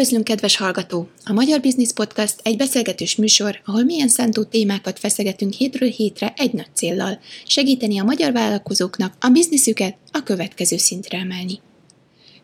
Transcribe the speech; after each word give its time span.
Üdvözlünk, 0.00 0.28
kedves 0.28 0.56
hallgató! 0.56 1.08
A 1.24 1.32
Magyar 1.32 1.60
Business 1.60 1.92
Podcast 1.92 2.40
egy 2.42 2.56
beszélgetős 2.56 3.16
műsor, 3.16 3.60
ahol 3.64 3.84
milyen 3.84 4.08
szántó 4.08 4.44
témákat 4.44 4.98
feszegetünk 4.98 5.52
hétről 5.52 5.88
hétre 5.88 6.32
egy 6.36 6.52
nagy 6.52 6.74
céllal, 6.74 7.18
segíteni 7.46 7.98
a 7.98 8.04
magyar 8.04 8.32
vállalkozóknak 8.32 9.14
a 9.20 9.28
bizniszüket 9.28 9.96
a 10.12 10.22
következő 10.22 10.76
szintre 10.76 11.18
emelni. 11.18 11.60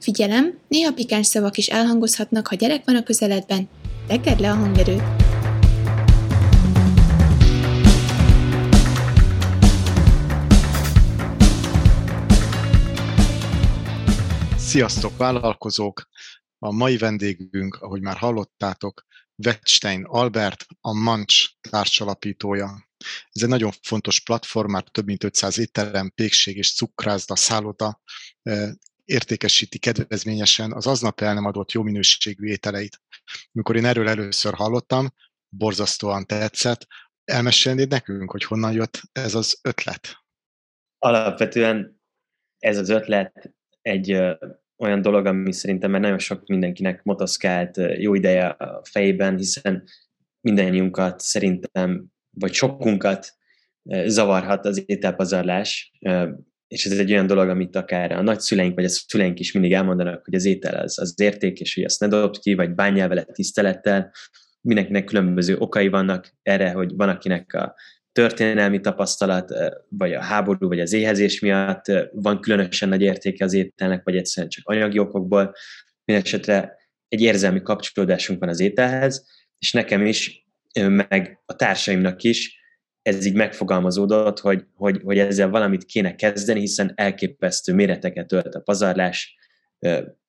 Figyelem, 0.01 0.59
néha 0.69 0.93
pikáns 0.93 1.27
szavak 1.27 1.57
is 1.57 1.67
elhangozhatnak, 1.67 2.47
ha 2.47 2.57
gyerek 2.57 2.85
van 2.85 2.97
a 2.97 3.03
közeledben, 3.03 3.69
tekerd 4.07 4.41
le 4.41 4.51
a 4.51 4.55
hangerőt! 4.55 5.03
Sziasztok, 14.57 15.17
vállalkozók! 15.17 16.09
A 16.59 16.73
mai 16.73 16.97
vendégünk, 16.97 17.75
ahogy 17.75 18.01
már 18.01 18.17
hallottátok, 18.17 19.07
Wettstein 19.45 20.05
Albert, 20.05 20.67
a 20.81 20.93
Mancs 20.93 21.45
társalapítója. 21.71 22.89
Ez 23.33 23.43
egy 23.43 23.49
nagyon 23.49 23.73
fontos 23.83 24.21
platform, 24.21 24.71
már 24.71 24.83
több 24.83 25.07
mint 25.07 25.25
500 25.25 25.59
étterem, 25.59 26.13
pékség 26.15 26.57
és 26.57 26.75
cukrászda, 26.75 27.37
szálloda 27.37 28.01
értékesíti 29.05 29.79
kedvezményesen 29.79 30.73
az 30.73 30.87
aznap 30.87 31.21
el 31.21 31.35
nem 31.35 31.45
adott 31.45 31.73
jó 31.73 31.83
minőségű 31.83 32.47
ételeit. 32.47 33.01
Amikor 33.53 33.77
én 33.77 33.85
erről 33.85 34.09
először 34.09 34.55
hallottam, 34.55 35.15
borzasztóan 35.49 36.27
tetszett. 36.27 36.87
Elmesélnéd 37.25 37.89
nekünk, 37.89 38.31
hogy 38.31 38.45
honnan 38.45 38.73
jött 38.73 39.01
ez 39.13 39.35
az 39.35 39.59
ötlet? 39.63 40.25
Alapvetően 40.99 42.01
ez 42.59 42.79
az 42.79 42.89
ötlet 42.89 43.55
egy 43.83 44.19
olyan 44.79 45.03
dolog, 45.03 45.27
ami 45.27 45.53
szerintem 45.53 45.91
már 45.91 46.01
nagyon 46.01 46.19
sok 46.19 46.47
mindenkinek 46.47 47.03
motoszkált 47.03 47.81
jó 47.99 48.15
ideje 48.15 48.47
a 48.47 48.83
fejében, 48.85 49.37
hiszen 49.37 49.85
mindannyiunkat 50.41 51.21
szerintem, 51.21 52.07
vagy 52.31 52.53
sokunkat 52.53 53.35
zavarhat 54.07 54.67
az 54.67 54.83
ételpazarlás, 54.87 55.93
és 56.69 56.85
ez 56.85 56.99
egy 56.99 57.13
olyan 57.13 57.27
dolog, 57.27 57.49
amit 57.49 57.77
akár 57.77 58.13
a 58.13 58.23
nagyszüleink 58.23 58.75
vagy 58.75 58.85
a 58.85 58.89
szüleink 58.89 59.39
is 59.39 59.53
mindig 59.53 59.73
elmondanak, 59.73 60.25
hogy 60.25 60.35
az 60.35 60.45
étel 60.45 60.75
az, 60.75 60.99
az 60.99 61.21
érték, 61.21 61.61
és 61.61 61.75
hogy 61.75 61.85
azt 61.85 62.01
ne 62.01 62.07
dobd 62.07 62.39
ki, 62.39 62.55
vagy 62.55 62.75
bánjál 62.75 63.09
vele 63.09 63.25
tisztelettel. 63.25 64.13
Mindenkinek 64.61 65.05
különböző 65.05 65.57
okai 65.57 65.89
vannak 65.89 66.35
erre, 66.43 66.71
hogy 66.71 66.93
van 66.95 67.09
akinek 67.09 67.55
a 67.55 67.75
történelmi 68.17 68.81
tapasztalat, 68.81 69.53
vagy 69.89 70.13
a 70.13 70.23
háború, 70.23 70.69
vagy 70.69 70.81
az 70.81 70.93
éhezés 70.93 71.41
miatt 71.41 71.85
van 72.13 72.41
különösen 72.41 72.89
nagy 72.89 73.03
értéke 73.03 73.45
az 73.45 73.53
ételnek, 73.53 74.05
vagy 74.05 74.17
egyszerűen 74.17 74.51
csak 74.51 74.69
anyagi 74.69 74.99
okokból. 74.99 75.55
Mindenesetre 76.05 76.77
egy 77.09 77.21
érzelmi 77.21 77.63
kapcsolódásunk 77.63 78.41
van 78.41 78.49
az 78.49 78.61
ételhez, 78.61 79.27
és 79.59 79.73
nekem 79.73 80.07
is, 80.07 80.47
meg 81.09 81.43
a 81.47 81.57
társaimnak 81.57 82.23
is 82.23 82.61
ez 83.03 83.27
így 83.27 83.35
megfogalmazódott, 83.35 84.41
hogy, 84.41 84.65
hogy, 84.75 85.01
hogy 85.05 85.19
ezzel 85.19 85.49
valamit 85.49 85.85
kéne 85.85 86.15
kezdeni, 86.15 86.61
hiszen 86.61 86.93
elképesztő 86.95 87.75
méreteket 87.75 88.33
ölt 88.33 88.55
a 88.55 88.61
pazarlás, 88.61 89.37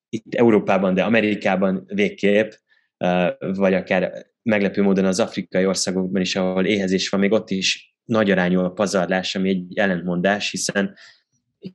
itt 0.08 0.34
Európában, 0.34 0.94
de 0.94 1.02
Amerikában 1.02 1.84
végképp, 1.86 2.50
vagy 3.38 3.74
akár 3.74 4.26
meglepő 4.42 4.82
módon 4.82 5.04
az 5.04 5.20
afrikai 5.20 5.66
országokban 5.66 6.20
is, 6.20 6.36
ahol 6.36 6.66
éhezés 6.66 7.08
van, 7.08 7.20
még 7.20 7.32
ott 7.32 7.50
is 7.50 7.96
nagy 8.04 8.30
arányú 8.30 8.60
a 8.60 8.72
pazarlás, 8.72 9.34
ami 9.34 9.48
egy 9.48 9.78
ellentmondás, 9.78 10.50
hiszen, 10.50 10.94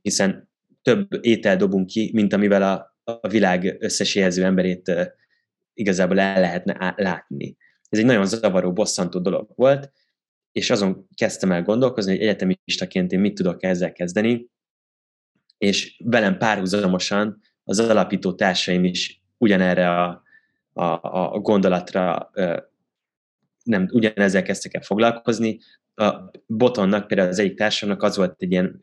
hiszen 0.02 0.50
több 0.82 1.08
étel 1.20 1.56
dobunk 1.56 1.86
ki, 1.86 2.10
mint 2.14 2.32
amivel 2.32 2.62
a, 2.62 2.98
a 3.20 3.28
világ 3.28 3.76
összes 3.78 4.14
éhező 4.14 4.44
emberét 4.44 4.92
igazából 5.74 6.20
el 6.20 6.40
lehetne 6.40 6.94
látni. 6.96 7.56
Ez 7.88 7.98
egy 7.98 8.04
nagyon 8.04 8.26
zavaró, 8.26 8.72
bosszantó 8.72 9.18
dolog 9.18 9.50
volt, 9.54 9.92
és 10.52 10.70
azon 10.70 11.06
kezdtem 11.14 11.52
el 11.52 11.62
gondolkozni, 11.62 12.12
hogy 12.12 12.20
egyetemistaként 12.20 13.12
én 13.12 13.20
mit 13.20 13.34
tudok 13.34 13.62
ezzel 13.62 13.92
kezdeni, 13.92 14.48
és 15.58 16.00
velem 16.04 16.38
párhuzamosan 16.38 17.40
az 17.64 17.78
alapító 17.78 18.34
társaim 18.34 18.84
is 18.84 19.22
ugyanerre 19.38 19.90
a, 19.90 20.23
a, 20.74 21.34
a 21.34 21.38
gondolatra 21.38 22.30
nem 23.62 23.88
ugyanezzel 23.92 24.42
kezdtek 24.42 24.74
el 24.74 24.80
foglalkozni. 24.80 25.58
A 25.94 26.30
Botonnak, 26.46 27.06
például 27.06 27.28
az 27.28 27.38
egyik 27.38 27.56
társamnak 27.56 28.02
az 28.02 28.16
volt 28.16 28.34
egy 28.38 28.50
ilyen 28.50 28.80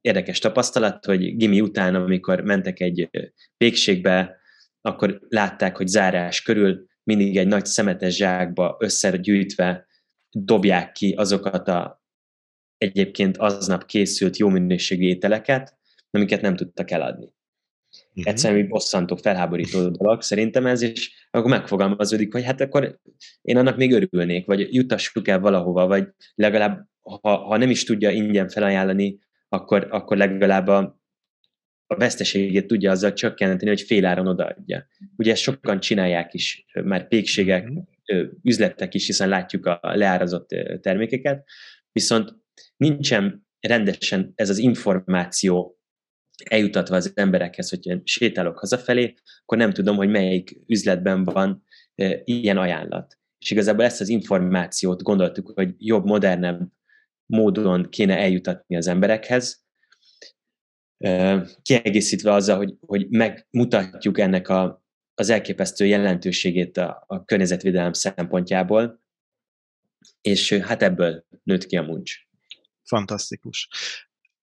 érdekes 0.00 0.38
tapasztalat, 0.38 1.04
hogy 1.04 1.36
gimi 1.36 1.60
után, 1.60 1.94
amikor 1.94 2.40
mentek 2.40 2.80
egy 2.80 3.10
pékségbe, 3.56 4.38
akkor 4.80 5.20
látták, 5.28 5.76
hogy 5.76 5.86
zárás 5.86 6.42
körül 6.42 6.86
mindig 7.02 7.36
egy 7.36 7.46
nagy 7.46 7.66
szemetes 7.66 8.16
zsákba 8.16 8.76
összegyűjtve 8.80 9.86
dobják 10.30 10.92
ki 10.92 11.12
azokat 11.12 11.68
a 11.68 12.02
egyébként 12.78 13.36
aznap 13.36 13.86
készült 13.86 14.36
jó 14.36 14.48
minőségű 14.48 15.06
ételeket, 15.06 15.78
amiket 16.10 16.40
nem 16.40 16.56
tudtak 16.56 16.90
eladni. 16.90 17.34
Uh-huh. 18.10 18.32
Egyszerűen 18.32 18.68
bosszantó, 18.68 19.16
felháborító 19.16 19.88
dolog 19.88 20.22
szerintem 20.22 20.66
ez, 20.66 20.82
és 20.82 21.26
akkor 21.30 21.50
megfogalmazódik, 21.50 22.32
hogy 22.32 22.44
hát 22.44 22.60
akkor 22.60 22.98
én 23.42 23.56
annak 23.56 23.76
még 23.76 23.92
örülnék, 23.92 24.46
vagy 24.46 24.74
jutassuk 24.74 25.28
el 25.28 25.40
valahova, 25.40 25.86
vagy 25.86 26.08
legalább, 26.34 26.86
ha, 27.00 27.36
ha 27.36 27.56
nem 27.56 27.70
is 27.70 27.84
tudja 27.84 28.10
ingyen 28.10 28.48
felajánlani, 28.48 29.18
akkor, 29.48 29.86
akkor 29.90 30.16
legalább 30.16 30.66
a, 30.66 31.00
a 31.86 31.96
veszteségét 31.96 32.66
tudja 32.66 32.90
azzal 32.90 33.12
csökkenteni, 33.12 33.70
hogy 33.70 33.80
féláron 33.80 34.26
odaadja. 34.26 34.86
Ugye 35.16 35.32
ezt 35.32 35.42
sokan 35.42 35.80
csinálják 35.80 36.34
is, 36.34 36.64
már 36.84 37.08
pékségek, 37.08 37.68
uh-huh. 37.68 38.28
üzletek 38.42 38.94
is, 38.94 39.06
hiszen 39.06 39.28
látjuk 39.28 39.66
a 39.66 39.80
leárazott 39.82 40.48
termékeket, 40.80 41.44
viszont 41.92 42.34
nincsen 42.76 43.46
rendesen 43.60 44.32
ez 44.34 44.50
az 44.50 44.58
információ 44.58 45.79
eljutatva 46.44 46.96
az 46.96 47.12
emberekhez, 47.14 47.70
hogy 47.70 48.00
sétálok 48.04 48.58
hazafelé, 48.58 49.14
akkor 49.42 49.58
nem 49.58 49.72
tudom, 49.72 49.96
hogy 49.96 50.08
melyik 50.08 50.60
üzletben 50.66 51.24
van 51.24 51.64
ilyen 52.24 52.56
ajánlat. 52.56 53.18
És 53.38 53.50
igazából 53.50 53.84
ezt 53.84 54.00
az 54.00 54.08
információt 54.08 55.02
gondoltuk, 55.02 55.52
hogy 55.54 55.74
jobb, 55.78 56.04
modernebb 56.04 56.60
módon 57.26 57.88
kéne 57.88 58.18
eljutatni 58.18 58.76
az 58.76 58.86
emberekhez, 58.86 59.64
kiegészítve 61.62 62.32
azzal, 62.32 62.56
hogy, 62.56 62.74
hogy 62.80 63.08
megmutatjuk 63.08 64.18
ennek 64.18 64.48
a, 64.48 64.84
az 65.14 65.28
elképesztő 65.28 65.86
jelentőségét 65.86 66.76
a, 66.76 67.04
a 67.06 67.24
környezetvédelem 67.24 67.92
szempontjából, 67.92 69.02
és 70.20 70.52
hát 70.52 70.82
ebből 70.82 71.24
nőtt 71.42 71.66
ki 71.66 71.76
a 71.76 71.82
muncs. 71.82 72.14
Fantasztikus 72.82 73.68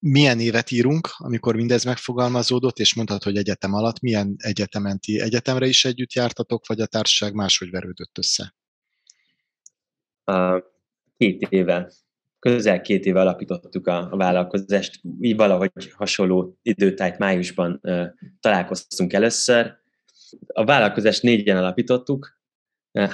milyen 0.09 0.39
évet 0.39 0.71
írunk, 0.71 1.09
amikor 1.17 1.55
mindez 1.55 1.83
megfogalmazódott, 1.83 2.77
és 2.77 2.95
mondhatod, 2.95 3.23
hogy 3.23 3.37
egyetem 3.37 3.73
alatt, 3.73 3.99
milyen 3.99 4.35
egyetemen 4.37 4.99
ti 4.99 5.21
egyetemre 5.21 5.65
is 5.65 5.85
együtt 5.85 6.13
jártatok, 6.13 6.67
vagy 6.67 6.79
a 6.79 6.85
társaság 6.85 7.33
máshogy 7.33 7.69
verődött 7.69 8.17
össze? 8.17 8.55
Két 11.17 11.41
éve, 11.49 11.91
közel 12.39 12.81
két 12.81 13.05
éve 13.05 13.19
alapítottuk 13.19 13.87
a, 13.87 14.11
a 14.11 14.17
vállalkozást, 14.17 15.01
így 15.19 15.35
valahogy 15.35 15.71
hasonló 15.91 16.57
időtájt 16.61 17.17
májusban 17.17 17.79
uh, 17.83 18.05
találkoztunk 18.39 19.13
először. 19.13 19.77
A 20.47 20.65
vállalkozást 20.65 21.21
négyen 21.21 21.57
alapítottuk, 21.57 22.39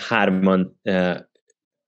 hárman 0.08 0.80
uh, 0.84 1.20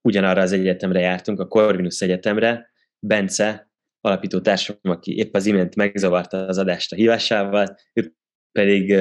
ugyanarra 0.00 0.42
az 0.42 0.52
egyetemre 0.52 1.00
jártunk, 1.00 1.40
a 1.40 1.46
Corvinus 1.46 2.00
Egyetemre, 2.00 2.70
Bence 2.98 3.70
alapító 4.06 4.40
társam, 4.40 4.76
aki 4.82 5.16
épp 5.16 5.34
az 5.34 5.46
imént 5.46 5.76
megzavarta 5.76 6.46
az 6.46 6.58
adást 6.58 6.92
a 6.92 6.96
hívásával, 6.96 7.76
ő 7.92 8.14
pedig 8.52 8.96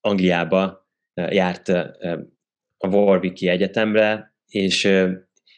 Angliába 0.00 0.88
járt 1.14 1.68
a 2.78 2.88
Warwicki 2.88 3.48
Egyetemre, 3.48 4.34
és 4.46 4.88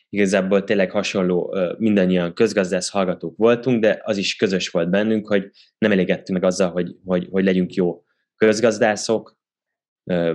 igazából 0.08 0.64
tényleg 0.64 0.90
hasonló, 0.90 1.56
mindannyian 1.78 2.34
közgazdász 2.34 2.90
hallgatók 2.90 3.36
voltunk, 3.36 3.80
de 3.80 4.00
az 4.02 4.16
is 4.16 4.36
közös 4.36 4.68
volt 4.68 4.90
bennünk, 4.90 5.26
hogy 5.26 5.50
nem 5.78 5.92
elégettünk 5.92 6.40
meg 6.40 6.48
azzal, 6.48 6.70
hogy, 6.70 6.96
hogy, 7.04 7.28
hogy 7.30 7.44
legyünk 7.44 7.74
jó 7.74 8.04
közgazdászok, 8.36 9.38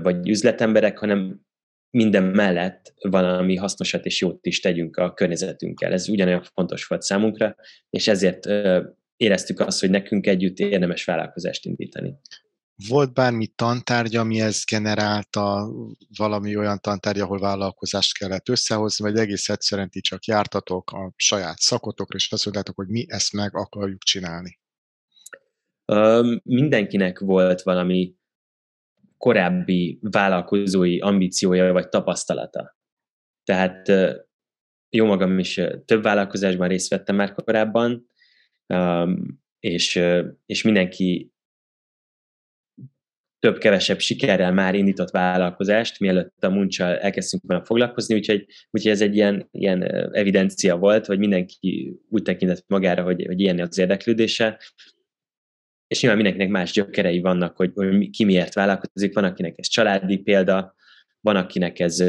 vagy 0.02 0.30
üzletemberek, 0.30 0.98
hanem 0.98 1.42
minden 1.92 2.24
mellett 2.24 2.94
valami 3.02 3.56
hasznosat 3.56 4.06
és 4.06 4.22
jót 4.22 4.46
is 4.46 4.60
tegyünk 4.60 4.98
a 4.98 5.14
környezetünkkel. 5.14 5.92
Ez 5.92 6.10
ugyanolyan 6.10 6.44
fontos 6.54 6.86
volt 6.86 7.02
számunkra, 7.02 7.56
és 7.90 8.08
ezért 8.08 8.46
éreztük 9.18 9.60
azt, 9.60 9.80
hogy 9.80 9.90
nekünk 9.90 10.28
együtt 10.28 10.60
érdemes 10.60 11.06
vállalkozást 11.06 11.66
indítani. 11.66 12.20
Volt 12.88 13.14
bármi 13.14 13.48
tantárgy, 13.48 14.16
ami 14.16 14.42
ezt 14.42 14.66
generálta, 14.66 15.72
valami 16.18 16.56
olyan 16.56 16.80
tantárgy, 16.82 17.20
ahol 17.20 17.40
vállalkozást 17.40 18.18
kellett 18.18 18.50
összehozni, 18.50 19.12
vagy 19.12 19.20
egész 19.20 19.50
egyszerűen 19.50 19.90
ti 19.90 20.02
csak 20.02 20.26
jártatok 20.26 20.92
a 20.92 21.14
saját 21.16 21.60
szakotokra, 21.60 22.18
és 22.18 22.32
azt 22.32 22.46
mondtátok, 22.46 22.76
hogy 22.76 22.88
mi 22.88 23.06
ezt 23.08 23.34
meg 23.34 23.56
akarjuk 23.56 24.02
csinálni? 24.02 24.60
Mindenkinek 26.44 27.20
volt 27.20 27.62
valami 27.62 28.16
korábbi 29.20 30.00
vállalkozói 30.02 31.00
ambíciója 31.00 31.74
vagy 31.74 31.90
tapasztalata. 31.90 32.78
Tehát 33.44 33.92
jó 34.90 35.06
magam 35.06 35.40
is 35.40 35.62
több 35.86 36.04
vállalkozásban 36.04 36.68
részt 36.68 36.90
vettem 36.90 37.16
már 37.16 37.34
korábban, 37.34 38.10
és, 39.60 40.02
és 40.46 40.64
mindenki 40.64 41.34
több-kevesebb 43.40 44.00
sikerrel 44.00 44.54
már 44.54 44.76
indított 44.76 45.10
vállalkozást, 45.10 46.00
mielőtt 46.00 46.44
a 46.44 46.50
muncsal 46.50 46.98
elkezdtünk 46.98 47.44
volna 47.46 47.66
foglalkozni, 47.66 48.16
úgyhogy, 48.16 48.46
úgyhogy 48.72 48.92
ez 48.92 49.02
egy 49.02 49.16
ilyen, 49.16 49.48
ilyen 49.52 49.84
evidencia 50.16 50.78
volt, 50.78 51.06
hogy 51.06 51.20
mindenki 51.20 52.00
úgy 52.10 52.22
tekintett 52.22 52.64
magára, 52.68 53.04
hogy, 53.04 53.26
hogy 53.26 53.40
ilyen 53.40 53.60
az 53.60 53.78
érdeklődése, 53.78 54.60
és 55.90 56.02
nyilván 56.02 56.22
mindenkinek 56.22 56.54
más 56.54 56.72
gyökerei 56.72 57.20
vannak, 57.20 57.56
hogy, 57.56 57.72
hogy 57.76 58.10
ki 58.10 58.24
miért 58.26 58.54
vállalkozik, 58.54 59.14
van 59.14 59.24
akinek 59.24 59.58
ez 59.58 59.68
családi 59.68 60.18
példa, 60.18 60.76
van 61.20 61.36
akinek 61.36 61.80
ez 61.80 62.04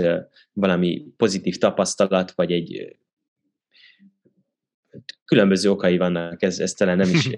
valami 0.53 1.05
pozitív 1.17 1.57
tapasztalat, 1.57 2.31
vagy 2.31 2.53
egy 2.53 2.97
különböző 5.25 5.71
okai 5.71 5.97
vannak, 5.97 6.43
ez, 6.43 6.59
ez 6.59 6.73
talán 6.73 6.97
nem 6.97 7.11
is 7.11 7.27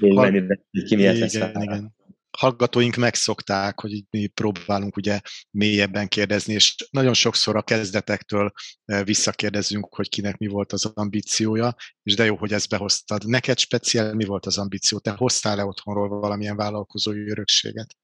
érdemes 0.00 0.46
de 0.46 0.82
ki 0.84 0.96
miért 0.96 1.18
lesz 1.18 1.34
igen, 1.34 1.62
igen 1.62 1.96
hallgatóink 2.38 2.96
megszokták, 2.96 3.80
hogy 3.80 4.04
mi 4.10 4.26
próbálunk 4.26 4.96
ugye 4.96 5.20
mélyebben 5.50 6.08
kérdezni, 6.08 6.52
és 6.52 6.74
nagyon 6.90 7.14
sokszor 7.14 7.56
a 7.56 7.62
kezdetektől 7.62 8.52
e, 8.84 9.04
visszakérdezünk, 9.04 9.94
hogy 9.94 10.08
kinek 10.08 10.36
mi 10.36 10.46
volt 10.46 10.72
az 10.72 10.90
ambíciója, 10.94 11.74
és 12.02 12.14
de 12.14 12.24
jó, 12.24 12.36
hogy 12.36 12.52
ezt 12.52 12.68
behoztad. 12.68 13.26
Neked 13.26 13.58
speciál 13.58 14.14
mi 14.14 14.24
volt 14.24 14.46
az 14.46 14.58
ambíció? 14.58 14.98
Te 14.98 15.10
hoztál-e 15.10 15.64
otthonról 15.64 16.08
valamilyen 16.08 16.56
vállalkozói 16.56 17.30
örökséget? 17.30 17.96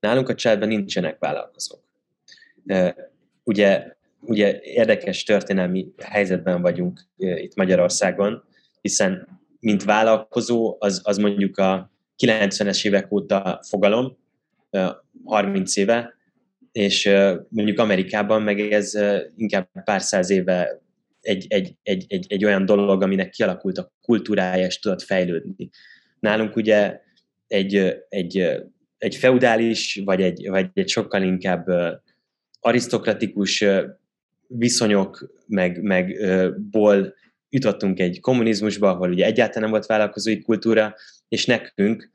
Nálunk 0.00 0.28
a 0.28 0.34
családban 0.34 0.68
nincsenek 0.68 1.18
vállalkozók. 1.18 1.82
E, 2.66 2.96
ugye, 3.42 3.96
ugye 4.20 4.60
érdekes 4.62 5.22
történelmi 5.22 5.92
helyzetben 6.02 6.62
vagyunk 6.62 7.00
e, 7.18 7.38
itt 7.38 7.54
Magyarországon, 7.54 8.44
hiszen 8.80 9.40
mint 9.60 9.84
vállalkozó, 9.84 10.76
az, 10.78 11.00
az 11.04 11.16
mondjuk 11.16 11.58
a 11.58 11.92
90-es 12.22 12.86
évek 12.86 13.12
óta 13.12 13.60
fogalom, 13.68 14.16
30 15.24 15.76
éve, 15.76 16.14
és 16.72 17.10
mondjuk 17.48 17.78
Amerikában 17.78 18.42
meg 18.42 18.60
ez 18.60 18.92
inkább 19.36 19.68
pár 19.84 20.02
száz 20.02 20.30
éve 20.30 20.82
egy, 21.20 21.46
egy, 21.48 21.74
egy, 21.82 22.04
egy, 22.08 22.26
egy 22.28 22.44
olyan 22.44 22.64
dolog, 22.64 23.02
aminek 23.02 23.30
kialakult 23.30 23.78
a 23.78 23.92
kultúrája, 24.02 24.66
és 24.66 24.78
tudott 24.78 25.02
fejlődni. 25.02 25.70
Nálunk 26.20 26.56
ugye 26.56 27.00
egy, 27.46 27.94
egy, 28.08 28.62
egy 28.98 29.16
feudális, 29.16 30.02
vagy 30.04 30.22
egy, 30.22 30.48
vagy 30.48 30.70
egy 30.74 30.88
sokkal 30.88 31.22
inkább 31.22 31.66
arisztokratikus 32.60 33.64
viszonyok, 34.46 35.32
meg, 35.46 35.82
meg 35.82 36.16
ból 36.70 37.14
jutottunk 37.54 38.00
egy 38.00 38.20
kommunizmusba, 38.20 38.90
ahol 38.90 39.10
ugye 39.10 39.24
egyáltalán 39.24 39.62
nem 39.62 39.70
volt 39.70 39.86
vállalkozói 39.86 40.42
kultúra, 40.42 40.94
és 41.28 41.46
nekünk 41.46 42.10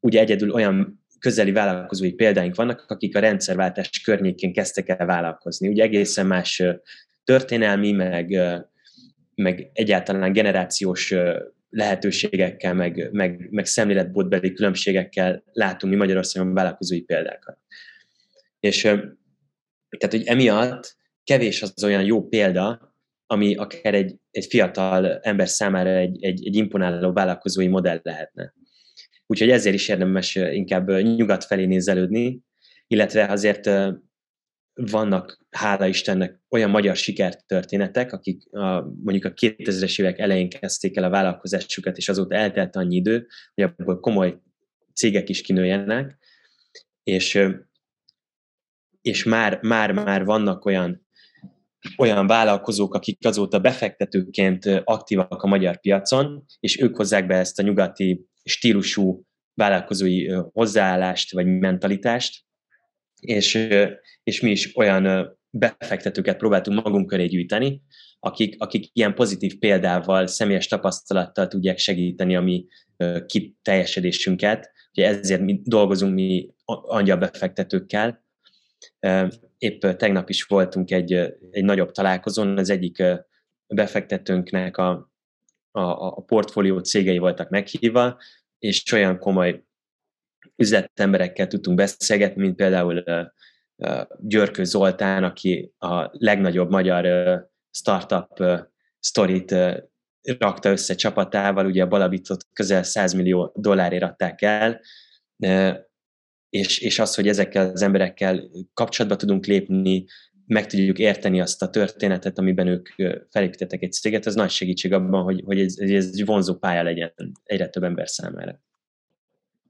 ugye 0.00 0.20
egyedül 0.20 0.50
olyan 0.50 1.04
közeli 1.18 1.52
vállalkozói 1.52 2.12
példáink 2.12 2.54
vannak, 2.54 2.84
akik 2.88 3.16
a 3.16 3.20
rendszerváltás 3.20 4.00
környékén 4.00 4.52
kezdtek 4.52 4.88
el 4.88 5.06
vállalkozni. 5.06 5.68
Ugye 5.68 5.82
egészen 5.82 6.26
más 6.26 6.62
történelmi, 7.24 7.92
meg, 7.92 8.40
meg 9.34 9.70
egyáltalán 9.72 10.32
generációs 10.32 11.14
lehetőségekkel, 11.70 12.74
meg, 12.74 13.08
meg, 13.12 13.48
meg 13.50 13.66
szemléletbódbeli 13.66 14.52
különbségekkel 14.52 15.42
látunk 15.52 15.92
mi 15.92 15.98
Magyarországon 15.98 16.54
vállalkozói 16.54 17.00
példákat. 17.00 17.58
És 18.60 18.80
tehát, 18.82 20.10
hogy 20.10 20.26
emiatt 20.26 20.96
kevés 21.24 21.62
az 21.62 21.84
olyan 21.84 22.04
jó 22.04 22.28
példa, 22.28 22.94
ami 23.26 23.54
akár 23.54 23.94
egy, 23.94 24.16
egy 24.30 24.46
fiatal 24.46 25.18
ember 25.18 25.48
számára 25.48 25.90
egy, 25.90 26.24
egy, 26.24 26.46
egy 26.46 26.56
imponáló 26.56 27.12
vállalkozói 27.12 27.68
modell 27.68 28.00
lehetne. 28.02 28.54
Úgyhogy 29.26 29.50
ezért 29.50 29.74
is 29.74 29.88
érdemes 29.88 30.34
inkább 30.34 30.90
nyugat 30.90 31.44
felé 31.44 31.64
nézelődni, 31.64 32.40
illetve 32.86 33.26
azért 33.26 33.70
vannak, 34.74 35.38
hála 35.50 35.86
Istennek, 35.86 36.40
olyan 36.48 36.70
magyar 36.70 36.96
sikertörténetek, 36.96 38.12
akik 38.12 38.52
a, 38.52 38.80
mondjuk 38.80 39.24
a 39.24 39.32
2000-es 39.32 40.00
évek 40.00 40.18
elején 40.18 40.48
kezdték 40.48 40.96
el 40.96 41.04
a 41.04 41.10
vállalkozásukat, 41.10 41.96
és 41.96 42.08
azóta 42.08 42.34
eltelt 42.34 42.76
annyi 42.76 42.96
idő, 42.96 43.26
hogy 43.54 43.64
abból 43.64 44.00
komoly 44.00 44.38
cégek 44.94 45.28
is 45.28 45.40
kinőjenek, 45.40 46.18
és, 47.02 47.38
és 49.00 49.24
már, 49.24 49.58
már, 49.62 49.92
már 49.92 50.24
vannak 50.24 50.64
olyan 50.64 51.05
olyan 51.96 52.26
vállalkozók, 52.26 52.94
akik 52.94 53.26
azóta 53.26 53.60
befektetőként 53.60 54.64
aktívak 54.84 55.42
a 55.42 55.46
magyar 55.46 55.80
piacon, 55.80 56.44
és 56.60 56.80
ők 56.80 56.96
hozzák 56.96 57.26
be 57.26 57.34
ezt 57.34 57.58
a 57.58 57.62
nyugati 57.62 58.26
stílusú 58.44 59.24
vállalkozói 59.54 60.28
hozzáállást 60.28 61.32
vagy 61.32 61.46
mentalitást, 61.46 62.44
és, 63.20 63.68
és 64.22 64.40
mi 64.40 64.50
is 64.50 64.76
olyan 64.76 65.34
befektetőket 65.50 66.36
próbáltunk 66.36 66.82
magunk 66.82 67.06
köré 67.06 67.26
gyűjteni, 67.26 67.82
akik, 68.18 68.62
akik 68.62 68.88
ilyen 68.92 69.14
pozitív 69.14 69.58
példával, 69.58 70.26
személyes 70.26 70.66
tapasztalattal 70.66 71.48
tudják 71.48 71.78
segíteni 71.78 72.36
a 72.36 72.40
mi 72.40 72.66
kiteljesedésünket. 73.26 74.70
Ugye 74.92 75.06
ezért 75.06 75.40
mi 75.40 75.60
dolgozunk 75.64 76.14
mi 76.14 76.54
angyal 76.64 77.16
befektetőkkel, 77.16 78.24
Épp 79.58 79.86
tegnap 79.86 80.28
is 80.28 80.42
voltunk 80.42 80.90
egy, 80.90 81.12
egy 81.50 81.64
nagyobb 81.64 81.90
találkozón, 81.90 82.58
az 82.58 82.70
egyik 82.70 83.02
befektetőnknek 83.66 84.76
a, 84.76 84.90
a, 85.70 85.80
a 85.80 86.22
portfólió 86.22 86.78
cégei 86.78 87.18
voltak 87.18 87.48
meghívva, 87.48 88.18
és 88.58 88.92
olyan 88.92 89.18
komoly 89.18 89.64
üzletemberekkel 90.56 91.46
tudtunk 91.46 91.76
beszélgetni, 91.76 92.42
mint 92.42 92.56
például 92.56 93.04
Györkő 94.18 94.64
Zoltán, 94.64 95.24
aki 95.24 95.72
a 95.78 96.08
legnagyobb 96.10 96.70
magyar 96.70 97.04
startup 97.70 98.42
sztorit 98.98 99.54
rakta 100.38 100.70
össze 100.70 100.94
csapatával, 100.94 101.66
ugye 101.66 101.82
a 101.82 101.88
Balabitot 101.88 102.44
közel 102.52 102.82
100 102.82 103.12
millió 103.12 103.52
dollárért 103.54 104.02
adták 104.02 104.42
el, 104.42 104.80
és, 106.48 106.78
és 106.78 106.98
az, 106.98 107.14
hogy 107.14 107.28
ezekkel 107.28 107.70
az 107.70 107.82
emberekkel 107.82 108.50
kapcsolatba 108.74 109.16
tudunk 109.16 109.46
lépni, 109.46 110.04
meg 110.46 110.66
tudjuk 110.66 110.98
érteni 110.98 111.40
azt 111.40 111.62
a 111.62 111.70
történetet, 111.70 112.38
amiben 112.38 112.66
ők 112.66 112.88
felépítettek 113.30 113.82
egy 113.82 113.92
céget, 113.92 114.26
az 114.26 114.34
nagy 114.34 114.50
segítség 114.50 114.92
abban, 114.92 115.22
hogy, 115.22 115.42
hogy 115.44 115.60
ez, 115.60 115.74
ez 115.78 116.10
egy 116.12 116.24
vonzó 116.24 116.54
pálya 116.54 116.82
legyen 116.82 117.12
egyre 117.42 117.68
több 117.68 117.82
ember 117.82 118.08
számára. 118.08 118.60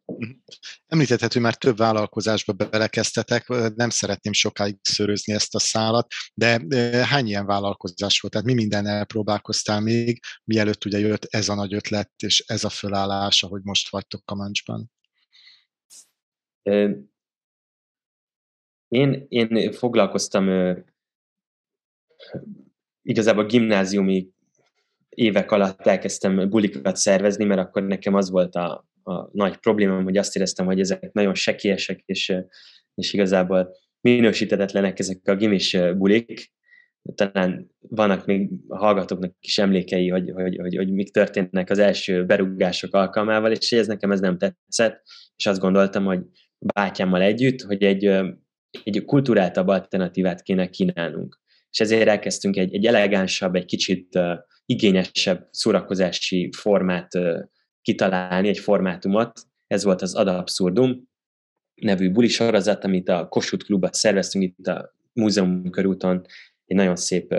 Mhm. 0.07 0.31
Említetted, 0.87 1.33
hogy 1.33 1.43
már 1.43 1.55
több 1.55 1.77
vállalkozásba 1.77 2.53
belekeztetek, 2.53 3.49
nem 3.75 3.91
szeretném 3.91 4.33
sokáig 4.33 4.77
szörözni 4.83 5.33
ezt 5.33 5.55
a 5.55 5.59
szálat, 5.59 6.07
de 6.35 6.61
hány 7.07 7.27
ilyen 7.27 7.47
vállalkozás 7.47 8.21
volt? 8.21 8.33
Tehát 8.33 8.49
mi 8.49 8.55
mindennel 8.55 9.05
próbálkoztál 9.05 9.81
még, 9.81 10.21
mielőtt 10.45 10.85
ugye 10.85 10.99
jött 10.99 11.25
ez 11.25 11.49
a 11.49 11.55
nagy 11.55 11.75
ötlet, 11.75 12.11
és 12.23 12.45
ez 12.47 12.65
a 12.65 12.69
fölállás, 12.69 13.43
ahogy 13.43 13.61
most 13.63 13.91
vagytok 13.91 14.25
Kamancsban? 14.25 14.91
Én, 18.89 19.27
én 19.29 19.73
foglalkoztam 19.73 20.75
igazából 23.03 23.47
gimnáziumi 23.47 24.29
évek 25.09 25.51
alatt 25.51 25.87
elkezdtem 25.87 26.49
bulikat 26.49 26.97
szervezni, 26.97 27.45
mert 27.45 27.61
akkor 27.61 27.83
nekem 27.83 28.15
az 28.15 28.31
volt 28.31 28.55
a, 28.55 28.89
a 29.03 29.29
nagy 29.33 29.57
problémám, 29.57 30.05
hogy 30.05 30.17
azt 30.17 30.37
éreztem, 30.37 30.67
hogy 30.67 30.81
ezek 30.81 31.13
nagyon 31.13 31.35
sekélyesek, 31.35 32.03
és, 32.05 32.33
és 32.95 33.13
igazából 33.13 33.77
minősítetetlenek 34.01 34.99
ezek 34.99 35.21
a 35.25 35.37
gimis 35.37 35.77
bulik. 35.97 36.55
Talán 37.15 37.71
vannak 37.79 38.27
még 38.27 38.51
a 38.69 38.77
hallgatóknak 38.77 39.35
is 39.41 39.59
emlékei, 39.59 40.09
hogy, 40.09 40.31
hogy, 40.31 40.57
hogy, 40.57 40.77
hogy 40.77 40.93
mik 40.93 41.11
történnek 41.11 41.71
az 41.71 41.79
első 41.79 42.25
berúgások 42.25 42.95
alkalmával, 42.95 43.53
és 43.53 43.73
ez 43.73 43.87
nekem 43.87 44.13
ez 44.13 44.21
nem 44.21 44.39
tetszett, 44.39 45.03
és 45.37 45.47
azt 45.47 45.61
gondoltam, 45.61 46.05
hogy 46.05 46.21
bátyámmal 46.75 47.23
együtt, 47.23 47.61
hogy 47.61 47.83
egy, 47.83 48.05
egy 48.85 49.05
kulturáltabb 49.05 49.69
alternatívát 49.69 50.43
kéne 50.43 50.71
kínálnunk. 50.71 51.41
És 51.71 51.81
ezért 51.81 52.09
elkezdtünk 52.09 52.57
egy, 52.57 52.75
egy 52.75 52.87
elegánsabb, 52.87 53.55
egy 53.55 53.65
kicsit 53.65 54.19
igényesebb 54.67 55.49
szórakozási 55.51 56.51
formát 56.57 57.09
kitalálni, 57.83 58.49
egy 58.49 58.59
formátumot. 58.59 59.41
Ez 59.67 59.85
volt 59.85 60.03
az 60.03 60.15
Ad 60.15 60.29
Absurdum 60.29 61.09
nevű 61.75 62.11
buli 62.11 62.29
sorozat, 62.29 62.85
amit 62.85 63.09
a 63.09 63.29
Kossuth 63.29 63.65
klubban 63.65 63.91
szerveztünk 63.93 64.45
itt 64.45 64.67
a 64.67 64.95
múzeum 65.13 65.71
körúton, 65.71 66.27
egy 66.67 66.77
nagyon 66.77 66.97
szép 66.97 67.35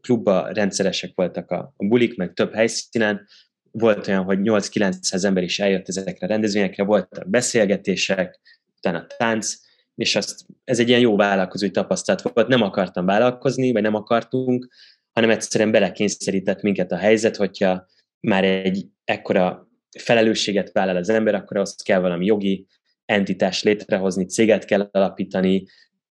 klubba, 0.00 0.48
rendszeresek 0.52 1.12
voltak 1.14 1.50
a, 1.50 1.74
a 1.76 1.86
bulik, 1.86 2.16
meg 2.16 2.32
több 2.32 2.54
helyszínen, 2.54 3.26
volt 3.70 4.08
olyan, 4.08 4.24
hogy 4.24 4.38
8-900 4.42 5.24
ember 5.24 5.42
is 5.42 5.58
eljött 5.58 5.88
ezekre 5.88 6.26
a 6.26 6.28
rendezvényekre, 6.28 6.84
voltak 6.84 7.30
beszélgetések, 7.30 8.40
utána 8.80 9.06
tánc, 9.16 9.54
és 9.94 10.16
azt, 10.16 10.46
ez 10.64 10.78
egy 10.78 10.88
ilyen 10.88 11.00
jó 11.00 11.16
vállalkozói 11.16 11.70
tapasztalat 11.70 12.22
volt. 12.22 12.48
Nem 12.48 12.62
akartam 12.62 13.06
vállalkozni, 13.06 13.72
vagy 13.72 13.82
nem 13.82 13.94
akartunk, 13.94 14.68
hanem 15.12 15.30
egyszerűen 15.30 15.70
belekényszerített 15.70 16.62
minket 16.62 16.92
a 16.92 16.96
helyzet, 16.96 17.36
hogyha 17.36 17.86
már 18.20 18.44
egy 18.44 18.86
ekkora 19.04 19.68
felelősséget 19.98 20.72
vállal 20.72 20.96
az 20.96 21.08
ember, 21.08 21.34
akkor 21.34 21.56
az 21.56 21.74
kell 21.74 22.00
valami 22.00 22.24
jogi 22.24 22.66
entitás 23.04 23.62
létrehozni, 23.62 24.24
céget 24.26 24.64
kell 24.64 24.88
alapítani, 24.92 25.66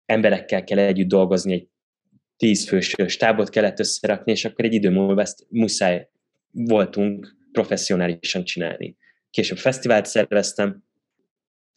emberekkel 0.06 0.64
kell 0.64 0.78
együtt 0.78 1.08
dolgozni, 1.08 1.52
egy 1.52 1.68
tízfős 2.36 2.94
stábot 3.06 3.48
kellett 3.48 3.78
összerakni, 3.78 4.32
és 4.32 4.44
akkor 4.44 4.64
egy 4.64 4.72
idő 4.72 4.90
múlva 4.90 5.20
ezt 5.20 5.46
muszáj 5.48 6.08
voltunk 6.50 7.36
professzionálisan 7.52 8.44
csinálni. 8.44 8.96
Később 9.30 9.58
fesztivált 9.58 10.06
szerveztem, 10.06 10.84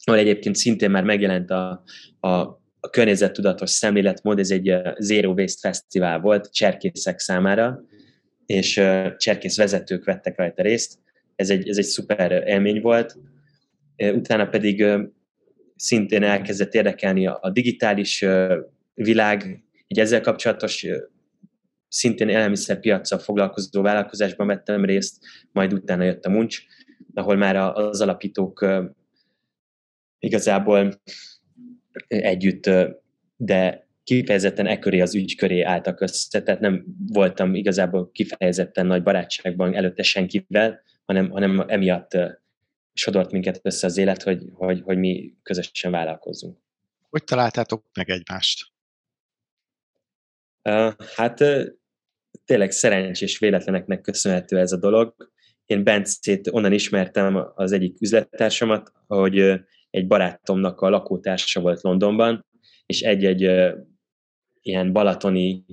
ahol 0.08 0.20
egyébként 0.20 0.56
szintén 0.56 0.90
már 0.90 1.04
megjelent 1.04 1.50
a, 1.50 1.82
a, 2.20 2.28
a 2.80 2.90
környezettudatos 2.90 3.70
szemléletmód, 3.70 4.38
ez 4.38 4.50
egy 4.50 4.74
Zero 4.98 5.32
Waste 5.32 5.68
Fesztivál 5.68 6.20
volt 6.20 6.52
cserkészek 6.52 7.18
számára, 7.18 7.80
és 8.46 8.80
cserkész 9.16 9.56
vezetők 9.56 10.04
vettek 10.04 10.36
rajta 10.36 10.62
részt. 10.62 10.98
Ez 11.36 11.50
egy, 11.50 11.68
ez 11.68 11.76
egy 11.76 11.84
szuper 11.84 12.42
élmény 12.46 12.80
volt. 12.80 13.16
Utána 13.96 14.46
pedig 14.46 14.84
szintén 15.76 16.22
elkezdett 16.22 16.74
érdekelni 16.74 17.26
a 17.26 17.50
digitális 17.52 18.24
világ, 18.94 19.62
egy 19.86 19.98
ezzel 19.98 20.20
kapcsolatos 20.20 20.86
szintén 21.88 22.28
élelmiszerpiacsal 22.28 23.18
foglalkozó 23.18 23.82
vállalkozásban 23.82 24.46
vettem 24.46 24.84
részt, 24.84 25.24
majd 25.52 25.72
utána 25.72 26.04
jött 26.04 26.24
a 26.24 26.30
Muncs, 26.30 26.62
ahol 27.14 27.36
már 27.36 27.56
az 27.56 28.00
alapítók 28.00 28.66
igazából 30.18 31.00
együtt, 32.08 32.70
de 33.36 33.86
kifejezetten 34.04 34.66
e 34.66 34.78
köré 34.78 35.00
az 35.00 35.14
ügy 35.14 35.36
köré 35.36 35.62
álltak 35.62 36.00
össze, 36.00 36.42
tehát 36.42 36.60
nem 36.60 36.84
voltam 37.06 37.54
igazából 37.54 38.10
kifejezetten 38.10 38.86
nagy 38.86 39.02
barátságban 39.02 39.74
előtte 39.74 40.02
senkivel, 40.02 40.82
hanem, 41.04 41.30
hanem 41.30 41.64
emiatt 41.66 42.16
sodort 42.92 43.32
minket 43.32 43.60
össze 43.62 43.86
az 43.86 43.96
élet, 43.96 44.22
hogy, 44.22 44.42
hogy, 44.52 44.80
hogy 44.84 44.98
mi 44.98 45.34
közösen 45.42 45.90
vállalkozzunk. 45.90 46.58
Hogy 47.10 47.24
találtátok 47.24 47.84
meg 47.94 48.10
egymást? 48.10 48.66
Uh, 50.62 50.92
hát 51.14 51.44
tényleg 52.44 52.70
szerencsés 52.70 53.38
véletleneknek 53.38 54.00
köszönhető 54.00 54.58
ez 54.58 54.72
a 54.72 54.76
dolog. 54.76 55.32
Én 55.66 55.84
Bencét 55.84 56.48
onnan 56.50 56.72
ismertem 56.72 57.52
az 57.54 57.72
egyik 57.72 58.00
üzlettársamat, 58.00 58.92
hogy 59.06 59.60
egy 59.90 60.06
barátomnak 60.06 60.80
a 60.80 60.88
lakótársa 60.88 61.60
volt 61.60 61.82
Londonban, 61.82 62.46
és 62.86 63.00
egy-egy 63.02 63.46
uh, 63.46 63.72
ilyen 64.60 64.92
balatoni 64.92 65.64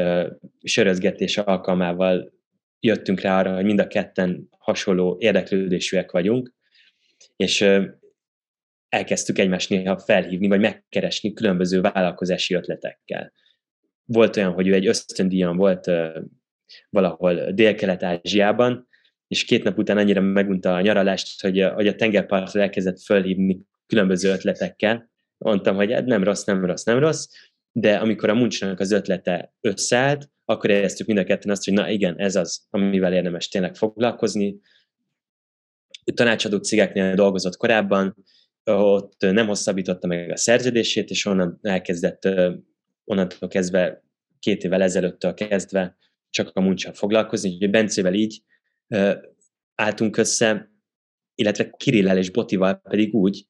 uh, 0.00 0.26
sörözgetés 0.62 1.38
alkalmával 1.38 2.32
jöttünk 2.80 3.20
rá 3.20 3.38
arra, 3.38 3.54
hogy 3.54 3.64
mind 3.64 3.80
a 3.80 3.86
ketten 3.86 4.48
hasonló 4.58 5.16
érdeklődésűek 5.20 6.10
vagyunk, 6.10 6.54
és 7.36 7.60
uh, 7.60 7.84
elkezdtük 8.88 9.38
egymást 9.38 9.70
néha 9.70 9.98
felhívni, 9.98 10.48
vagy 10.48 10.60
megkeresni 10.60 11.32
különböző 11.32 11.80
vállalkozási 11.80 12.54
ötletekkel. 12.54 13.32
Volt 14.04 14.36
olyan, 14.36 14.52
hogy 14.52 14.66
ő 14.66 14.74
egy 14.74 14.86
ösztöndíjan 14.86 15.56
volt 15.56 15.90
valahol 16.90 17.52
Dél-Kelet-Ázsiában, 17.52 18.87
és 19.28 19.44
két 19.44 19.64
nap 19.64 19.78
után 19.78 19.96
annyira 19.96 20.20
megunta 20.20 20.74
a 20.74 20.80
nyaralást, 20.80 21.40
hogy, 21.40 21.62
hogy 21.74 21.86
a 21.86 21.94
tengerpartra 21.94 22.60
elkezdett 22.60 23.02
fölhívni 23.02 23.60
különböző 23.86 24.30
ötletekkel. 24.30 25.10
Mondtam, 25.38 25.76
hogy 25.76 25.92
hát 25.92 26.04
nem 26.04 26.24
rossz, 26.24 26.44
nem 26.44 26.64
rossz, 26.64 26.82
nem 26.82 26.98
rossz, 26.98 27.26
de 27.72 27.96
amikor 27.96 28.28
a 28.28 28.34
muncsnak 28.34 28.80
az 28.80 28.90
ötlete 28.90 29.54
összeállt, 29.60 30.30
akkor 30.44 30.70
éreztük 30.70 31.06
mind 31.06 31.18
a 31.18 31.24
ketten 31.24 31.50
azt, 31.50 31.64
hogy 31.64 31.74
na 31.74 31.90
igen, 31.90 32.18
ez 32.18 32.36
az, 32.36 32.66
amivel 32.70 33.12
érdemes 33.12 33.48
tényleg 33.48 33.74
foglalkozni. 33.74 34.60
Tanácsadó 36.14 36.56
cégeknél 36.56 37.14
dolgozott 37.14 37.56
korábban, 37.56 38.24
ott 38.64 39.16
nem 39.18 39.46
hosszabbította 39.46 40.06
meg 40.06 40.30
a 40.30 40.36
szerződését, 40.36 41.10
és 41.10 41.24
onnan 41.24 41.58
elkezdett, 41.62 42.28
onnantól 43.04 43.48
kezdve 43.48 44.02
két 44.38 44.64
évvel 44.64 44.82
ezelőttől 44.82 45.34
kezdve 45.34 45.96
csak 46.30 46.50
a 46.54 46.60
muncsal 46.60 46.92
foglalkozni, 46.92 47.50
úgyhogy 47.50 47.70
Bencével 47.70 48.14
így 48.14 48.42
álltunk 49.74 50.16
össze, 50.16 50.70
illetve 51.34 51.70
Kirillel 51.76 52.18
és 52.18 52.30
Botival 52.30 52.74
pedig 52.74 53.14
úgy, 53.14 53.46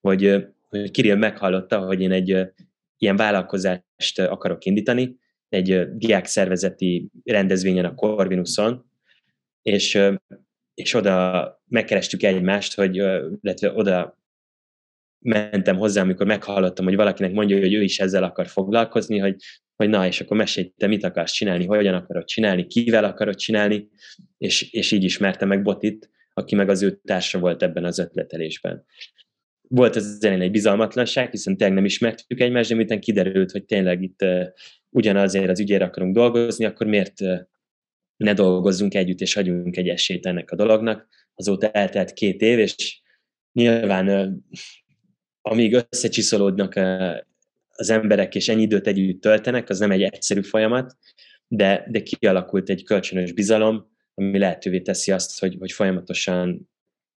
hogy, 0.00 0.46
hogy 0.68 0.90
Kirill 0.90 1.16
meghallotta, 1.16 1.78
hogy 1.78 2.00
én 2.00 2.12
egy 2.12 2.52
ilyen 2.98 3.16
vállalkozást 3.16 4.18
akarok 4.18 4.64
indítani, 4.64 5.18
egy 5.48 5.96
diák 5.96 6.26
szervezeti 6.26 7.10
rendezvényen 7.24 7.84
a 7.84 7.94
Corvinuson, 7.94 8.90
és, 9.62 9.98
és 10.74 10.94
oda 10.94 11.62
megkerestük 11.66 12.22
egymást, 12.22 12.74
hogy, 12.74 12.96
illetve 13.40 13.72
oda 13.72 14.17
mentem 15.20 15.76
hozzá, 15.76 16.02
amikor 16.02 16.26
meghallottam, 16.26 16.84
hogy 16.84 16.96
valakinek 16.96 17.32
mondja, 17.32 17.58
hogy 17.58 17.74
ő 17.74 17.82
is 17.82 17.98
ezzel 17.98 18.22
akar 18.22 18.46
foglalkozni, 18.46 19.18
hogy, 19.18 19.36
hogy 19.76 19.88
na, 19.88 20.06
és 20.06 20.20
akkor 20.20 20.36
mesélj, 20.36 20.72
te 20.76 20.86
mit 20.86 21.04
akarsz 21.04 21.32
csinálni, 21.32 21.66
hogyan 21.66 21.94
akarod 21.94 22.24
csinálni, 22.24 22.66
kivel 22.66 23.04
akarod 23.04 23.36
csinálni, 23.36 23.88
és, 24.38 24.72
és 24.72 24.92
így 24.92 25.04
ismertem 25.04 25.48
meg 25.48 25.62
Botit, 25.62 26.10
aki 26.32 26.54
meg 26.54 26.68
az 26.68 26.82
ő 26.82 27.00
társa 27.04 27.38
volt 27.38 27.62
ebben 27.62 27.84
az 27.84 27.98
ötletelésben. 27.98 28.84
Volt 29.68 29.96
az 29.96 30.18
elején 30.20 30.42
egy 30.42 30.50
bizalmatlanság, 30.50 31.30
hiszen 31.30 31.56
tényleg 31.56 31.76
nem 31.76 31.84
ismertük 31.84 32.40
egymást, 32.40 32.68
de 32.68 32.74
miután 32.74 33.00
kiderült, 33.00 33.50
hogy 33.50 33.64
tényleg 33.64 34.02
itt 34.02 34.22
uh, 34.22 34.44
ugyanazért 34.90 35.48
az 35.48 35.60
ügyért 35.60 35.82
akarunk 35.82 36.14
dolgozni, 36.14 36.64
akkor 36.64 36.86
miért 36.86 37.20
uh, 37.20 37.38
ne 38.16 38.32
dolgozzunk 38.32 38.94
együtt, 38.94 39.20
és 39.20 39.36
adjunk 39.36 39.76
egy 39.76 39.88
esélyt 39.88 40.26
ennek 40.26 40.50
a 40.50 40.56
dolognak. 40.56 41.08
Azóta 41.34 41.70
eltelt 41.70 42.12
két 42.12 42.40
év, 42.40 42.58
és 42.58 43.00
nyilván 43.52 44.08
uh, 44.08 44.28
amíg 45.42 45.74
összecsiszolódnak 45.90 46.74
az 47.68 47.90
emberek, 47.90 48.34
és 48.34 48.48
ennyi 48.48 48.62
időt 48.62 48.86
együtt 48.86 49.20
töltenek, 49.20 49.68
az 49.68 49.78
nem 49.78 49.90
egy 49.90 50.02
egyszerű 50.02 50.42
folyamat, 50.42 50.96
de, 51.48 51.86
de 51.90 52.02
kialakult 52.02 52.68
egy 52.68 52.84
kölcsönös 52.84 53.32
bizalom, 53.32 53.96
ami 54.14 54.38
lehetővé 54.38 54.80
teszi 54.80 55.12
azt, 55.12 55.40
hogy, 55.40 55.56
hogy 55.58 55.72
folyamatosan 55.72 56.70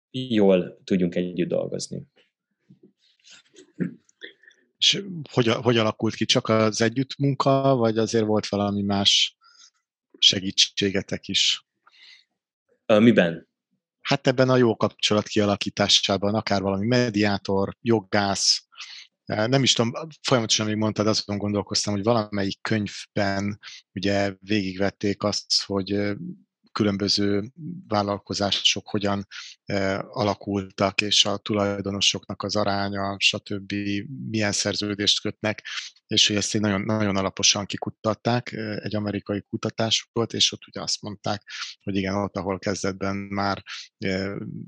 jól 0.10 0.82
tudjunk 0.84 1.16
együtt 1.16 1.48
dolgozni. 1.48 2.04
És 4.78 5.04
hogy, 5.32 5.48
hogy 5.48 5.78
alakult 5.78 6.16
ki? 6.16 6.26
Csak 6.26 6.50
az 6.50 6.82
együttmunka, 6.82 7.76
vagy 7.76 7.98
azért 7.98 8.26
volt 8.26 8.48
valami 8.48 8.82
más 8.82 9.38
segítségetek 10.18 11.28
is? 11.28 11.66
Miben? 12.86 13.50
Hát 14.12 14.28
ebben 14.28 14.50
a 14.50 14.56
jó 14.56 14.76
kapcsolat 14.76 15.28
kialakításában, 15.28 16.36
akár 16.36 16.62
valami 16.62 16.88
mediátor, 16.88 17.78
jogász, 17.82 18.66
nem 19.26 19.64
is 19.64 19.74
tudom, 19.74 19.92
folyamatosan 20.22 20.66
még 20.66 20.76
mondtad, 20.76 21.08
azon 21.08 21.38
gondolkoztam, 21.38 21.94
hogy 21.94 22.04
valamelyik 22.04 22.62
könyvben 22.62 23.60
ugye 23.94 24.36
végigvették 24.40 25.24
azt, 25.24 25.64
hogy 25.66 26.14
különböző 26.72 27.52
vállalkozások 27.88 28.88
hogyan 28.88 29.28
alakultak, 30.10 31.02
és 31.02 31.26
a 31.26 31.38
tulajdonosoknak 31.38 32.44
az 32.44 32.56
aránya, 32.56 33.16
stb. 33.20 33.74
milyen 34.30 34.52
szerződést 34.52 35.22
kötnek, 35.22 35.64
és 36.08 36.28
hogy 36.28 36.36
ezt 36.36 36.60
nagyon, 36.60 36.82
nagyon 36.82 37.16
alaposan 37.16 37.66
kikutatták, 37.66 38.52
egy 38.82 38.96
amerikai 38.96 39.42
kutatás 39.42 40.10
volt, 40.12 40.34
és 40.34 40.52
ott 40.52 40.68
ugye 40.68 40.82
azt 40.82 41.02
mondták, 41.02 41.44
hogy 41.84 41.96
igen, 41.96 42.16
ott, 42.16 42.36
ahol 42.36 42.60
kezdetben 42.60 43.16
már 43.16 43.64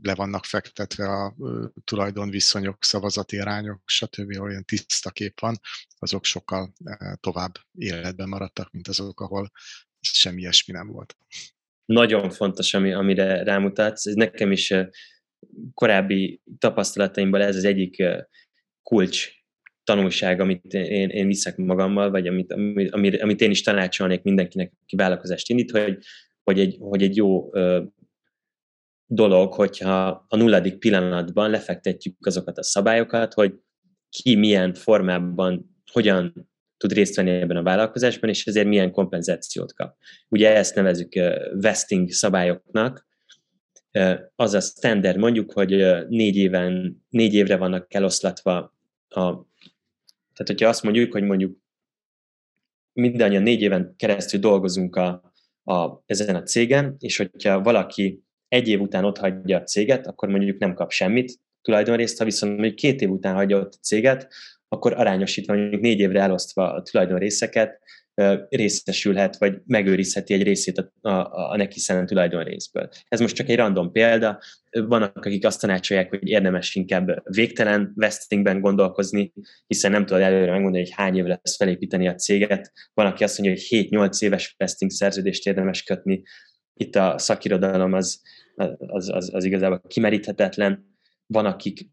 le 0.02 0.16
vannak 0.16 0.46
fektetve 0.46 1.06
a 1.08 1.36
tulajdonviszonyok, 1.84 2.84
szavazati 2.84 3.40
arányok, 3.40 3.82
stb., 3.86 4.40
olyan 4.40 4.64
tiszta 4.64 5.12
kép 5.12 5.40
van, 5.40 5.60
azok 5.98 6.26
sokkal 6.26 6.74
tovább 7.20 7.58
életben 7.72 8.30
maradtak, 8.30 8.72
mint 8.72 8.88
azok, 8.88 9.22
ahol 9.22 9.52
semmi 10.00 10.42
ilyesmi 10.42 10.74
nem 10.74 10.88
volt 10.88 11.16
nagyon 11.86 12.30
fontos, 12.30 12.74
ami, 12.74 12.94
amire 12.94 13.44
rámutatsz. 13.44 14.06
Ez 14.06 14.14
nekem 14.14 14.52
is 14.52 14.74
korábbi 15.74 16.42
tapasztalataimból 16.58 17.42
ez 17.42 17.56
az 17.56 17.64
egyik 17.64 18.04
kulcs 18.84 19.30
tanulság, 19.84 20.40
amit 20.40 20.74
én, 20.74 21.10
én 21.10 21.28
viszek 21.28 21.58
magammal, 21.58 22.10
vagy 22.10 22.28
amit, 22.28 22.54
amit, 22.92 23.22
amit 23.22 23.42
én 23.42 23.52
is 23.52 23.62
tanácsolnék 23.62 24.22
mindenkinek, 24.22 24.74
aki 24.84 24.96
vállalkozást 24.96 25.50
indít, 25.50 25.72
hogy, 25.72 25.98
hogy, 26.44 26.60
egy, 26.60 26.78
hogy 26.80 27.04
egy 27.04 27.16
jó 27.16 27.50
dolog, 29.06 29.54
hogyha 29.54 30.26
a 30.28 30.36
nulladik 30.38 30.78
pillanatban 30.78 31.50
lefektetjük 31.50 32.26
azokat 32.26 32.58
a 32.58 32.64
szabályokat, 32.64 33.34
hogy 33.34 33.54
ki 34.10 34.36
milyen 34.36 34.74
formában, 34.74 35.82
hogyan 35.92 36.52
tud 36.84 36.94
részt 36.98 37.16
venni 37.16 37.32
ebben 37.32 37.58
a 37.58 37.64
vállalkozásban, 37.64 38.30
és 38.30 38.46
ezért 38.46 38.68
milyen 38.68 38.92
kompenzációt 38.92 39.74
kap. 39.74 39.96
Ugye 40.30 40.56
ezt 40.56 40.76
nevezük 40.76 41.14
vesting 41.54 42.12
szabályoknak, 42.12 43.08
az 44.36 44.54
a 44.54 44.60
standard, 44.60 45.18
mondjuk, 45.18 45.52
hogy 45.52 45.70
négy, 46.08 46.36
éven, 46.36 47.04
négy 47.10 47.34
évre 47.34 47.58
vannak 47.58 47.94
eloszlatva 47.94 48.58
a, 49.08 49.22
tehát 50.34 50.48
hogyha 50.48 50.68
azt 50.68 50.84
mondjuk, 50.84 51.12
hogy 51.12 51.24
mondjuk 51.24 51.58
mindannyian 52.94 53.44
négy 53.44 53.62
éven 53.62 53.94
keresztül 53.98 54.40
dolgozunk 54.40 54.96
a, 54.96 55.34
a, 55.64 56.04
ezen 56.06 56.36
a 56.36 56.44
cégen, 56.44 56.96
és 57.00 57.18
hogyha 57.18 57.62
valaki 57.62 58.24
egy 58.48 58.68
év 58.68 58.82
után 58.82 59.06
ott 59.06 59.18
hagyja 59.18 59.58
a 59.58 59.64
céget, 59.64 60.08
akkor 60.08 60.30
mondjuk 60.30 60.60
nem 60.60 60.74
kap 60.74 60.92
semmit 60.92 61.40
tulajdonrészt, 61.62 62.18
ha 62.18 62.26
viszont 62.26 62.54
mondjuk 62.54 62.76
két 62.76 63.02
év 63.02 63.10
után 63.10 63.36
hagyja 63.36 63.60
ott 63.60 63.74
a 63.74 63.82
céget, 63.82 64.34
akkor 64.74 64.94
arányosítva 64.94 65.54
mondjuk 65.54 65.82
négy 65.82 66.00
évre 66.00 66.22
elosztva 66.22 66.74
a 66.74 66.82
tulajdonrészeket, 66.82 67.82
részesülhet, 68.50 69.38
vagy 69.38 69.62
megőrizheti 69.66 70.34
egy 70.34 70.44
részét 70.44 70.78
a, 70.78 71.10
a, 71.10 71.52
a 71.52 71.58
neki 71.58 71.80
szánt 71.80 72.08
tulajdonrészből. 72.08 72.90
Ez 73.08 73.20
most 73.20 73.36
csak 73.36 73.50
egy 73.50 73.56
random 73.56 73.92
példa. 73.92 74.40
Vannak, 74.72 75.26
akik 75.26 75.46
azt 75.46 75.62
tanácsolják, 75.62 76.10
hogy 76.10 76.28
érdemes 76.28 76.76
inkább 76.76 77.22
végtelen 77.24 77.92
vestingben 77.96 78.62
gondolkozni, 78.62 79.34
hiszen 79.68 79.92
nem 79.92 80.06
tudod 80.06 80.22
előre 80.22 80.52
megmondani, 80.52 80.84
hogy 80.84 80.94
hány 80.96 81.18
év 81.18 81.26
lesz 81.26 81.56
felépíteni 81.56 82.08
a 82.08 82.16
céget. 82.16 82.72
Van, 82.94 83.06
aki 83.06 83.24
azt 83.24 83.40
mondja, 83.40 83.56
hogy 83.70 83.88
7-8 83.90 84.24
éves 84.24 84.56
vesting 84.58 84.92
szerződést 84.92 85.48
érdemes 85.48 85.84
kötni. 85.84 86.24
Itt 86.74 86.96
a 86.96 87.18
szakirodalom 87.18 87.94
az, 87.94 88.22
az, 88.56 89.10
az, 89.10 89.30
az 89.34 89.44
igazából 89.44 89.82
kimeríthetetlen. 89.88 90.93
Van, 91.34 91.46
akik 91.46 91.90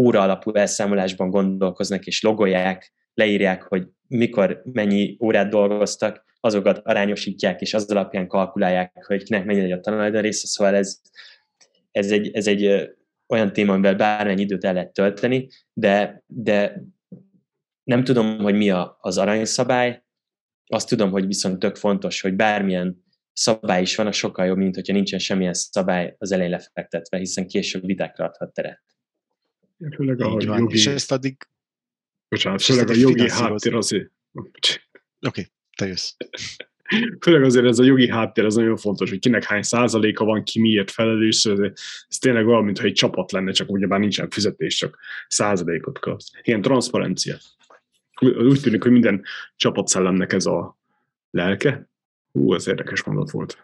óra 0.00 0.20
alapú 0.20 0.52
elszámolásban 0.52 1.30
gondolkoznak 1.30 2.06
és 2.06 2.22
logolják, 2.22 2.92
leírják, 3.14 3.62
hogy 3.62 3.86
mikor 4.08 4.62
mennyi 4.72 5.16
órát 5.20 5.48
dolgoztak, 5.48 6.24
azokat 6.40 6.80
arányosítják, 6.84 7.60
és 7.60 7.74
az 7.74 7.90
alapján 7.90 8.28
kalkulálják, 8.28 9.04
hogy 9.06 9.22
kinek 9.22 9.44
mennyi 9.44 9.72
a 9.72 9.80
tulajdon 9.80 10.22
része, 10.22 10.46
szóval 10.46 10.74
ez, 10.74 11.00
ez, 11.90 12.10
egy, 12.10 12.30
ez 12.30 12.46
egy 12.46 12.90
olyan 13.26 13.52
téma, 13.52 13.72
amivel 13.72 13.94
bármennyi 13.94 14.42
időt 14.42 14.64
el 14.64 14.72
lehet 14.72 14.92
tölteni, 14.92 15.48
de, 15.72 16.22
de 16.26 16.82
nem 17.84 18.04
tudom, 18.04 18.38
hogy 18.38 18.54
mi 18.54 18.70
a, 18.70 18.98
az 19.00 19.18
aranyszabály, 19.18 20.02
azt 20.66 20.88
tudom, 20.88 21.10
hogy 21.10 21.26
viszont 21.26 21.58
tök 21.58 21.76
fontos, 21.76 22.20
hogy 22.20 22.34
bármilyen 22.34 23.04
szabály 23.32 23.82
is 23.82 23.96
van, 23.96 24.06
a 24.06 24.12
sokkal 24.12 24.46
jobb, 24.46 24.56
mint 24.56 24.74
hogyha 24.74 24.92
nincsen 24.92 25.18
semmilyen 25.18 25.54
szabály 25.54 26.14
az 26.18 26.32
elején 26.32 26.50
lefektetve, 26.50 27.18
hiszen 27.18 27.46
később 27.46 27.86
vitákra 27.86 28.24
adhat 28.24 28.52
teret. 28.52 28.82
Főleg 29.94 30.20
ahogy 30.20 30.42
jogi... 30.42 30.74
És 30.74 30.86
ezt 30.86 31.12
addig 31.12 31.36
Bocsánat, 32.28 32.62
főleg 32.62 32.88
a 32.88 32.94
jogi 32.94 33.30
háttér 33.30 33.74
azért... 33.74 34.10
Oké, 34.32 34.74
okay, 35.20 35.46
te 35.76 35.86
jössz. 35.86 36.12
Főleg 37.20 37.42
azért 37.42 37.64
ez 37.64 37.78
a 37.78 37.84
jogi 37.84 38.08
háttér, 38.08 38.44
ez 38.44 38.54
nagyon 38.54 38.76
fontos, 38.76 39.08
hogy 39.08 39.18
kinek 39.18 39.44
hány 39.44 39.62
százaléka 39.62 40.24
van, 40.24 40.44
ki 40.44 40.60
miért 40.60 40.90
felelős, 40.90 41.44
ez 42.08 42.18
tényleg 42.18 42.46
olyan, 42.46 42.64
mintha 42.64 42.84
egy 42.84 42.92
csapat 42.92 43.32
lenne, 43.32 43.52
csak 43.52 43.70
ugyebár 43.70 44.00
nincsen 44.00 44.30
fizetés, 44.30 44.76
csak 44.76 44.98
százalékot 45.28 45.98
kapsz. 45.98 46.30
Ilyen 46.42 46.60
transzparencia. 46.60 47.36
Úgy 48.20 48.60
tűnik, 48.60 48.82
hogy 48.82 48.92
minden 48.92 49.22
csapatszellemnek 49.56 50.32
ez 50.32 50.46
a 50.46 50.78
lelke. 51.30 51.89
Hú, 52.32 52.54
ez 52.54 52.68
érdekes 52.68 53.02
mondat 53.02 53.30
volt. 53.30 53.58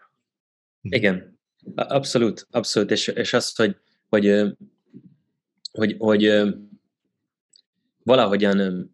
Igen, 0.81 1.39
abszolút, 1.75 2.47
abszolút, 2.51 2.91
és, 2.91 3.07
és 3.07 3.33
az, 3.33 3.55
hogy, 3.55 3.75
hogy, 4.09 4.43
hogy, 5.71 5.95
hogy 5.97 6.43
valahogyan 8.03 8.89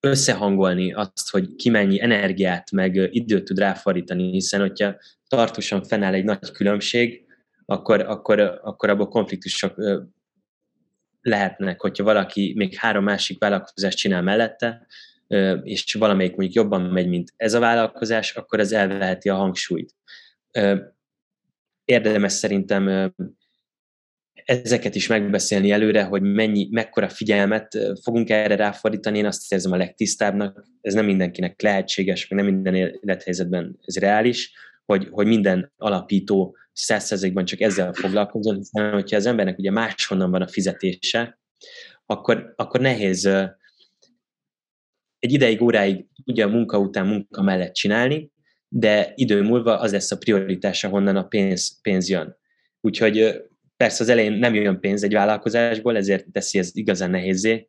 összehangolni 0.00 0.92
azt, 0.92 1.30
hogy 1.30 1.54
ki 1.54 1.70
mennyi 1.70 2.02
energiát, 2.02 2.70
meg 2.70 2.94
időt 3.14 3.44
tud 3.44 3.58
ráfordítani, 3.58 4.30
hiszen 4.30 4.60
hogyha 4.60 4.96
tartósan 5.28 5.82
fennáll 5.82 6.14
egy 6.14 6.24
nagy 6.24 6.50
különbség, 6.50 7.24
akkor, 7.64 8.00
akkor, 8.00 8.40
akkor 8.62 8.90
abból 8.90 9.08
konfliktusok 9.08 9.74
lehetnek, 11.20 11.80
hogyha 11.80 12.04
valaki 12.04 12.52
még 12.56 12.74
három 12.74 13.04
másik 13.04 13.38
vállalkozást 13.38 13.98
csinál 13.98 14.22
mellette, 14.22 14.86
és 15.62 15.94
valamelyik 15.94 16.36
mondjuk 16.36 16.64
jobban 16.64 16.80
megy, 16.80 17.08
mint 17.08 17.32
ez 17.36 17.54
a 17.54 17.60
vállalkozás, 17.60 18.34
akkor 18.34 18.60
ez 18.60 18.72
elveheti 18.72 19.28
a 19.28 19.34
hangsúlyt. 19.34 19.94
Érdemes 21.84 22.32
szerintem 22.32 23.12
ezeket 24.46 24.94
is 24.94 25.06
megbeszélni 25.06 25.70
előre, 25.70 26.02
hogy 26.02 26.22
mennyi, 26.22 26.68
mekkora 26.70 27.08
figyelmet 27.08 27.78
fogunk 28.02 28.30
erre 28.30 28.56
ráfordítani, 28.56 29.18
én 29.18 29.26
azt 29.26 29.52
érzem 29.52 29.72
a 29.72 29.76
legtisztábbnak, 29.76 30.64
ez 30.80 30.94
nem 30.94 31.04
mindenkinek 31.04 31.62
lehetséges, 31.62 32.28
meg 32.28 32.44
nem 32.44 32.54
minden 32.54 32.74
élethelyzetben 32.74 33.78
ez 33.80 33.96
reális, 33.96 34.52
hogy, 34.84 35.08
hogy 35.10 35.26
minden 35.26 35.72
alapító 35.76 36.56
százszerzékban 36.72 37.44
csak 37.44 37.60
ezzel 37.60 37.92
foglalkozon, 37.92 38.56
hiszen 38.56 38.92
hogyha 38.92 39.16
az 39.16 39.26
embernek 39.26 39.58
ugye 39.58 39.70
máshonnan 39.70 40.30
van 40.30 40.42
a 40.42 40.48
fizetése, 40.48 41.38
akkor, 42.06 42.52
akkor 42.56 42.80
nehéz 42.80 43.30
egy 45.26 45.32
ideig, 45.32 45.62
óráig 45.62 46.06
ugye 46.24 46.44
a 46.44 46.48
munka 46.48 46.78
után 46.78 47.06
munka 47.06 47.42
mellett 47.42 47.72
csinálni, 47.72 48.30
de 48.68 49.12
idő 49.14 49.42
múlva 49.42 49.78
az 49.78 49.92
lesz 49.92 50.10
a 50.10 50.18
prioritása, 50.18 50.88
honnan 50.88 51.16
a 51.16 51.24
pénz, 51.24 51.80
pénz 51.80 52.08
jön. 52.08 52.36
Úgyhogy 52.80 53.44
Persze 53.76 54.02
az 54.02 54.08
elején 54.08 54.32
nem 54.32 54.54
jön 54.54 54.80
pénz 54.80 55.02
egy 55.02 55.12
vállalkozásból, 55.12 55.96
ezért 55.96 56.30
teszi 56.32 56.58
ez 56.58 56.70
igazán 56.72 57.10
nehézé 57.10 57.68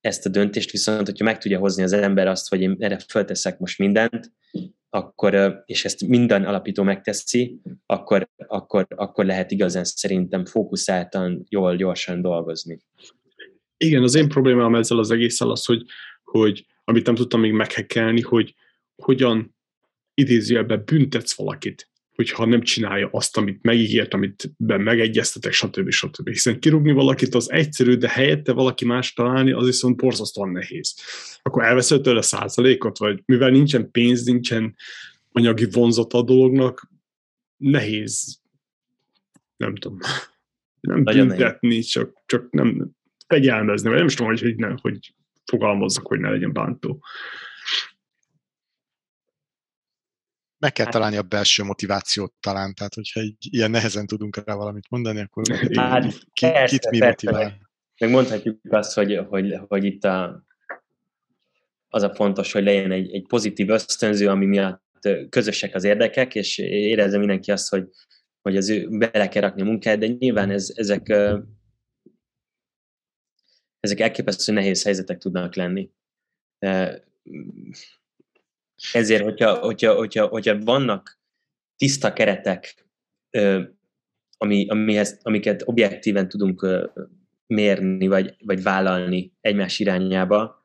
ezt 0.00 0.26
a 0.26 0.28
döntést, 0.28 0.70
viszont 0.70 1.06
hogyha 1.06 1.24
meg 1.24 1.38
tudja 1.38 1.58
hozni 1.58 1.82
az 1.82 1.92
ember 1.92 2.26
azt, 2.26 2.48
hogy 2.48 2.60
én 2.60 2.76
erre 2.78 2.98
fölteszek 3.08 3.58
most 3.58 3.78
mindent, 3.78 4.32
akkor, 4.90 5.62
és 5.66 5.84
ezt 5.84 6.06
minden 6.06 6.44
alapító 6.44 6.82
megteszi, 6.82 7.60
akkor, 7.86 8.28
akkor, 8.36 8.86
akkor 8.88 9.24
lehet 9.24 9.50
igazán 9.50 9.84
szerintem 9.84 10.44
fókuszáltan, 10.44 11.46
jól, 11.48 11.76
gyorsan 11.76 12.22
dolgozni. 12.22 12.78
Igen, 13.76 14.02
az 14.02 14.14
én 14.14 14.28
problémám 14.28 14.74
ezzel 14.74 14.98
az 14.98 15.10
egésszel 15.10 15.50
az, 15.50 15.64
hogy, 15.64 15.82
hogy 16.38 16.66
amit 16.84 17.06
nem 17.06 17.14
tudtam 17.14 17.40
még 17.40 17.52
meghekkelni, 17.52 18.20
hogy 18.20 18.54
hogyan 18.96 19.56
idézőjelben 20.14 20.82
büntetsz 20.84 21.36
valakit 21.36 21.88
hogyha 22.14 22.44
nem 22.44 22.62
csinálja 22.62 23.08
azt, 23.12 23.36
amit 23.36 23.62
megígért, 23.62 24.14
amit 24.14 24.54
ben 24.56 24.80
megegyeztetek, 24.80 25.52
stb. 25.52 25.90
stb. 25.90 26.28
Hiszen 26.28 26.60
kirúgni 26.60 26.92
valakit 26.92 27.34
az 27.34 27.50
egyszerű, 27.50 27.94
de 27.96 28.08
helyette 28.08 28.52
valaki 28.52 28.84
más 28.84 29.12
találni, 29.12 29.52
az 29.52 29.66
viszont 29.66 29.96
borzasztóan 29.96 30.50
nehéz. 30.50 30.94
Akkor 31.42 31.64
elveszed 31.64 32.00
tőle 32.00 32.22
százalékot, 32.22 32.98
vagy 32.98 33.22
mivel 33.24 33.50
nincsen 33.50 33.90
pénz, 33.90 34.24
nincsen 34.24 34.76
anyagi 35.32 35.66
vonzata 35.70 36.18
a 36.18 36.22
dolognak, 36.22 36.90
nehéz, 37.56 38.40
nem 39.56 39.74
tudom, 39.74 39.98
nem 40.80 41.02
Nagyon 41.02 41.28
büntetni, 41.28 41.80
csak, 41.80 42.22
csak 42.26 42.50
nem 42.50 42.90
fegyelmezni, 43.26 43.88
vagy 43.88 43.98
nem 43.98 44.06
is 44.06 44.14
tudom, 44.14 44.30
hogy, 44.30 44.40
hogy, 44.40 44.56
ne, 44.56 44.74
hogy 44.80 45.14
fogalmazzak, 45.44 46.06
hogy 46.06 46.20
ne 46.20 46.30
legyen 46.30 46.52
bántó. 46.52 47.02
meg 50.64 50.72
kell 50.72 50.84
hát, 50.84 50.94
találni 50.94 51.16
a 51.16 51.22
belső 51.22 51.62
motivációt 51.62 52.32
talán, 52.40 52.74
tehát 52.74 52.94
hogyha 52.94 53.20
így, 53.20 53.36
ilyen 53.38 53.70
nehezen 53.70 54.06
tudunk 54.06 54.42
rá 54.44 54.54
valamit 54.54 54.90
mondani, 54.90 55.20
akkor 55.20 55.44
hát, 55.74 56.04
ki, 56.32 56.46
persze, 56.46 56.76
kit 56.76 56.90
mi 56.90 56.98
persze, 56.98 57.06
motivál? 57.06 57.42
Meg, 57.42 57.60
meg 57.98 58.10
mondhatjuk 58.10 58.58
azt, 58.68 58.94
hogy, 58.94 59.20
hogy, 59.28 59.54
hogy 59.68 59.84
itt 59.84 60.04
a, 60.04 60.44
az 61.88 62.02
a 62.02 62.14
fontos, 62.14 62.52
hogy 62.52 62.62
legyen 62.62 62.92
egy, 62.92 63.14
egy 63.14 63.26
pozitív 63.26 63.68
ösztönző, 63.68 64.28
ami 64.28 64.46
miatt 64.46 65.08
közösek 65.28 65.74
az 65.74 65.84
érdekek, 65.84 66.34
és 66.34 66.58
érezze 66.58 67.18
mindenki 67.18 67.50
azt, 67.50 67.68
hogy, 67.68 67.84
hogy 68.42 68.56
az 68.56 68.68
ő 68.68 68.88
bele 68.88 69.28
kell 69.28 69.42
rakni 69.42 69.62
a 69.62 69.64
munkát, 69.64 69.98
de 69.98 70.06
nyilván 70.06 70.50
ez, 70.50 70.72
ezek, 70.74 71.14
ezek 73.84 74.00
elképesztő 74.00 74.52
nehéz 74.52 74.84
helyzetek 74.84 75.18
tudnak 75.18 75.54
lenni 75.54 75.90
ezért, 78.92 79.22
hogyha, 79.22 79.58
hogyha, 79.58 79.94
hogyha, 79.94 80.26
hogyha 80.26 80.58
vannak 80.58 81.18
tiszta 81.76 82.12
keretek, 82.12 82.86
ami, 84.36 84.66
amihez, 84.68 85.18
amiket 85.22 85.62
objektíven 85.64 86.28
tudunk 86.28 86.66
mérni, 87.46 88.06
vagy, 88.06 88.36
vagy 88.38 88.62
vállalni 88.62 89.32
egymás 89.40 89.78
irányába, 89.78 90.64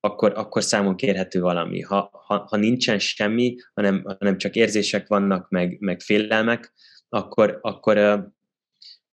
akkor, 0.00 0.32
akkor 0.36 0.62
számon 0.62 0.96
kérhető 0.96 1.40
valami. 1.40 1.80
Ha, 1.80 2.10
ha, 2.26 2.44
ha 2.48 2.56
nincsen 2.56 2.98
semmi, 2.98 3.56
hanem, 3.74 4.02
hanem 4.18 4.38
csak 4.38 4.56
érzések 4.56 5.06
vannak, 5.06 5.48
meg, 5.48 5.76
meg 5.80 6.00
félelmek, 6.00 6.72
akkor, 7.08 7.58
akkor, 7.62 7.98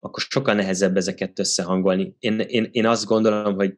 akkor 0.04 0.22
sokkal 0.28 0.54
nehezebb 0.54 0.96
ezeket 0.96 1.38
összehangolni. 1.38 2.16
Én, 2.18 2.38
én, 2.38 2.68
én 2.72 2.86
azt 2.86 3.04
gondolom, 3.04 3.54
hogy 3.54 3.76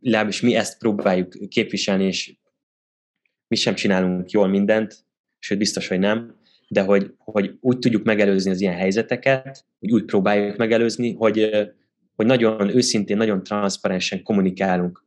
legalábbis 0.00 0.40
mi 0.40 0.54
ezt 0.54 0.78
próbáljuk 0.78 1.34
képviselni, 1.48 2.04
és 2.04 2.36
mi 3.48 3.56
sem 3.56 3.74
csinálunk 3.74 4.30
jól 4.30 4.48
mindent, 4.48 5.04
sőt 5.38 5.58
biztos, 5.58 5.88
hogy 5.88 5.98
nem, 5.98 6.38
de 6.68 6.82
hogy, 6.82 7.14
hogy 7.18 7.56
úgy 7.60 7.78
tudjuk 7.78 8.04
megelőzni 8.04 8.50
az 8.50 8.60
ilyen 8.60 8.74
helyzeteket, 8.74 9.64
hogy 9.78 9.92
úgy 9.92 10.04
próbáljuk 10.04 10.56
megelőzni, 10.56 11.12
hogy, 11.12 11.50
hogy 12.16 12.26
nagyon 12.26 12.76
őszintén, 12.76 13.16
nagyon 13.16 13.42
transzparensen 13.42 14.22
kommunikálunk 14.22 15.04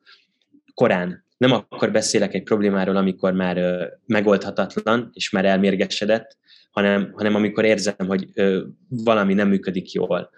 korán. 0.74 1.26
Nem 1.44 1.52
akkor 1.52 1.92
beszélek 1.92 2.34
egy 2.34 2.44
problémáról, 2.44 2.96
amikor 2.96 3.34
már 3.34 3.58
ö, 3.58 3.86
megoldhatatlan, 4.06 5.10
és 5.14 5.30
már 5.30 5.46
elmérgesedett, 5.46 6.38
hanem, 6.72 7.12
hanem 7.14 7.36
amikor 7.36 7.66
érzem, 7.66 8.08
hogy 8.08 8.30
ö, 8.34 8.64
valami 8.88 9.34
nem 9.34 9.48
működik 9.48 9.92
jól. 9.92 10.30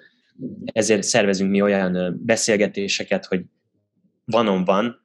Ezért 0.66 1.04
szervezünk 1.04 1.52
mi 1.52 1.62
olyan 1.62 1.96
ö, 1.96 2.10
beszélgetéseket, 2.12 3.26
hogy 3.26 3.44
vanon 4.26 4.64
van, 4.64 5.04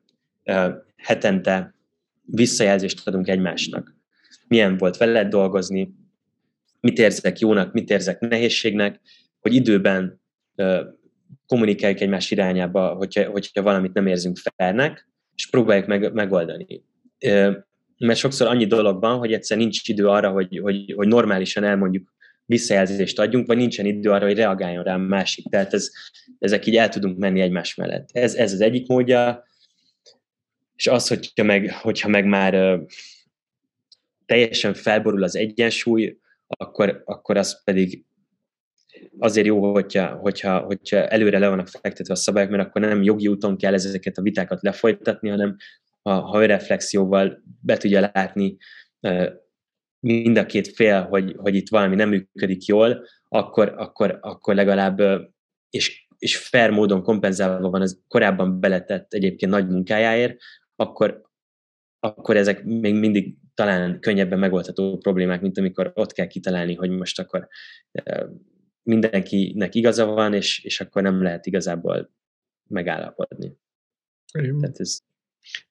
hetente 0.96 1.74
visszajelzést 2.24 3.06
adunk 3.06 3.28
egymásnak. 3.28 3.96
Milyen 4.48 4.76
volt 4.76 4.96
veled 4.96 5.28
dolgozni, 5.28 5.94
mit 6.80 6.98
érzek 6.98 7.38
jónak, 7.38 7.72
mit 7.72 7.90
érzek 7.90 8.20
nehézségnek, 8.20 9.00
hogy 9.40 9.54
időben 9.54 10.20
kommunikáljuk 11.46 12.00
egymás 12.00 12.30
irányába, 12.30 12.94
hogyha, 12.94 13.30
hogyha 13.30 13.62
valamit 13.62 13.92
nem 13.92 14.06
érzünk 14.06 14.38
felnek, 14.56 15.09
és 15.40 15.50
próbáljuk 15.50 15.86
meg, 15.86 16.12
megoldani. 16.12 16.82
Mert 17.98 18.18
sokszor 18.18 18.46
annyi 18.46 18.66
dolog 18.66 19.00
van, 19.00 19.18
hogy 19.18 19.32
egyszer 19.32 19.56
nincs 19.56 19.88
idő 19.88 20.06
arra, 20.08 20.30
hogy, 20.30 20.58
hogy, 20.62 20.92
hogy 20.96 21.08
normálisan 21.08 21.64
elmondjuk, 21.64 22.12
visszajelzést 22.44 23.18
adjunk, 23.18 23.46
vagy 23.46 23.56
nincsen 23.56 23.86
idő 23.86 24.10
arra, 24.10 24.26
hogy 24.26 24.36
reagáljon 24.36 24.84
rá 24.84 24.96
másik. 24.96 25.48
Tehát 25.48 25.74
ez, 25.74 25.90
ezek 26.38 26.66
így 26.66 26.76
el 26.76 26.88
tudunk 26.88 27.18
menni 27.18 27.40
egymás 27.40 27.74
mellett. 27.74 28.08
Ez, 28.12 28.34
ez 28.34 28.52
az 28.52 28.60
egyik 28.60 28.88
módja, 28.88 29.44
és 30.76 30.86
az, 30.86 31.08
hogyha 31.08 31.44
meg, 31.44 31.72
hogyha 31.72 32.08
meg 32.08 32.24
már 32.24 32.80
teljesen 34.26 34.74
felborul 34.74 35.22
az 35.22 35.36
egyensúly, 35.36 36.18
akkor, 36.46 37.02
akkor 37.04 37.36
az 37.36 37.64
pedig 37.64 38.04
azért 39.20 39.46
jó, 39.46 39.72
hogyha, 39.72 40.14
hogyha, 40.14 40.58
hogyha 40.58 41.06
előre 41.06 41.38
le 41.38 41.48
vannak 41.48 41.68
fektetve 41.68 42.12
a 42.12 42.16
szabályok, 42.16 42.50
mert 42.50 42.68
akkor 42.68 42.80
nem 42.80 43.02
jogi 43.02 43.28
úton 43.28 43.56
kell 43.56 43.74
ezeket 43.74 44.18
a 44.18 44.22
vitákat 44.22 44.62
lefolytatni, 44.62 45.28
hanem 45.28 45.56
ha, 46.02 46.20
ha 46.20 46.46
reflexióval 46.46 47.42
be 47.60 47.76
tudja 47.76 48.10
látni 48.12 48.56
mind 50.00 50.36
a 50.36 50.46
két 50.46 50.68
fél, 50.68 51.02
hogy, 51.02 51.34
hogy 51.36 51.54
itt 51.54 51.68
valami 51.68 51.94
nem 51.94 52.08
működik 52.08 52.64
jól, 52.64 53.06
akkor, 53.28 53.74
akkor, 53.76 54.18
akkor 54.20 54.54
legalább, 54.54 55.00
és, 55.70 56.06
és 56.18 56.36
fair 56.36 56.70
módon 56.70 57.02
kompenzálva 57.02 57.70
van 57.70 57.80
az 57.80 58.02
korábban 58.08 58.60
beletett 58.60 59.12
egyébként 59.12 59.52
nagy 59.52 59.68
munkájáért, 59.68 60.36
akkor, 60.76 61.22
akkor 61.98 62.36
ezek 62.36 62.64
még 62.64 62.94
mindig 62.94 63.36
talán 63.54 64.00
könnyebben 64.00 64.38
megoldható 64.38 64.98
problémák, 64.98 65.40
mint 65.40 65.58
amikor 65.58 65.92
ott 65.94 66.12
kell 66.12 66.26
kitalálni, 66.26 66.74
hogy 66.74 66.90
most 66.90 67.18
akkor 67.18 67.48
mindenkinek 68.82 69.74
igaza 69.74 70.04
van, 70.04 70.34
és, 70.34 70.64
és 70.64 70.80
akkor 70.80 71.02
nem 71.02 71.22
lehet 71.22 71.46
igazából 71.46 72.10
megállapodni. 72.68 73.58
Tehát 74.32 74.80
ez, 74.80 74.98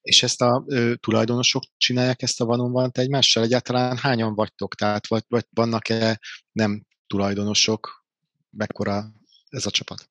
és 0.02 0.22
ezt 0.22 0.42
a 0.42 0.64
ö, 0.66 0.94
tulajdonosok 0.94 1.62
csinálják 1.76 2.22
ezt 2.22 2.40
a 2.40 2.44
van 2.44 2.90
egymással? 2.92 3.42
Egyáltalán 3.42 3.96
hányan 3.96 4.34
vagytok? 4.34 4.74
Tehát 4.74 5.06
vagy, 5.06 5.22
vagy 5.28 5.44
vannak-e 5.50 6.20
nem 6.52 6.86
tulajdonosok? 7.06 8.06
Mekkora 8.50 9.04
ez 9.48 9.66
a 9.66 9.70
csapat? 9.70 10.10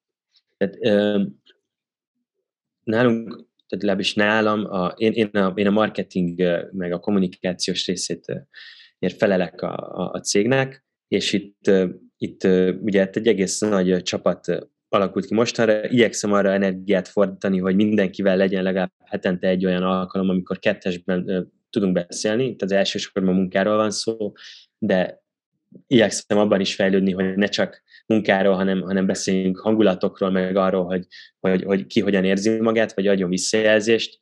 Tehát, 0.58 0.76
ö, 0.80 1.24
nálunk, 2.84 3.28
tehát 3.68 3.84
legalábbis 3.84 4.14
nálam, 4.14 4.66
a, 4.66 4.88
én, 4.88 5.12
én, 5.12 5.28
a, 5.28 5.54
én 5.56 5.68
a 5.68 5.72
marketing 5.72 6.42
meg 6.72 6.92
a 6.92 7.00
kommunikációs 7.00 7.86
részét 7.86 8.48
felelek 9.18 9.62
a, 9.62 9.74
a, 9.76 10.12
a 10.12 10.20
cégnek, 10.20 10.86
és 11.10 11.34
itt, 11.34 11.72
itt 12.18 12.44
ugye 12.82 13.10
egy 13.14 13.28
egész 13.28 13.60
nagy 13.60 14.02
csapat 14.02 14.70
alakult 14.90 15.26
ki 15.26 15.34
mostanra. 15.34 15.90
Igyekszem 15.90 16.34
arra 16.34 16.52
energiát 16.52 17.08
fordítani, 17.08 17.58
hogy 17.58 17.76
mindenkivel 17.76 18.38
legyen 18.38 18.64
legalább 18.64 18.92
hetente 19.06 19.48
egy 19.48 19.66
olyan 19.66 19.84
alkalom, 19.84 20.30
amikor 20.30 20.60
kettesben 20.60 21.52
tudunk 21.70 21.94
beszélni. 21.94 22.46
Itt 22.46 22.62
az 22.62 22.72
elsősorban 22.72 23.34
munkáról 23.34 23.76
van 23.76 23.92
szó, 23.92 24.34
de 24.78 25.24
igyekszem 25.88 26.38
abban 26.38 26.60
is 26.60 26.76
fejlődni, 26.76 27.12
hogy 27.12 27.36
ne 27.36 27.48
csak 27.48 27.84
munkáról, 28.06 28.56
hanem, 28.56 28.82
hanem 28.82 29.06
beszéljünk 29.06 29.60
hangulatokról, 29.60 30.30
meg 30.30 30.56
arról, 30.56 30.86
hogy, 30.86 31.08
hogy, 31.40 31.64
hogy 31.64 31.86
ki 31.86 32.00
hogyan 32.00 32.24
érzi 32.24 32.60
magát, 32.60 32.94
vagy 32.94 33.08
adjon 33.08 33.30
visszajelzést. 33.30 34.20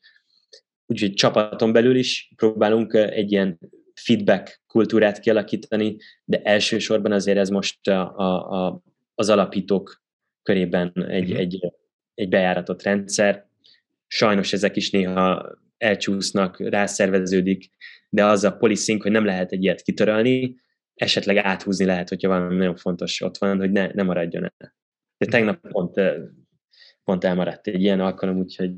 Úgyhogy 0.86 1.14
csapaton 1.14 1.74
belül 1.74 1.96
is 1.96 2.34
próbálunk 2.36 2.94
egy 2.94 3.32
ilyen 3.32 3.60
feedback 4.00 4.62
kultúrát 4.68 5.20
kialakítani, 5.20 5.98
de 6.24 6.42
elsősorban 6.42 7.12
azért 7.12 7.38
ez 7.38 7.50
most 7.50 7.88
a, 7.88 8.18
a, 8.18 8.66
a, 8.66 8.82
az 9.16 9.30
alapítók 9.30 10.02
körében 10.44 10.92
egy, 11.08 11.24
uh-huh. 11.24 11.40
egy, 11.40 11.74
egy 12.14 12.30
bejáratott 12.30 12.84
rendszer. 12.84 13.48
Sajnos 14.08 14.54
ezek 14.54 14.76
is 14.76 14.92
néha 14.92 15.58
elcsúsznak, 15.78 16.60
rászerveződik, 16.60 17.70
de 18.10 18.26
az 18.26 18.44
a 18.44 18.58
policing, 18.58 19.02
hogy 19.02 19.12
nem 19.12 19.26
lehet 19.26 19.52
egy 19.52 19.64
ilyet 19.64 19.82
kitörölni, 19.82 20.56
esetleg 20.94 21.38
áthúzni 21.38 21.86
lehet, 21.86 22.10
hogyha 22.10 22.28
valami 22.28 22.56
nagyon 22.56 22.76
fontos 22.76 23.22
ott 23.22 23.38
van, 23.38 23.58
hogy 23.58 23.72
ne, 23.72 23.88
ne 23.94 24.04
maradjon 24.04 24.44
el. 24.44 24.76
De 25.18 25.26
tegnap 25.26 25.68
pont, 25.68 26.02
pont 27.04 27.24
elmaradt 27.24 27.68
egy 27.68 27.82
ilyen 27.82 28.00
alkalom, 28.00 28.38
úgyhogy 28.38 28.74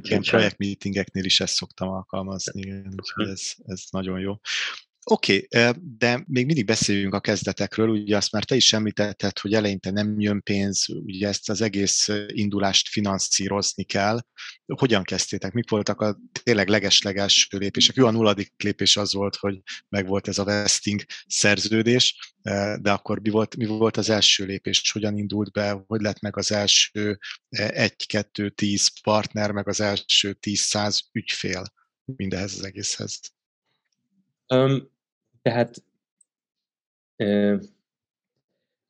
Ilyen 0.00 0.22
projektmeetingeknél 0.22 1.24
is 1.24 1.40
ezt 1.40 1.54
szoktam 1.54 1.88
alkalmazni, 1.88 2.82
úgyhogy 2.96 3.28
ez, 3.28 3.52
ez 3.64 3.84
nagyon 3.90 4.20
jó. 4.20 4.34
Oké, 5.10 5.46
okay, 5.50 5.72
de 5.98 6.24
még 6.26 6.46
mindig 6.46 6.64
beszéljünk 6.64 7.14
a 7.14 7.20
kezdetekről, 7.20 7.88
ugye 7.88 8.16
azt 8.16 8.32
már 8.32 8.44
te 8.44 8.54
is 8.54 8.72
említetted, 8.72 9.38
hogy 9.38 9.54
eleinte 9.54 9.90
nem 9.90 10.20
jön 10.20 10.42
pénz, 10.42 10.88
ugye 10.88 11.28
ezt 11.28 11.50
az 11.50 11.60
egész 11.60 12.08
indulást 12.26 12.88
finanszírozni 12.88 13.84
kell. 13.84 14.20
Hogyan 14.66 15.02
kezdtétek? 15.02 15.52
Mik 15.52 15.70
voltak 15.70 16.00
a 16.00 16.18
tényleg 16.42 16.68
legesleges 16.68 17.48
lépések? 17.50 17.96
Jó, 17.96 18.06
a 18.06 18.10
nulladik 18.10 18.52
lépés 18.56 18.96
az 18.96 19.12
volt, 19.12 19.36
hogy 19.36 19.60
meg 19.88 20.06
volt 20.06 20.28
ez 20.28 20.38
a 20.38 20.44
vesting 20.44 21.04
szerződés, 21.26 22.34
de 22.80 22.92
akkor 22.92 23.20
mi 23.20 23.30
volt, 23.30 23.56
mi 23.56 23.66
volt 23.66 23.96
az 23.96 24.10
első 24.10 24.44
lépés? 24.44 24.92
Hogyan 24.92 25.16
indult 25.18 25.52
be? 25.52 25.84
Hogy 25.86 26.00
lett 26.00 26.20
meg 26.20 26.36
az 26.36 26.52
első 26.52 27.18
egy-kettő-tíz 27.48 29.00
partner, 29.02 29.50
meg 29.50 29.68
az 29.68 29.80
első 29.80 30.32
tíz-száz 30.32 31.02
ügyfél 31.12 31.62
mindehez 32.04 32.54
az 32.54 32.64
egészhez? 32.64 33.20
Um, 34.48 34.90
tehát, 35.42 35.84
ö, 37.16 37.56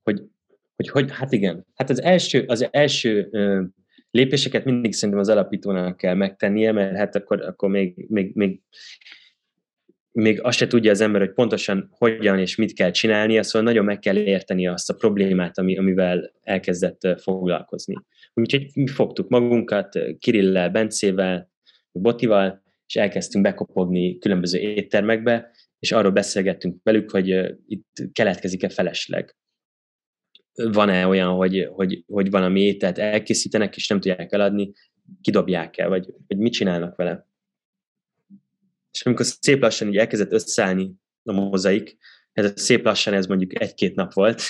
hogy, 0.03 0.23
hogy, 0.77 0.89
hogy, 0.89 1.11
hát 1.13 1.33
igen, 1.33 1.67
hát 1.75 1.91
az 1.91 2.03
első, 2.03 2.45
az 2.47 2.69
első 2.71 3.29
ö, 3.31 3.63
lépéseket 4.11 4.65
mindig 4.65 4.93
szerintem 4.93 5.19
az 5.19 5.29
alapítónak 5.29 5.97
kell 5.97 6.15
megtennie, 6.15 6.73
mert 6.73 6.97
hát 6.97 7.15
akkor, 7.15 7.43
akkor 7.43 7.69
még, 7.69 8.07
még, 8.09 8.35
még, 8.35 8.61
még 10.13 10.43
azt 10.43 10.59
se 10.59 10.67
tudja 10.67 10.91
az 10.91 11.01
ember, 11.01 11.21
hogy 11.21 11.33
pontosan 11.33 11.89
hogyan 11.91 12.39
és 12.39 12.57
mit 12.57 12.73
kell 12.73 12.91
csinálnia, 12.91 13.43
szóval 13.43 13.69
nagyon 13.69 13.85
meg 13.85 13.99
kell 13.99 14.17
érteni 14.17 14.67
azt 14.67 14.91
a 14.91 14.95
problémát, 14.95 15.59
ami, 15.59 15.79
amivel 15.79 16.33
elkezdett 16.43 17.21
foglalkozni. 17.21 17.95
Úgyhogy 18.35 18.71
mi 18.75 18.87
fogtuk 18.87 19.29
magunkat 19.29 19.99
Kirillel, 20.19 20.71
Bencével, 20.71 21.51
Botival, 21.93 22.62
és 22.93 23.01
elkezdtünk 23.01 23.45
bekopogni 23.45 24.19
különböző 24.19 24.59
éttermekbe, 24.59 25.51
és 25.79 25.93
arról 25.93 26.13
beszélgettünk 26.13 26.81
velük, 26.83 27.11
hogy 27.11 27.29
itt 27.67 27.97
keletkezik-e 28.13 28.69
felesleg. 28.69 29.37
Van-e 30.55 31.07
olyan, 31.07 31.35
hogy, 31.35 31.69
hogy, 31.73 32.05
hogy 32.07 32.31
valami 32.31 32.61
ételt 32.61 32.99
elkészítenek, 32.99 33.77
és 33.77 33.89
nem 33.89 34.01
tudják 34.01 34.33
eladni, 34.33 34.73
kidobják 35.21 35.79
el, 35.79 35.89
vagy, 35.89 36.15
vagy 36.27 36.39
mit 36.39 36.53
csinálnak 36.53 36.97
vele. 36.97 37.27
És 38.91 39.03
amikor 39.03 39.27
szép 39.27 39.63
lassan 39.63 39.89
így 39.89 39.97
elkezdett 39.97 40.33
összeállni 40.33 40.93
a 41.23 41.33
mozaik, 41.33 41.97
ez 42.33 42.53
szép 42.55 42.85
lassan 42.85 43.15
ez 43.15 43.27
mondjuk 43.27 43.61
egy-két 43.61 43.95
nap 43.95 44.13
volt, 44.13 44.43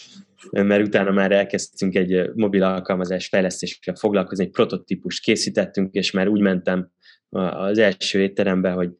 mert 0.50 0.86
utána 0.86 1.10
már 1.10 1.32
elkezdtünk 1.32 1.94
egy 1.94 2.30
mobil 2.34 2.62
alkalmazás 2.62 3.28
fejlesztésre 3.28 3.94
foglalkozni, 3.94 4.44
egy 4.44 4.50
prototípust 4.50 5.22
készítettünk, 5.22 5.94
és 5.94 6.10
már 6.10 6.28
úgy 6.28 6.40
mentem 6.40 6.90
az 7.30 7.78
első 7.78 8.20
étterembe, 8.20 8.70
hogy 8.70 8.90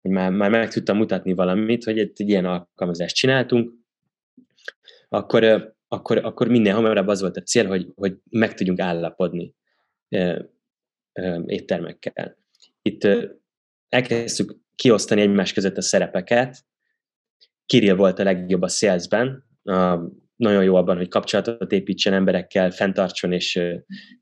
hogy 0.00 0.10
már, 0.10 0.30
már 0.30 0.50
meg 0.50 0.72
tudtam 0.72 0.96
mutatni 0.96 1.32
valamit, 1.32 1.84
hogy 1.84 1.98
egy, 1.98 2.12
egy 2.14 2.28
ilyen 2.28 2.44
alkalmazást 2.44 3.14
csináltunk, 3.14 3.72
akkor, 5.08 5.74
akkor, 5.88 6.24
akkor 6.24 6.48
minden 6.48 6.74
hamarabb 6.74 7.08
az 7.08 7.20
volt 7.20 7.36
a 7.36 7.42
cél, 7.42 7.66
hogy, 7.66 7.92
hogy 7.94 8.16
meg 8.30 8.54
tudjunk 8.54 8.80
állapodni 8.80 9.54
éttermekkel. 11.46 12.36
Itt 12.82 13.08
elkezdtük 13.88 14.56
kiosztani 14.74 15.20
egymás 15.20 15.52
között 15.52 15.76
a 15.76 15.82
szerepeket. 15.82 16.64
Kirill 17.66 17.94
volt 17.94 18.18
a 18.18 18.24
legjobb 18.24 18.62
a 18.62 18.68
salesben, 18.68 19.44
nagyon 20.40 20.64
jó 20.64 20.74
abban, 20.74 20.96
hogy 20.96 21.08
kapcsolatot 21.08 21.72
építsen 21.72 22.12
emberekkel, 22.12 22.70
fenntartson 22.70 23.32
és, 23.32 23.60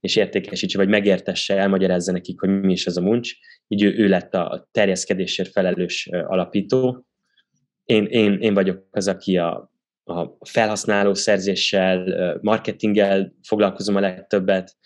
és 0.00 0.16
értékesítse, 0.16 0.78
vagy 0.78 0.88
megértesse, 0.88 1.56
elmagyarázza 1.56 2.12
nekik, 2.12 2.40
hogy 2.40 2.60
mi 2.60 2.72
is 2.72 2.86
az 2.86 2.96
a 2.96 3.00
muncs. 3.00 3.32
Így 3.68 3.82
ő, 3.82 3.94
ő 3.96 4.08
lett 4.08 4.34
a 4.34 4.68
terjeszkedésért 4.70 5.50
felelős 5.50 6.08
alapító. 6.12 7.06
Én, 7.84 8.04
én, 8.04 8.38
én 8.40 8.54
vagyok 8.54 8.86
az, 8.90 9.08
aki 9.08 9.36
a, 9.36 9.72
a 10.04 10.36
felhasználó 10.40 11.14
szerzéssel, 11.14 12.38
marketinggel 12.42 13.32
foglalkozom 13.42 13.96
a 13.96 14.00
legtöbbet. 14.00 14.76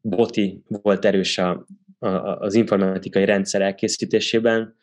Boti 0.00 0.62
volt 0.66 1.04
erős 1.04 1.38
a, 1.38 1.66
az 2.38 2.54
informatikai 2.54 3.24
rendszer 3.24 3.62
elkészítésében, 3.62 4.76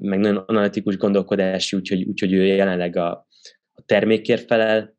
meg 0.00 0.18
nagyon 0.18 0.36
analitikus 0.36 0.96
gondolkodási, 0.96 1.76
úgyhogy, 1.76 2.04
úgyhogy 2.04 2.32
ő 2.32 2.44
jelenleg 2.44 2.96
a, 2.96 3.26
a 3.72 3.82
termékért 3.86 4.46
felel, 4.46 4.95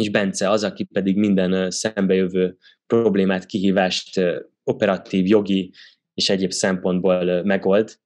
és 0.00 0.10
Bence 0.10 0.50
az, 0.50 0.64
aki 0.64 0.84
pedig 0.84 1.16
minden 1.16 1.70
szembejövő 1.70 2.56
problémát, 2.86 3.46
kihívást 3.46 4.20
operatív, 4.64 5.26
jogi 5.26 5.72
és 6.14 6.30
egyéb 6.30 6.50
szempontból 6.50 7.42
megold. 7.42 7.98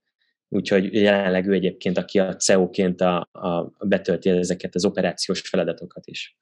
Úgyhogy 0.48 0.94
jelenleg 0.94 1.46
ő 1.46 1.52
egyébként, 1.52 1.98
aki 1.98 2.18
a 2.18 2.36
CEO-ként 2.36 3.00
a, 3.00 3.28
a 3.32 3.72
betölti 3.86 4.30
ezeket 4.30 4.74
az 4.74 4.84
operációs 4.84 5.40
feladatokat 5.40 6.06
is. 6.06 6.36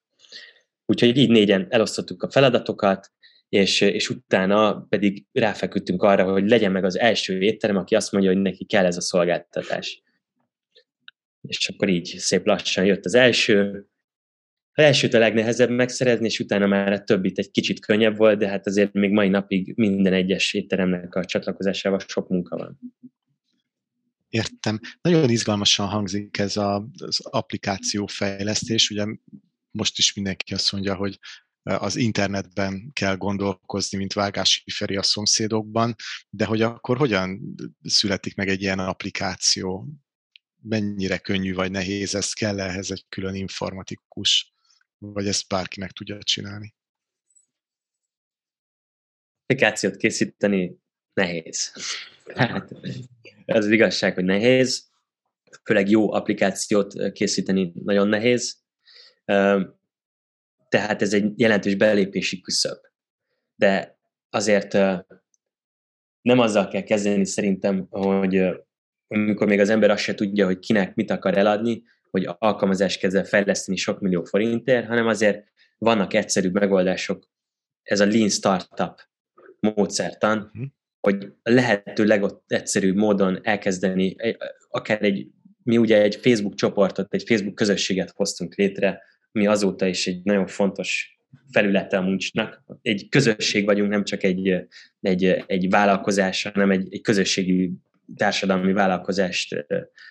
Úgyhogy 0.87 1.17
így 1.17 1.31
négyen 1.31 1.67
elosztottuk 1.71 2.23
a 2.23 2.31
feladatokat, 2.31 3.13
és, 3.49 3.81
és 3.81 4.11
utána 4.11 4.87
pedig 4.89 5.27
ráfeküdtünk 5.33 6.03
arra, 6.03 6.33
hogy 6.33 6.49
legyen 6.49 6.73
meg 6.73 6.85
az 6.85 6.99
első 6.99 7.41
étterem, 7.41 7.77
aki 7.77 7.95
azt 7.95 8.13
mondja, 8.13 8.31
hogy 8.31 8.41
neki 8.41 8.65
kell 8.65 8.85
ez 8.85 8.97
a 8.97 9.01
szolgáltatás. 9.01 10.03
És 11.41 11.69
akkor 11.69 11.89
így 11.89 12.15
szép 12.19 12.47
lassan 12.47 12.85
jött 12.85 13.05
az 13.05 13.15
első. 13.15 13.87
Az 14.75 14.85
elsőt 14.85 15.15
a 15.15 15.19
legnehezebb 15.19 15.71
megszerezni, 15.71 16.27
és 16.27 16.39
utána 16.39 16.67
már 16.67 16.93
a 16.93 17.05
többit 17.05 17.39
egy 17.39 17.51
kicsit 17.51 17.81
könnyebb 17.81 18.17
volt, 18.17 18.39
de 18.39 18.49
hát 18.49 18.67
azért 18.67 18.93
még 18.93 19.11
mai 19.11 19.29
napig 19.29 19.73
minden 19.77 20.13
egyes 20.13 20.55
étteremnek 20.55 21.15
a 21.15 21.25
csatlakozásával 21.25 21.99
sok 22.07 22.29
munka 22.29 22.57
van. 22.57 22.79
Értem. 24.29 24.81
Nagyon 25.01 25.31
izgalmasan 25.31 25.87
hangzik 25.87 26.39
ez 26.39 26.57
a, 26.57 26.89
az 26.99 27.21
applikáció 27.23 28.07
fejlesztés. 28.07 28.91
Ugye 28.91 29.05
most 29.71 29.99
is 29.99 30.15
mindenki 30.15 30.55
azt 30.55 30.73
mondja, 30.73 30.95
hogy 30.95 31.19
az 31.63 31.97
internetben 31.97 32.91
kell 32.93 33.17
gondolkozni, 33.17 33.99
mint 33.99 34.13
Vágási 34.13 34.71
Feri 34.71 34.97
a 34.97 35.03
szomszédokban, 35.03 35.95
de 36.31 36.45
hogy 36.45 36.63
akkor 36.63 36.97
hogyan 36.97 37.55
születik 37.83 38.35
meg 38.35 38.49
egy 38.49 38.61
ilyen 38.61 38.79
applikáció? 38.79 39.89
Mennyire 40.63 41.19
könnyű 41.19 41.55
vagy 41.55 41.71
nehéz 41.71 42.15
ez? 42.15 42.33
Kell 42.33 42.61
ehhez 42.61 42.91
egy 42.91 43.05
külön 43.09 43.35
informatikus? 43.35 44.55
Vagy 45.05 45.27
ezt 45.27 45.49
bárki 45.49 45.81
meg 45.81 45.91
tudja 45.91 46.19
csinálni? 46.23 46.75
Applikációt 49.43 49.97
készíteni 49.97 50.79
nehéz. 51.13 51.73
Hát, 52.35 52.71
az, 53.47 53.65
az 53.65 53.71
igazság, 53.71 54.15
hogy 54.15 54.25
nehéz. 54.25 54.91
Főleg 55.65 55.89
jó 55.89 56.13
applikációt 56.13 57.13
készíteni 57.13 57.73
nagyon 57.75 58.09
nehéz 58.09 58.61
tehát 60.73 61.03
ez 61.03 61.13
egy 61.13 61.41
jelentős 61.41 61.75
belépési 61.75 62.41
küszöb. 62.41 62.79
De 63.55 63.99
azért 64.31 64.73
nem 66.23 66.39
azzal 66.39 66.69
kell 66.69 66.83
kezdeni 66.83 67.27
szerintem, 67.27 67.87
hogy 67.91 68.45
amikor 69.09 69.47
még 69.47 69.61
az 69.61 69.69
ember 69.69 69.91
azt 69.91 70.03
se 70.03 70.15
tudja, 70.15 70.47
hogy 70.47 70.59
kinek 70.59 70.95
mit 70.95 71.11
akar 71.11 71.39
eladni, 71.39 71.83
hogy 72.13 72.29
alkalmazást 72.39 73.01
kezdve 73.01 73.25
fejleszteni 73.25 73.77
sok 73.77 74.01
millió 74.01 74.25
forintért, 74.25 74.87
hanem 74.87 75.07
azért 75.07 75.45
vannak 75.79 76.15
egyszerű 76.15 76.51
megoldások. 76.51 77.31
Ez 77.83 78.01
a 78.01 78.07
Lean 78.07 78.29
Startup 78.29 78.95
módszertan, 79.61 80.39
uh-huh. 80.39 80.67
hogy 81.01 81.33
lehető 81.43 82.05
legegyszerűbb 82.05 82.97
módon 82.97 83.39
elkezdeni, 83.43 84.17
akár 84.69 85.03
egy, 85.03 85.27
mi 85.63 85.79
ugye 85.79 86.03
egy 86.03 86.17
Facebook 86.17 86.55
csoportot, 86.55 87.15
egy 87.15 87.25
Facebook 87.27 87.55
közösséget 87.55 88.11
hoztunk 88.11 88.55
létre, 88.55 89.03
mi 89.33 89.47
azóta 89.47 89.87
is 89.87 90.07
egy 90.07 90.21
nagyon 90.23 90.47
fontos 90.47 91.19
felülete 91.53 91.97
a 91.97 92.03
muncsnak. 92.03 92.65
Egy 92.83 93.09
közösség 93.09 93.65
vagyunk, 93.65 93.91
nem 93.91 94.05
csak 94.05 94.23
egy, 94.23 94.67
egy, 95.01 95.45
egy 95.47 95.71
vállalkozás, 95.71 96.43
hanem 96.43 96.71
egy, 96.71 96.95
egy 96.95 97.01
közösségi 97.01 97.73
társadalmi 98.17 98.73
vállalkozást 98.73 99.67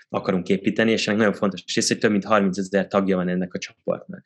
akarunk 0.10 0.50
építeni, 0.50 0.92
és 0.92 1.08
ennek 1.08 1.20
nagyon 1.20 1.34
fontos 1.34 1.64
rész, 1.76 1.88
hogy 1.88 1.98
több 1.98 2.12
mint 2.12 2.26
30 2.26 2.58
ezer 2.58 2.88
tagja 2.88 3.16
van 3.16 3.28
ennek 3.28 3.54
a 3.54 3.58
csoportnak. 3.58 4.22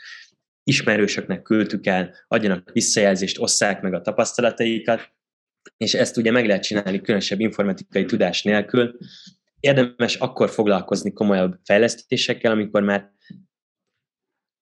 Ismerősöknek 0.63 1.41
küldtük 1.41 1.85
el, 1.85 2.15
adjanak 2.27 2.71
visszajelzést, 2.71 3.39
osszák 3.39 3.81
meg 3.81 3.93
a 3.93 4.01
tapasztalataikat, 4.01 5.13
és 5.77 5.93
ezt 5.93 6.17
ugye 6.17 6.31
meg 6.31 6.45
lehet 6.45 6.63
csinálni 6.63 7.01
különösebb 7.01 7.39
informatikai 7.39 8.05
tudás 8.05 8.43
nélkül. 8.43 8.97
Érdemes 9.59 10.15
akkor 10.15 10.49
foglalkozni 10.49 11.13
komolyabb 11.13 11.59
fejlesztésekkel, 11.63 12.51
amikor 12.51 12.83
már 12.83 13.13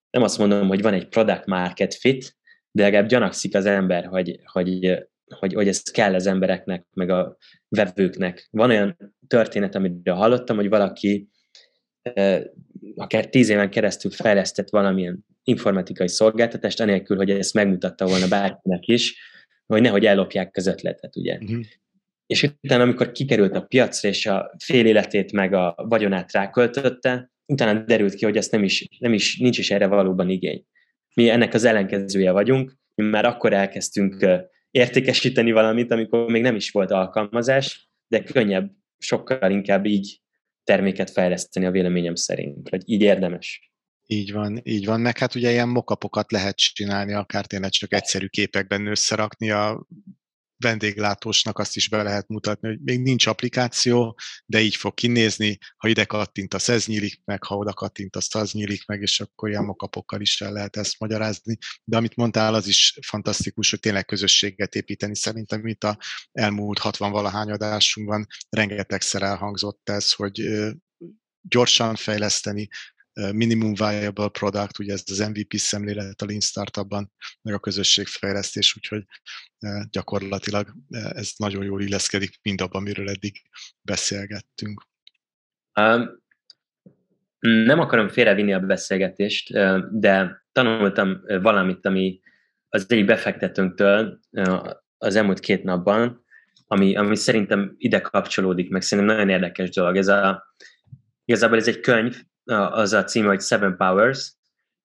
nem 0.09 0.23
azt 0.23 0.37
mondom, 0.37 0.67
hogy 0.67 0.81
van 0.81 0.93
egy 0.93 1.07
product 1.07 1.45
market 1.45 1.93
fit, 1.93 2.37
de 2.71 2.83
legalább 2.83 3.07
gyanakszik 3.07 3.55
az 3.55 3.65
ember, 3.65 4.05
hogy, 4.05 4.39
hogy, 4.43 5.07
hogy, 5.25 5.53
hogy 5.53 5.67
ez 5.67 5.81
kell 5.81 6.13
az 6.13 6.27
embereknek, 6.27 6.85
meg 6.93 7.09
a 7.09 7.37
vevőknek. 7.67 8.47
Van 8.51 8.69
olyan 8.69 9.15
történet, 9.27 9.75
amit 9.75 10.09
hallottam, 10.09 10.55
hogy 10.55 10.69
valaki 10.69 11.29
akár 12.95 13.29
tíz 13.29 13.49
éven 13.49 13.69
keresztül 13.69 14.11
fejlesztett 14.11 14.69
valamilyen 14.69 15.25
informatikai 15.43 16.07
szolgáltatást, 16.07 16.79
anélkül, 16.79 17.17
hogy 17.17 17.29
ezt 17.29 17.53
megmutatta 17.53 18.05
volna 18.05 18.27
bárkinek 18.27 18.87
is, 18.87 19.31
hogy 19.65 19.81
nehogy 19.81 20.05
ellopják 20.05 20.57
az 20.57 20.67
ötletet, 20.67 21.15
ugye. 21.15 21.37
Uh-huh. 21.41 21.65
És 22.25 22.43
utána, 22.61 22.83
amikor 22.83 23.11
kikerült 23.11 23.55
a 23.55 23.61
piacra, 23.61 24.09
és 24.09 24.25
a 24.25 24.55
fél 24.63 24.85
életét 24.85 25.31
meg 25.31 25.53
a 25.53 25.75
vagyonát 25.77 26.31
ráköltötte, 26.31 27.31
utána 27.45 27.79
derült 27.79 28.13
ki, 28.13 28.25
hogy 28.25 28.37
ezt 28.37 28.51
nem 28.51 28.63
is, 28.63 28.87
nem 28.99 29.13
is, 29.13 29.37
nincs 29.37 29.57
is 29.57 29.71
erre 29.71 29.87
valóban 29.87 30.29
igény. 30.29 30.65
Mi 31.15 31.29
ennek 31.29 31.53
az 31.53 31.63
ellenkezője 31.63 32.31
vagyunk, 32.31 32.77
mi 32.95 33.03
már 33.03 33.25
akkor 33.25 33.53
elkezdtünk 33.53 34.25
értékesíteni 34.73 35.51
valamit, 35.51 35.91
amikor 35.91 36.29
még 36.29 36.41
nem 36.41 36.55
is 36.55 36.71
volt 36.71 36.91
alkalmazás, 36.91 37.89
de 38.07 38.23
könnyebb, 38.23 38.71
sokkal 38.97 39.51
inkább 39.51 39.85
így 39.85 40.21
terméket 40.63 41.09
fejleszteni 41.09 41.65
a 41.65 41.71
véleményem 41.71 42.15
szerint, 42.15 42.69
vagy 42.69 42.81
így 42.85 43.01
érdemes. 43.01 43.71
Így 44.07 44.31
van, 44.31 44.59
így 44.63 44.85
van. 44.85 44.99
Meg 45.01 45.17
hát 45.17 45.35
ugye 45.35 45.51
ilyen 45.51 45.69
mokapokat 45.69 46.31
lehet 46.31 46.55
csinálni, 46.57 47.13
akár 47.13 47.45
tényleg 47.45 47.69
csak 47.69 47.93
egyszerű 47.93 48.27
képekben 48.27 48.85
összerakni 48.85 49.51
a 49.51 49.87
vendéglátósnak 50.63 51.59
azt 51.59 51.75
is 51.75 51.89
be 51.89 52.03
lehet 52.03 52.27
mutatni, 52.27 52.67
hogy 52.67 52.79
még 52.83 53.01
nincs 53.01 53.25
applikáció, 53.27 54.19
de 54.45 54.61
így 54.61 54.75
fog 54.75 54.93
kinézni, 54.93 55.57
ha 55.77 55.87
ide 55.87 56.05
kattintasz, 56.05 56.69
ez 56.69 56.85
nyílik 56.85 57.21
meg, 57.25 57.43
ha 57.43 57.55
oda 57.55 57.73
kattintasz, 57.73 58.35
az 58.35 58.51
nyílik 58.51 58.85
meg, 58.85 59.01
és 59.01 59.19
akkor 59.19 59.49
ilyen 59.49 59.63
mokapokkal 59.63 60.21
is 60.21 60.41
el 60.41 60.51
lehet 60.51 60.77
ezt 60.77 60.99
magyarázni. 60.99 61.57
De 61.83 61.97
amit 61.97 62.15
mondtál, 62.15 62.53
az 62.53 62.67
is 62.67 62.97
fantasztikus, 63.07 63.69
hogy 63.69 63.79
tényleg 63.79 64.05
közösséget 64.05 64.75
építeni. 64.75 65.15
Szerintem 65.15 65.67
itt 65.67 65.83
a 65.83 65.97
elmúlt 66.31 66.77
60 66.79 67.11
valahány 67.11 67.51
adásunkban 67.51 68.27
rengetegszer 68.49 69.21
elhangzott 69.21 69.89
ez, 69.89 70.11
hogy 70.11 70.41
gyorsan 71.41 71.95
fejleszteni, 71.95 72.67
minimum 73.13 73.73
viable 73.73 74.29
product, 74.29 74.79
ugye 74.79 74.93
ez 74.93 75.03
az 75.05 75.19
MVP 75.19 75.53
szemlélet 75.53 76.21
a 76.21 76.25
Lean 76.25 76.39
Startupban, 76.39 77.11
meg 77.41 77.53
a 77.53 77.59
közösségfejlesztés, 77.59 78.75
úgyhogy 78.77 79.03
gyakorlatilag 79.89 80.73
ez 80.89 81.31
nagyon 81.37 81.63
jól 81.63 81.81
illeszkedik 81.81 82.39
mindabban, 82.41 82.81
amiről 82.81 83.09
eddig 83.09 83.41
beszélgettünk. 83.81 84.83
Um, 85.79 86.21
nem 87.39 87.79
akarom 87.79 88.07
félrevinni 88.07 88.53
a 88.53 88.59
beszélgetést, 88.59 89.53
de 89.91 90.45
tanultam 90.51 91.21
valamit, 91.41 91.85
ami 91.85 92.21
az 92.69 92.85
egyik 92.87 93.05
befektetőnktől 93.05 94.19
az 94.97 95.15
elmúlt 95.15 95.39
két 95.39 95.63
napban, 95.63 96.25
ami, 96.67 96.95
ami 96.95 97.15
szerintem 97.15 97.75
ide 97.77 98.01
kapcsolódik, 98.01 98.69
meg 98.69 98.81
szerintem 98.81 99.15
nagyon 99.15 99.29
érdekes 99.29 99.69
dolog. 99.69 99.97
Ez 99.97 100.07
a, 100.07 100.43
igazából 101.25 101.57
ez 101.57 101.67
egy 101.67 101.79
könyv, 101.79 102.21
az 102.45 102.93
a 102.93 103.03
címe, 103.03 103.27
hogy 103.27 103.41
Seven 103.41 103.77
Powers, 103.77 104.33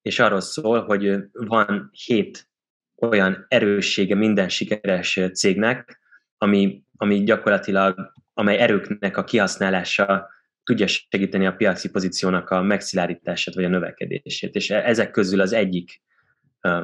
és 0.01 0.19
arról 0.19 0.41
szól, 0.41 0.83
hogy 0.83 1.17
van 1.31 1.89
hét 2.05 2.49
olyan 2.95 3.45
erőssége 3.47 4.15
minden 4.15 4.49
sikeres 4.49 5.19
cégnek, 5.33 5.99
ami, 6.37 6.83
ami 6.97 7.23
gyakorlatilag, 7.23 8.13
amely 8.33 8.57
erőknek 8.57 9.17
a 9.17 9.23
kihasználása 9.23 10.29
tudja 10.63 10.87
segíteni 10.87 11.45
a 11.45 11.55
piaci 11.55 11.89
pozíciónak 11.89 12.49
a 12.49 12.61
megszilárítását 12.61 13.55
vagy 13.55 13.63
a 13.63 13.69
növekedését. 13.69 14.55
És 14.55 14.69
ezek 14.69 15.11
közül 15.11 15.41
az 15.41 15.53
egyik, 15.53 16.01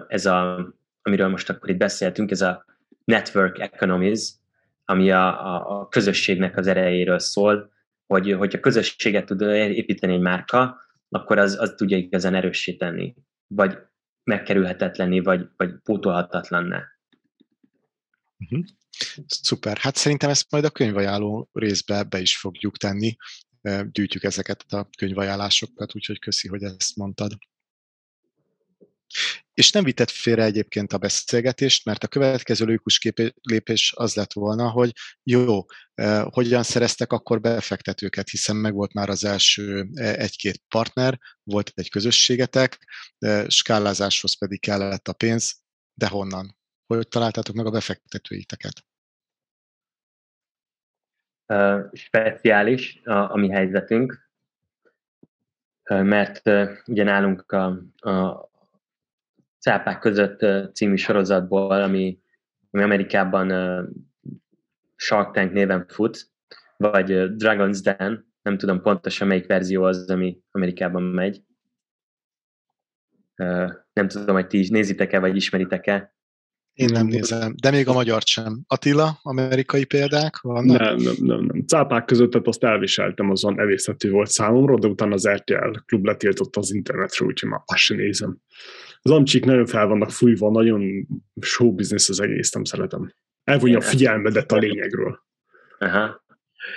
ez 0.08 0.26
a, 0.26 0.68
amiről 1.02 1.28
most 1.28 1.50
akkor 1.50 1.70
itt 1.70 1.78
beszéltünk, 1.78 2.32
ez 2.32 2.42
a 2.42 2.66
network 3.04 3.60
economies, 3.60 4.34
ami 4.86 5.12
a, 5.12 5.46
a, 5.46 5.80
a 5.80 5.88
közösségnek 5.88 6.58
az 6.58 6.68
erejéről 6.68 7.20
szól, 7.20 7.74
hogy 8.08 8.32
hogyha 8.32 8.60
közösséget 8.60 9.26
tud 9.26 9.42
építeni 9.42 10.14
egy 10.14 10.20
márka, 10.20 10.82
akkor 11.10 11.38
az, 11.38 11.60
az 11.60 11.74
tudja 11.76 11.98
igazán 11.98 12.36
erőssé 12.36 12.74
tenni, 12.74 13.16
vagy 13.48 13.78
megkerülhetetlenni, 14.24 15.20
vagy, 15.20 15.48
vagy 15.58 15.74
pótolhatatlanná. 15.84 16.84
Uh-huh. 18.40 18.66
Szuper. 19.28 19.78
Hát 19.78 19.96
szerintem 19.96 20.30
ezt 20.30 20.52
majd 20.52 20.64
a 20.64 20.70
könyvajánló 20.70 21.50
részbe 21.54 22.04
be 22.04 22.20
is 22.20 22.38
fogjuk 22.38 22.78
tenni. 22.78 23.16
Gyűjtjük 23.92 24.24
ezeket 24.24 24.66
a 24.68 24.90
könyvajánlásokat, 24.98 25.96
úgyhogy 25.96 26.20
köszi, 26.20 26.48
hogy 26.48 26.64
ezt 26.64 26.96
mondtad. 26.96 27.32
És 29.54 29.72
nem 29.72 29.84
vitett 29.84 30.10
félre 30.10 30.44
egyébként 30.44 30.94
a 30.94 30.98
beszélgetést, 30.98 31.86
mert 31.86 32.04
a 32.04 32.08
következő 32.08 32.66
logikus 32.66 33.12
lépés 33.42 33.94
az 33.96 34.16
lett 34.16 34.34
volna, 34.34 34.70
hogy 34.70 34.92
jó, 35.24 35.66
hogyan 36.30 36.64
szereztek 36.64 37.12
akkor 37.12 37.42
befektetőket, 37.42 38.30
hiszen 38.30 38.56
meg 38.56 38.74
volt 38.74 38.94
már 38.94 39.10
az 39.10 39.24
első 39.24 39.88
egy-két 39.96 40.62
partner, 40.68 41.20
volt 41.44 41.72
egy 41.74 41.90
közösségetek, 41.90 42.78
skálázáshoz 43.48 44.38
pedig 44.38 44.60
kellett 44.62 45.08
a 45.08 45.14
pénz, 45.14 45.62
de 45.94 46.08
honnan? 46.08 46.58
Hogy 46.86 47.08
találtátok 47.08 47.56
meg 47.56 47.66
a 47.66 47.72
befektetőiteket? 47.72 48.86
speciális 51.94 53.02
a, 53.04 53.32
a 53.32 53.36
mi 53.36 53.50
helyzetünk, 53.50 54.30
mert 55.84 56.42
ugye 56.86 57.04
nálunk 57.04 57.52
a, 57.52 57.66
a 58.10 58.50
Cápák 59.66 60.00
között 60.00 60.46
című 60.74 60.96
sorozatból, 60.96 61.72
ami, 61.72 62.20
ami 62.72 62.84
Amerikában 62.84 63.50
Shark 64.96 65.34
Tank 65.34 65.52
néven 65.52 65.86
fut, 65.88 66.30
vagy 66.78 67.06
Dragon's 67.12 67.80
Den, 67.84 68.34
nem 68.42 68.58
tudom 68.58 68.82
pontosan 68.82 69.28
melyik 69.28 69.46
verzió 69.46 69.84
az, 69.84 70.10
ami 70.10 70.40
Amerikában 70.52 71.04
megy. 71.04 71.42
Nem 73.94 74.08
tudom, 74.08 74.36
hogy 74.36 74.48
ti 74.48 74.60
is 74.60 74.70
nézitek-e, 74.70 75.20
vagy 75.20 75.36
ismeritek-e. 75.36 76.16
Én 76.74 76.90
nem 76.92 77.08
nézem, 77.08 77.56
de 77.62 77.72
még 77.72 77.88
a 77.88 77.94
magyar 77.94 78.22
sem. 78.26 78.64
Attila, 78.68 79.20
amerikai 79.22 79.86
példák 79.86 80.40
vannak? 80.42 80.80
Nem, 80.80 80.96
nem, 80.96 81.16
nem. 81.18 81.44
nem. 81.46 81.66
Cápák 81.66 82.06
között 82.06 82.32
tehát 82.32 82.48
azt 82.48 82.64
elviseltem, 82.64 83.30
azon 83.30 83.60
evészetű 83.60 84.10
volt 84.10 84.30
számomra, 84.30 84.80
de 84.80 84.88
utána 84.88 85.14
az 85.14 85.30
RTL 85.30 85.78
klub 85.86 86.06
letiltotta 86.06 86.60
az 86.60 86.74
internetről, 86.74 87.28
úgyhogy 87.28 87.50
már 87.50 87.62
azt 87.66 87.80
sem 87.80 87.98
nézem. 87.98 88.42
Az 89.06 89.12
amcsik 89.12 89.46
nagyon 89.46 89.66
fel 89.66 89.88
vannak 89.88 90.12
fújva, 90.12 90.52
nagyon 90.52 91.08
show 91.42 91.76
business 91.76 92.10
az 92.10 92.20
egész, 92.20 92.52
nem 92.52 92.64
szeretem. 92.64 93.14
Elvonja 93.44 93.78
a 93.78 93.82
figyelmedet 93.82 94.52
a 94.52 94.58
lényegről. 94.58 95.20
Aha. 95.80 96.26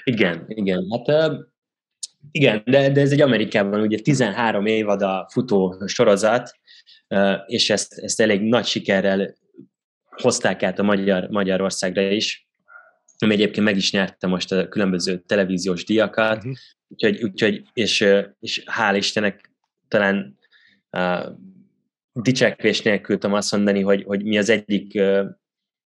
Igen, 0.05 0.45
igen. 0.49 0.87
Hát 0.91 1.31
igen, 2.31 2.63
de, 2.65 2.91
de 2.91 3.01
ez 3.01 3.13
egy 3.13 3.21
Amerikában 3.21 3.81
ugye 3.81 3.99
13 3.99 4.67
évad 4.67 5.03
a 5.03 5.29
futó 5.33 5.83
sorozat, 5.87 6.51
és 7.47 7.71
ezt, 7.71 7.93
ezt 7.93 8.21
elég 8.21 8.41
nagy 8.41 8.65
sikerrel 8.65 9.35
hozták 10.09 10.63
át 10.63 10.79
a 10.79 10.83
Magyar, 10.83 11.29
Magyarországra 11.29 12.03
is, 12.03 12.49
ami 13.19 13.33
egyébként 13.35 13.67
meg 13.67 13.77
is 13.77 13.93
nyerte 13.93 14.27
most 14.27 14.53
a 14.53 14.69
különböző 14.69 15.19
televíziós 15.27 15.85
díjakat, 15.85 16.37
uh-huh. 16.37 16.53
úgyhogy, 16.89 17.23
úgyhogy 17.23 17.63
és, 17.73 18.07
és 18.41 18.63
hál' 18.67 18.97
Istennek 18.97 19.51
talán 19.89 20.39
dicsekvés 22.23 22.83
nélkül 22.83 23.19
tudom 23.19 23.37
azt 23.37 23.53
mondani, 23.53 23.81
hogy, 23.81 24.03
hogy 24.03 24.25
mi 24.25 24.39
az 24.39 24.49
egyik 24.49 25.01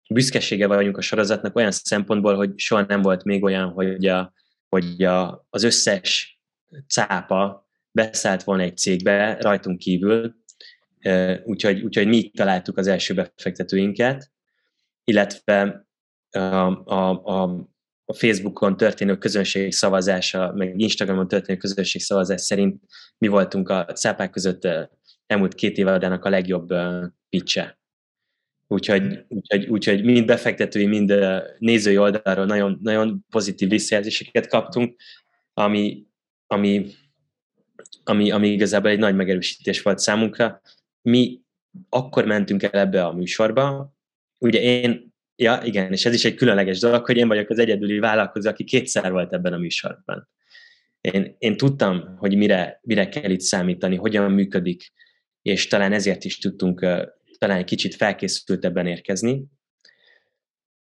büszkesége 0.10 0.68
vagyunk 0.68 0.98
a 0.98 1.02
sorozatnak 1.02 1.56
olyan 1.56 1.72
szempontból, 1.72 2.36
hogy 2.36 2.52
soha 2.56 2.86
nem 2.88 3.02
volt 3.02 3.24
még 3.24 3.44
olyan, 3.44 3.70
hogy, 3.70 4.06
a, 4.06 4.34
hogy 4.70 5.04
a, 5.04 5.46
az 5.50 5.64
összes 5.64 6.40
cápa 6.88 7.68
beszállt 7.92 8.44
volna 8.44 8.64
egy 8.64 8.78
cégbe 8.78 9.38
rajtunk 9.42 9.78
kívül, 9.78 10.36
úgyhogy, 11.44 11.82
úgyhogy 11.82 12.08
mi 12.08 12.30
találtuk 12.30 12.78
az 12.78 12.88
első 12.88 13.14
befektetőinket, 13.14 14.32
illetve 15.04 15.88
a, 16.30 16.38
a, 16.38 17.24
a, 17.24 17.68
a 18.06 18.14
Facebookon 18.14 18.78
történő 18.78 19.18
közönség 19.18 19.74
szavazása, 19.74 20.54
meg 20.56 20.80
Instagramon 20.80 21.28
történő 21.28 21.58
közönség 21.58 22.02
szavazás 22.02 22.42
szerint 22.42 22.84
mi 23.18 23.28
voltunk 23.28 23.70
a 23.70 23.86
szápák 23.94 24.30
között 24.30 24.68
elmúlt 25.30 25.56
két 25.56 25.78
évadának 25.78 26.26
a 26.26 26.30
legjobb 26.30 26.74
pitche. 27.30 27.80
Úgyhogy, 28.68 29.26
úgyhogy, 29.28 29.66
úgyhogy 29.66 30.04
mind 30.04 30.26
befektetői, 30.26 30.86
mind 30.86 31.14
nézői 31.60 31.98
oldalról 31.98 32.46
nagyon, 32.46 32.80
nagyon 32.82 33.26
pozitív 33.30 33.70
visszajelzéseket 33.70 34.48
kaptunk, 34.48 34.96
ami, 35.54 36.06
ami, 36.48 36.86
ami, 38.04 38.32
ami 38.32 38.48
igazából 38.48 38.90
egy 38.90 39.00
nagy 39.00 39.16
megerősítés 39.16 39.82
volt 39.82 40.00
számunkra, 40.00 40.62
mi 41.02 41.42
akkor 41.90 42.26
mentünk 42.26 42.64
el 42.64 42.80
ebbe 42.80 43.06
a 43.06 43.14
műsorba, 43.14 43.94
ugye 44.38 44.62
én, 44.62 45.14
ja 45.36 45.62
igen, 45.64 45.92
és 45.92 46.06
ez 46.06 46.14
is 46.14 46.26
egy 46.26 46.36
különleges 46.36 46.80
dolog, 46.80 47.06
hogy 47.06 47.18
én 47.18 47.28
vagyok 47.28 47.50
az 47.50 47.60
egyedüli 47.60 48.00
vállalkozó, 48.00 48.50
aki 48.50 48.64
kétszer 48.64 49.12
volt 49.12 49.34
ebben 49.34 49.54
a 49.54 49.58
műsorban. 49.58 50.30
Én, 51.02 51.36
én 51.38 51.58
tudtam, 51.58 52.16
hogy 52.18 52.36
mire, 52.36 52.80
mire 52.84 53.10
kell 53.10 53.30
itt 53.30 53.40
számítani, 53.40 53.96
hogyan 53.96 54.32
működik, 54.32 54.92
és 55.42 55.68
talán 55.68 55.94
ezért 55.94 56.24
is 56.24 56.38
tudtunk 56.38 56.86
talán 57.38 57.66
kicsit 57.66 57.96
felkészültebben 57.96 58.88
érkezni. 58.88 59.44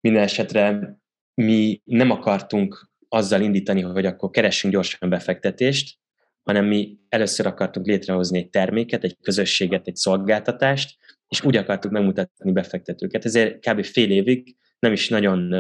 Minden 0.02 0.24
esetre 0.24 0.98
mi 1.34 1.82
nem 1.86 2.12
akartunk 2.12 2.90
azzal 3.10 3.42
indítani, 3.42 3.82
hogy 3.82 4.06
akkor 4.06 4.30
keressünk 4.30 4.74
gyorsan 4.74 5.10
befektetést, 5.10 5.98
hanem 6.44 6.66
mi 6.66 6.98
először 7.10 7.46
akartunk 7.46 7.86
létrehozni 7.86 8.38
egy 8.38 8.50
terméket, 8.50 9.04
egy 9.04 9.18
közösséget, 9.22 9.88
egy 9.88 9.96
szolgáltatást, 9.96 10.98
és 11.28 11.44
úgy 11.44 11.56
akartuk 11.56 11.92
megmutatni 11.92 12.52
befektetőket. 12.52 13.26
Ezért 13.26 13.70
kb. 13.70 13.84
fél 13.84 14.12
évig 14.12 14.56
nem 14.80 14.92
is 14.92 15.10
nagyon 15.10 15.54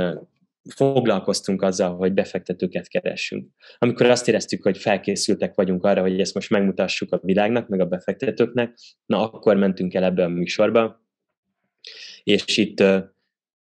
foglalkoztunk 0.76 1.62
azzal, 1.62 1.95
hogy 1.95 2.13
befektetőket 2.13 2.88
keressünk. 2.88 3.50
Amikor 3.78 4.10
azt 4.10 4.28
éreztük, 4.28 4.63
hogy 4.63 4.78
felkészültek 4.78 5.56
vagyunk 5.56 5.84
arra, 5.84 6.02
hogy 6.02 6.19
ezt 6.19 6.34
most 6.34 6.50
megmutassuk 6.50 7.12
a 7.12 7.19
világnak, 7.24 7.67
meg 7.67 7.80
a 7.80 7.86
befektetőknek, 7.86 8.78
na 9.06 9.32
akkor 9.32 9.56
mentünk 9.56 9.93
el 9.93 10.04
ebbe 10.04 10.24
a 10.24 10.28
műsorba, 10.28 11.02
és 12.24 12.58
itt 12.58 12.82
uh, 12.82 13.04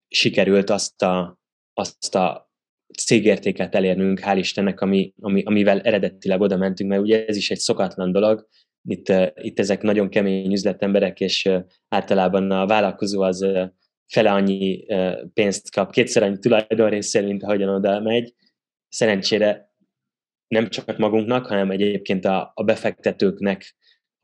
sikerült 0.09 0.71
azt 0.71 1.03
a, 1.03 1.41
azt 1.75 2.15
a 2.15 2.51
cégértéket 2.99 3.75
elérnünk, 3.75 4.21
hál' 4.21 4.37
Istennek, 4.39 4.81
ami, 4.81 5.15
ami, 5.21 5.43
amivel 5.43 5.81
eredetileg 5.81 6.41
oda 6.41 6.57
mentünk, 6.57 6.91
mert 6.91 7.03
ugye 7.03 7.27
ez 7.27 7.37
is 7.37 7.51
egy 7.51 7.59
szokatlan 7.59 8.13
dolog, 8.13 8.49
itt, 8.83 9.09
uh, 9.09 9.27
itt 9.35 9.59
ezek 9.59 9.83
nagyon 9.83 10.09
kemény 10.09 10.53
üzletemberek, 10.53 11.21
és 11.21 11.45
uh, 11.45 11.65
általában 11.89 12.51
a 12.51 12.67
vállalkozó 12.67 13.23
az 13.23 13.47
fele 14.09 14.31
annyi 14.31 14.85
pénzt 15.35 15.71
kap, 15.71 15.93
kétszer 15.93 16.23
annyi 16.23 16.39
tulajdonrészél, 16.39 17.27
mint 17.27 17.43
ahogyan 17.43 17.69
oda 17.69 18.01
megy. 18.01 18.35
Szerencsére 18.89 19.73
nem 20.49 20.69
csak 20.69 20.97
magunknak, 20.97 21.47
hanem 21.47 21.71
egyébként 21.71 22.25
a, 22.25 22.53
a 22.55 22.63
befektetőknek 22.63 23.77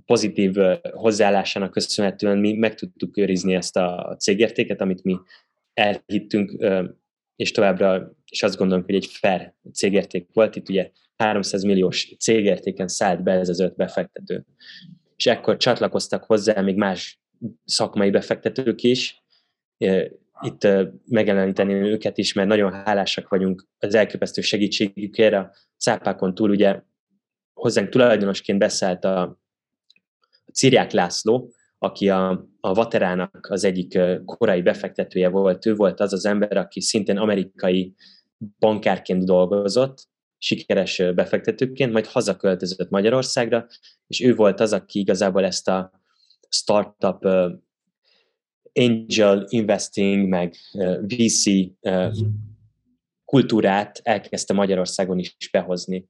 pozitív 0.04 0.54
hozzáállásának 0.92 1.70
köszönhetően 1.70 2.38
mi 2.38 2.52
meg 2.52 2.74
tudtuk 2.74 3.16
őrizni 3.16 3.54
ezt 3.54 3.76
a 3.76 4.16
cégértéket, 4.18 4.80
amit 4.80 5.02
mi 5.02 5.16
elhittünk 5.74 6.52
és 7.36 7.50
továbbra 7.50 8.16
is 8.30 8.42
azt 8.42 8.56
gondolom, 8.56 8.84
hogy 8.84 8.94
egy 8.94 9.06
fair 9.06 9.52
cégérték 9.72 10.28
volt. 10.32 10.56
Itt 10.56 10.68
ugye 10.68 10.90
300 11.16 11.62
milliós 11.62 12.14
cégértéken 12.18 12.88
szállt 12.88 13.22
be 13.22 13.32
ez 13.32 13.48
az 13.48 13.60
öt 13.60 13.76
befektető. 13.76 14.44
És 15.16 15.26
ekkor 15.26 15.56
csatlakoztak 15.56 16.24
hozzá 16.24 16.60
még 16.60 16.76
más 16.76 17.20
szakmai 17.64 18.10
befektetők 18.10 18.82
is. 18.82 19.23
Itt 20.40 20.68
megjeleníteni 21.06 21.72
őket 21.72 22.18
is, 22.18 22.32
mert 22.32 22.48
nagyon 22.48 22.72
hálásak 22.72 23.28
vagyunk 23.28 23.66
az 23.78 23.94
elképesztő 23.94 24.40
segítségükért. 24.40 25.34
A 25.34 25.52
szápákon 25.76 26.34
túl 26.34 26.50
ugye 26.50 26.80
hozzánk 27.54 27.88
tulajdonosként 27.88 28.58
beszállt 28.58 29.04
a 29.04 29.40
Ciriák 30.52 30.92
László, 30.92 31.52
aki 31.78 32.08
a, 32.08 32.48
a 32.60 32.74
Vaterának 32.74 33.46
az 33.50 33.64
egyik 33.64 33.98
korai 34.24 34.62
befektetője 34.62 35.28
volt, 35.28 35.66
ő 35.66 35.74
volt 35.74 36.00
az 36.00 36.12
az 36.12 36.24
ember, 36.24 36.56
aki 36.56 36.80
szintén 36.80 37.18
amerikai 37.18 37.94
bankárként 38.58 39.24
dolgozott, 39.24 40.08
sikeres 40.38 41.02
befektetőként, 41.14 41.92
majd 41.92 42.06
hazaköltözött 42.06 42.90
Magyarországra, 42.90 43.66
és 44.06 44.20
ő 44.20 44.34
volt 44.34 44.60
az, 44.60 44.72
aki 44.72 44.98
igazából 44.98 45.44
ezt 45.44 45.68
a 45.68 45.90
startup 46.48 47.26
angel 48.74 49.44
investing, 49.48 50.28
meg 50.28 50.54
VC 51.00 51.44
kultúrát 53.24 54.00
elkezdte 54.02 54.54
Magyarországon 54.54 55.18
is 55.18 55.36
behozni. 55.50 56.08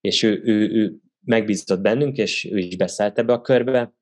És 0.00 0.22
ő, 0.22 0.40
ő, 0.44 0.70
ő 0.70 0.96
megbízott 1.20 1.80
bennünk, 1.80 2.16
és 2.16 2.44
ő 2.44 2.58
is 2.58 2.76
beszállt 2.76 3.18
ebbe 3.18 3.32
a 3.32 3.40
körbe, 3.40 3.92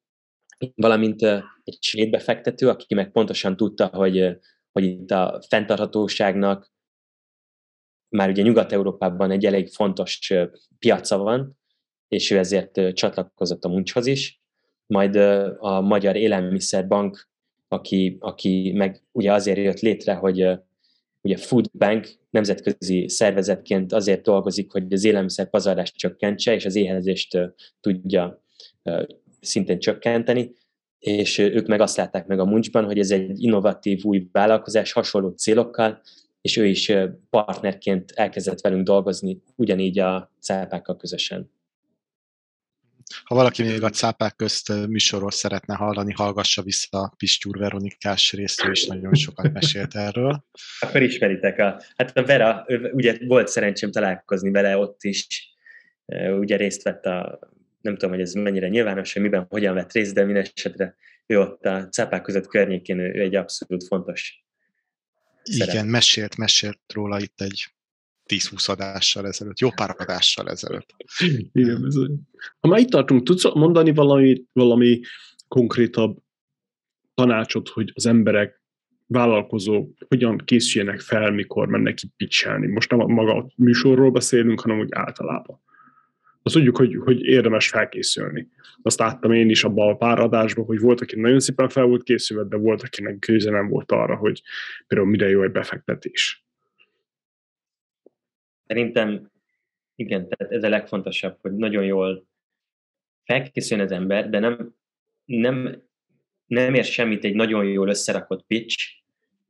valamint 0.75 1.23
egy 1.65 1.79
svéd 1.81 2.11
befektető, 2.11 2.69
aki 2.69 2.95
meg 2.95 3.11
pontosan 3.11 3.57
tudta, 3.57 3.87
hogy, 3.87 4.39
hogy 4.73 4.85
itt 4.85 5.11
a 5.11 5.43
fenntarthatóságnak 5.49 6.75
már 8.09 8.29
ugye 8.29 8.43
Nyugat-Európában 8.43 9.31
egy 9.31 9.45
elég 9.45 9.69
fontos 9.69 10.33
piaca 10.79 11.17
van, 11.19 11.59
és 12.09 12.31
ő 12.31 12.39
ezért 12.39 12.93
csatlakozott 12.93 13.65
a 13.65 13.69
Muncshoz 13.69 14.07
is. 14.07 14.41
Majd 14.87 15.17
a 15.59 15.81
Magyar 15.81 16.17
Élelmiszerbank, 16.17 17.29
aki, 17.69 18.17
aki 18.21 18.73
meg 18.73 19.03
ugye 19.13 19.33
azért 19.33 19.59
jött 19.59 19.81
létre, 19.81 20.15
hogy 20.15 20.49
ugye 21.21 21.37
Food 21.37 21.71
Bank 21.73 22.09
nemzetközi 22.31 23.09
szervezetként 23.09 23.93
azért 23.93 24.23
dolgozik, 24.23 24.73
hogy 24.73 24.93
az 24.93 25.05
élelmiszer 25.05 25.51
pazarlást 25.51 25.97
csökkentse, 25.97 26.55
és 26.55 26.65
az 26.65 26.75
éhezést 26.75 27.39
tudja 27.81 28.43
szintén 29.41 29.79
csökkenteni, 29.79 30.55
és 30.99 31.39
ők 31.39 31.67
meg 31.67 31.81
azt 31.81 31.97
látták 31.97 32.27
meg 32.27 32.39
a 32.39 32.45
Muncsban, 32.45 32.85
hogy 32.85 32.99
ez 32.99 33.11
egy 33.11 33.43
innovatív 33.43 34.05
új 34.05 34.29
vállalkozás 34.33 34.93
hasonló 34.93 35.29
célokkal, 35.29 36.01
és 36.41 36.57
ő 36.57 36.67
is 36.67 36.93
partnerként 37.31 38.11
elkezdett 38.11 38.61
velünk 38.61 38.85
dolgozni, 38.85 39.43
ugyanígy 39.57 39.99
a 39.99 40.33
cápákkal 40.41 40.97
közösen. 40.97 41.51
Ha 43.25 43.35
valaki 43.35 43.63
még 43.63 43.83
a 43.83 43.91
cápák 43.91 44.37
közt 44.37 44.69
műsorról 44.69 45.31
szeretne 45.31 45.75
hallani, 45.75 46.13
hallgassa 46.13 46.63
vissza 46.63 46.99
a 46.99 47.15
Pistyúr 47.17 47.59
Veronikás 47.59 48.33
részt, 48.33 48.65
ő 48.65 48.71
is 48.71 48.87
nagyon 48.87 49.15
sokat 49.15 49.53
mesélt 49.53 49.95
erről. 49.95 50.45
Akkor 50.81 51.03
ismeritek 51.03 51.59
a... 51.59 51.83
Hát 51.97 52.17
a 52.17 52.25
Vera, 52.25 52.67
ugye 52.93 53.17
volt 53.27 53.49
szerencsém 53.49 53.91
találkozni 53.91 54.51
vele 54.51 54.79
ott 54.79 55.03
is, 55.03 55.55
ugye 56.39 56.57
részt 56.57 56.83
vett 56.83 57.05
a 57.05 57.39
nem 57.81 57.95
tudom, 57.95 58.11
hogy 58.11 58.21
ez 58.21 58.33
mennyire 58.33 58.69
nyilvános, 58.69 59.13
hogy 59.13 59.23
miben, 59.23 59.47
hogyan 59.49 59.75
vett 59.75 59.93
részt, 59.93 60.15
de 60.15 60.25
minden 60.25 60.47
esetre 60.55 60.97
ő 61.27 61.41
ott 61.41 61.65
a 61.65 61.89
cápák 61.89 62.23
között 62.23 62.47
környékén, 62.47 62.99
ő 62.99 63.21
egy 63.21 63.35
abszolút 63.35 63.87
fontos 63.87 64.45
Igen, 65.45 65.67
szerep. 65.67 65.85
mesélt, 65.85 66.37
mesélt 66.37 66.81
róla 66.93 67.21
itt 67.21 67.41
egy 67.41 67.76
10-20 68.29 68.71
adással 68.71 69.27
ezelőtt, 69.27 69.59
jó 69.59 69.71
pár 69.71 69.95
adással 69.99 70.49
ezelőtt. 70.49 70.95
Igen, 71.53 71.83
bizony. 71.83 72.21
Ha 72.61 72.69
már 72.69 72.79
itt 72.79 72.91
tartunk, 72.91 73.23
tudsz 73.23 73.55
mondani 73.55 73.93
valami, 73.95 74.45
valami 74.53 75.01
konkrétabb 75.49 76.19
tanácsot, 77.15 77.69
hogy 77.69 77.93
az 77.95 78.07
emberek, 78.07 78.65
vállalkozók 79.09 79.91
hogyan 80.09 80.37
készüljenek 80.45 81.01
fel, 81.01 81.31
mikor 81.31 81.69
mennek 81.69 81.95
ki 81.95 82.13
pitchelni. 82.17 82.67
Most 82.67 82.91
nem 82.91 82.99
maga 82.99 83.35
a 83.37 83.51
műsorról 83.57 84.11
beszélünk, 84.11 84.61
hanem 84.61 84.79
úgy 84.79 84.89
általában 84.91 85.61
azt 86.47 86.55
tudjuk, 86.55 86.77
hogy, 86.77 86.97
hogy 87.05 87.23
érdemes 87.23 87.69
felkészülni. 87.69 88.49
Azt 88.83 88.99
láttam 88.99 89.33
én 89.33 89.51
is 89.51 89.65
abban 89.65 89.89
a 89.89 89.97
pár 89.97 90.19
adásban, 90.19 90.65
hogy 90.65 90.81
volt, 90.81 91.01
aki 91.01 91.21
nagyon 91.21 91.41
szépen 91.41 91.69
fel 91.69 91.85
volt 91.85 92.03
készülve, 92.03 92.45
de 92.49 92.57
volt, 92.57 92.83
akinek 92.83 93.19
köze 93.19 93.51
nem 93.51 93.69
volt 93.69 93.93
arra, 93.93 94.17
hogy 94.17 94.43
például 94.87 95.11
mire 95.11 95.29
jó 95.29 95.43
egy 95.43 95.51
befektetés. 95.51 96.46
Szerintem 98.67 99.31
igen, 99.95 100.29
tehát 100.29 100.55
ez 100.55 100.65
a 100.65 100.69
legfontosabb, 100.69 101.39
hogy 101.41 101.53
nagyon 101.53 101.85
jól 101.85 102.27
felkészüljön 103.25 103.87
az 103.87 103.93
ember, 103.93 104.31
de 104.31 104.39
nem, 104.39 104.75
nem, 105.25 105.83
nem 106.47 106.75
ér 106.75 106.85
semmit 106.85 107.25
egy 107.25 107.35
nagyon 107.35 107.65
jól 107.65 107.89
összerakott 107.89 108.47
pitch, 108.47 109.05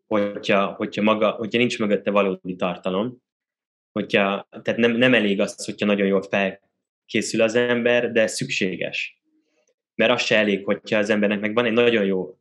hogyha, 0.07 0.67
hogyha, 0.67 1.03
maga, 1.03 1.31
hogyha 1.31 1.59
nincs 1.59 1.79
mögötte 1.79 2.11
valódi 2.11 2.57
tartalom, 2.57 3.23
hogyha, 3.93 4.49
tehát 4.63 4.77
nem, 4.81 4.93
nem 4.93 5.15
elég 5.15 5.41
az, 5.41 5.65
hogyha 5.65 5.87
nagyon 5.87 6.07
jól 6.07 6.23
fel, 6.23 6.61
készül 7.07 7.41
az 7.41 7.55
ember, 7.55 8.13
de 8.13 8.27
szükséges. 8.27 9.21
Mert 9.95 10.13
az 10.13 10.23
se 10.23 10.37
elég, 10.37 10.65
hogyha 10.65 10.99
az 10.99 11.11
embernek 11.11 11.41
meg 11.41 11.55
van 11.55 11.65
egy 11.65 11.73
nagyon 11.73 12.05
jó 12.05 12.39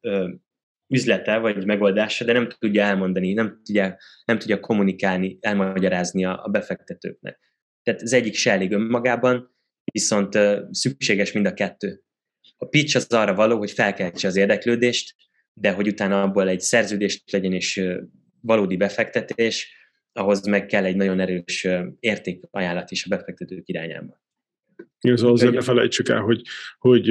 üzlete, 0.87 1.37
vagy 1.37 1.65
megoldása, 1.65 2.25
de 2.25 2.33
nem 2.33 2.49
tudja 2.59 2.83
elmondani, 2.83 3.33
nem 3.33 3.61
tudja, 3.63 3.97
nem 4.25 4.39
tudja 4.39 4.59
kommunikálni, 4.59 5.37
elmagyarázni 5.41 6.25
a, 6.25 6.43
a 6.43 6.49
befektetőknek. 6.49 7.39
Tehát 7.83 8.01
az 8.01 8.13
egyik 8.13 8.35
se 8.35 8.51
elég 8.51 8.71
önmagában, 8.71 9.55
viszont 9.91 10.39
szükséges 10.71 11.31
mind 11.31 11.45
a 11.45 11.53
kettő. 11.53 12.03
A 12.57 12.65
pitch 12.65 12.95
az 12.95 13.13
arra 13.13 13.33
való, 13.33 13.57
hogy 13.57 13.71
felkeltse 13.71 14.27
az 14.27 14.35
érdeklődést, 14.35 15.15
de 15.53 15.71
hogy 15.71 15.87
utána 15.87 16.21
abból 16.21 16.47
egy 16.47 16.59
szerződést 16.59 17.31
legyen 17.31 17.53
és 17.53 17.81
valódi 18.41 18.77
befektetés, 18.77 19.73
ahhoz 20.13 20.47
meg 20.47 20.65
kell 20.65 20.85
egy 20.85 20.95
nagyon 20.95 21.19
erős 21.19 21.67
értékajánlat 21.99 22.91
is 22.91 23.05
a 23.05 23.09
befektetők 23.09 23.67
irányába. 23.67 24.21
Igen, 24.99 25.17
szóval 25.17 25.33
azért 25.33 25.53
ne 25.53 25.61
felejtsük 25.61 26.09
el, 26.09 26.21
hogy, 26.21 26.41
hogy 26.77 27.09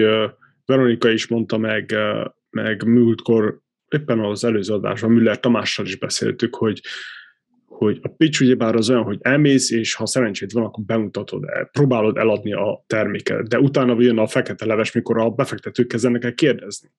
Veronika 0.65 1.11
is 1.11 1.27
mondta 1.27 1.59
meg, 1.59 1.95
meg 2.51 2.85
múltkor, 2.85 3.63
éppen 3.95 4.19
az 4.21 4.45
előző 4.45 4.75
adásban 4.75 5.11
Müller 5.11 5.41
Tamással 5.41 5.87
is 5.87 5.97
beszéltük, 5.97 6.55
hogy, 6.55 6.81
hogy 7.67 7.99
a 8.03 8.09
pitch 8.09 8.43
ugyebár 8.43 8.75
az 8.75 8.91
olyan, 8.91 9.03
hogy 9.03 9.19
elmész, 9.21 9.71
és 9.71 9.95
ha 9.95 10.07
szerencsét 10.07 10.53
van, 10.53 10.65
akkor 10.65 10.85
bemutatod 10.85 11.45
el, 11.45 11.65
próbálod 11.65 12.17
eladni 12.17 12.53
a 12.53 12.85
terméket, 12.87 13.49
de 13.49 13.59
utána 13.59 14.01
jön 14.01 14.19
a 14.19 14.27
fekete 14.27 14.67
leves, 14.67 14.93
mikor 14.93 15.19
a 15.19 15.31
befektetők 15.31 15.87
kezdenek 15.87 16.25
el 16.25 16.35
kérdezni. 16.35 16.91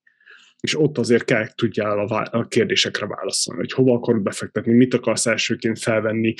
És 0.59 0.79
ott 0.79 0.97
azért 0.97 1.25
kell 1.25 1.47
tudjál 1.47 1.99
a, 1.99 2.27
a 2.31 2.47
kérdésekre 2.47 3.05
válaszolni, 3.05 3.59
hogy 3.59 3.71
hova 3.71 3.93
akarod 3.93 4.21
befektetni, 4.21 4.73
mit 4.73 4.93
akarsz 4.93 5.25
elsőként 5.25 5.79
felvenni, 5.79 6.33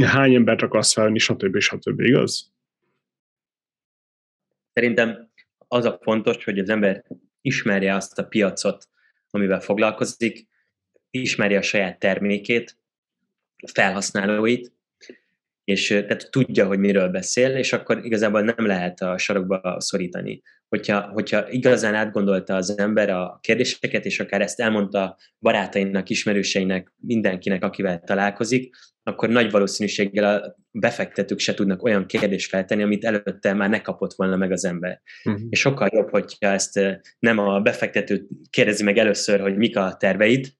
hány 0.00 0.34
embert 0.34 0.62
akarsz 0.62 0.92
felvenni, 0.92 1.18
stb. 1.18 1.58
stb. 1.58 2.00
Igaz? 2.00 2.52
Szerintem 4.72 5.30
az 5.68 5.84
a 5.84 5.98
fontos, 6.02 6.44
hogy 6.44 6.58
az 6.58 6.68
ember 6.68 7.04
ismerje 7.40 7.94
azt 7.94 8.18
a 8.18 8.24
piacot, 8.24 8.88
amivel 9.32 9.60
foglalkozik, 9.60 10.46
ismerje 11.10 11.58
a 11.58 11.62
saját 11.62 11.98
termékét, 11.98 12.76
felhasználóit, 13.72 14.72
és 15.64 15.86
tehát 15.88 16.30
tudja, 16.30 16.66
hogy 16.66 16.78
miről 16.78 17.08
beszél, 17.08 17.56
és 17.56 17.72
akkor 17.72 18.04
igazából 18.04 18.42
nem 18.42 18.66
lehet 18.66 19.00
a 19.00 19.18
sarokba 19.18 19.80
szorítani. 19.80 20.42
Hogyha, 20.72 21.00
hogyha 21.00 21.50
igazán 21.50 21.94
átgondolta 21.94 22.54
az 22.54 22.78
ember 22.78 23.10
a 23.10 23.38
kérdéseket, 23.42 24.04
és 24.04 24.20
akár 24.20 24.40
ezt 24.40 24.60
elmondta 24.60 25.16
barátainak, 25.40 26.10
ismerőseinek, 26.10 26.92
mindenkinek, 26.96 27.64
akivel 27.64 28.00
találkozik, 28.00 28.74
akkor 29.02 29.28
nagy 29.28 29.50
valószínűséggel 29.50 30.34
a 30.34 30.56
befektetők 30.70 31.38
se 31.38 31.54
tudnak 31.54 31.82
olyan 31.82 32.06
kérdést 32.06 32.48
feltenni, 32.48 32.82
amit 32.82 33.04
előtte 33.04 33.52
már 33.52 33.68
ne 33.68 33.80
kapott 33.80 34.12
volna 34.14 34.36
meg 34.36 34.52
az 34.52 34.64
ember. 34.64 35.02
Uh-huh. 35.24 35.42
És 35.48 35.60
sokkal 35.60 35.88
jobb, 35.92 36.10
hogyha 36.10 36.46
ezt 36.46 36.80
nem 37.18 37.38
a 37.38 37.60
befektető 37.60 38.26
kérdezi 38.50 38.84
meg 38.84 38.98
először, 38.98 39.40
hogy 39.40 39.56
mik 39.56 39.76
a 39.76 39.96
terveid, 39.98 40.52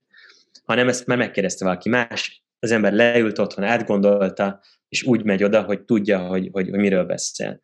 hanem 0.64 0.88
ezt 0.88 1.06
már 1.06 1.18
megkérdezte 1.18 1.64
valaki 1.64 1.88
más, 1.88 2.44
az 2.58 2.70
ember 2.70 2.92
leült 2.92 3.38
otthon, 3.38 3.64
átgondolta, 3.64 4.60
és 4.88 5.02
úgy 5.02 5.24
megy 5.24 5.44
oda, 5.44 5.62
hogy 5.62 5.82
tudja, 5.82 6.18
hogy, 6.18 6.48
hogy, 6.52 6.68
hogy 6.68 6.78
miről 6.78 7.04
beszél. 7.04 7.62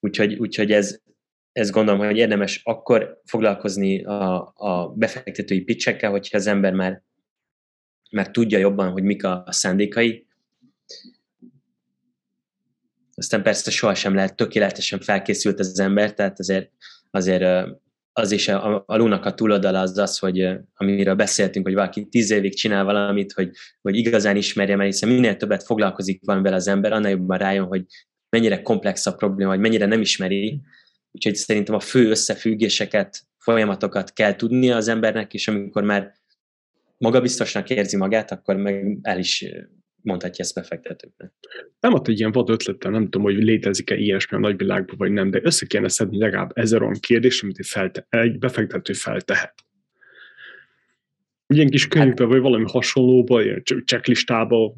Úgyhogy, 0.00 0.34
úgyhogy 0.34 0.72
ez, 0.72 1.02
ez 1.54 1.70
gondolom, 1.70 2.06
hogy 2.06 2.16
érdemes 2.16 2.60
akkor 2.64 3.20
foglalkozni 3.24 4.04
a, 4.04 4.52
a 4.56 4.88
befektetői 4.88 5.60
pitchekkel, 5.60 6.10
hogyha 6.10 6.36
az 6.36 6.46
ember 6.46 6.72
már, 6.72 7.02
már 8.10 8.30
tudja 8.30 8.58
jobban, 8.58 8.90
hogy 8.90 9.02
mik 9.02 9.24
a 9.24 9.44
szándékai. 9.46 10.26
Aztán 13.14 13.42
persze 13.42 13.70
sohasem 13.70 14.14
lehet 14.14 14.36
tökéletesen 14.36 15.00
felkészült 15.00 15.58
az 15.58 15.78
ember, 15.78 16.14
tehát 16.14 16.38
azért, 16.38 16.70
azért 17.10 17.68
az 18.12 18.30
is 18.30 18.48
a, 18.48 18.84
a 18.86 18.96
lónak 18.96 19.24
a 19.24 19.34
túloldala 19.34 19.80
az 19.80 19.98
az, 19.98 20.18
hogy 20.18 20.56
amiről 20.74 21.14
beszéltünk, 21.14 21.66
hogy 21.66 21.74
valaki 21.74 22.08
tíz 22.08 22.30
évig 22.30 22.54
csinál 22.54 22.84
valamit, 22.84 23.32
hogy, 23.32 23.50
hogy 23.82 23.96
igazán 23.96 24.36
ismerje, 24.36 24.76
mert 24.76 24.90
hiszen 24.90 25.08
minél 25.08 25.36
többet 25.36 25.62
foglalkozik 25.62 26.20
valamivel 26.24 26.54
az 26.54 26.68
ember, 26.68 26.92
annál 26.92 27.10
jobban 27.10 27.38
rájön, 27.38 27.66
hogy 27.66 27.84
mennyire 28.28 28.62
komplex 28.62 29.06
a 29.06 29.14
probléma, 29.14 29.50
vagy 29.50 29.60
mennyire 29.60 29.86
nem 29.86 30.00
ismeri. 30.00 30.60
Úgyhogy 31.14 31.34
szerintem 31.34 31.74
a 31.74 31.80
fő 31.80 32.08
összefüggéseket, 32.08 33.20
folyamatokat 33.38 34.12
kell 34.12 34.36
tudnia 34.36 34.76
az 34.76 34.88
embernek, 34.88 35.34
és 35.34 35.48
amikor 35.48 35.82
már 35.82 36.12
magabiztosnak 36.98 37.70
érzi 37.70 37.96
magát, 37.96 38.30
akkor 38.30 38.56
meg 38.56 38.98
el 39.02 39.18
is 39.18 39.44
mondhatja 40.02 40.44
ezt 40.44 40.54
befektetőknek. 40.54 41.32
Nem 41.80 41.94
ad 41.94 42.08
egy 42.08 42.18
ilyen 42.18 42.32
vad 42.32 42.50
ötletem, 42.50 42.92
nem 42.92 43.04
tudom, 43.04 43.22
hogy 43.22 43.34
létezik-e 43.34 43.96
ilyesmi 43.96 44.36
a 44.36 44.40
nagyvilágban, 44.40 44.96
vagy 44.96 45.10
nem, 45.10 45.30
de 45.30 45.40
össze 45.42 45.66
kéne 45.66 45.88
szedni 45.88 46.18
legalább 46.18 46.50
ezer 46.54 46.82
olyan 46.82 47.00
kérdés, 47.00 47.42
amit 47.42 47.58
egy, 47.58 47.66
felte, 47.66 48.06
egy 48.08 48.38
befektető 48.38 48.92
feltehet. 48.92 49.54
Ilyen 51.46 51.70
kis 51.70 51.88
könyvbe, 51.88 52.24
vagy 52.24 52.40
valami 52.40 52.64
hasonlóba, 52.68 53.42
ilyen 53.42 53.62
checklistába 53.84 54.74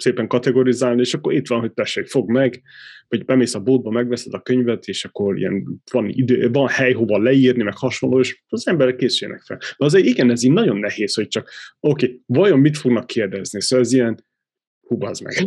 szépen 0.00 0.26
kategorizálni, 0.26 1.00
és 1.00 1.14
akkor 1.14 1.32
itt 1.32 1.48
van, 1.48 1.60
hogy 1.60 1.72
tessék, 1.72 2.06
fog 2.06 2.30
meg, 2.30 2.62
vagy 3.08 3.24
bemész 3.24 3.54
a 3.54 3.60
boltba, 3.60 3.90
megveszed 3.90 4.34
a 4.34 4.40
könyvet, 4.40 4.86
és 4.86 5.04
akkor 5.04 5.38
ilyen 5.38 5.82
van, 5.90 6.08
idő, 6.08 6.50
van 6.50 6.68
hely, 6.68 6.92
hova 6.92 7.18
leírni, 7.18 7.62
meg 7.62 7.76
hasonló, 7.76 8.20
és 8.20 8.42
az 8.48 8.66
emberek 8.66 8.96
készüljenek 8.96 9.42
fel. 9.42 9.56
De 9.56 9.84
azért 9.84 10.06
igen, 10.06 10.30
ez 10.30 10.42
így 10.42 10.52
nagyon 10.52 10.76
nehéz, 10.76 11.14
hogy 11.14 11.28
csak, 11.28 11.50
oké, 11.80 12.04
okay, 12.04 12.22
vajon 12.26 12.58
mit 12.58 12.76
fognak 12.76 13.06
kérdezni? 13.06 13.62
Szóval 13.62 13.84
ez 13.84 13.92
ilyen, 13.92 14.24
hú, 14.80 15.04
az 15.04 15.18
meg. 15.18 15.46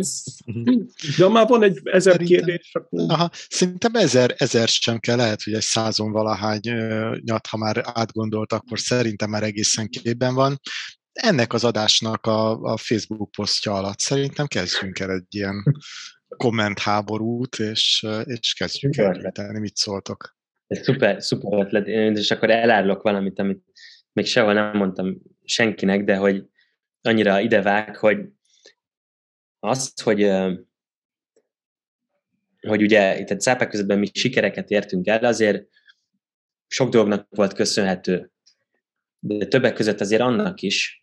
De 1.17 1.27
már 1.27 1.47
van 1.47 1.63
egy 1.63 1.79
ezer 1.83 2.13
szerintem, 2.13 2.45
kérdés, 2.45 2.69
akkor... 2.73 2.99
Aha, 3.07 3.29
szerintem 3.49 3.95
ezer, 3.95 4.35
ezer 4.37 4.67
sem 4.67 4.99
kell, 4.99 5.15
lehet, 5.15 5.43
hogy 5.43 5.53
egy 5.53 5.61
százon 5.61 6.11
valahány 6.11 6.59
nyat, 7.19 7.47
ha 7.47 7.57
már 7.57 7.81
átgondolt, 7.93 8.53
akkor 8.53 8.79
szerintem 8.79 9.29
már 9.29 9.43
egészen 9.43 9.87
képben 9.87 10.33
van. 10.33 10.59
Ennek 11.13 11.53
az 11.53 11.63
adásnak 11.63 12.25
a, 12.25 12.61
a 12.61 12.77
Facebook 12.77 13.31
posztja 13.31 13.73
alatt 13.73 13.99
szerintem 13.99 14.47
kezdjünk 14.47 14.99
el 14.99 15.11
egy 15.11 15.35
ilyen 15.35 15.63
kommentháborút, 16.27 17.59
és, 17.59 18.05
és 18.23 18.53
kezdjük 18.53 18.97
el 18.97 19.05
említeni, 19.05 19.59
mit 19.59 19.75
szóltok. 19.75 20.37
Ez 20.67 20.83
szuper, 20.83 21.23
szuper 21.23 21.59
ötlet, 21.59 21.87
és 22.17 22.31
akkor 22.31 22.49
elárulok 22.49 23.01
valamit, 23.01 23.39
amit 23.39 23.63
még 24.11 24.25
sehol 24.25 24.53
nem 24.53 24.77
mondtam 24.77 25.21
senkinek, 25.43 26.03
de 26.03 26.15
hogy 26.15 26.45
annyira 27.01 27.39
idevág, 27.39 27.97
hogy 27.97 28.17
azt, 29.59 30.01
hogy, 30.01 30.31
hogy 32.59 32.81
ugye 32.81 33.19
itt 33.19 33.29
a 33.29 33.35
cápák 33.35 33.69
közöttben 33.69 33.99
mi 33.99 34.09
sikereket 34.13 34.69
értünk 34.69 35.07
el, 35.07 35.25
azért 35.25 35.67
sok 36.67 36.89
dolognak 36.89 37.27
volt 37.29 37.53
köszönhető, 37.53 38.31
de 39.19 39.45
többek 39.45 39.73
között 39.73 40.01
azért 40.01 40.21
annak 40.21 40.61
is, 40.61 41.02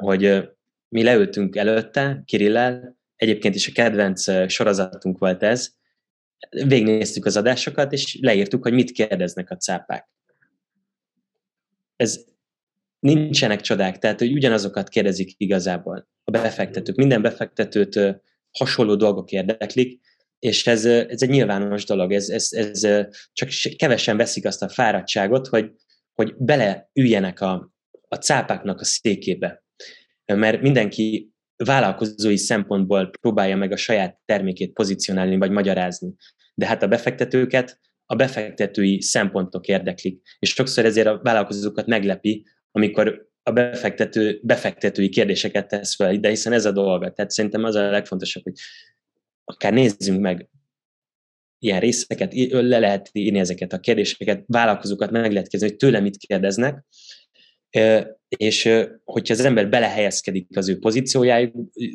hogy 0.00 0.48
mi 0.88 1.02
leültünk 1.02 1.56
előtte 1.56 2.22
Kirillel, 2.24 2.98
egyébként 3.16 3.54
is 3.54 3.68
a 3.68 3.72
kedvenc 3.72 4.50
sorozatunk 4.50 5.18
volt 5.18 5.42
ez, 5.42 5.70
végignéztük 6.48 7.24
az 7.24 7.36
adásokat, 7.36 7.92
és 7.92 8.18
leírtuk, 8.20 8.62
hogy 8.62 8.72
mit 8.72 8.90
kérdeznek 8.90 9.50
a 9.50 9.56
cápák. 9.56 10.08
Ez 11.96 12.24
nincsenek 12.98 13.60
csodák, 13.60 13.98
tehát 13.98 14.18
hogy 14.18 14.32
ugyanazokat 14.32 14.88
kérdezik 14.88 15.34
igazából 15.36 16.08
a 16.24 16.30
befektetők. 16.30 16.96
Minden 16.96 17.22
befektetőt 17.22 18.22
hasonló 18.58 18.94
dolgok 18.94 19.30
érdeklik, 19.30 20.00
és 20.38 20.66
ez, 20.66 20.84
ez 20.84 21.22
egy 21.22 21.28
nyilvános 21.28 21.84
dolog, 21.84 22.12
ez, 22.12 22.28
ez, 22.28 22.52
ez 22.52 22.80
csak 23.32 23.48
kevesen 23.76 24.16
veszik 24.16 24.46
azt 24.46 24.62
a 24.62 24.68
fáradtságot, 24.68 25.46
hogy, 25.46 25.72
hogy 26.14 26.34
beleüljenek 26.36 27.40
a, 27.40 27.72
a 28.08 28.16
cápáknak 28.16 28.80
a 28.80 28.84
székébe. 28.84 29.62
Mert 30.36 30.60
mindenki 30.60 31.32
vállalkozói 31.64 32.36
szempontból 32.36 33.10
próbálja 33.20 33.56
meg 33.56 33.72
a 33.72 33.76
saját 33.76 34.18
termékét 34.24 34.72
pozícionálni 34.72 35.36
vagy 35.36 35.50
magyarázni. 35.50 36.14
De 36.54 36.66
hát 36.66 36.82
a 36.82 36.88
befektetőket 36.88 37.80
a 38.06 38.14
befektetői 38.14 39.00
szempontok 39.00 39.66
érdeklik. 39.66 40.20
És 40.38 40.50
sokszor 40.50 40.84
ezért 40.84 41.06
a 41.06 41.20
vállalkozókat 41.22 41.86
meglepi, 41.86 42.46
amikor 42.70 43.28
a 43.42 43.50
befektető 43.50 44.40
befektetői 44.42 45.08
kérdéseket 45.08 45.68
tesz 45.68 45.94
fel, 45.94 46.16
de 46.16 46.28
hiszen 46.28 46.52
ez 46.52 46.64
a 46.64 46.72
dolga. 46.72 47.12
Tehát 47.12 47.30
szerintem 47.30 47.64
az 47.64 47.74
a 47.74 47.90
legfontosabb, 47.90 48.42
hogy 48.42 48.52
akár 49.44 49.72
nézzünk 49.72 50.20
meg 50.20 50.48
ilyen 51.58 51.80
részeket, 51.80 52.34
le 52.50 52.78
lehet 52.78 53.08
írni 53.12 53.38
ezeket 53.38 53.72
a 53.72 53.80
kérdéseket, 53.80 54.44
vállalkozókat 54.46 55.10
meg 55.10 55.32
lehet 55.32 55.48
kérdezni, 55.48 55.68
hogy 55.68 55.76
tőle 55.76 56.00
mit 56.00 56.16
kérdeznek, 56.16 56.84
és 58.28 58.68
hogyha 59.04 59.34
az 59.34 59.44
ember 59.44 59.68
belehelyezkedik 59.68 60.56
az 60.56 60.68
ő 60.68 60.78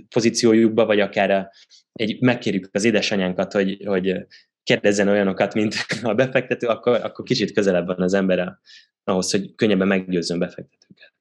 pozíciójukba, 0.10 0.86
vagy 0.86 1.00
akár 1.00 1.50
egy, 1.94 2.22
megkérjük 2.22 2.70
az 2.72 2.84
édesanyánkat, 2.84 3.54
hogy, 3.54 3.84
hogy 3.86 4.26
kérdezzen 4.64 5.08
olyanokat, 5.08 5.54
mint 5.54 5.76
a 6.04 6.14
befektető, 6.14 6.68
akkor, 6.68 7.04
akkor 7.04 7.26
kicsit 7.26 7.52
közelebb 7.52 7.86
van 7.86 8.02
az 8.02 8.14
ember 8.14 8.60
ahhoz, 9.04 9.32
hogy 9.32 9.56
könnyebben 9.56 9.88
meggyőzzön 9.88 10.40
befektetőket. 10.40 11.15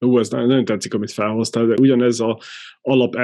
Ú, 0.00 0.18
ez 0.18 0.28
nagyon 0.28 0.64
tetszik, 0.64 0.94
amit 0.94 1.12
felhoztál, 1.12 1.66
de 1.66 1.74
ugyanez 1.80 2.20
a 2.20 2.38
alap 2.80 3.16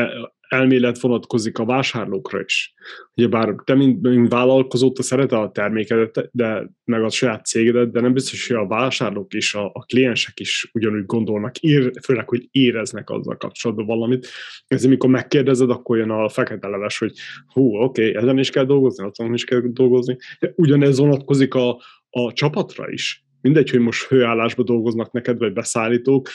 elmélet 0.48 1.00
vonatkozik 1.00 1.58
a 1.58 1.64
vásárlókra 1.64 2.40
is. 2.40 2.74
Ugye 3.14 3.28
bár 3.28 3.54
te, 3.64 3.74
mint, 3.74 4.02
mint 4.02 4.32
vállalkozó, 4.32 4.92
te 4.92 5.02
szereted 5.02 5.38
a 5.38 5.50
termékedet, 5.50 6.28
de 6.32 6.70
meg 6.84 7.04
a 7.04 7.10
saját 7.10 7.46
cégedet, 7.46 7.90
de 7.90 8.00
nem 8.00 8.12
biztos, 8.12 8.46
hogy 8.46 8.56
a 8.56 8.66
vásárlók 8.66 9.32
és 9.32 9.54
a, 9.54 9.70
a 9.72 9.84
kliensek 9.84 10.40
is 10.40 10.70
ugyanúgy 10.72 11.06
gondolnak, 11.06 11.58
ér, 11.58 11.90
főleg, 12.02 12.28
hogy 12.28 12.48
éreznek 12.50 13.10
azzal 13.10 13.36
kapcsolatban 13.36 13.86
valamit. 13.86 14.28
Ezért, 14.66 14.90
mikor 14.90 15.10
megkérdezed, 15.10 15.70
akkor 15.70 15.96
jön 15.96 16.10
a 16.10 16.28
fekete 16.28 16.68
leves, 16.68 16.98
hogy 16.98 17.12
hú, 17.46 17.76
oké, 17.76 18.08
okay, 18.08 18.22
ezen 18.22 18.38
is 18.38 18.50
kell 18.50 18.64
dolgozni, 18.64 19.10
azon 19.10 19.34
is 19.34 19.44
kell 19.44 19.60
dolgozni. 19.60 20.16
De 20.38 20.52
ugyanez 20.56 20.98
vonatkozik 20.98 21.54
a, 21.54 21.80
a 22.10 22.32
csapatra 22.32 22.90
is. 22.90 23.24
Mindegy, 23.40 23.70
hogy 23.70 23.80
most 23.80 24.02
főállásba 24.02 24.62
dolgoznak 24.62 25.12
neked, 25.12 25.38
vagy 25.38 25.52
beszállítók, 25.52 26.28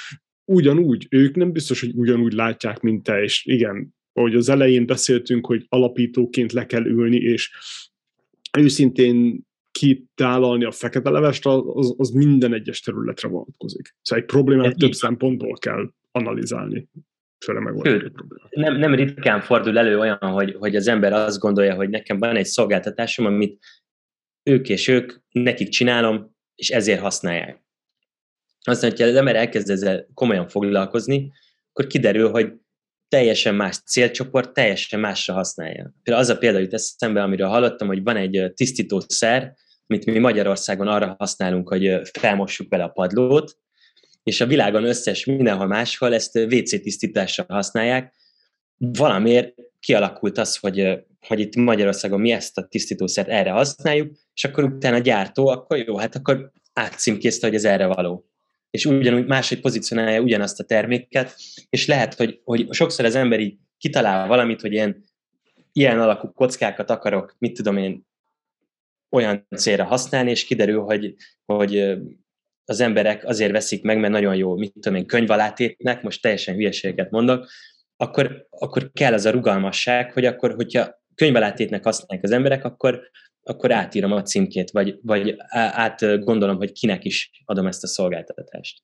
ugyanúgy, 0.52 1.08
ők 1.10 1.36
nem 1.36 1.52
biztos, 1.52 1.80
hogy 1.80 1.92
ugyanúgy 1.96 2.34
látják, 2.34 2.80
mint 2.80 3.04
te, 3.04 3.22
és 3.22 3.46
igen, 3.46 3.96
ahogy 4.14 4.36
az 4.36 4.50
elején 4.50 4.86
beszéltünk, 4.86 5.46
hogy 5.46 5.66
alapítóként 5.70 6.52
le 6.52 6.66
kell 6.66 6.86
ülni, 6.86 7.18
és 7.18 7.52
őszintén 8.58 9.46
kitálalni 9.72 10.64
a 10.64 10.72
fekete 10.72 11.10
levest, 11.10 11.46
az, 11.46 11.96
az 11.98 12.10
minden 12.10 12.54
egyes 12.54 12.80
területre 12.80 13.28
vonatkozik. 13.28 13.96
Szóval 14.02 14.24
egy 14.24 14.30
problémát 14.30 14.66
Ez 14.66 14.76
több 14.78 14.90
így. 14.90 14.96
szempontból 14.96 15.58
kell 15.58 15.92
analizálni. 16.12 16.90
Sőt, 17.84 18.12
nem, 18.50 18.78
nem 18.78 18.96
ritkán 18.96 19.42
fordul 19.42 19.78
elő 19.78 20.00
olyan, 20.00 20.18
hogy, 20.18 20.56
hogy 20.60 20.76
az 20.76 20.88
ember 20.88 21.14
azt 21.14 21.40
gondolja, 21.40 21.76
hogy 21.76 21.90
nekem 21.90 22.20
van 22.20 22.36
egy 22.36 22.46
szolgáltatásom, 22.46 23.26
amit 23.26 23.64
ők 24.44 24.70
és 24.70 24.88
ők, 24.88 25.14
nekik 25.32 25.70
csinálom, 25.70 26.36
és 26.56 26.70
ezért 26.70 27.00
használják. 27.00 27.61
Aztán, 28.64 28.90
hogyha 28.90 29.06
az 29.06 29.16
ember 29.16 29.36
elkezd 29.36 29.70
ezzel 29.70 30.08
komolyan 30.14 30.48
foglalkozni, 30.48 31.32
akkor 31.70 31.88
kiderül, 31.88 32.30
hogy 32.30 32.54
teljesen 33.08 33.56
más 33.56 33.78
célcsoport, 33.78 34.54
teljesen 34.54 35.00
másra 35.00 35.34
használja. 35.34 35.94
Például 36.04 36.26
az 36.26 36.30
a 36.30 36.38
példa 36.38 36.60
jut 36.60 36.74
eszembe, 36.74 37.22
amiről 37.22 37.48
hallottam, 37.48 37.88
hogy 37.88 38.04
van 38.04 38.18
egy 38.18 38.52
tisztítószer, 38.56 39.54
amit 39.88 40.06
mi 40.06 40.20
Magyarországon 40.20 40.88
arra 40.88 41.16
használunk, 41.20 41.68
hogy 41.68 42.00
felmossuk 42.20 42.70
vele 42.70 42.84
a 42.84 42.88
padlót, 42.88 43.58
és 44.24 44.42
a 44.42 44.46
világon 44.46 44.84
összes 44.84 45.26
mindenhol 45.26 45.68
máshol 45.68 46.14
ezt 46.14 46.36
WC 46.36 46.82
tisztításra 46.82 47.46
használják. 47.48 48.14
Valamiért 48.78 49.54
kialakult 49.80 50.38
az, 50.38 50.58
hogy, 50.58 51.00
hogy 51.28 51.40
itt 51.40 51.56
Magyarországon 51.56 52.20
mi 52.20 52.32
ezt 52.32 52.58
a 52.58 52.68
tisztítószert 52.68 53.28
erre 53.28 53.52
használjuk, 53.52 54.12
és 54.34 54.44
akkor 54.44 54.64
utána 54.64 54.96
a 54.96 55.00
gyártó, 55.00 55.48
akkor 55.48 55.78
jó, 55.78 55.98
hát 55.98 56.16
akkor 56.16 56.52
átcímkézte, 56.74 57.48
hogy 57.48 57.56
ez 57.56 57.66
erre 57.66 57.86
való 57.86 58.31
és 58.72 58.86
ugyanúgy 58.86 59.26
máshogy 59.26 59.60
pozícionálja 59.60 60.22
ugyanazt 60.22 60.60
a 60.60 60.64
terméket, 60.64 61.36
és 61.70 61.88
lehet, 61.88 62.14
hogy, 62.14 62.42
hogy 62.44 62.68
sokszor 62.74 63.06
az 63.06 63.16
ember 63.16 63.40
így 63.40 63.58
kitalál 63.78 64.28
valamit, 64.28 64.62
hogy 64.62 64.72
ilyen, 64.72 65.04
ilyen 65.72 66.00
alakú 66.00 66.32
kockákat 66.32 66.90
akarok, 66.90 67.36
mit 67.38 67.54
tudom 67.54 67.78
én, 67.78 68.10
olyan 69.10 69.48
célra 69.56 69.84
használni, 69.84 70.30
és 70.30 70.44
kiderül, 70.44 70.82
hogy, 70.82 71.16
hogy 71.46 71.98
az 72.66 72.80
emberek 72.80 73.26
azért 73.26 73.52
veszik 73.52 73.84
meg, 73.84 74.00
mert 74.00 74.14
nagyon 74.14 74.36
jó, 74.36 74.58
mit 74.58 74.74
tudom 74.74 74.96
én, 74.96 75.06
könyvalátétnek, 75.06 76.02
most 76.02 76.22
teljesen 76.22 76.56
hülyeséget 76.56 77.12
mondok, 77.12 77.50
akkor, 77.98 78.48
akkor 78.50 78.92
kell 78.92 79.14
az 79.14 79.26
a 79.26 79.32
rugalmasság, 79.32 80.12
hogy 80.12 80.26
akkor, 80.26 80.54
hogyha 80.56 81.02
könyvalátétnek 81.16 81.84
használják 81.84 82.24
az 82.24 82.32
emberek, 82.32 82.66
akkor, 82.66 83.10
akkor 83.44 83.72
átírom 83.72 84.12
a 84.12 84.22
címkét, 84.22 84.72
vagy, 84.72 85.00
vagy 85.02 85.36
át 85.50 86.00
gondolom, 86.24 86.58
hogy 86.58 86.72
kinek 86.72 87.06
is 87.06 87.32
adom 87.46 87.68
ezt 87.68 87.84
a 87.84 87.88
szolgáltatást. 87.88 88.84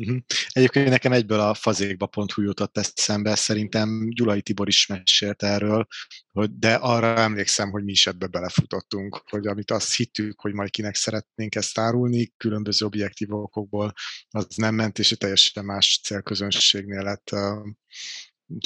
Uh-huh. 0.00 0.18
Egyébként 0.48 0.88
nekem 0.88 1.12
egyből 1.12 1.40
a 1.40 1.54
fazékba.hu 1.54 2.42
jutott 2.42 2.78
eszembe, 2.78 3.34
szerintem 3.34 4.08
Gyulai 4.08 4.42
Tibor 4.42 4.68
is 4.68 4.86
mesélt 4.86 5.42
erről, 5.42 5.86
hogy, 6.32 6.58
de 6.58 6.74
arra 6.74 7.16
emlékszem, 7.16 7.70
hogy 7.70 7.84
mi 7.84 7.90
is 7.90 8.06
ebbe 8.06 8.26
belefutottunk, 8.26 9.22
hogy 9.30 9.46
amit 9.46 9.70
azt 9.70 9.96
hittük, 9.96 10.40
hogy 10.40 10.52
majd 10.52 10.70
kinek 10.70 10.94
szeretnénk 10.94 11.54
ezt 11.54 11.78
árulni, 11.78 12.32
különböző 12.36 12.86
objektív 12.86 13.32
okokból, 13.32 13.92
az 14.30 14.46
nem 14.56 14.74
ment, 14.74 14.98
és 14.98 15.12
egy 15.12 15.18
teljesen 15.18 15.64
más 15.64 16.00
célközönségnél 16.02 17.02
lett 17.02 17.30
uh, 17.32 17.66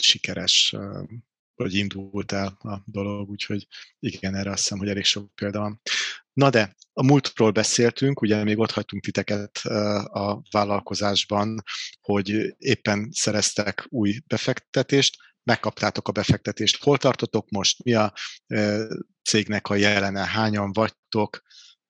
sikeres 0.01 0.75
uh, 0.77 1.09
hogy 1.55 1.75
indult 1.75 2.33
el 2.33 2.47
a 2.47 2.83
dolog, 2.85 3.31
úgyhogy 3.31 3.67
igen, 3.99 4.35
erre 4.35 4.51
azt 4.51 4.63
hiszem, 4.63 4.79
hogy 4.79 4.89
elég 4.89 5.05
sok 5.05 5.35
példa 5.35 5.59
van. 5.59 5.81
Na 6.33 6.51
de, 6.51 6.75
a 6.93 7.05
múltról 7.05 7.51
beszéltünk, 7.51 8.21
ugye 8.21 8.45
még 8.45 8.59
ott 8.59 8.71
hagytunk 8.71 9.03
titeket 9.03 9.59
a 10.05 10.43
vállalkozásban, 10.51 11.63
hogy 12.01 12.55
éppen 12.59 13.09
szereztek 13.13 13.87
új 13.89 14.19
befektetést, 14.27 15.17
megkaptátok 15.43 16.09
a 16.09 16.13
befektetést. 16.13 16.83
Hol 16.83 16.99
tartotok 16.99 17.51
most? 17.51 17.85
Mi 17.85 17.95
a 17.95 18.13
cégnek 19.23 19.69
a 19.69 19.75
jelene? 19.75 20.25
Hányan 20.27 20.73
vagytok? 20.73 21.43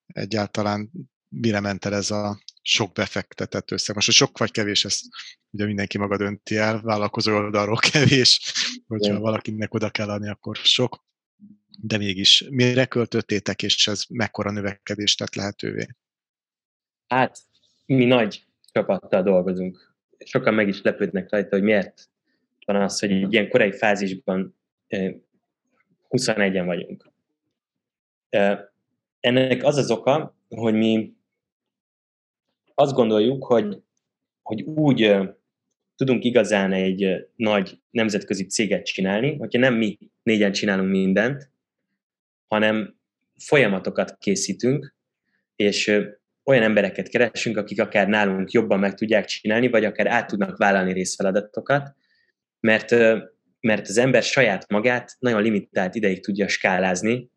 Egyáltalán 0.06 0.90
mire 1.28 1.60
ment 1.60 1.84
el 1.84 1.94
ez 1.94 2.10
a 2.10 2.42
sok 2.66 2.92
befektetett 2.92 3.70
összeg. 3.70 3.94
Most, 3.94 4.06
hogy 4.06 4.14
sok 4.14 4.38
vagy 4.38 4.50
kevés, 4.50 4.84
ezt 4.84 5.04
ugye 5.50 5.64
mindenki 5.64 5.98
maga 5.98 6.16
dönti 6.16 6.56
el, 6.56 6.80
vállalkozó 6.80 7.34
oldalról 7.34 7.76
kevés, 7.92 8.54
hogyha 8.86 9.08
Igen. 9.10 9.20
valakinek 9.20 9.74
oda 9.74 9.90
kell 9.90 10.08
adni, 10.08 10.28
akkor 10.28 10.56
sok. 10.56 11.04
De 11.78 11.96
mégis, 11.96 12.44
mire 12.50 12.86
költöttétek, 12.86 13.62
és 13.62 13.86
ez 13.86 14.04
mekkora 14.08 14.50
növekedést 14.50 15.18
tett 15.18 15.34
lehetővé? 15.34 15.86
Hát, 17.06 17.38
mi 17.86 18.04
nagy 18.04 18.44
csapattal 18.72 19.22
dolgozunk. 19.22 19.96
Sokan 20.18 20.54
meg 20.54 20.68
is 20.68 20.82
lepődnek 20.82 21.30
rajta, 21.30 21.56
hogy 21.56 21.64
miért 21.64 22.08
van 22.66 22.76
az, 22.76 22.98
hogy 22.98 23.12
egy 23.12 23.32
ilyen 23.32 23.48
korai 23.48 23.72
fázisban 23.72 24.56
21-en 26.10 26.62
vagyunk. 26.66 27.12
Ennek 29.20 29.64
az 29.64 29.76
az 29.76 29.90
oka, 29.90 30.36
hogy 30.48 30.74
mi 30.74 31.13
azt 32.74 32.94
gondoljuk, 32.94 33.44
hogy, 33.44 33.82
hogy 34.42 34.62
úgy 34.62 35.16
tudunk 35.96 36.24
igazán 36.24 36.72
egy 36.72 37.28
nagy 37.36 37.78
nemzetközi 37.90 38.46
céget 38.46 38.84
csinálni, 38.84 39.36
hogyha 39.36 39.58
nem 39.58 39.74
mi 39.74 39.98
négyen 40.22 40.52
csinálunk 40.52 40.90
mindent, 40.90 41.50
hanem 42.46 42.96
folyamatokat 43.38 44.16
készítünk, 44.18 44.94
és 45.56 46.00
olyan 46.44 46.62
embereket 46.62 47.08
keresünk, 47.08 47.56
akik 47.56 47.80
akár 47.80 48.08
nálunk 48.08 48.50
jobban 48.50 48.78
meg 48.78 48.94
tudják 48.94 49.24
csinálni, 49.24 49.68
vagy 49.68 49.84
akár 49.84 50.06
át 50.06 50.26
tudnak 50.26 50.56
vállalni 50.56 50.92
részfeladatokat, 50.92 51.94
mert, 52.60 52.90
mert 53.60 53.88
az 53.88 53.98
ember 53.98 54.22
saját 54.22 54.68
magát 54.68 55.16
nagyon 55.18 55.42
limitált 55.42 55.94
ideig 55.94 56.22
tudja 56.22 56.48
skálázni, 56.48 57.30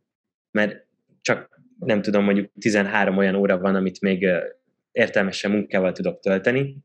mert 0.51 0.85
csak 1.21 1.61
nem 1.79 2.01
tudom, 2.01 2.23
mondjuk 2.23 2.51
13 2.59 3.17
olyan 3.17 3.35
óra 3.35 3.57
van, 3.57 3.75
amit 3.75 4.01
még 4.01 4.27
értelmesen 4.97 5.51
munkával 5.51 5.91
tudok 5.91 6.19
tölteni, 6.19 6.77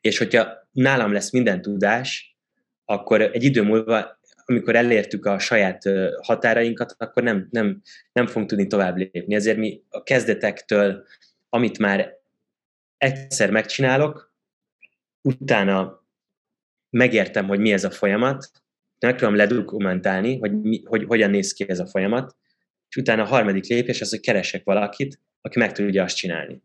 és 0.00 0.18
hogyha 0.18 0.68
nálam 0.72 1.12
lesz 1.12 1.32
minden 1.32 1.62
tudás, 1.62 2.36
akkor 2.84 3.20
egy 3.20 3.42
idő 3.42 3.62
múlva, 3.62 4.18
amikor 4.44 4.76
elértük 4.76 5.24
a 5.26 5.38
saját 5.38 5.82
határainkat, 6.22 6.94
akkor 6.98 7.22
nem, 7.22 7.48
nem, 7.50 7.82
nem 8.12 8.26
fogunk 8.26 8.48
tudni 8.48 8.66
tovább 8.66 8.96
lépni. 8.96 9.34
Ezért 9.34 9.56
mi 9.56 9.82
a 9.88 10.02
kezdetektől, 10.02 11.06
amit 11.48 11.78
már 11.78 12.12
egyszer 12.96 13.50
megcsinálok, 13.50 14.32
utána 15.22 16.06
megértem, 16.90 17.46
hogy 17.46 17.58
mi 17.58 17.72
ez 17.72 17.84
a 17.84 17.90
folyamat, 17.90 18.50
megpróbálom 18.98 19.36
ledokumentálni, 19.36 20.38
hogy, 20.38 20.60
mi, 20.60 20.82
hogy 20.84 21.04
hogyan 21.04 21.30
néz 21.30 21.52
ki 21.52 21.68
ez 21.68 21.78
a 21.78 21.86
folyamat, 21.86 22.36
és 22.88 22.96
utána 22.96 23.22
a 23.22 23.26
harmadik 23.26 23.66
lépés 23.66 24.00
az, 24.00 24.10
hogy 24.10 24.20
keresek 24.20 24.64
valakit, 24.64 25.20
aki 25.44 25.58
meg 25.58 25.72
tudja 25.72 26.02
azt 26.02 26.16
csinálni. 26.16 26.62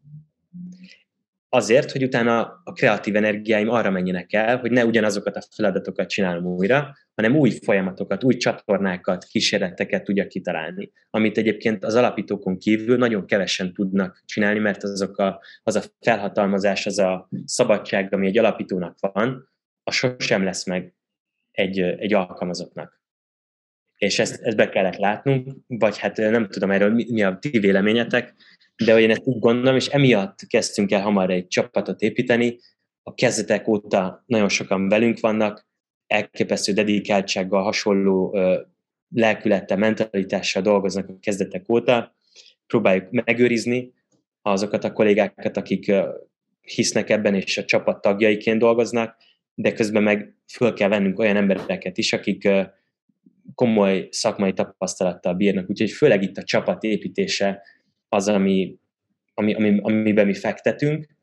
Azért, 1.49 1.91
hogy 1.91 2.03
utána 2.03 2.61
a 2.63 2.73
kreatív 2.73 3.15
energiáim 3.15 3.69
arra 3.69 3.89
menjenek 3.89 4.33
el, 4.33 4.57
hogy 4.57 4.71
ne 4.71 4.85
ugyanazokat 4.85 5.35
a 5.35 5.41
feladatokat 5.55 6.09
csinálom 6.09 6.45
újra, 6.45 6.97
hanem 7.15 7.35
új 7.35 7.49
folyamatokat, 7.49 8.23
új 8.23 8.37
csatornákat, 8.37 9.23
kísérleteket 9.23 10.03
tudja 10.03 10.27
kitalálni, 10.27 10.91
amit 11.09 11.37
egyébként 11.37 11.83
az 11.83 11.95
alapítókon 11.95 12.57
kívül 12.57 12.97
nagyon 12.97 13.25
kevesen 13.25 13.73
tudnak 13.73 14.21
csinálni, 14.25 14.59
mert 14.59 14.83
azok 14.83 15.17
a, 15.17 15.41
az 15.63 15.75
a 15.75 15.81
felhatalmazás, 15.99 16.85
az 16.85 16.99
a 16.99 17.29
szabadság, 17.45 18.13
ami 18.13 18.27
egy 18.27 18.37
alapítónak 18.37 18.97
van, 18.99 19.49
a 19.83 19.91
sosem 19.91 20.43
lesz 20.43 20.65
meg 20.65 20.93
egy, 21.51 21.79
egy 21.79 22.13
alkalmazottnak. 22.13 22.98
És 23.99 24.19
ezt, 24.19 24.41
ezt 24.41 24.57
be 24.57 24.69
kellett 24.69 24.95
látnunk, 24.95 25.55
vagy 25.67 25.97
hát 25.97 26.17
nem 26.17 26.47
tudom 26.47 26.71
erről 26.71 26.93
mi, 26.93 27.05
mi 27.11 27.23
a 27.23 27.37
ti 27.39 27.59
véleményetek, 27.59 28.33
de 28.85 28.93
hogy 28.93 29.01
én 29.01 29.09
ezt 29.09 29.25
úgy 29.25 29.39
gondolom, 29.39 29.75
és 29.75 29.87
emiatt 29.87 30.39
kezdtünk 30.47 30.91
el 30.91 31.01
hamar 31.01 31.29
egy 31.29 31.47
csapatot 31.47 32.01
építeni, 32.01 32.59
a 33.03 33.13
kezdetek 33.13 33.67
óta 33.67 34.23
nagyon 34.25 34.49
sokan 34.49 34.89
velünk 34.89 35.19
vannak, 35.19 35.67
elképesztő 36.07 36.73
dedikáltsággal, 36.73 37.63
hasonló 37.63 38.37
lelkülettel, 39.09 39.77
mentalitással 39.77 40.61
dolgoznak 40.61 41.09
a 41.09 41.17
kezdetek 41.19 41.69
óta, 41.69 42.15
próbáljuk 42.67 43.09
megőrizni 43.09 43.93
azokat 44.41 44.83
a 44.83 44.93
kollégákat, 44.93 45.57
akik 45.57 45.91
hisznek 46.61 47.09
ebben, 47.09 47.35
és 47.35 47.57
a 47.57 47.65
csapat 47.65 48.01
tagjaiként 48.01 48.59
dolgoznak, 48.59 49.15
de 49.53 49.73
közben 49.73 50.03
meg 50.03 50.35
föl 50.47 50.73
kell 50.73 50.89
vennünk 50.89 51.19
olyan 51.19 51.35
embereket 51.35 51.97
is, 51.97 52.13
akik 52.13 52.47
komoly 53.55 54.07
szakmai 54.11 54.53
tapasztalattal 54.53 55.33
bírnak, 55.33 55.69
úgyhogy 55.69 55.91
főleg 55.91 56.23
itt 56.23 56.37
a 56.37 56.43
csapat 56.43 56.83
építése 56.83 57.61
az, 58.09 58.27
ami, 58.27 58.77
ami, 59.33 59.53
ami, 59.53 59.79
amiben 59.81 60.25
mi 60.25 60.33
fektetünk, 60.33 61.17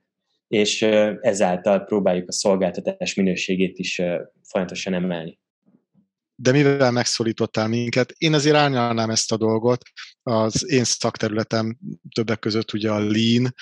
és 0.49 0.83
ezáltal 1.20 1.85
próbáljuk 1.85 2.29
a 2.29 2.33
szolgáltatás 2.33 3.14
minőségét 3.14 3.79
is 3.79 4.03
folyamatosan 4.43 4.95
emelni. 4.95 5.39
De 6.35 6.53
mivel 6.53 6.91
megszólítottál 6.91 7.68
minket, 7.68 8.14
én 8.18 8.35
azért 8.35 8.57
árnyalnám 8.57 9.11
ezt 9.11 9.33
a 9.33 9.37
dolgot. 9.37 9.83
Az 10.22 10.70
én 10.70 10.85
szakterületem 10.85 11.79
többek 12.14 12.39
között 12.39 12.72
ugye 12.72 12.91
a 12.91 12.99
lean, 12.99 13.55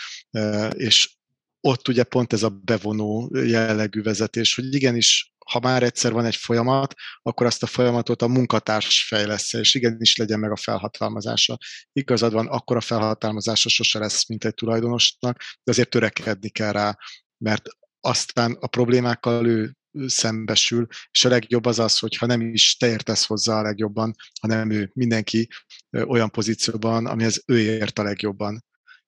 és 0.72 1.16
ott 1.60 1.88
ugye 1.88 2.04
pont 2.04 2.32
ez 2.32 2.42
a 2.42 2.60
bevonó 2.64 3.30
jellegű 3.44 4.02
vezetés, 4.02 4.54
hogy 4.54 4.74
igenis 4.74 5.34
ha 5.45 5.61
már 5.61 5.82
egyszer 5.82 6.12
van 6.12 6.24
egy 6.24 6.36
folyamat, 6.36 6.95
akkor 7.22 7.47
azt 7.47 7.62
a 7.62 7.66
folyamatot 7.66 8.22
a 8.22 8.28
munkatárs 8.28 9.07
fejlesz 9.07 9.53
és 9.53 9.74
igenis 9.74 10.16
legyen 10.16 10.38
meg 10.38 10.51
a 10.51 10.57
felhatalmazása. 10.57 11.59
Igazad 11.92 12.32
van, 12.32 12.47
akkor 12.47 12.76
a 12.76 12.80
felhatalmazása 12.80 13.68
sose 13.68 13.99
lesz, 13.99 14.28
mint 14.28 14.45
egy 14.45 14.55
tulajdonosnak, 14.55 15.36
de 15.36 15.70
azért 15.70 15.90
törekedni 15.90 16.49
kell 16.49 16.72
rá, 16.72 16.99
mert 17.38 17.62
aztán 18.01 18.57
a 18.61 18.66
problémákkal 18.66 19.47
ő 19.47 19.76
szembesül, 20.07 20.86
és 21.11 21.24
a 21.24 21.28
legjobb 21.28 21.64
az 21.64 21.78
az, 21.78 21.99
hogyha 21.99 22.26
nem 22.26 22.40
is 22.40 22.76
te 22.76 22.88
értesz 22.88 23.26
hozzá 23.26 23.59
a 23.59 23.62
legjobban, 23.62 24.14
hanem 24.40 24.70
ő 24.70 24.90
mindenki 24.95 25.49
olyan 25.90 26.30
pozícióban, 26.30 27.07
amihez 27.07 27.42
ő 27.47 27.59
ért 27.59 27.99
a 27.99 28.03
legjobban, 28.03 28.64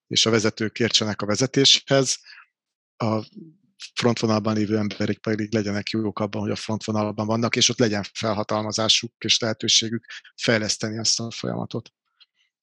és 0.06 0.26
a 0.26 0.30
vezetők 0.30 0.78
értsenek 0.78 1.22
a 1.22 1.26
vezetéshez, 1.26 2.18
a 2.96 3.24
frontvonalban 3.94 4.54
lévő 4.54 4.76
emberek 4.76 5.18
pedig 5.18 5.54
legyenek 5.54 5.88
jók 5.88 6.18
abban, 6.18 6.40
hogy 6.40 6.50
a 6.50 6.56
frontvonalban 6.56 7.26
vannak, 7.26 7.56
és 7.56 7.68
ott 7.68 7.78
legyen 7.78 8.04
felhatalmazásuk 8.12 9.12
és 9.18 9.38
lehetőségük 9.38 10.04
fejleszteni 10.36 10.98
azt 10.98 11.20
a 11.20 11.30
folyamatot. 11.30 11.92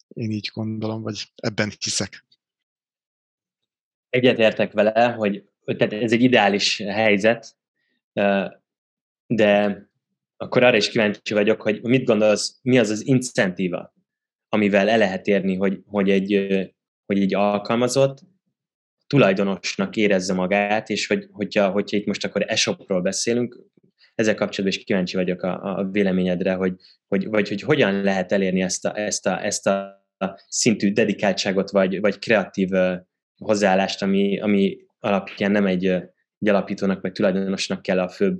Én 0.07 0.31
így 0.31 0.49
gondolom, 0.53 1.01
vagy 1.01 1.31
ebben 1.35 1.71
hiszek. 1.79 2.25
Egyetértek 4.09 4.71
vele, 4.71 5.11
hogy 5.11 5.43
tehát 5.65 5.93
ez 5.93 6.11
egy 6.11 6.21
ideális 6.21 6.77
helyzet, 6.77 7.57
de 9.27 9.81
akkor 10.37 10.63
arra 10.63 10.77
is 10.77 10.89
kíváncsi 10.89 11.33
vagyok, 11.33 11.61
hogy 11.61 11.81
mit 11.81 12.05
gondolsz, 12.05 12.59
mi 12.61 12.79
az 12.79 12.89
az 12.89 13.05
incentíva, 13.05 13.93
amivel 14.49 14.89
el 14.89 14.97
lehet 14.97 15.27
érni, 15.27 15.55
hogy, 15.55 15.81
hogy, 15.85 16.09
egy, 16.09 16.47
hogy 17.05 17.21
egy 17.21 17.33
alkalmazott 17.33 18.19
tulajdonosnak 19.13 19.95
érezze 19.95 20.33
magát, 20.33 20.89
és 20.89 21.07
hogy, 21.07 21.27
hogyha, 21.31 21.69
hogyha 21.69 21.97
itt 21.97 22.05
most 22.05 22.25
akkor 22.25 22.45
e-shopról 22.47 23.01
beszélünk, 23.01 23.59
ezzel 24.15 24.35
kapcsolatban 24.35 24.79
is 24.79 24.85
kíváncsi 24.85 25.15
vagyok 25.15 25.41
a, 25.41 25.77
a 25.77 25.89
véleményedre, 25.91 26.53
hogy, 26.53 26.73
hogy, 27.07 27.25
vagy 27.25 27.47
hogy 27.47 27.61
hogyan 27.61 28.01
lehet 28.01 28.31
elérni 28.31 28.61
ezt 28.61 28.85
a, 28.85 28.97
ezt 28.97 29.27
a, 29.27 29.45
ezt 29.45 29.67
a 29.67 30.05
szintű 30.47 30.91
dedikáltságot, 30.91 31.71
vagy, 31.71 31.99
vagy 31.99 32.19
kreatív 32.19 32.69
hozzáállást, 33.37 34.01
ami, 34.01 34.39
ami 34.39 34.77
alapján 34.99 35.51
nem 35.51 35.65
egy, 35.65 35.85
egy 35.85 36.47
alapítónak, 36.47 37.01
vagy 37.01 37.11
tulajdonosnak 37.11 37.81
kell 37.81 37.99
a 37.99 38.09
főbb 38.09 38.37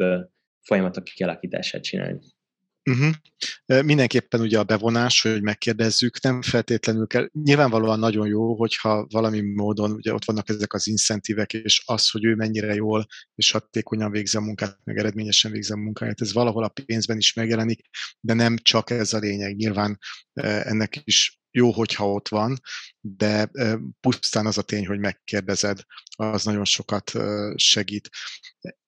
folyamatok 0.62 1.04
kialakítását 1.04 1.84
csinálni. 1.84 2.20
Uh-huh. 2.90 3.14
Mindenképpen 3.86 4.42
ugye 4.42 4.60
a 4.60 4.64
bevonás, 4.64 5.22
hogy 5.22 5.42
megkérdezzük, 5.42 6.22
nem 6.22 6.42
feltétlenül 6.42 7.08
kell. 7.08 7.30
Nyilvánvalóan 7.44 8.00
nagyon 8.00 8.28
jó, 8.28 8.56
hogyha 8.56 9.08
valami 9.10 9.42
módon 9.42 9.92
ugye 9.92 10.14
ott 10.14 10.26
vannak 10.26 10.50
ezek 10.50 10.74
az 10.74 10.88
incentívek, 10.88 11.54
és 11.54 11.84
az, 11.86 12.10
hogy 12.10 12.26
ő 12.26 12.36
mennyire 12.36 12.74
jól 12.74 13.06
és 13.36 13.52
hatékonyan 13.52 14.12
végzi 14.12 14.38
a 14.38 14.42
munkát, 14.42 14.80
meg 14.84 14.98
eredményesen 14.98 15.52
végzi 15.52 15.72
a 15.72 15.76
munkáját, 15.76 16.22
ez 16.22 16.34
valahol 16.34 16.64
a 16.64 16.74
pénzben 16.86 17.18
is 17.18 17.34
megjelenik, 17.34 17.82
de 18.20 18.34
nem 18.34 18.58
csak 18.58 18.90
ez 18.90 19.14
a 19.14 19.20
lényeg. 19.20 19.56
Nyilván 19.56 20.00
ennek 20.42 21.02
is 21.04 21.42
jó, 21.52 21.72
hogyha 21.72 22.12
ott 22.12 22.28
van, 22.28 22.60
de 23.00 23.52
pusztán 24.00 24.46
az 24.46 24.58
a 24.58 24.62
tény, 24.62 24.88
hogy 24.88 25.00
megkérdezed, 25.00 25.80
az 26.16 26.44
nagyon 26.44 26.66
sokat 26.66 27.12
segít. 27.56 28.10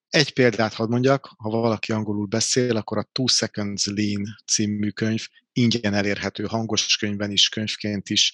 Egy 0.10 0.34
példát 0.34 0.74
hadd 0.74 0.90
mondjak, 0.90 1.34
ha 1.38 1.50
valaki 1.50 1.92
angolul 1.92 2.26
beszél, 2.26 2.78
akkor 2.78 2.98
a 2.98 3.10
Two 3.12 3.28
Seconds 3.28 3.86
Lean 3.86 4.24
című 4.46 4.90
könyv 4.90 5.28
ingyen 5.58 5.94
elérhető 5.94 6.44
hangos 6.44 6.98
könyvben 6.98 7.32
is, 7.32 7.50
könyvként 7.50 8.10
is 8.10 8.34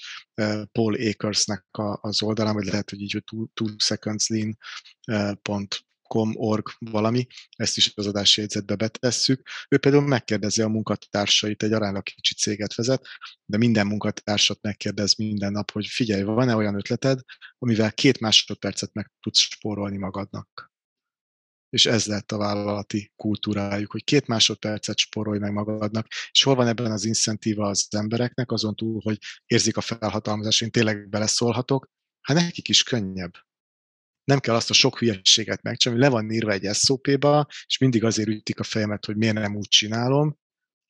Paul 0.72 0.95
Akersnek 0.95 1.65
az 2.01 2.22
oldalán, 2.22 2.53
vagy 2.53 2.65
lehet, 2.65 2.89
hogy 2.89 3.01
így, 3.01 3.11
hogy 3.11 3.24
two, 3.53 3.67
seconds 3.78 4.28
lean.com 4.28 6.34
org 6.36 6.67
valami, 6.80 7.28
ezt 7.55 7.78
is 7.78 7.91
az 7.95 8.07
adási 8.07 8.41
jegyzetbe 8.41 8.76
betesszük. 8.76 9.47
Ő 9.69 9.78
például 9.78 10.07
megkérdezi 10.07 10.61
a 10.61 10.67
munkatársait, 10.67 11.63
egy 11.63 11.74
aránylag 11.74 12.03
kicsi 12.03 12.34
céget 12.34 12.76
vezet, 12.76 13.07
de 13.45 13.57
minden 13.57 13.88
munkatársat 13.88 14.59
megkérdez 14.61 15.15
minden 15.15 15.51
nap, 15.51 15.72
hogy 15.72 15.88
figyelj, 15.88 16.24
van-e 16.24 16.55
olyan 16.55 16.76
ötleted, 16.76 17.19
amivel 17.57 17.93
két 17.93 18.19
másodpercet 18.19 18.93
meg 18.93 19.11
tudsz 19.19 19.39
spórolni 19.39 19.97
magadnak 19.97 20.70
és 21.72 21.86
ez 21.86 22.05
lett 22.05 22.32
a 22.32 22.38
vállalati 22.38 23.11
kultúrájuk, 23.15 23.91
hogy 23.91 24.03
két 24.03 24.28
másodpercet 24.28 24.97
sporolj 24.97 25.39
meg 25.39 25.53
magadnak, 25.53 26.07
és 26.32 26.43
hol 26.43 26.55
van 26.55 26.67
ebben 26.67 26.91
az 26.91 27.05
incentíva 27.05 27.67
az 27.67 27.88
embereknek, 27.89 28.51
azon 28.51 28.76
túl, 28.76 29.01
hogy 29.03 29.17
érzik 29.45 29.78
a 29.78 29.82
felhatalmazást, 29.82 30.61
én 30.61 30.72
tényleg 30.72 31.09
beleszólhatok, 31.09 31.89
hát 32.22 32.38
nekik 32.38 32.67
is 32.67 32.84
könnyebb. 32.84 33.34
Nem 34.24 34.39
kell 34.39 34.55
azt 34.55 34.69
a 34.69 34.74
sok 34.74 34.99
hülyeséget 34.99 35.61
megcsinálni, 35.61 36.03
le 36.03 36.09
van 36.09 36.32
írva 36.32 36.51
egy 36.51 36.76
SOP-ba, 36.76 37.47
és 37.65 37.78
mindig 37.78 38.03
azért 38.03 38.30
ütik 38.30 38.59
a 38.59 38.63
fejemet, 38.63 39.05
hogy 39.05 39.17
miért 39.17 39.36
nem 39.36 39.55
úgy 39.55 39.67
csinálom, 39.67 40.38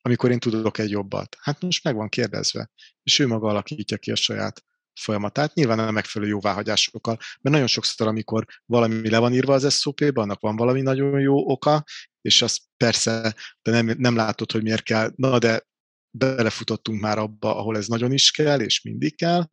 amikor 0.00 0.30
én 0.30 0.38
tudok 0.38 0.78
egy 0.78 0.90
jobbat. 0.90 1.36
Hát 1.40 1.60
most 1.60 1.84
meg 1.84 1.94
van 1.94 2.08
kérdezve, 2.08 2.70
és 3.02 3.18
ő 3.18 3.26
maga 3.26 3.48
alakítja 3.48 3.96
ki 3.96 4.10
a 4.10 4.16
saját 4.16 4.64
folyamatát, 5.00 5.54
nyilván 5.54 5.78
a 5.78 5.90
megfelelő 5.90 6.30
jóváhagyásokkal, 6.30 7.16
mert 7.16 7.54
nagyon 7.54 7.66
sokszor, 7.66 8.06
amikor 8.06 8.44
valami 8.66 9.10
le 9.10 9.18
van 9.18 9.32
írva 9.32 9.54
az 9.54 9.74
SOP-ba, 9.74 10.22
annak 10.22 10.40
van 10.40 10.56
valami 10.56 10.80
nagyon 10.80 11.20
jó 11.20 11.50
oka, 11.50 11.84
és 12.20 12.42
az 12.42 12.60
persze, 12.76 13.34
de 13.62 13.70
nem, 13.70 13.94
nem 13.98 14.16
látod, 14.16 14.52
hogy 14.52 14.62
miért 14.62 14.82
kell, 14.82 15.12
na 15.16 15.38
de 15.38 15.66
belefutottunk 16.10 17.00
már 17.00 17.18
abba, 17.18 17.56
ahol 17.56 17.76
ez 17.76 17.86
nagyon 17.86 18.12
is 18.12 18.30
kell, 18.30 18.60
és 18.60 18.82
mindig 18.82 19.16
kell, 19.16 19.50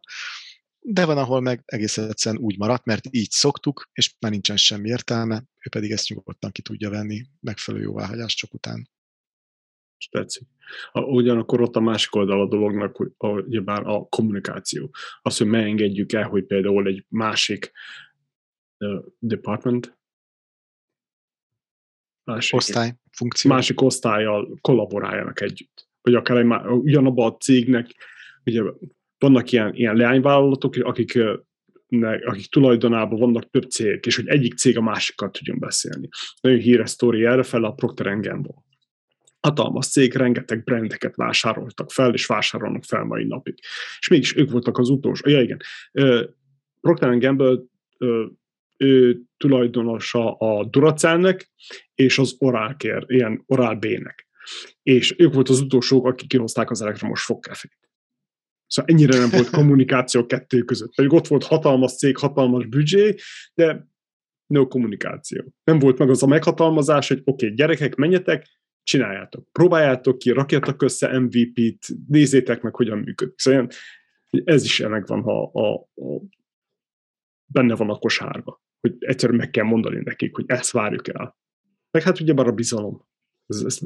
de 0.79 1.05
van, 1.05 1.17
ahol 1.17 1.41
meg 1.41 1.61
egész 1.65 1.97
egyszerűen 1.97 2.43
úgy 2.43 2.57
maradt, 2.57 2.85
mert 2.85 3.05
így 3.09 3.31
szoktuk, 3.31 3.89
és 3.93 4.15
már 4.19 4.31
nincsen 4.31 4.57
semmi 4.57 4.89
értelme, 4.89 5.35
ő 5.37 5.69
pedig 5.69 5.91
ezt 5.91 6.09
nyugodtan 6.09 6.51
ki 6.51 6.61
tudja 6.61 6.89
venni 6.89 7.25
megfelelő 7.39 7.83
jóváhagyások 7.83 8.53
után. 8.53 8.89
És 9.99 10.07
tetszik. 10.07 10.47
A, 10.91 11.01
ugyanakkor 11.01 11.61
ott 11.61 11.75
a 11.75 11.79
másik 11.79 12.15
oldal 12.15 12.41
a 12.41 12.47
dolognak, 12.47 12.95
hogy 12.95 13.11
a, 13.17 13.27
ugyebár 13.27 13.87
a 13.87 14.07
kommunikáció. 14.07 14.89
Az, 15.21 15.37
hogy 15.37 15.47
megengedjük 15.47 16.13
el, 16.13 16.27
hogy 16.27 16.45
például 16.45 16.87
egy 16.87 17.05
másik 17.07 17.71
uh, 18.77 19.03
department, 19.19 19.97
másik, 22.23 22.55
osztály, 22.55 22.95
funkció. 23.11 23.51
másik 23.51 23.81
osztályjal 23.81 24.57
kollaboráljanak 24.61 25.41
együtt. 25.41 25.87
Vagy 26.01 26.13
akár 26.13 26.37
egy, 26.37 26.65
ugyanabban 26.65 27.31
a 27.31 27.37
cégnek, 27.37 27.95
ugye 28.45 28.61
vannak 29.17 29.51
ilyen, 29.51 29.73
ilyen 29.73 29.95
leányvállalatok, 29.95 30.75
akik 30.75 31.19
akik 32.25 32.49
tulajdonában 32.49 33.19
vannak 33.19 33.49
több 33.49 33.69
cég, 33.69 34.05
és 34.05 34.15
hogy 34.15 34.27
egyik 34.27 34.57
cég 34.57 34.77
a 34.77 34.81
másikkal 34.81 35.29
tudjon 35.29 35.59
beszélni. 35.59 36.09
Nagyon 36.41 36.59
híres 36.59 36.89
sztori 36.89 37.25
erre 37.25 37.43
fel 37.43 37.63
a 37.63 37.71
Procter 37.71 38.19
Gamble. 38.19 38.53
Hatalmas 39.39 39.87
cég, 39.87 40.13
rengeteg 40.13 40.63
brandeket 40.63 41.15
vásároltak 41.15 41.91
fel, 41.91 42.13
és 42.13 42.25
vásárolnak 42.25 42.83
fel 42.83 43.03
mai 43.03 43.23
napig. 43.23 43.59
És 43.99 44.07
mégis 44.07 44.35
ők 44.35 44.51
voltak 44.51 44.77
az 44.77 44.89
utolsó. 44.89 45.29
Ja, 45.29 45.41
igen. 45.41 45.59
Procter 46.81 47.17
Gamble 47.17 47.59
ő 48.77 49.21
tulajdonosa 49.37 50.33
a 50.33 50.65
Duracellnek 50.65 51.51
és 51.95 52.17
az 52.17 52.35
Oral-Care, 52.39 53.03
ilyen 53.07 53.43
Oral-B-nek. 53.45 54.27
És 54.83 55.15
ők 55.17 55.33
volt 55.33 55.49
az 55.49 55.59
utolsók, 55.59 56.05
akik 56.05 56.27
kihozták 56.27 56.69
az 56.69 56.81
elektromos 56.81 57.23
fogkefét. 57.23 57.77
Szóval 58.67 58.93
ennyire 58.93 59.17
nem 59.17 59.29
volt 59.29 59.49
kommunikáció 59.49 60.25
kettő 60.33 60.61
között. 60.61 60.95
Pedig 60.95 61.13
ott 61.13 61.27
volt 61.27 61.43
hatalmas 61.43 61.95
cég, 61.95 62.17
hatalmas 62.17 62.65
büdzsé, 62.65 63.15
de 63.53 63.87
no 64.45 64.67
kommunikáció. 64.67 65.53
Nem 65.63 65.79
volt 65.79 65.97
meg 65.97 66.09
az 66.09 66.23
a 66.23 66.27
meghatalmazás, 66.27 67.07
hogy 67.07 67.21
oké, 67.23 67.45
okay, 67.45 67.57
gyerekek, 67.57 67.95
menjetek, 67.95 68.47
csináljátok. 68.89 69.51
Próbáljátok 69.51 70.17
ki, 70.17 70.31
rakjatok 70.31 70.81
össze 70.81 71.19
MVP-t, 71.19 71.87
nézzétek 72.07 72.61
meg, 72.61 72.75
hogyan 72.75 72.97
működik. 72.97 73.39
Szóval 73.39 73.67
ez 74.29 74.63
is 74.63 74.79
megvan, 74.79 75.21
ha 75.21 75.43
a, 75.43 75.73
a, 75.73 76.21
benne 77.45 77.75
van 77.75 77.89
a 77.89 77.97
kosárba. 77.97 78.63
Hogy 78.79 78.95
egyszerűen 78.99 79.37
meg 79.37 79.49
kell 79.49 79.63
mondani 79.63 80.01
nekik, 80.03 80.35
hogy 80.35 80.45
ezt 80.47 80.71
várjuk 80.71 81.07
el. 81.07 81.37
Meg 81.91 82.03
hát 82.03 82.19
ugye 82.19 82.33
a 82.33 82.51
bizalom. 82.51 83.07
Ez, 83.47 83.61
ez 83.65 83.79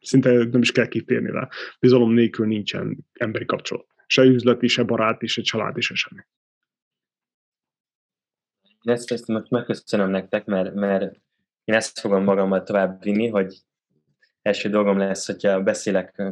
szinte 0.00 0.32
nem 0.32 0.60
is 0.60 0.72
kell 0.72 0.88
kitérni 0.88 1.30
rá. 1.30 1.48
Bizalom 1.80 2.12
nélkül 2.12 2.46
nincsen 2.46 3.06
emberi 3.12 3.44
kapcsolat 3.44 3.86
se 4.08 4.22
üzleti, 4.22 4.66
se 4.68 4.82
baráti, 4.82 5.26
se 5.26 5.42
családi, 5.42 5.80
se 5.80 5.94
semmi. 5.94 6.20
Ezt, 8.82 9.12
ezt 9.12 9.28
megköszönöm 9.50 10.10
nektek, 10.10 10.44
mert, 10.44 10.74
mert 10.74 11.20
én 11.64 11.74
ezt 11.74 11.98
fogom 11.98 12.24
magammal 12.24 12.62
tovább 12.62 13.02
vinni, 13.02 13.28
hogy 13.28 13.56
első 14.48 14.68
dolgom 14.68 14.98
lesz, 14.98 15.26
hogyha 15.26 15.62
beszélek 15.62 16.22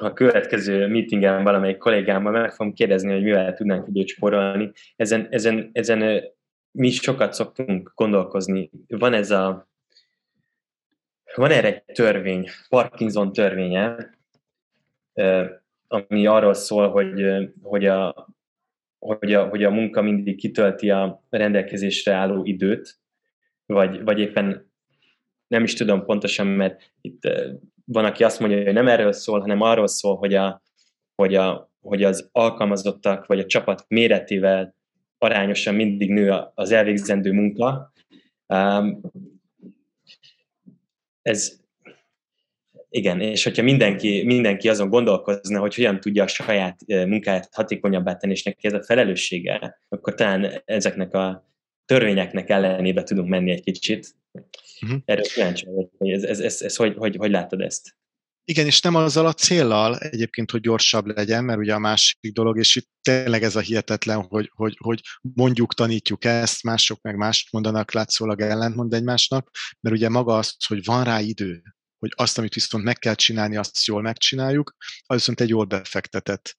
a 0.00 0.12
következő 0.12 0.86
meetingen 0.86 1.42
valamelyik 1.42 1.76
kollégámmal, 1.76 2.32
meg 2.32 2.52
fogom 2.52 2.72
kérdezni, 2.72 3.12
hogy 3.12 3.22
mivel 3.22 3.54
tudnánk 3.54 3.88
időt 3.88 4.08
spórolni. 4.08 4.72
Ezen, 4.96 5.26
ezen, 5.30 5.70
ezen 5.72 6.22
mi 6.70 6.90
sokat 6.90 7.32
szoktunk 7.32 7.92
gondolkozni. 7.94 8.70
Van 8.88 9.12
ez 9.12 9.30
a 9.30 9.68
van 11.34 11.50
erre 11.50 11.68
egy 11.68 11.84
törvény, 11.84 12.48
Parkinson 12.68 13.32
törvénye, 13.32 14.10
ami 15.88 16.26
arról 16.26 16.54
szól, 16.54 16.90
hogy, 16.90 17.26
hogy, 17.62 17.86
a, 17.86 18.28
hogy, 18.98 19.34
a, 19.34 19.48
hogy 19.48 19.64
a 19.64 19.70
munka 19.70 20.02
mindig 20.02 20.36
kitölti 20.36 20.90
a 20.90 21.22
rendelkezésre 21.30 22.12
álló 22.12 22.44
időt, 22.44 22.98
vagy, 23.66 24.04
vagy 24.04 24.18
éppen 24.18 24.67
nem 25.48 25.62
is 25.62 25.74
tudom 25.74 26.04
pontosan, 26.04 26.46
mert 26.46 26.92
itt 27.00 27.22
van, 27.84 28.04
aki 28.04 28.24
azt 28.24 28.40
mondja, 28.40 28.62
hogy 28.62 28.72
nem 28.72 28.88
erről 28.88 29.12
szól, 29.12 29.40
hanem 29.40 29.60
arról 29.60 29.86
szól, 29.86 30.16
hogy, 30.16 30.34
a, 30.34 30.62
hogy, 31.14 31.34
a, 31.34 31.70
hogy 31.80 32.04
az 32.04 32.28
alkalmazottak 32.32 33.26
vagy 33.26 33.38
a 33.38 33.46
csapat 33.46 33.84
méretével 33.88 34.74
arányosan 35.18 35.74
mindig 35.74 36.10
nő 36.10 36.34
az 36.54 36.72
elvégzendő 36.72 37.32
munka. 37.32 37.92
Ez, 41.22 41.60
igen, 42.90 43.20
és 43.20 43.44
hogyha 43.44 43.62
mindenki, 43.62 44.22
mindenki 44.24 44.68
azon 44.68 44.88
gondolkozna, 44.88 45.60
hogy 45.60 45.74
hogyan 45.74 46.00
tudja 46.00 46.22
a 46.22 46.26
saját 46.26 46.80
munkáját 46.86 47.48
hatékonyabbá 47.52 48.16
tenni, 48.16 48.32
és 48.32 48.42
neki 48.42 48.66
ez 48.66 48.72
a 48.72 48.82
felelőssége, 48.82 49.78
akkor 49.88 50.14
talán 50.14 50.62
ezeknek 50.64 51.14
a 51.14 51.48
törvényeknek 51.84 52.50
ellenébe 52.50 53.02
tudunk 53.02 53.28
menni 53.28 53.50
egy 53.50 53.62
kicsit. 53.62 54.14
Uh-huh. 54.82 55.00
Erről 55.04 55.24
kíváncsi 55.24 55.66
hogy 55.98 56.10
ez, 56.10 56.22
ez, 56.22 56.40
ez, 56.40 56.60
ez 56.60 56.76
hogy, 56.76 56.94
hogy, 56.96 57.16
hogy 57.16 57.30
látod 57.30 57.60
ezt? 57.60 57.96
Igen, 58.44 58.66
és 58.66 58.80
nem 58.80 58.94
azzal 58.94 59.26
a 59.26 59.32
céllal 59.32 59.98
egyébként, 59.98 60.50
hogy 60.50 60.60
gyorsabb 60.60 61.06
legyen, 61.06 61.44
mert 61.44 61.58
ugye 61.58 61.74
a 61.74 61.78
másik 61.78 62.32
dolog, 62.32 62.58
és 62.58 62.76
itt 62.76 62.88
tényleg 63.02 63.42
ez 63.42 63.56
a 63.56 63.60
hihetetlen, 63.60 64.22
hogy, 64.22 64.50
hogy, 64.54 64.76
hogy 64.78 65.00
mondjuk, 65.20 65.74
tanítjuk 65.74 66.24
ezt, 66.24 66.62
mások 66.62 67.00
meg 67.00 67.16
mást 67.16 67.52
mondanak, 67.52 67.92
látszólag 67.92 68.40
ellentmond 68.40 68.92
egymásnak, 68.92 69.50
mert 69.80 69.96
ugye 69.96 70.08
maga 70.08 70.36
az, 70.36 70.54
hogy 70.66 70.84
van 70.84 71.04
rá 71.04 71.20
idő, 71.20 71.62
hogy 71.98 72.12
azt, 72.16 72.38
amit 72.38 72.54
viszont 72.54 72.84
meg 72.84 72.98
kell 72.98 73.14
csinálni, 73.14 73.56
azt 73.56 73.84
jól 73.84 74.02
megcsináljuk, 74.02 74.76
az 75.06 75.16
viszont 75.16 75.40
egy 75.40 75.48
jól 75.48 75.64
befektetett 75.64 76.56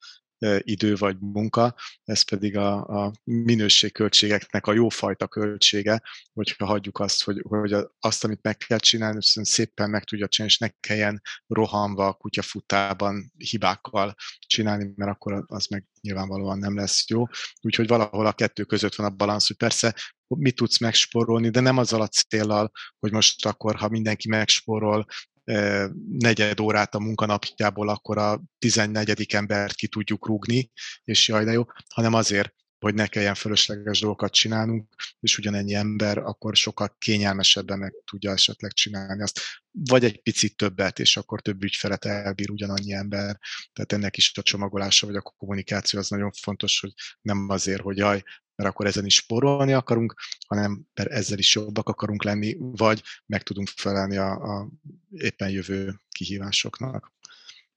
idő 0.59 0.95
vagy 0.95 1.17
munka, 1.19 1.75
ez 2.03 2.21
pedig 2.21 2.57
a, 2.57 2.85
a 3.05 3.11
minőségköltségeknek 3.23 4.67
a 4.67 4.73
jófajta 4.73 5.27
költsége, 5.27 6.01
hogyha 6.33 6.65
hagyjuk 6.65 6.99
azt, 6.99 7.23
hogy, 7.23 7.41
hogy 7.47 7.75
azt, 7.99 8.23
amit 8.23 8.41
meg 8.41 8.57
kell 8.57 8.77
csinálni, 8.77 9.17
szépen 9.21 9.89
meg 9.89 10.03
tudja 10.03 10.27
csinálni, 10.27 10.53
és 10.53 10.59
ne 10.59 10.67
kelljen 10.79 11.21
rohanva, 11.47 12.13
kutyafutában, 12.13 13.31
hibákkal 13.37 14.15
csinálni, 14.39 14.93
mert 14.95 15.11
akkor 15.11 15.43
az 15.47 15.65
meg 15.67 15.85
nyilvánvalóan 16.01 16.57
nem 16.57 16.75
lesz 16.75 17.09
jó. 17.09 17.25
Úgyhogy 17.61 17.87
valahol 17.87 18.25
a 18.25 18.33
kettő 18.33 18.63
között 18.63 18.95
van 18.95 19.07
a 19.07 19.15
balansz, 19.15 19.47
hogy 19.47 19.57
persze 19.57 19.95
mit 20.27 20.55
tudsz 20.55 20.79
megspórolni, 20.79 21.49
de 21.49 21.59
nem 21.59 21.77
azzal 21.77 22.01
a 22.01 22.07
célral, 22.07 22.71
hogy 22.99 23.11
most 23.11 23.45
akkor, 23.45 23.75
ha 23.75 23.89
mindenki 23.89 24.27
megspórol 24.27 25.05
negyed 26.19 26.59
órát 26.59 26.95
a 26.95 26.99
munkanapjából, 26.99 27.89
akkor 27.89 28.17
a 28.17 28.41
14. 28.59 29.25
embert 29.33 29.73
ki 29.73 29.87
tudjuk 29.87 30.27
rúgni, 30.27 30.71
és 31.03 31.27
jaj, 31.27 31.43
de 31.43 31.51
jó, 31.51 31.63
hanem 31.93 32.13
azért, 32.13 32.53
hogy 32.79 32.93
ne 32.93 33.07
kelljen 33.07 33.35
fölösleges 33.35 33.99
dolgokat 33.99 34.33
csinálnunk, 34.33 34.93
és 35.19 35.37
ugyanennyi 35.37 35.73
ember 35.73 36.17
akkor 36.17 36.55
sokkal 36.55 36.95
kényelmesebben 36.97 37.79
meg 37.79 37.93
tudja 38.05 38.31
esetleg 38.31 38.71
csinálni 38.71 39.21
azt, 39.21 39.39
vagy 39.71 40.03
egy 40.03 40.21
picit 40.21 40.55
többet, 40.55 40.99
és 40.99 41.17
akkor 41.17 41.41
több 41.41 41.63
ügyfelet 41.63 42.05
elbír 42.05 42.49
ugyanannyi 42.49 42.93
ember. 42.93 43.39
Tehát 43.73 43.91
ennek 43.91 44.17
is 44.17 44.31
a 44.37 44.41
csomagolása, 44.41 45.07
vagy 45.07 45.15
a 45.15 45.21
kommunikáció 45.21 45.99
az 45.99 46.09
nagyon 46.09 46.31
fontos, 46.31 46.79
hogy 46.79 46.93
nem 47.21 47.49
azért, 47.49 47.81
hogy 47.81 47.97
jaj, 47.97 48.23
mert 48.59 48.71
akkor 48.71 48.85
ezen 48.85 49.05
is 49.05 49.15
spórolni 49.15 49.73
akarunk, 49.73 50.13
hanem 50.47 50.85
mert 50.93 51.09
ezzel 51.09 51.37
is 51.37 51.55
jobbak 51.55 51.89
akarunk 51.89 52.23
lenni, 52.23 52.55
vagy 52.59 53.03
meg 53.25 53.43
tudunk 53.43 53.67
felelni 53.67 54.17
a, 54.17 54.31
a 54.31 54.69
éppen 55.09 55.49
jövő 55.49 56.01
kihívásoknak. 56.09 57.11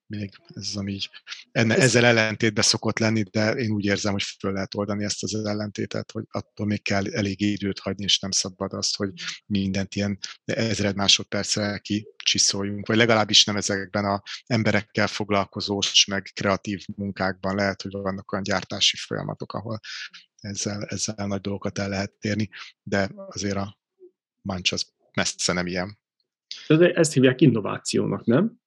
Még 0.06 0.30
ez 0.54 0.66
az, 0.66 0.76
ami 0.76 0.92
így, 0.92 1.10
enne, 1.52 1.76
ezzel 1.76 2.04
ellentétben 2.04 2.64
szokott 2.64 2.98
lenni, 2.98 3.22
de 3.22 3.50
én 3.50 3.70
úgy 3.70 3.84
érzem, 3.84 4.12
hogy 4.12 4.22
föl 4.22 4.52
lehet 4.52 4.74
oldani 4.74 5.04
ezt 5.04 5.22
az 5.22 5.34
ellentétet, 5.34 6.10
hogy 6.10 6.24
attól 6.30 6.66
még 6.66 6.82
kell 6.82 7.06
elég 7.06 7.40
időt 7.40 7.78
hagyni, 7.78 8.04
és 8.04 8.18
nem 8.18 8.30
szabad 8.30 8.72
azt, 8.72 8.96
hogy 8.96 9.12
mindent 9.46 9.94
ilyen 9.94 10.18
ezred 10.44 10.96
másodpercre 10.96 11.78
kicsiszoljunk, 11.78 12.86
vagy 12.86 12.96
legalábbis 12.96 13.44
nem 13.44 13.56
ezekben 13.56 14.04
a 14.04 14.22
emberekkel 14.46 15.06
foglalkozós, 15.06 16.06
meg 16.06 16.30
kreatív 16.34 16.84
munkákban 16.96 17.54
lehet, 17.54 17.82
hogy 17.82 17.92
vannak 17.92 18.32
olyan 18.32 18.44
gyártási 18.44 18.96
folyamatok, 18.96 19.52
ahol 19.52 19.80
ezzel, 20.42 20.84
ezzel 20.84 21.26
nagy 21.26 21.40
dolgokat 21.40 21.78
el 21.78 21.88
lehet 21.88 22.12
érni, 22.20 22.48
de 22.82 23.10
azért 23.28 23.56
a 23.56 23.78
mancs 24.40 24.72
az 24.72 24.92
messze 25.14 25.52
nem 25.52 25.66
ilyen. 25.66 25.98
De 26.68 26.92
ezt 26.92 27.12
hívják 27.12 27.40
innovációnak, 27.40 28.24
nem? 28.24 28.60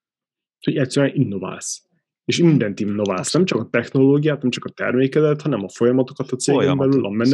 Hogy 0.60 0.78
egyszerűen 0.78 1.16
innoválsz. 1.16 1.84
És 2.26 2.38
mindent 2.38 2.80
innoválsz, 2.80 3.34
nem 3.34 3.46
csak 3.46 3.60
a 3.60 3.70
technológiát, 3.70 4.42
nem 4.42 4.52
csak 4.52 4.66
a 4.66 4.70
termékedet, 4.70 5.42
hanem 5.42 5.64
a 5.64 5.70
folyamatokat 5.70 6.32
a 6.32 6.36
cégen 6.36 6.78
belül, 6.78 7.06
a 7.06 7.28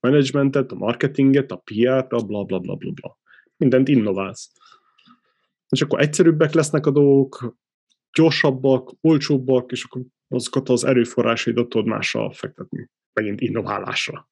managementet, 0.00 0.72
a 0.72 0.74
marketinget, 0.74 1.50
a 1.50 1.56
PR-t, 1.56 2.12
a 2.12 2.24
bla 2.24 2.44
bla 2.44 2.58
bla 2.58 2.74
bla 2.74 2.90
bla. 2.90 3.18
Mindent 3.56 3.88
innoválsz. 3.88 4.52
És 5.68 5.82
akkor 5.82 6.00
egyszerűbbek 6.00 6.52
lesznek 6.52 6.86
a 6.86 6.90
dolgok, 6.90 7.56
gyorsabbak, 8.12 8.92
olcsóbbak, 9.00 9.72
és 9.72 9.84
akkor 9.84 10.02
azokat 10.28 10.68
az 10.68 10.84
erőforrásaidat 10.84 11.68
tudod 11.68 11.86
másra 11.86 12.32
fektetni 12.32 12.90
megint 13.12 13.40
innoválásra. 13.40 14.30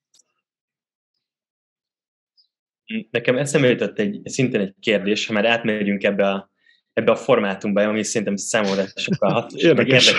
Nekem 3.11 3.37
eszembe 3.37 3.69
jutott 3.69 3.99
egy, 3.99 4.21
szintén 4.25 4.61
egy 4.61 4.75
kérdés, 4.81 5.27
ha 5.27 5.33
már 5.33 5.47
átmegyünk 5.47 6.03
ebbe 6.03 6.29
a, 6.29 6.51
ebbe 6.93 7.13
a 7.13 7.17
formátumba, 7.17 7.83
ami 7.83 8.03
szerintem 8.03 8.37
számomra 8.37 8.85
sokkal 8.95 9.33
hasznosabb. 9.33 9.79
Érdekes. 9.79 10.15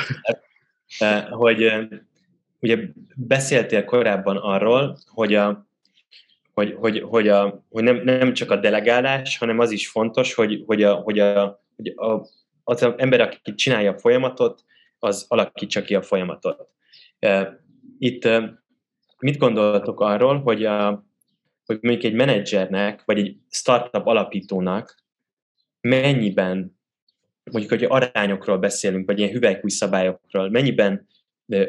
Eh, 0.99 1.25
hogy 1.29 1.63
eh, 1.63 1.87
ugye 2.59 2.77
beszéltél 3.15 3.83
korábban 3.83 4.37
arról, 4.37 4.97
hogy, 5.05 5.33
a, 5.33 5.67
hogy, 6.53 6.75
hogy, 6.79 7.01
hogy, 7.01 7.27
a, 7.27 7.65
hogy 7.69 7.83
nem, 7.83 7.95
nem 8.03 8.33
csak 8.33 8.51
a 8.51 8.55
delegálás, 8.55 9.37
hanem 9.37 9.59
az 9.59 9.71
is 9.71 9.89
fontos, 9.89 10.33
hogy, 10.33 10.63
hogy, 10.65 10.83
a, 10.83 10.93
hogy, 10.93 11.19
a, 11.19 11.63
hogy 11.75 11.93
a, 11.95 12.25
az 12.63 12.93
ember, 12.97 13.21
aki 13.21 13.53
csinálja 13.55 13.91
a 13.91 13.99
folyamatot, 13.99 14.63
az 14.99 15.25
alakítsa 15.27 15.81
ki 15.81 15.95
a 15.95 16.01
folyamatot. 16.01 16.67
Itt 18.03 18.29
mit 19.17 19.37
gondoltok 19.37 19.99
arról, 19.99 20.41
hogy, 20.41 20.65
a, 20.65 21.05
hogy 21.65 21.77
mondjuk 21.81 22.03
egy 22.03 22.13
menedzsernek, 22.13 23.03
vagy 23.05 23.19
egy 23.19 23.37
startup 23.49 24.05
alapítónak 24.05 24.95
mennyiben, 25.81 26.79
mondjuk, 27.51 27.79
hogy 27.79 27.83
arányokról 27.83 28.57
beszélünk, 28.57 29.05
vagy 29.05 29.19
ilyen 29.19 29.31
hüvelykúj 29.31 29.69
szabályokról, 29.69 30.49
mennyiben, 30.49 31.07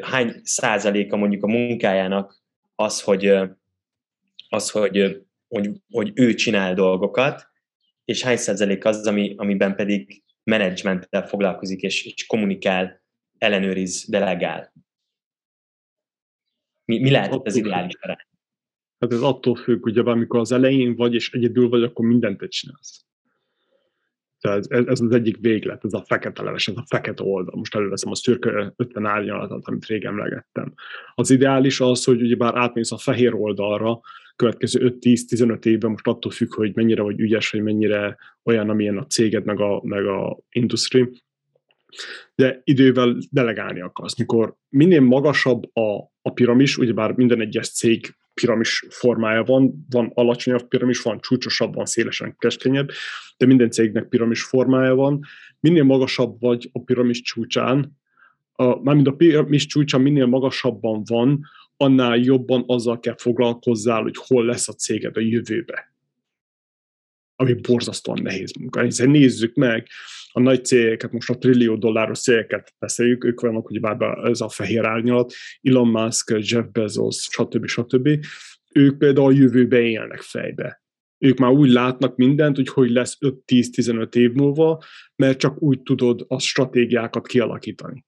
hány 0.01 0.41
százaléka 0.43 1.17
mondjuk 1.17 1.43
a 1.43 1.47
munkájának 1.47 2.41
az, 2.75 3.01
hogy, 3.01 3.33
az, 4.49 4.69
hogy, 4.69 5.21
hogy, 5.47 5.69
hogy 5.89 6.11
ő 6.15 6.33
csinál 6.33 6.73
dolgokat, 6.73 7.47
és 8.05 8.23
hány 8.23 8.37
százalék 8.37 8.85
az, 8.85 9.07
ami, 9.07 9.33
amiben 9.37 9.75
pedig 9.75 10.23
menedzsmenttel 10.43 11.27
foglalkozik, 11.27 11.81
és, 11.81 12.05
és 12.05 12.25
kommunikál, 12.25 13.01
ellenőriz, 13.37 14.05
delegál. 14.09 14.73
Mi, 16.85 16.99
mi 16.99 17.11
lehet 17.11 17.33
ott 17.33 17.45
az 17.45 17.55
ideális 17.55 17.93
arány? 18.01 18.27
Hát 18.99 19.11
ez 19.11 19.21
attól 19.21 19.55
függ, 19.55 19.85
ugye 19.85 20.01
amikor 20.01 20.39
az 20.39 20.51
elején 20.51 20.95
vagy, 20.95 21.13
és 21.13 21.31
egyedül 21.31 21.69
vagy, 21.69 21.83
akkor 21.83 22.05
mindent 22.05 22.37
te 22.37 22.47
csinálsz. 22.47 23.05
Tehát 24.39 24.65
ez, 24.69 24.85
ez 24.87 25.01
az 25.01 25.11
egyik 25.11 25.37
véglet, 25.39 25.85
ez 25.85 25.93
a 25.93 26.03
fekete 26.07 26.43
leves, 26.43 26.67
ez 26.67 26.77
a 26.77 26.85
fekete 26.87 27.23
oldal. 27.23 27.55
Most 27.55 27.75
előveszem 27.75 28.11
a 28.11 28.15
szürke 28.15 28.73
50 28.75 29.05
árnyalatot, 29.05 29.67
amit 29.67 29.85
rég 29.85 30.05
emlegettem. 30.05 30.73
Az 31.15 31.29
ideális 31.29 31.79
az, 31.79 32.03
hogy 32.03 32.21
ugyebár 32.21 32.55
átmész 32.55 32.91
a 32.91 32.97
fehér 32.97 33.33
oldalra, 33.33 33.99
következő 34.35 34.97
5-10-15 34.99 35.65
évben, 35.65 35.91
most 35.91 36.07
attól 36.07 36.31
függ, 36.31 36.53
hogy 36.53 36.75
mennyire 36.75 37.01
vagy 37.01 37.19
ügyes, 37.19 37.51
hogy 37.51 37.61
mennyire 37.61 38.17
olyan, 38.43 38.69
amilyen 38.69 38.97
a 38.97 39.05
céged, 39.05 39.45
meg 39.45 39.59
a, 39.59 39.81
meg 39.83 40.05
a 40.05 40.39
industry, 40.49 41.23
de 42.35 42.61
idővel 42.63 43.17
delegálni 43.31 43.81
akarsz. 43.81 44.17
Mikor 44.17 44.55
minél 44.69 45.01
magasabb 45.01 45.75
a, 45.75 46.11
a 46.21 46.31
piramis, 46.33 46.77
ugyebár 46.77 47.11
minden 47.11 47.41
egyes 47.41 47.69
cég 47.69 48.15
piramis 48.33 48.85
formája 48.89 49.43
van, 49.43 49.85
van 49.89 50.11
alacsonyabb 50.13 50.67
piramis, 50.67 51.01
van 51.01 51.19
csúcsosabb, 51.21 51.73
van 51.73 51.85
szélesen 51.85 52.35
keskenyebb, 52.37 52.89
de 53.37 53.45
minden 53.45 53.69
cégnek 53.69 54.07
piramis 54.07 54.43
formája 54.43 54.95
van. 54.95 55.19
Minél 55.59 55.83
magasabb 55.83 56.39
vagy 56.39 56.69
a 56.71 56.83
piramis 56.83 57.21
csúcsán, 57.21 57.97
a, 58.55 58.81
mármint 58.81 59.07
a 59.07 59.11
piramis 59.11 59.65
csúcsa 59.65 59.97
minél 59.97 60.25
magasabban 60.25 61.03
van, 61.05 61.45
annál 61.77 62.17
jobban 62.17 62.63
azzal 62.67 62.99
kell 62.99 63.15
foglalkozzál, 63.17 64.01
hogy 64.01 64.15
hol 64.27 64.45
lesz 64.45 64.67
a 64.67 64.73
céged 64.73 65.17
a 65.17 65.19
jövőbe. 65.19 65.92
Ami 67.35 67.53
borzasztóan 67.53 68.21
nehéz 68.21 68.53
munka. 68.53 68.81
Hiszen 68.81 69.09
nézzük 69.09 69.55
meg, 69.55 69.87
a 70.31 70.39
nagy 70.39 70.65
cégeket, 70.65 71.11
most 71.11 71.29
a 71.29 71.37
trillió 71.37 71.75
dolláros 71.75 72.19
cégeket 72.19 72.73
beszéljük, 72.79 73.23
ők 73.23 73.41
vannak, 73.41 73.67
hogy 73.67 73.79
bár 73.79 74.17
ez 74.23 74.41
a 74.41 74.49
fehér 74.49 74.85
árnyalat, 74.85 75.33
Elon 75.61 75.87
Musk, 75.87 76.35
Jeff 76.39 76.65
Bezos, 76.71 77.27
stb. 77.31 77.67
stb. 77.67 78.09
Ők 78.71 78.97
például 78.97 79.27
a 79.27 79.35
jövőbe 79.35 79.81
élnek 79.81 80.21
fejbe. 80.21 80.81
Ők 81.17 81.37
már 81.37 81.51
úgy 81.51 81.69
látnak 81.69 82.15
mindent, 82.15 82.55
hogy 82.55 82.67
hogy 82.67 82.89
lesz 82.89 83.17
5-10-15 83.19 84.15
év 84.15 84.31
múlva, 84.31 84.83
mert 85.15 85.37
csak 85.37 85.61
úgy 85.61 85.81
tudod 85.81 86.25
a 86.27 86.39
stratégiákat 86.39 87.27
kialakítani 87.27 88.05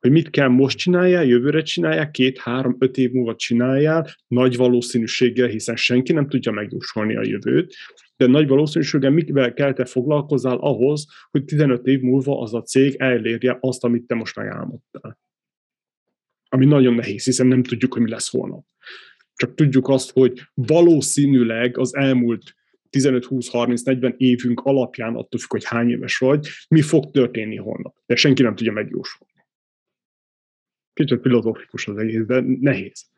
hogy 0.00 0.10
mit 0.10 0.30
kell 0.30 0.48
most 0.48 0.78
csináljál, 0.78 1.24
jövőre 1.24 1.62
csinálják, 1.62 2.10
két, 2.10 2.38
három, 2.38 2.76
öt 2.78 2.96
év 2.96 3.10
múlva 3.10 3.36
csináljál, 3.36 4.06
nagy 4.26 4.56
valószínűséggel, 4.56 5.48
hiszen 5.48 5.76
senki 5.76 6.12
nem 6.12 6.28
tudja 6.28 6.52
megjósolni 6.52 7.16
a 7.16 7.22
jövőt, 7.24 7.74
de 8.20 8.26
nagy 8.26 8.48
valószínűséggel 8.48 9.10
mivel 9.10 9.52
kell 9.52 9.72
te 9.72 9.84
foglalkozzál 9.84 10.56
ahhoz, 10.56 11.06
hogy 11.30 11.44
15 11.44 11.86
év 11.86 12.00
múlva 12.00 12.40
az 12.40 12.54
a 12.54 12.62
cég 12.62 12.94
elérje 12.98 13.58
azt, 13.60 13.84
amit 13.84 14.06
te 14.06 14.14
most 14.14 14.36
megálmodtál. 14.36 15.18
Ami 16.48 16.64
nagyon 16.64 16.94
nehéz, 16.94 17.24
hiszen 17.24 17.46
nem 17.46 17.62
tudjuk, 17.62 17.92
hogy 17.92 18.02
mi 18.02 18.10
lesz 18.10 18.30
holnap. 18.30 18.66
Csak 19.34 19.54
tudjuk 19.54 19.88
azt, 19.88 20.10
hogy 20.10 20.42
valószínűleg 20.54 21.78
az 21.78 21.94
elmúlt 21.94 22.54
15-20-30-40 22.90 24.16
évünk 24.16 24.60
alapján, 24.60 25.14
attól 25.14 25.40
függ, 25.40 25.50
hogy 25.50 25.64
hány 25.64 25.90
éves 25.90 26.18
vagy, 26.18 26.48
mi 26.68 26.82
fog 26.82 27.10
történni 27.10 27.56
holnap. 27.56 27.96
De 28.06 28.14
senki 28.16 28.42
nem 28.42 28.54
tudja 28.54 28.72
megjósolni. 28.72 29.46
Kicsit 30.92 31.20
filozófikus 31.20 31.88
az 31.88 31.96
egész, 31.96 32.24
de 32.24 32.40
nehéz 32.60 33.10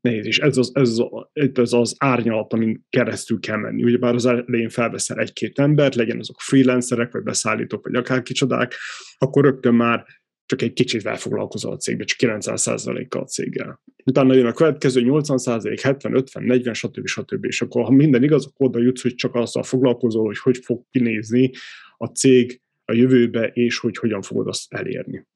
nehéz, 0.00 0.26
és 0.26 0.38
ez 0.38 0.56
az, 0.56 0.70
ez 0.74 0.98
az, 1.32 1.58
ez 1.58 1.72
az 1.72 1.94
árnyalat, 1.98 2.52
amin 2.52 2.86
keresztül 2.88 3.40
kell 3.40 3.56
menni. 3.56 3.84
Ugyebár 3.84 4.14
az 4.14 4.26
elején 4.26 4.68
felveszel 4.68 5.18
egy-két 5.18 5.58
embert, 5.58 5.94
legyen 5.94 6.18
azok 6.18 6.40
freelancerek, 6.40 7.12
vagy 7.12 7.22
beszállítók, 7.22 7.84
vagy 7.84 7.94
akár 7.94 8.22
kicsodák, 8.22 8.74
akkor 9.18 9.44
rögtön 9.44 9.74
már 9.74 10.06
csak 10.46 10.62
egy 10.62 10.72
kicsit 10.72 11.06
elfoglalkozol 11.06 11.72
a 11.72 11.76
cégbe, 11.76 12.04
csak 12.04 12.18
90%-kal 12.30 13.22
a 13.22 13.26
céggel. 13.26 13.82
Utána 14.04 14.34
jön 14.34 14.46
a 14.46 14.52
következő 14.52 15.02
80%, 15.04 15.78
70, 15.82 16.14
50, 16.14 16.42
40, 16.42 16.74
stb. 16.74 17.06
stb. 17.06 17.44
És 17.44 17.62
akkor, 17.62 17.84
ha 17.84 17.90
minden 17.90 18.22
igaz, 18.22 18.46
akkor 18.46 18.66
oda 18.66 18.78
jutsz, 18.78 19.02
hogy 19.02 19.14
csak 19.14 19.34
azzal 19.34 19.62
foglalkozol, 19.62 20.24
hogy 20.24 20.38
hogy 20.38 20.58
fog 20.58 20.84
kinézni 20.90 21.50
a 21.96 22.06
cég 22.06 22.60
a 22.84 22.92
jövőbe, 22.92 23.46
és 23.46 23.78
hogy 23.78 23.96
hogyan 23.96 24.22
fogod 24.22 24.48
azt 24.48 24.72
elérni. 24.72 25.26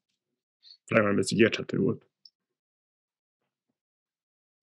Remélem 0.87 1.19
ez 1.19 1.33
így 1.33 1.41
érthető 1.41 1.79
volt. 1.79 2.07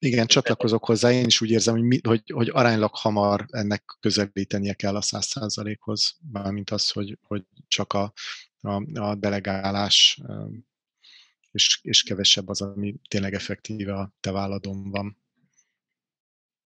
Igen, 0.03 0.27
csatlakozok 0.27 0.85
hozzá. 0.85 1.11
Én 1.11 1.25
is 1.25 1.41
úgy 1.41 1.49
érzem, 1.49 1.73
hogy, 1.73 1.83
mi, 1.83 1.99
hogy, 2.03 2.21
hogy 2.33 2.49
aránylag 2.51 2.89
hamar 2.93 3.45
ennek 3.49 3.83
közelítenie 3.99 4.73
kell 4.73 4.95
a 4.95 5.01
száz 5.01 5.25
százalékhoz, 5.25 6.17
mármint 6.31 6.69
az, 6.69 6.89
hogy, 6.89 7.17
hogy 7.21 7.43
csak 7.67 7.93
a, 7.93 8.13
a, 8.61 8.99
a 8.99 9.15
delegálás 9.15 10.21
és, 11.51 11.79
és 11.81 12.03
kevesebb 12.03 12.47
az, 12.47 12.61
ami 12.61 12.95
tényleg 13.09 13.33
effektíve 13.33 13.93
a 13.93 14.13
te 14.19 14.31
válladon 14.31 14.89
van. 14.89 15.17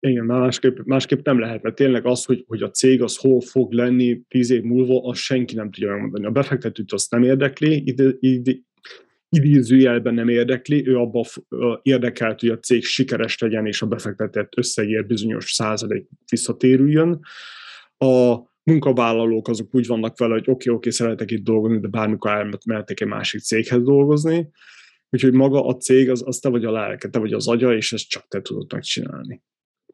Igen, 0.01 0.25
másképp, 0.25 0.79
másképp 0.85 1.25
nem 1.25 1.39
lehet, 1.39 1.63
mert 1.63 1.75
tényleg 1.75 2.07
az, 2.07 2.25
hogy, 2.25 2.45
hogy 2.47 2.63
a 2.63 2.71
cég 2.71 3.03
az 3.03 3.17
hol 3.17 3.41
fog 3.41 3.73
lenni 3.73 4.23
tíz 4.29 4.51
év 4.51 4.63
múlva, 4.63 5.03
azt 5.03 5.21
senki 5.21 5.55
nem 5.55 5.71
tudja 5.71 5.91
megmondani. 5.91 6.27
A 6.27 6.31
befektetőt 6.31 6.93
azt 6.93 7.11
nem 7.11 7.23
érdekli, 7.23 7.83
ide, 7.87 8.13
ide, 8.21 8.53
idézőjelben 9.29 10.15
nem 10.15 10.29
érdekli, 10.29 10.89
ő 10.89 10.97
abban 10.97 11.25
érdekelt, 11.83 12.41
hogy 12.41 12.49
a 12.49 12.59
cég 12.59 12.85
sikeres 12.85 13.39
legyen, 13.39 13.67
és 13.67 13.83
a 13.83 13.87
befektetett 13.87 14.53
összegért 14.57 15.07
bizonyos 15.07 15.53
százalék 15.53 16.09
visszatérüljön. 16.31 17.21
A 17.99 18.37
munkavállalók 18.63 19.49
azok 19.49 19.75
úgy 19.75 19.87
vannak 19.87 20.19
vele, 20.19 20.33
hogy 20.33 20.41
oké, 20.41 20.51
okay, 20.51 20.75
oké, 20.75 20.77
okay, 20.77 20.93
szeretek 20.93 21.31
itt 21.31 21.45
dolgozni, 21.45 21.81
de 21.81 21.89
bármikor 21.89 22.31
elmehetek 22.31 23.01
egy 23.01 23.09
másik 23.09 23.41
céghez 23.41 23.83
dolgozni. 23.83 24.51
Úgyhogy 25.11 25.33
maga 25.33 25.67
a 25.67 25.77
cég, 25.77 26.11
az, 26.11 26.23
az 26.27 26.39
te 26.39 26.49
vagy 26.49 26.65
a 26.65 26.71
lelke, 26.71 27.09
te 27.09 27.19
vagy 27.19 27.33
az 27.33 27.49
agya, 27.49 27.75
és 27.75 27.93
ezt 27.93 28.09
csak 28.09 28.29
te 28.29 28.41
tudod 28.41 28.73
megcsinálni. 28.73 29.43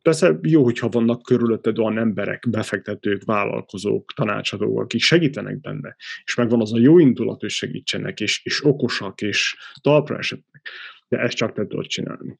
Persze 0.05 0.39
jó, 0.43 0.65
hogyha 0.65 0.89
vannak 0.89 1.23
körülötted 1.23 1.79
olyan 1.79 1.99
emberek, 1.99 2.47
befektetők, 2.51 3.25
vállalkozók, 3.25 4.13
tanácsadók, 4.13 4.81
akik 4.81 5.01
segítenek 5.01 5.61
benne, 5.61 5.97
és 6.25 6.35
megvan 6.35 6.61
az 6.61 6.73
a 6.73 6.79
jó 6.79 6.99
indulat, 6.99 7.41
hogy 7.41 7.51
segítsenek, 7.51 8.21
és, 8.21 8.45
és 8.45 8.65
okosak, 8.65 9.21
és 9.21 9.57
talpra 9.81 10.19
esetnek. 10.19 10.69
De 11.09 11.19
ezt 11.19 11.37
csak 11.37 11.53
te 11.53 11.67
tudod 11.67 11.87
csinálni. 11.87 12.39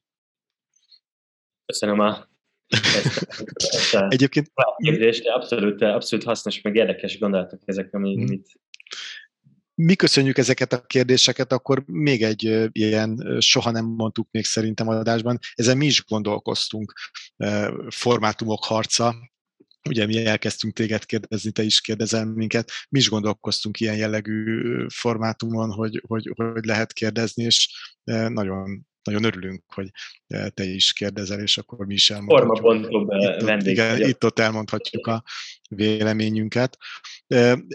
Köszönöm 1.65 1.99
a 1.99 2.27
ezt, 2.67 3.27
ezt 3.53 3.93
a 3.93 4.07
Egyébként... 4.09 4.51
kérdést, 4.77 5.27
abszolút, 5.27 5.81
abszolút 5.81 6.25
hasznos, 6.25 6.61
meg 6.61 6.75
érdekes 6.75 7.19
gondolatok 7.19 7.61
ezek, 7.65 7.93
amit, 7.93 8.29
hmm 8.29 8.41
mi 9.75 9.95
köszönjük 9.95 10.37
ezeket 10.37 10.73
a 10.73 10.81
kérdéseket, 10.81 11.51
akkor 11.51 11.83
még 11.85 12.23
egy 12.23 12.69
ilyen 12.71 13.37
soha 13.39 13.71
nem 13.71 13.85
mondtuk 13.85 14.27
még 14.31 14.45
szerintem 14.45 14.87
adásban, 14.87 15.39
ezen 15.53 15.77
mi 15.77 15.85
is 15.85 16.05
gondolkoztunk, 16.05 16.93
formátumok 17.89 18.63
harca, 18.63 19.15
ugye 19.89 20.05
mi 20.05 20.25
elkezdtünk 20.25 20.73
téged 20.73 21.05
kérdezni, 21.05 21.51
te 21.51 21.63
is 21.63 21.81
kérdezel 21.81 22.25
minket, 22.25 22.71
mi 22.89 22.99
is 22.99 23.09
gondolkoztunk 23.09 23.79
ilyen 23.79 23.95
jellegű 23.95 24.61
formátumon, 24.87 25.71
hogy, 25.71 26.03
hogy, 26.07 26.31
hogy 26.35 26.65
lehet 26.65 26.93
kérdezni, 26.93 27.43
és 27.43 27.69
nagyon 28.27 28.85
nagyon 29.05 29.23
örülünk, 29.23 29.63
hogy 29.73 29.89
te 30.53 30.63
is 30.63 30.93
kérdezel, 30.93 31.39
és 31.39 31.57
akkor 31.57 31.85
mi 31.85 31.93
is 31.93 32.09
elmondhatjuk. 32.09 33.11
Itt, 33.41 33.67
igen, 33.67 34.01
itt-ott 34.01 34.39
elmondhatjuk 34.39 35.07
a 35.07 35.23
véleményünket. 35.69 36.77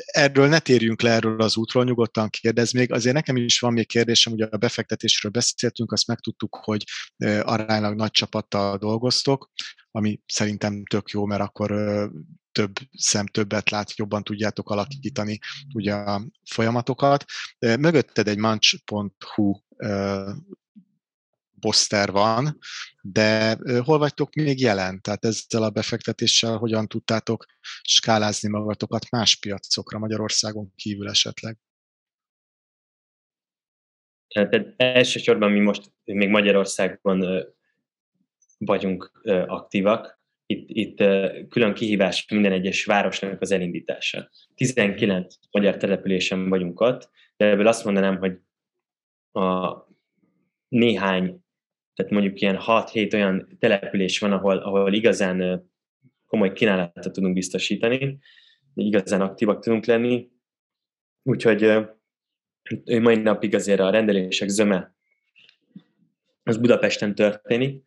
Erről 0.05 0.49
ne 0.49 0.59
térjünk 0.59 1.03
le 1.03 1.11
erről 1.11 1.41
az 1.41 1.57
útról, 1.57 1.85
nyugodtan 1.85 2.29
kérdez 2.29 2.73
még. 2.73 2.93
Azért 2.93 3.15
nekem 3.15 3.37
is 3.37 3.59
van 3.59 3.73
még 3.73 3.87
kérdésem, 3.87 4.33
ugye 4.33 4.47
a 4.51 4.57
befektetésről 4.57 5.33
beszéltünk, 5.33 5.93
azt 5.93 6.07
megtudtuk, 6.07 6.59
hogy 6.63 6.85
aránylag 7.43 7.95
nagy 7.97 8.11
csapattal 8.11 8.77
dolgoztok, 8.77 9.51
ami 9.91 10.21
szerintem 10.27 10.85
tök 10.85 11.11
jó, 11.11 11.25
mert 11.27 11.43
akkor 11.43 11.71
több 12.53 12.73
szem 12.97 13.27
többet 13.27 13.71
lát, 13.71 13.97
jobban 13.97 14.23
tudjátok 14.23 14.71
alakítani 14.71 15.39
ugye 15.75 15.93
a 15.93 16.27
folyamatokat. 16.51 17.25
Mögötted 17.59 18.29
egy 18.29 18.39
mancs.hu 18.39 19.55
poszter 21.61 22.11
van, 22.11 22.59
de 23.03 23.59
hol 23.85 23.99
vagytok 23.99 24.35
még 24.35 24.61
jelen? 24.61 25.01
Tehát 25.01 25.25
ezzel 25.25 25.63
a 25.63 25.71
befektetéssel 25.71 26.57
hogyan 26.57 26.87
tudtátok 26.87 27.45
skálázni 27.83 28.49
magatokat 28.49 29.11
más 29.11 29.37
piacokra 29.37 29.99
Magyarországon 29.99 30.73
kívül 30.77 31.09
esetleg? 31.09 31.59
Tehát 34.29 34.75
elsősorban 34.77 35.51
mi 35.51 35.61
most 35.61 35.93
még 36.05 36.29
Magyarországon 36.29 37.45
vagyunk 38.59 39.21
aktívak. 39.47 40.21
Itt, 40.47 40.69
itt 40.69 40.97
külön 41.49 41.75
kihívás 41.75 42.29
minden 42.29 42.53
egyes 42.53 42.85
városnak 42.85 43.41
az 43.41 43.51
elindítása. 43.51 44.31
19 44.55 45.35
magyar 45.51 45.77
településen 45.77 46.49
vagyunk 46.49 46.81
ott, 46.81 47.11
de 47.37 47.47
ebből 47.47 47.67
azt 47.67 47.85
mondanám, 47.85 48.19
hogy 48.19 48.39
a 49.45 49.77
néhány, 50.69 51.40
tehát 52.01 52.15
mondjuk 52.15 52.41
ilyen 52.41 52.59
6-7 52.67 53.15
olyan 53.15 53.57
település 53.59 54.19
van, 54.19 54.33
ahol, 54.33 54.57
ahol 54.57 54.93
igazán 54.93 55.69
komoly 56.27 56.53
kínálatot 56.53 57.13
tudunk 57.13 57.35
biztosítani, 57.35 58.19
igazán 58.75 59.21
aktívak 59.21 59.63
tudunk 59.63 59.85
lenni. 59.85 60.31
Úgyhogy 61.23 61.63
ő 62.85 63.01
mai 63.01 63.17
napig 63.17 63.55
azért 63.55 63.81
a 63.81 63.91
rendelések 63.91 64.49
zöme 64.49 64.95
az 66.43 66.57
Budapesten 66.57 67.15
történik, 67.15 67.85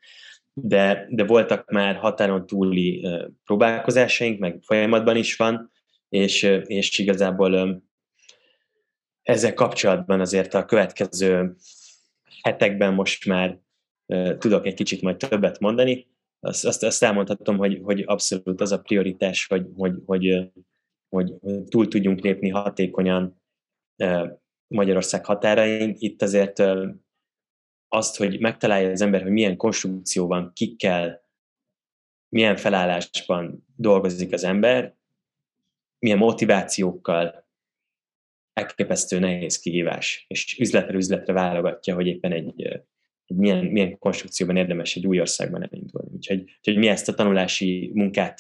de, 0.53 1.07
de 1.09 1.24
voltak 1.24 1.72
már 1.72 1.95
határon 1.95 2.45
túli 2.45 3.07
próbálkozásaink, 3.43 4.39
meg 4.39 4.59
folyamatban 4.61 5.16
is 5.16 5.36
van, 5.36 5.72
és, 6.09 6.43
és 6.66 6.99
igazából 6.99 7.84
ezzel 9.22 9.53
kapcsolatban 9.53 10.20
azért 10.20 10.53
a 10.53 10.66
következő 10.66 11.55
hetekben 12.41 12.93
most 12.93 13.26
már 13.26 13.62
tudok 14.38 14.66
egy 14.66 14.74
kicsit 14.74 15.01
majd 15.01 15.18
többet 15.18 15.60
mondani. 15.60 16.08
Azt, 16.39 16.66
azt, 16.66 16.84
azt 16.84 17.04
elmondhatom, 17.04 17.58
hogy, 17.58 17.80
hogy 17.84 18.04
abszolút 18.06 18.62
az 18.62 18.72
a 18.72 18.82
prioritás, 18.82 19.47
hogy, 19.47 19.68
hogy, 19.76 19.93
hogy, 20.06 20.51
hogy, 21.10 21.34
túl 21.70 21.88
tudjunk 21.88 22.20
lépni 22.20 22.49
hatékonyan 22.49 23.41
Magyarország 24.68 25.26
határain. 25.26 25.95
Itt 25.97 26.22
azért 26.22 26.64
azt, 27.88 28.18
hogy 28.18 28.39
megtalálja 28.39 28.89
az 28.89 29.01
ember, 29.01 29.22
hogy 29.22 29.32
milyen 29.32 29.58
konstrukció 29.58 30.28
van, 30.28 30.51
kikkel, 30.54 31.22
milyen 32.30 32.56
felállásban 32.56 33.66
dolgozik 33.76 34.34
az 34.34 34.43
ember, 34.43 34.95
milyen 35.99 36.18
motivációkkal, 36.18 37.47
elképesztő 38.54 39.20
nehéz 39.20 39.60
kihívás, 39.60 40.26
és 40.28 40.60
üzletre 40.60 40.93
üzletre 40.93 41.34
válogatja, 41.34 41.95
hogy 41.95 42.08
éppen 42.08 42.32
egy 42.32 42.84
milyen, 43.36 43.66
milyen 43.66 43.98
konstrukcióban 43.98 44.56
érdemes 44.56 44.96
egy 44.96 45.08
új 45.08 45.20
országban 45.20 45.64
elindulni. 45.64 46.10
Úgyhogy, 46.14 46.42
úgyhogy 46.58 46.78
mi 46.78 46.88
ezt 46.88 47.10
a 47.10 47.14
tanulási 47.14 47.92
munkát 47.94 48.40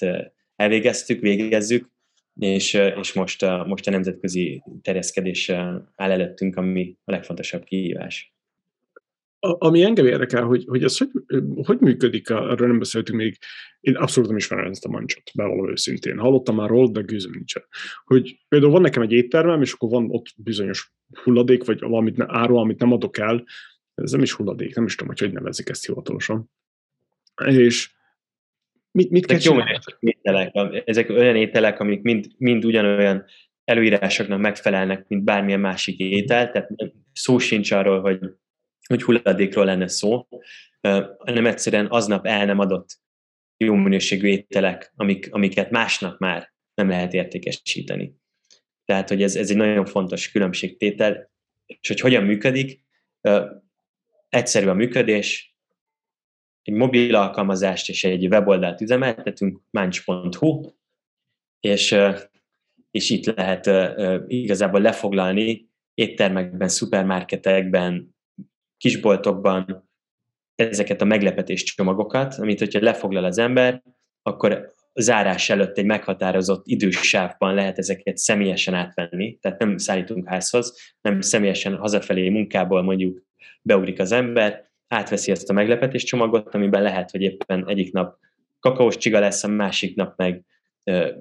elvégeztük, 0.55 1.19
végezzük, 1.19 1.91
és, 2.39 2.73
és 2.73 3.13
most, 3.13 3.43
a, 3.43 3.65
most 3.67 3.87
a 3.87 3.91
nemzetközi 3.91 4.63
terjeszkedés 4.81 5.49
áll 5.49 6.11
előttünk, 6.11 6.55
ami 6.55 6.97
a 7.03 7.11
legfontosabb 7.11 7.63
kihívás. 7.63 8.33
A, 9.39 9.65
ami 9.65 9.83
engem 9.83 10.05
érdekel, 10.05 10.43
hogy, 10.43 10.65
hogy 10.67 10.83
ez 10.83 10.97
hogy, 10.97 11.09
hogy 11.63 11.79
működik, 11.79 12.29
arról 12.29 12.67
nem 12.67 12.79
beszéltünk 12.79 13.17
még, 13.17 13.37
én 13.79 13.95
abszolút 13.95 14.29
nem 14.29 14.37
ismerem 14.37 14.71
ezt 14.71 14.85
a 14.85 14.89
mancsot, 14.89 15.31
bevallom 15.35 15.69
őszintén. 15.69 16.17
Hallottam 16.17 16.55
már 16.55 16.69
róla, 16.69 16.89
de 16.89 17.01
gőzöm 17.01 17.31
nincsen. 17.33 17.63
Hogy 18.05 18.45
például 18.47 18.71
van 18.71 18.81
nekem 18.81 19.01
egy 19.01 19.11
éttermem, 19.11 19.61
és 19.61 19.73
akkor 19.73 19.89
van 19.89 20.07
ott 20.09 20.25
bizonyos 20.37 20.93
hulladék, 21.23 21.63
vagy 21.63 21.79
valamit 21.79 22.19
árul, 22.19 22.59
amit 22.59 22.79
nem 22.79 22.91
adok 22.91 23.17
el, 23.17 23.43
ez 23.95 24.11
nem 24.11 24.21
is 24.21 24.33
hulladék, 24.33 24.75
nem 24.75 24.85
is 24.85 24.95
tudom, 24.95 25.07
hogy 25.07 25.19
hogy 25.19 25.33
nevezik 25.33 25.69
ezt 25.69 25.85
hivatalosan. 25.85 26.51
És 27.45 27.91
mit, 28.91 29.09
mit 29.09 29.25
kell 29.25 29.39
jó 29.41 29.55
ételek, 29.99 30.51
ezek 30.85 31.09
olyan 31.09 31.35
ételek, 31.35 31.79
amik 31.79 32.01
mind, 32.01 32.27
mind 32.37 32.65
ugyanolyan 32.65 33.25
előírásoknak 33.63 34.39
megfelelnek, 34.39 35.07
mint 35.07 35.23
bármilyen 35.23 35.59
másik 35.59 35.99
étel, 35.99 36.51
tehát 36.51 36.69
szó 37.13 37.37
sincs 37.37 37.71
arról, 37.71 38.01
hogy 38.01 38.19
hogy 38.87 39.03
hulladékról 39.03 39.65
lenne 39.65 39.87
szó, 39.87 40.27
hanem 41.17 41.45
egyszerűen 41.45 41.87
aznap 41.89 42.25
el 42.25 42.45
nem 42.45 42.59
adott 42.59 42.99
jó 43.57 43.73
minőségű 43.75 44.27
ételek, 44.27 44.91
amik, 44.95 45.27
amiket 45.31 45.71
másnap 45.71 46.19
már 46.19 46.53
nem 46.73 46.89
lehet 46.89 47.13
értékesíteni. 47.13 48.15
Tehát, 48.85 49.09
hogy 49.09 49.23
ez, 49.23 49.35
ez 49.35 49.49
egy 49.49 49.57
nagyon 49.57 49.85
fontos 49.85 50.31
különbségtétel, 50.31 51.31
és 51.65 51.87
hogy 51.87 51.99
hogyan 51.99 52.23
működik, 52.23 52.83
egyszerű 54.33 54.67
a 54.67 54.73
működés, 54.73 55.55
egy 56.61 56.73
mobil 56.73 57.15
alkalmazást 57.15 57.89
és 57.89 58.03
egy 58.03 58.27
weboldalt 58.27 58.81
üzemeltetünk, 58.81 59.61
manch.hu, 59.69 60.71
és, 61.59 61.95
és 62.91 63.09
itt 63.09 63.25
lehet 63.25 63.69
igazából 64.27 64.81
lefoglalni 64.81 65.69
éttermekben, 65.93 66.67
szupermarketekben, 66.67 68.15
kisboltokban 68.77 69.89
ezeket 70.55 71.01
a 71.01 71.05
meglepetés 71.05 71.63
csomagokat, 71.63 72.33
amit 72.33 72.59
hogyha 72.59 72.81
lefoglal 72.81 73.23
az 73.23 73.37
ember, 73.37 73.83
akkor 74.21 74.71
zárás 74.93 75.49
előtt 75.49 75.77
egy 75.77 75.85
meghatározott 75.85 76.67
idősávban 76.67 77.53
lehet 77.53 77.77
ezeket 77.77 78.17
személyesen 78.17 78.73
átvenni, 78.73 79.37
tehát 79.37 79.59
nem 79.59 79.77
szállítunk 79.77 80.27
házhoz, 80.27 80.93
nem 81.01 81.21
személyesen 81.21 81.75
hazafelé 81.75 82.29
munkából 82.29 82.81
mondjuk 82.81 83.23
beugrik 83.63 83.99
az 83.99 84.11
ember, 84.11 84.71
átveszi 84.87 85.31
ezt 85.31 85.49
a 85.49 85.53
meglepetés 85.53 86.03
csomagot, 86.03 86.55
amiben 86.55 86.81
lehet, 86.81 87.11
hogy 87.11 87.21
éppen 87.21 87.67
egyik 87.67 87.93
nap 87.93 88.17
kakaós 88.59 88.97
csiga 88.97 89.19
lesz, 89.19 89.43
a 89.43 89.47
másik 89.47 89.95
nap 89.95 90.17
meg 90.17 90.45
e, 90.83 91.15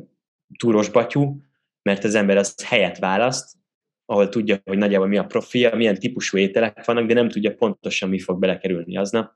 túros 0.59 0.91
batyú, 0.91 1.43
mert 1.83 2.05
az 2.05 2.15
ember 2.15 2.37
azt 2.37 2.63
helyet 2.63 2.99
választ, 2.99 3.57
ahol 4.05 4.29
tudja, 4.29 4.61
hogy 4.65 4.79
nagyjából 4.79 5.07
mi 5.07 5.17
a 5.17 5.25
profilja, 5.25 5.77
milyen 5.77 5.99
típusú 5.99 6.39
ételek 6.39 6.85
vannak, 6.85 7.07
de 7.07 7.15
nem 7.15 7.29
tudja 7.29 7.55
pontosan, 7.55 8.09
mi 8.09 8.19
fog 8.19 8.39
belekerülni 8.39 8.97
aznap. 8.97 9.33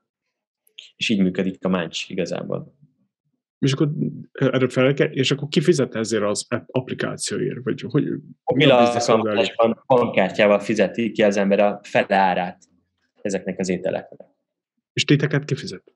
És 0.95 1.09
így 1.09 1.21
működik 1.21 1.65
a 1.65 1.69
máncs 1.69 2.09
igazából. 2.09 2.75
És 3.59 3.73
akkor 3.73 3.89
erre 4.31 4.69
fel 4.69 4.93
kell, 4.93 5.07
és 5.07 5.31
akkor 5.31 5.47
ki 5.47 5.61
fizet 5.61 5.95
ezért 5.95 6.23
az 6.23 6.47
applikációért? 6.65 7.63
Vagy 7.63 7.81
hogy, 7.81 8.07
a 9.55 9.95
bankkártyával 9.95 10.59
fizeti 10.59 11.11
ki 11.11 11.23
az 11.23 11.37
ember 11.37 11.59
a 11.59 11.79
fele 11.83 12.15
árát 12.15 12.57
ezeknek 13.27 13.59
az 13.59 13.69
ételeknek. 13.69 14.27
És 14.93 15.03
téteket 15.03 15.45
kifizet? 15.45 15.93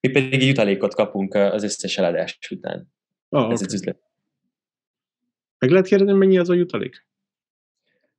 Mi 0.00 0.08
pedig 0.08 0.32
egy 0.32 0.46
jutalékot 0.46 0.94
kapunk 0.94 1.34
az 1.34 1.62
összes 1.62 1.98
eladás 1.98 2.38
után. 2.50 2.92
Ah, 3.28 3.40
Ez 3.40 3.46
okay. 3.46 3.64
az 3.64 3.74
üzlet. 3.74 4.00
Meg 5.58 5.70
lehet 5.70 5.86
kérdezni, 5.86 6.12
mennyi 6.12 6.38
az 6.38 6.48
a 6.48 6.54
jutalék? 6.54 7.06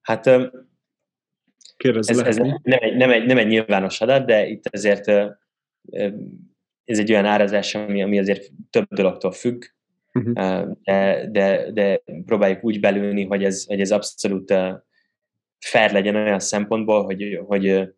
Hát 0.02 0.28
ez, 0.28 2.20
ez 2.20 2.38
nem, 2.38 2.60
egy, 2.64 2.96
nem, 2.96 3.12
egy, 3.12 3.26
nem 3.26 3.38
egy 3.38 3.48
nyilvános 3.48 4.02
adat, 4.02 4.26
de 4.26 4.48
itt 4.48 4.68
azért 4.72 5.08
ez 6.84 7.00
egy 7.00 7.12
olyan 7.12 7.26
árazás, 7.26 7.76
ami, 7.76 8.04
ami 8.04 8.20
azért 8.20 8.52
több 8.70 8.88
dologtól 8.90 9.32
függ, 9.32 9.64
uh-huh. 10.14 10.72
de, 10.84 11.28
de, 11.32 11.72
de 11.72 12.02
próbáljuk 12.26 12.64
úgy 12.64 12.80
belülni, 12.80 13.26
hogy 13.26 13.44
ez, 13.44 13.66
hogy 13.66 13.80
ez 13.80 13.92
abszolút 13.92 14.54
fair 15.60 15.92
legyen 15.92 16.16
olyan 16.16 16.40
szempontból, 16.40 17.04
hogy, 17.04 17.40
hogy, 17.46 17.90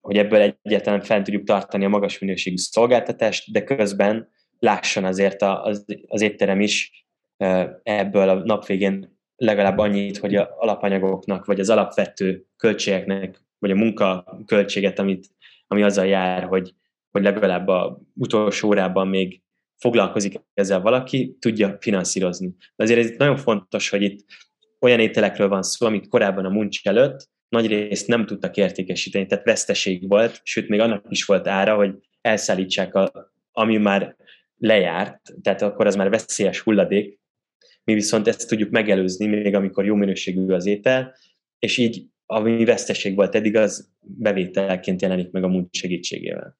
hogy 0.00 0.16
ebből 0.16 0.54
egyáltalán 0.62 1.00
fel 1.00 1.22
tudjuk 1.22 1.44
tartani 1.44 1.84
a 1.84 1.88
magas 1.88 2.18
minőségű 2.18 2.56
szolgáltatást, 2.56 3.52
de 3.52 3.64
közben 3.64 4.28
lásson 4.58 5.04
azért 5.04 5.42
az, 5.42 5.84
az 6.06 6.20
étterem 6.20 6.60
is 6.60 7.06
ebből 7.82 8.28
a 8.28 8.34
nap 8.34 8.66
végén 8.66 9.18
legalább 9.36 9.78
annyit, 9.78 10.18
hogy 10.18 10.34
a 10.34 10.54
alapanyagoknak, 10.58 11.44
vagy 11.44 11.60
az 11.60 11.70
alapvető 11.70 12.46
költségeknek, 12.56 13.44
vagy 13.58 13.70
a 13.70 13.74
munka 13.74 14.38
költséget, 14.46 14.98
amit, 14.98 15.26
ami 15.66 15.82
azzal 15.82 16.06
jár, 16.06 16.44
hogy, 16.44 16.74
hogy 17.10 17.22
legalább 17.22 17.68
a 17.68 18.00
utolsó 18.14 18.68
órában 18.68 19.08
még 19.08 19.42
foglalkozik 19.76 20.40
ezzel 20.54 20.80
valaki, 20.80 21.36
tudja 21.38 21.76
finanszírozni. 21.80 22.54
De 22.76 22.84
azért 22.84 22.98
ez 23.00 23.10
nagyon 23.18 23.36
fontos, 23.36 23.88
hogy 23.88 24.02
itt 24.02 24.24
olyan 24.80 25.00
ételekről 25.00 25.48
van 25.48 25.62
szó, 25.62 25.86
amik 25.86 26.08
korábban 26.08 26.44
a 26.44 26.48
muncs 26.48 26.86
előtt 26.86 27.28
nagy 27.50 27.66
részt 27.66 28.06
nem 28.06 28.26
tudtak 28.26 28.56
értékesíteni, 28.56 29.26
tehát 29.26 29.44
veszteség 29.44 30.08
volt, 30.08 30.40
sőt, 30.42 30.68
még 30.68 30.80
annak 30.80 31.04
is 31.08 31.24
volt 31.24 31.46
ára, 31.46 31.74
hogy 31.74 31.94
elszállítsák, 32.20 32.94
a, 32.94 33.32
ami 33.52 33.76
már 33.76 34.16
lejárt, 34.56 35.20
tehát 35.42 35.62
akkor 35.62 35.86
az 35.86 35.96
már 35.96 36.10
veszélyes 36.10 36.60
hulladék, 36.60 37.18
mi 37.84 37.94
viszont 37.94 38.28
ezt 38.28 38.48
tudjuk 38.48 38.70
megelőzni, 38.70 39.26
még 39.26 39.54
amikor 39.54 39.84
jó 39.84 39.94
minőségű 39.94 40.52
az 40.52 40.66
étel, 40.66 41.14
és 41.58 41.76
így 41.76 42.06
ami 42.26 42.64
veszteség 42.64 43.14
volt 43.14 43.34
eddig, 43.34 43.56
az 43.56 43.90
bevételként 44.00 45.02
jelenik 45.02 45.30
meg 45.30 45.44
a 45.44 45.48
munka 45.48 45.68
segítségével. 45.72 46.58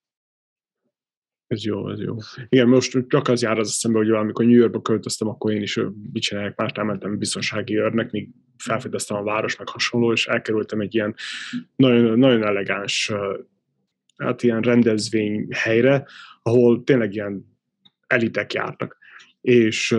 Ez 1.50 1.64
jó, 1.64 1.90
ez 1.90 2.00
jó. 2.00 2.16
Igen, 2.48 2.68
most 2.68 2.98
csak 3.08 3.28
az 3.28 3.42
jár 3.42 3.58
az 3.58 3.68
eszembe, 3.68 3.98
hogy 3.98 4.10
amikor 4.10 4.44
New 4.44 4.56
Yorkba 4.56 4.80
költöztem, 4.80 5.28
akkor 5.28 5.52
én 5.52 5.62
is 5.62 5.80
mit 6.12 6.22
csinálják, 6.22 6.56
már 6.56 6.72
elmentem 6.74 7.18
biztonsági 7.18 7.78
őrnek, 7.78 8.10
míg 8.10 8.28
felfedeztem 8.56 9.16
a 9.16 9.22
város, 9.22 9.56
meg 9.56 9.68
hasonló, 9.68 10.12
és 10.12 10.26
elkerültem 10.26 10.80
egy 10.80 10.94
ilyen 10.94 11.14
nagyon, 11.76 12.18
nagyon 12.18 12.42
elegáns 12.42 13.12
hát 14.16 14.42
ilyen 14.42 14.60
rendezvény 14.60 15.46
helyre, 15.50 16.06
ahol 16.42 16.84
tényleg 16.84 17.14
ilyen 17.14 17.58
elitek 18.06 18.52
jártak. 18.52 18.98
És, 19.40 19.96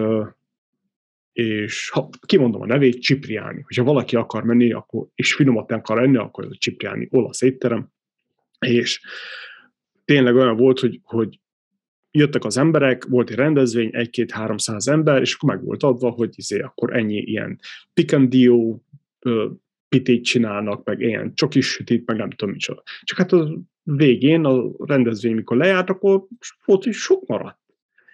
és 1.34 1.89
ha 1.89 2.10
kimondom 2.26 2.62
a 2.62 2.66
nevét, 2.66 3.04
Cipriani. 3.04 3.62
Hogyha 3.62 3.84
valaki 3.84 4.16
akar 4.16 4.43
menni, 4.43 4.72
akkor, 4.72 5.08
és 5.16 5.34
finomat 5.34 5.72
akar 5.72 6.02
lenni, 6.02 6.18
akkor 6.18 6.43
ez 6.43 6.52
a 6.52 6.58
Cipriani 6.60 7.08
olasz 7.12 7.41
étterem. 7.41 7.89
És 8.60 9.02
tényleg 10.06 10.36
olyan 10.36 10.56
volt, 10.56 10.80
hogy, 10.80 10.99
hogy 11.04 11.41
jöttek 12.12 12.45
az 12.45 12.57
emberek, 12.57 13.05
volt 13.05 13.30
egy 13.30 13.36
rendezvény, 13.36 13.89
egy-két-háromszáz 13.93 14.88
ember, 14.88 15.22
és 15.22 15.34
akkor 15.34 15.55
meg 15.55 15.64
volt 15.64 15.84
adva, 15.84 16.09
hogy 16.09 16.30
izé, 16.36 16.59
akkor 16.59 16.95
ennyi 16.95 17.18
ilyen 17.18 17.59
pikandió 17.93 18.86
pitét 19.89 20.24
csinálnak, 20.24 20.84
meg 20.84 20.99
ilyen 20.99 21.34
csokis 21.34 21.68
sütit, 21.68 22.05
meg 22.05 22.18
nem 22.18 22.30
tudom 22.30 22.53
micsoda. 22.53 22.84
Csak 23.01 23.18
hát 23.18 23.32
a 23.32 23.59
végén, 23.84 24.45
a 24.45 24.72
rendezvény, 24.78 25.36
mikor 25.36 25.57
lejárt, 25.57 25.89
akkor 25.89 26.26
volt, 26.66 26.84
hogy 26.84 26.93
sok 26.93 27.28
maradt. 27.28 27.59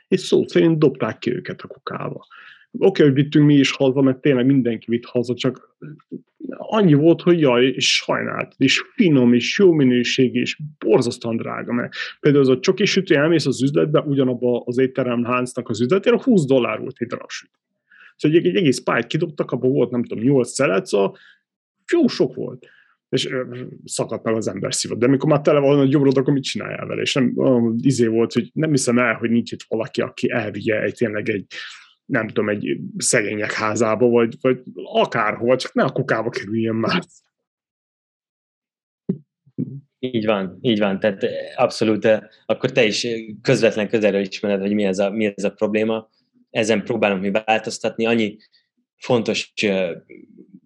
És 0.07 0.19
szó 0.19 0.47
szerint 0.47 0.79
dobták 0.79 1.17
ki 1.17 1.33
őket 1.33 1.61
a 1.61 1.67
kukába. 1.67 2.27
Oké, 2.77 3.03
hogy 3.03 3.13
vittünk 3.13 3.45
mi 3.45 3.53
is 3.53 3.71
haza, 3.71 4.01
mert 4.01 4.17
tényleg 4.17 4.45
mindenki 4.45 4.85
vitt 4.89 5.05
haza, 5.05 5.33
csak 5.33 5.77
annyi 6.49 6.93
volt, 6.93 7.21
hogy 7.21 7.39
jaj, 7.39 7.65
és 7.65 7.95
sajnált, 7.95 8.53
és 8.57 8.83
finom, 8.95 9.33
és 9.33 9.57
jó 9.59 9.71
minőség, 9.71 10.35
és 10.35 10.59
borzasztóan 10.79 11.37
drága, 11.37 11.73
mert 11.73 11.93
például 12.19 12.43
az 12.43 12.49
a 12.49 12.59
csoki 12.59 12.85
sütő, 12.85 13.15
elmész 13.15 13.45
az 13.45 13.63
üzletbe, 13.63 13.99
ugyanabba 13.99 14.63
az 14.65 14.77
étterem 14.77 15.23
háncnak 15.23 15.69
az 15.69 15.81
üzletére, 15.81 16.23
20 16.23 16.45
dollár 16.45 16.79
volt 16.79 16.95
egy 16.97 17.07
darab 17.07 17.29
sütő. 17.29 17.51
Szóval 18.15 18.37
egy, 18.37 18.45
egy 18.45 18.55
egész 18.55 18.83
pályt 18.83 19.07
kidobtak, 19.07 19.51
abban 19.51 19.71
volt, 19.71 19.91
nem 19.91 20.03
tudom, 20.03 20.23
8 20.23 20.49
szelet, 20.49 20.85
szóval 20.85 21.17
jó 21.91 22.07
sok 22.07 22.35
volt 22.35 22.67
és 23.09 23.29
szakadt 23.85 24.23
meg 24.23 24.35
az 24.35 24.47
ember 24.47 24.73
szívod. 24.73 24.97
De 24.97 25.05
amikor 25.05 25.29
már 25.29 25.41
tele 25.41 25.59
van 25.59 25.79
a 25.79 25.85
gyomrod, 25.85 26.17
akkor 26.17 26.33
mit 26.33 26.43
csináljál 26.43 26.85
vele? 26.85 27.01
És 27.01 27.13
nem, 27.13 27.33
izé 27.81 28.05
volt, 28.05 28.33
hogy 28.33 28.49
nem 28.53 28.69
hiszem 28.69 28.99
el, 28.99 29.13
hogy 29.13 29.29
nincs 29.29 29.51
itt 29.51 29.65
valaki, 29.67 30.01
aki 30.01 30.31
elvigye 30.31 30.81
egy 30.81 30.93
tényleg 30.93 31.29
egy 31.29 31.45
nem 32.07 32.27
tudom, 32.27 32.49
egy 32.49 32.79
szegények 32.97 33.51
házába, 33.51 34.07
vagy, 34.07 34.35
vagy 34.41 34.63
akárhol, 34.73 35.55
csak 35.55 35.73
ne 35.73 35.83
a 35.83 35.91
kukába 35.91 36.29
kerüljön 36.29 36.75
már. 36.75 37.03
Így 39.99 40.25
van, 40.25 40.57
így 40.61 40.79
van. 40.79 40.99
Tehát 40.99 41.25
abszolút, 41.55 42.07
akkor 42.45 42.71
te 42.71 42.85
is 42.85 43.07
közvetlen 43.41 43.87
közelről 43.89 44.21
ismered, 44.21 44.61
hogy 44.61 44.73
mi 44.73 44.83
ez 44.83 44.99
a, 44.99 45.09
mi 45.09 45.33
ez 45.35 45.43
a 45.43 45.51
probléma. 45.51 46.09
Ezen 46.49 46.83
próbálunk 46.83 47.21
mi 47.21 47.31
változtatni. 47.31 48.05
Annyi 48.05 48.37
fontos 48.95 49.53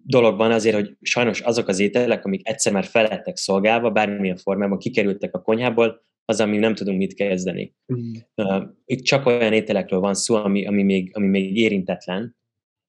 dolog 0.04 0.36
van 0.36 0.50
azért, 0.50 0.74
hogy 0.74 0.96
sajnos 1.00 1.40
azok 1.40 1.68
az 1.68 1.78
ételek, 1.78 2.24
amik 2.24 2.48
egyszer 2.48 2.72
már 2.72 2.84
felettek 2.84 3.36
szolgálva, 3.36 3.90
bármilyen 3.90 4.36
formában 4.36 4.78
kikerültek 4.78 5.34
a 5.34 5.42
konyhából, 5.42 6.04
az, 6.24 6.40
ami 6.40 6.58
nem 6.58 6.74
tudunk 6.74 6.98
mit 6.98 7.14
kezdeni. 7.14 7.74
Mm. 7.92 8.12
Uh, 8.34 8.62
itt 8.84 9.02
csak 9.02 9.26
olyan 9.26 9.52
ételekről 9.52 10.00
van 10.00 10.14
szó, 10.14 10.34
ami, 10.34 10.66
ami, 10.66 10.82
még, 10.82 11.10
ami 11.16 11.26
még 11.26 11.56
érintetlen, 11.56 12.36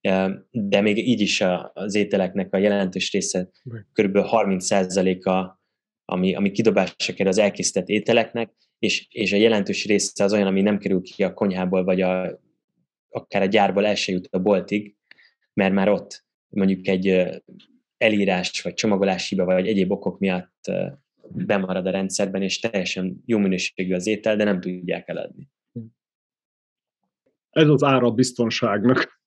uh, 0.07 0.31
de 0.51 0.81
még 0.81 1.07
így 1.07 1.21
is 1.21 1.41
a, 1.41 1.71
az 1.73 1.95
ételeknek 1.95 2.53
a 2.53 2.57
jelentős 2.57 3.11
része, 3.11 3.49
kb. 3.93 4.17
30%-a, 4.17 5.61
ami, 6.05 6.35
ami 6.35 6.51
kidobásra 6.51 7.13
kerül 7.13 7.31
az 7.31 7.37
elkészített 7.37 7.87
ételeknek, 7.87 8.51
és, 8.79 9.07
és 9.09 9.33
a 9.33 9.37
jelentős 9.37 9.85
része 9.85 10.23
az 10.23 10.33
olyan, 10.33 10.47
ami 10.47 10.61
nem 10.61 10.77
kerül 10.77 11.01
ki 11.01 11.23
a 11.23 11.33
konyhából, 11.33 11.83
vagy 11.83 12.01
a, 12.01 12.39
akár 13.09 13.41
a 13.41 13.45
gyárból 13.45 13.85
el 13.85 13.95
se 13.95 14.11
jut 14.11 14.27
a 14.31 14.39
boltig, 14.39 14.95
mert 15.53 15.73
már 15.73 15.89
ott 15.89 16.25
mondjuk 16.47 16.87
egy 16.87 17.23
elírás, 17.97 18.61
vagy 18.61 18.73
csomagolási 18.73 19.35
hiba, 19.35 19.45
vagy 19.45 19.67
egyéb 19.67 19.91
okok 19.91 20.19
miatt 20.19 20.71
bemarad 21.29 21.85
a 21.85 21.91
rendszerben, 21.91 22.41
és 22.41 22.59
teljesen 22.59 23.23
jó 23.25 23.37
minőségű 23.37 23.93
az 23.93 24.07
étel, 24.07 24.35
de 24.35 24.43
nem 24.43 24.59
tudják 24.59 25.07
eladni. 25.07 25.49
Ez 27.49 27.67
az 27.67 27.83
ára 27.83 28.07
a 28.07 28.11
biztonságnak. 28.11 29.21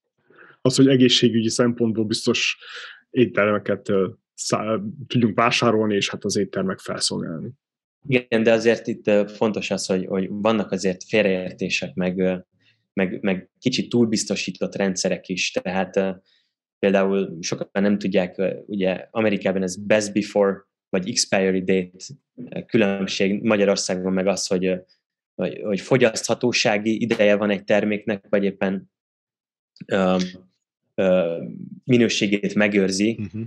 Az, 0.63 0.77
hogy 0.77 0.89
egészségügyi 0.89 1.49
szempontból 1.49 2.05
biztos 2.05 2.59
éttermeket 3.11 3.93
szá- 4.35 4.81
tudjunk 5.07 5.37
vásárolni, 5.37 5.95
és 5.95 6.11
hát 6.11 6.25
az 6.25 6.37
éttermek 6.37 6.79
felszolgálni. 6.79 7.51
Igen, 8.09 8.43
de 8.43 8.53
azért 8.53 8.87
itt 8.87 9.31
fontos 9.31 9.71
az, 9.71 9.87
hogy, 9.87 10.07
hogy 10.07 10.29
vannak 10.31 10.71
azért 10.71 11.05
félreértések, 11.05 11.95
meg, 11.95 12.45
meg, 12.93 13.23
meg 13.23 13.51
kicsit 13.59 13.89
túlbiztosított 13.89 14.75
rendszerek 14.75 15.29
is, 15.29 15.51
tehát 15.51 16.23
például 16.79 17.37
sokan 17.41 17.69
nem 17.73 17.99
tudják, 17.99 18.43
ugye 18.67 19.09
Amerikában 19.11 19.63
ez 19.63 19.77
best 19.77 20.13
before 20.13 20.66
vagy 20.89 21.09
expiry 21.09 21.63
date 21.63 22.05
különbség 22.67 23.43
Magyarországon 23.43 24.13
meg 24.13 24.27
az, 24.27 24.47
hogy, 24.47 24.75
hogy, 25.35 25.61
hogy 25.63 25.81
fogyaszthatósági 25.81 27.01
ideje 27.03 27.37
van 27.37 27.51
egy 27.51 27.65
terméknek, 27.65 28.27
vagy 28.29 28.45
éppen 28.45 28.91
uh, 29.93 30.23
uh, 30.95 31.43
minőségét 31.85 32.55
megőrzi. 32.55 33.19
Uh-huh. 33.21 33.43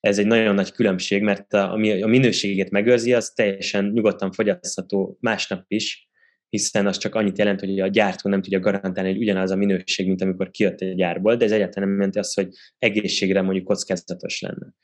Ez 0.00 0.18
egy 0.18 0.26
nagyon 0.26 0.54
nagy 0.54 0.72
különbség, 0.72 1.22
mert 1.22 1.52
a, 1.52 1.72
ami 1.72 2.02
a 2.02 2.06
minőségét 2.06 2.70
megőrzi, 2.70 3.14
az 3.14 3.30
teljesen 3.30 3.84
nyugodtan 3.84 4.32
fogyasztható 4.32 5.16
másnap 5.20 5.64
is, 5.68 6.08
hiszen 6.48 6.86
az 6.86 6.98
csak 6.98 7.14
annyit 7.14 7.38
jelent, 7.38 7.60
hogy 7.60 7.80
a 7.80 7.86
gyártó 7.86 8.30
nem 8.30 8.42
tudja 8.42 8.58
garantálni, 8.58 9.10
hogy 9.10 9.20
ugyanaz 9.20 9.50
a 9.50 9.56
minőség, 9.56 10.06
mint 10.06 10.22
amikor 10.22 10.50
kijött 10.50 10.80
egy 10.80 10.94
gyárból, 10.94 11.36
de 11.36 11.44
ez 11.44 11.52
egyáltalán 11.52 11.88
nem 11.88 11.98
jelenti 11.98 12.18
azt, 12.18 12.34
hogy 12.34 12.48
egészségre 12.78 13.42
mondjuk 13.42 13.64
kockázatos 13.64 14.40
lenne. 14.40 14.74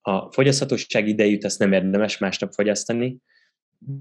A 0.00 0.32
fogyaszthatóság 0.32 1.08
idejét 1.08 1.44
azt 1.44 1.58
nem 1.58 1.72
érdemes 1.72 2.18
másnap 2.18 2.52
fogyasztani, 2.52 3.18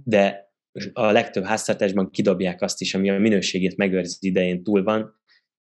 de 0.04 0.52
a 0.94 1.12
legtöbb 1.12 1.44
háztartásban 1.44 2.10
kidobják 2.10 2.62
azt 2.62 2.82
is, 2.82 2.94
ami 2.94 3.10
a 3.10 3.20
minőségét 3.20 3.78
megőrzi 3.78 4.28
idején 4.28 4.64
túl 4.64 4.84
van, 4.84 5.18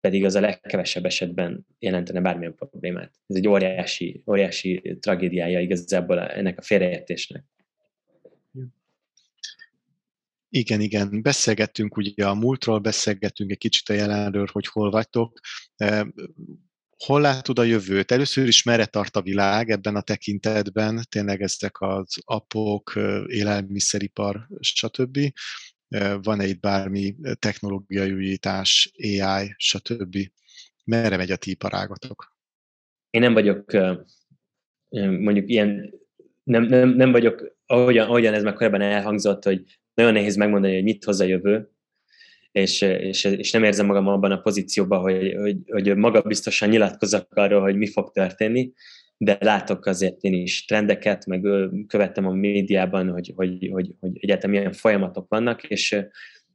pedig 0.00 0.24
az 0.24 0.34
a 0.34 0.40
legkevesebb 0.40 1.04
esetben 1.04 1.66
jelentene 1.78 2.20
bármilyen 2.20 2.54
problémát. 2.54 3.12
Ez 3.26 3.36
egy 3.36 3.48
óriási, 3.48 4.22
óriási 4.26 4.96
tragédiája 5.00 5.60
igazából 5.60 6.20
ennek 6.20 6.58
a 6.58 6.62
félreértésnek. 6.62 7.44
Igen, 10.52 10.80
igen, 10.80 11.22
beszélgettünk 11.22 11.96
ugye 11.96 12.26
a 12.26 12.34
múltról, 12.34 12.78
beszélgettünk 12.78 13.50
egy 13.50 13.58
kicsit 13.58 13.88
a 13.88 13.92
jelenről, 13.92 14.48
hogy 14.52 14.66
hol 14.66 14.90
vagytok 14.90 15.40
hol 17.04 17.20
látod 17.20 17.58
a 17.58 17.62
jövőt? 17.62 18.10
Először 18.10 18.46
is 18.46 18.62
merre 18.62 18.86
tart 18.86 19.16
a 19.16 19.22
világ 19.22 19.70
ebben 19.70 19.96
a 19.96 20.00
tekintetben, 20.00 21.00
tényleg 21.08 21.42
ezek 21.42 21.80
az 21.80 22.16
apok, 22.24 22.92
élelmiszeripar, 23.26 24.46
stb. 24.60 25.18
Van-e 26.22 26.46
itt 26.46 26.60
bármi 26.60 27.16
technológiai 27.38 28.12
újítás, 28.12 28.92
AI, 29.02 29.54
stb. 29.56 30.16
Merre 30.84 31.16
megy 31.16 31.30
a 31.30 31.36
ti 31.36 31.50
iparágatok? 31.50 32.36
Én 33.10 33.20
nem 33.20 33.32
vagyok 33.32 33.72
mondjuk 34.98 35.48
ilyen, 35.48 35.94
nem, 36.42 36.62
nem, 36.62 36.88
nem 36.88 37.12
vagyok, 37.12 37.56
ahogyan, 37.66 38.06
ahogyan 38.06 38.34
ez 38.34 38.42
már 38.42 38.54
korábban 38.54 38.80
elhangzott, 38.80 39.44
hogy 39.44 39.64
nagyon 39.94 40.12
nehéz 40.12 40.36
megmondani, 40.36 40.74
hogy 40.74 40.82
mit 40.82 41.04
hoz 41.04 41.20
a 41.20 41.24
jövő, 41.24 41.70
és, 42.52 42.80
és, 42.80 43.24
és 43.24 43.50
nem 43.50 43.64
érzem 43.64 43.86
magam 43.86 44.06
abban 44.06 44.32
a 44.32 44.40
pozícióban, 44.40 45.00
hogy, 45.00 45.34
hogy, 45.34 45.56
hogy 45.66 45.96
magabiztosan 45.96 46.68
nyilatkozok 46.68 47.34
arról, 47.34 47.60
hogy 47.60 47.76
mi 47.76 47.86
fog 47.86 48.10
történni, 48.12 48.72
de 49.16 49.38
látok 49.40 49.86
azért 49.86 50.22
én 50.22 50.34
is 50.34 50.64
trendeket, 50.64 51.26
meg 51.26 51.46
követtem 51.86 52.26
a 52.26 52.32
médiában, 52.32 53.10
hogy, 53.10 53.32
hogy, 53.34 53.68
hogy, 53.72 53.94
hogy 54.00 54.18
egyáltalán 54.20 54.56
milyen 54.56 54.72
folyamatok 54.72 55.28
vannak, 55.28 55.64
és 55.64 55.96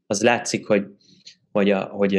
az 0.08 0.22
látszik, 0.22 0.66
hogy, 0.66 0.86
hogy, 1.52 1.72
a, 1.72 1.84
hogy 1.84 2.16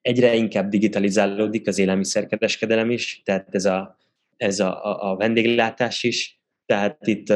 egyre 0.00 0.34
inkább 0.34 0.68
digitalizálódik 0.68 1.68
az 1.68 1.78
élelmiszerkereskedelem 1.78 2.90
is, 2.90 3.22
tehát 3.24 3.54
ez 3.54 3.64
a, 3.64 3.98
ez 4.36 4.60
a, 4.60 5.10
a 5.10 5.16
vendéglátás 5.16 6.02
is, 6.02 6.40
tehát 6.66 7.06
itt 7.06 7.32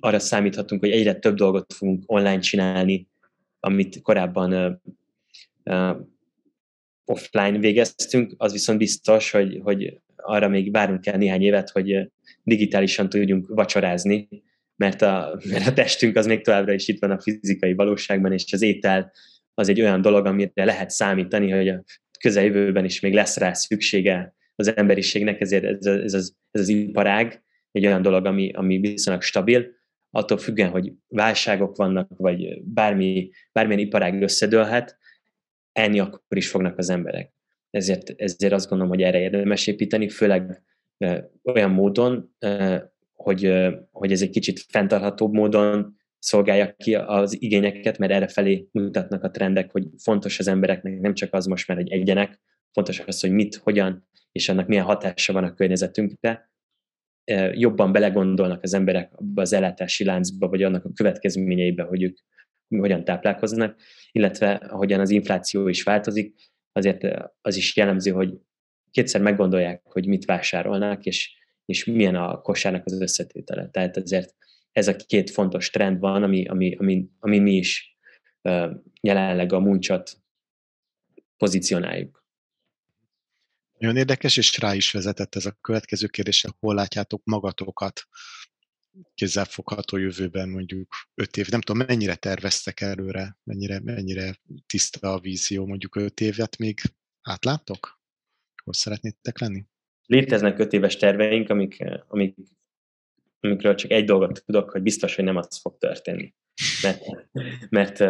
arra 0.00 0.18
számíthatunk, 0.18 0.80
hogy 0.80 0.90
egyre 0.90 1.14
több 1.14 1.34
dolgot 1.34 1.72
fogunk 1.72 2.02
online 2.06 2.38
csinálni, 2.38 3.10
amit 3.64 4.02
korábban 4.02 4.80
uh, 5.64 5.96
offline 7.04 7.58
végeztünk, 7.58 8.34
az 8.36 8.52
viszont 8.52 8.78
biztos, 8.78 9.30
hogy, 9.30 9.60
hogy 9.62 10.00
arra 10.16 10.48
még 10.48 10.72
várunk 10.72 11.06
el 11.06 11.18
néhány 11.18 11.42
évet, 11.42 11.70
hogy 11.70 12.10
digitálisan 12.42 13.08
tudjunk 13.08 13.46
vacsorázni, 13.48 14.28
mert 14.76 15.02
a, 15.02 15.38
mert 15.52 15.66
a 15.66 15.72
testünk 15.72 16.16
az 16.16 16.26
még 16.26 16.40
továbbra 16.40 16.72
is 16.72 16.88
itt 16.88 17.00
van 17.00 17.10
a 17.10 17.20
fizikai 17.20 17.74
valóságban, 17.74 18.32
és 18.32 18.52
az 18.52 18.62
étel 18.62 19.12
az 19.54 19.68
egy 19.68 19.80
olyan 19.80 20.00
dolog, 20.00 20.26
amire 20.26 20.64
lehet 20.64 20.90
számítani, 20.90 21.50
hogy 21.50 21.68
a 21.68 21.82
közeljövőben 22.18 22.84
is 22.84 23.00
még 23.00 23.14
lesz 23.14 23.36
rá 23.36 23.52
szüksége 23.52 24.34
az 24.54 24.76
emberiségnek, 24.76 25.40
ezért 25.40 25.64
ez, 25.64 25.86
ez, 25.86 26.14
az, 26.14 26.34
ez 26.50 26.60
az 26.60 26.68
iparág 26.68 27.42
egy 27.72 27.86
olyan 27.86 28.02
dolog, 28.02 28.26
ami, 28.26 28.52
ami 28.52 28.78
viszonylag 28.78 29.22
stabil, 29.22 29.66
attól 30.14 30.38
függően, 30.38 30.70
hogy 30.70 30.92
válságok 31.08 31.76
vannak, 31.76 32.08
vagy 32.16 32.62
bármi, 32.62 33.30
bármilyen 33.52 33.80
iparág 33.80 34.22
összedőlhet, 34.22 34.98
enni 35.72 35.98
akkor 35.98 36.36
is 36.36 36.48
fognak 36.48 36.78
az 36.78 36.90
emberek. 36.90 37.32
Ezért, 37.70 38.12
ezért 38.16 38.52
azt 38.52 38.68
gondolom, 38.68 38.92
hogy 38.92 39.02
erre 39.02 39.20
érdemes 39.20 39.66
építeni, 39.66 40.08
főleg 40.08 40.62
olyan 41.42 41.70
módon, 41.70 42.36
hogy, 43.12 43.52
hogy 43.90 44.12
ez 44.12 44.22
egy 44.22 44.30
kicsit 44.30 44.64
fenntarthatóbb 44.68 45.32
módon 45.32 45.96
szolgálja 46.18 46.74
ki 46.76 46.94
az 46.94 47.42
igényeket, 47.42 47.98
mert 47.98 48.12
erre 48.12 48.28
felé 48.28 48.68
mutatnak 48.72 49.22
a 49.22 49.30
trendek, 49.30 49.70
hogy 49.70 49.86
fontos 49.98 50.38
az 50.38 50.48
embereknek 50.48 51.00
nem 51.00 51.14
csak 51.14 51.34
az 51.34 51.46
most 51.46 51.68
már, 51.68 51.76
hogy 51.76 51.90
egyenek, 51.90 52.40
fontos 52.72 53.00
az, 53.00 53.20
hogy 53.20 53.30
mit, 53.30 53.54
hogyan, 53.54 54.08
és 54.32 54.48
annak 54.48 54.66
milyen 54.66 54.84
hatása 54.84 55.32
van 55.32 55.44
a 55.44 55.54
környezetünkre. 55.54 56.51
Jobban 57.52 57.92
belegondolnak 57.92 58.62
az 58.62 58.74
emberek 58.74 59.12
abba 59.14 59.42
az 59.42 59.52
ellátási 59.52 60.04
láncba, 60.04 60.48
vagy 60.48 60.62
annak 60.62 60.84
a 60.84 60.92
következményeibe, 60.94 61.82
hogy 61.82 62.02
ők 62.02 62.18
hogyan 62.68 63.04
táplálkoznak, 63.04 63.80
illetve 64.12 64.52
ahogyan 64.52 65.00
az 65.00 65.10
infláció 65.10 65.68
is 65.68 65.82
változik, 65.82 66.34
azért 66.72 67.06
az 67.40 67.56
is 67.56 67.76
jellemző, 67.76 68.10
hogy 68.10 68.38
kétszer 68.90 69.20
meggondolják, 69.20 69.82
hogy 69.84 70.06
mit 70.06 70.24
vásárolnak, 70.24 71.04
és, 71.04 71.36
és 71.64 71.84
milyen 71.84 72.14
a 72.14 72.40
kosárnak 72.40 72.84
az 72.84 73.00
összetétele. 73.00 73.68
Tehát 73.68 73.96
ezért 73.96 74.34
ez 74.72 74.88
a 74.88 74.96
két 74.96 75.30
fontos 75.30 75.70
trend 75.70 75.98
van, 75.98 76.22
ami, 76.22 76.46
ami, 76.46 76.74
ami, 76.76 77.08
ami 77.18 77.38
mi 77.38 77.52
is 77.52 77.96
jelenleg 79.00 79.52
a 79.52 79.60
muncsot 79.60 80.12
pozícionáljuk. 81.36 82.21
Nagyon 83.82 83.96
érdekes, 83.96 84.36
és 84.36 84.58
rá 84.58 84.74
is 84.74 84.92
vezetett 84.92 85.34
ez 85.34 85.46
a 85.46 85.56
következő 85.60 86.06
kérdés, 86.06 86.44
hol 86.60 86.74
látjátok 86.74 87.22
magatokat 87.24 88.08
kézzelfogható 89.14 89.96
jövőben 89.96 90.48
mondjuk 90.48 90.94
öt 91.14 91.36
év, 91.36 91.48
nem 91.48 91.60
tudom, 91.60 91.86
mennyire 91.86 92.14
terveztek 92.14 92.80
előre, 92.80 93.36
mennyire, 93.44 93.80
mennyire 93.80 94.36
tiszta 94.66 95.12
a 95.12 95.20
vízió, 95.20 95.66
mondjuk 95.66 95.96
öt 95.96 96.20
évet 96.20 96.58
még 96.58 96.80
átláttok? 97.22 98.00
Hol 98.64 98.74
szeretnétek 98.74 99.38
lenni? 99.38 99.64
Léteznek 100.06 100.58
öt 100.58 100.72
éves 100.72 100.96
terveink, 100.96 101.48
amik, 101.50 101.84
amik, 102.08 102.36
amikről 103.40 103.74
csak 103.74 103.90
egy 103.90 104.04
dolgot 104.04 104.44
tudok, 104.44 104.70
hogy 104.70 104.82
biztos, 104.82 105.14
hogy 105.14 105.24
nem 105.24 105.36
az 105.36 105.60
fog 105.60 105.78
történni. 105.78 106.34
Mert, 106.82 107.00
mert 107.70 108.00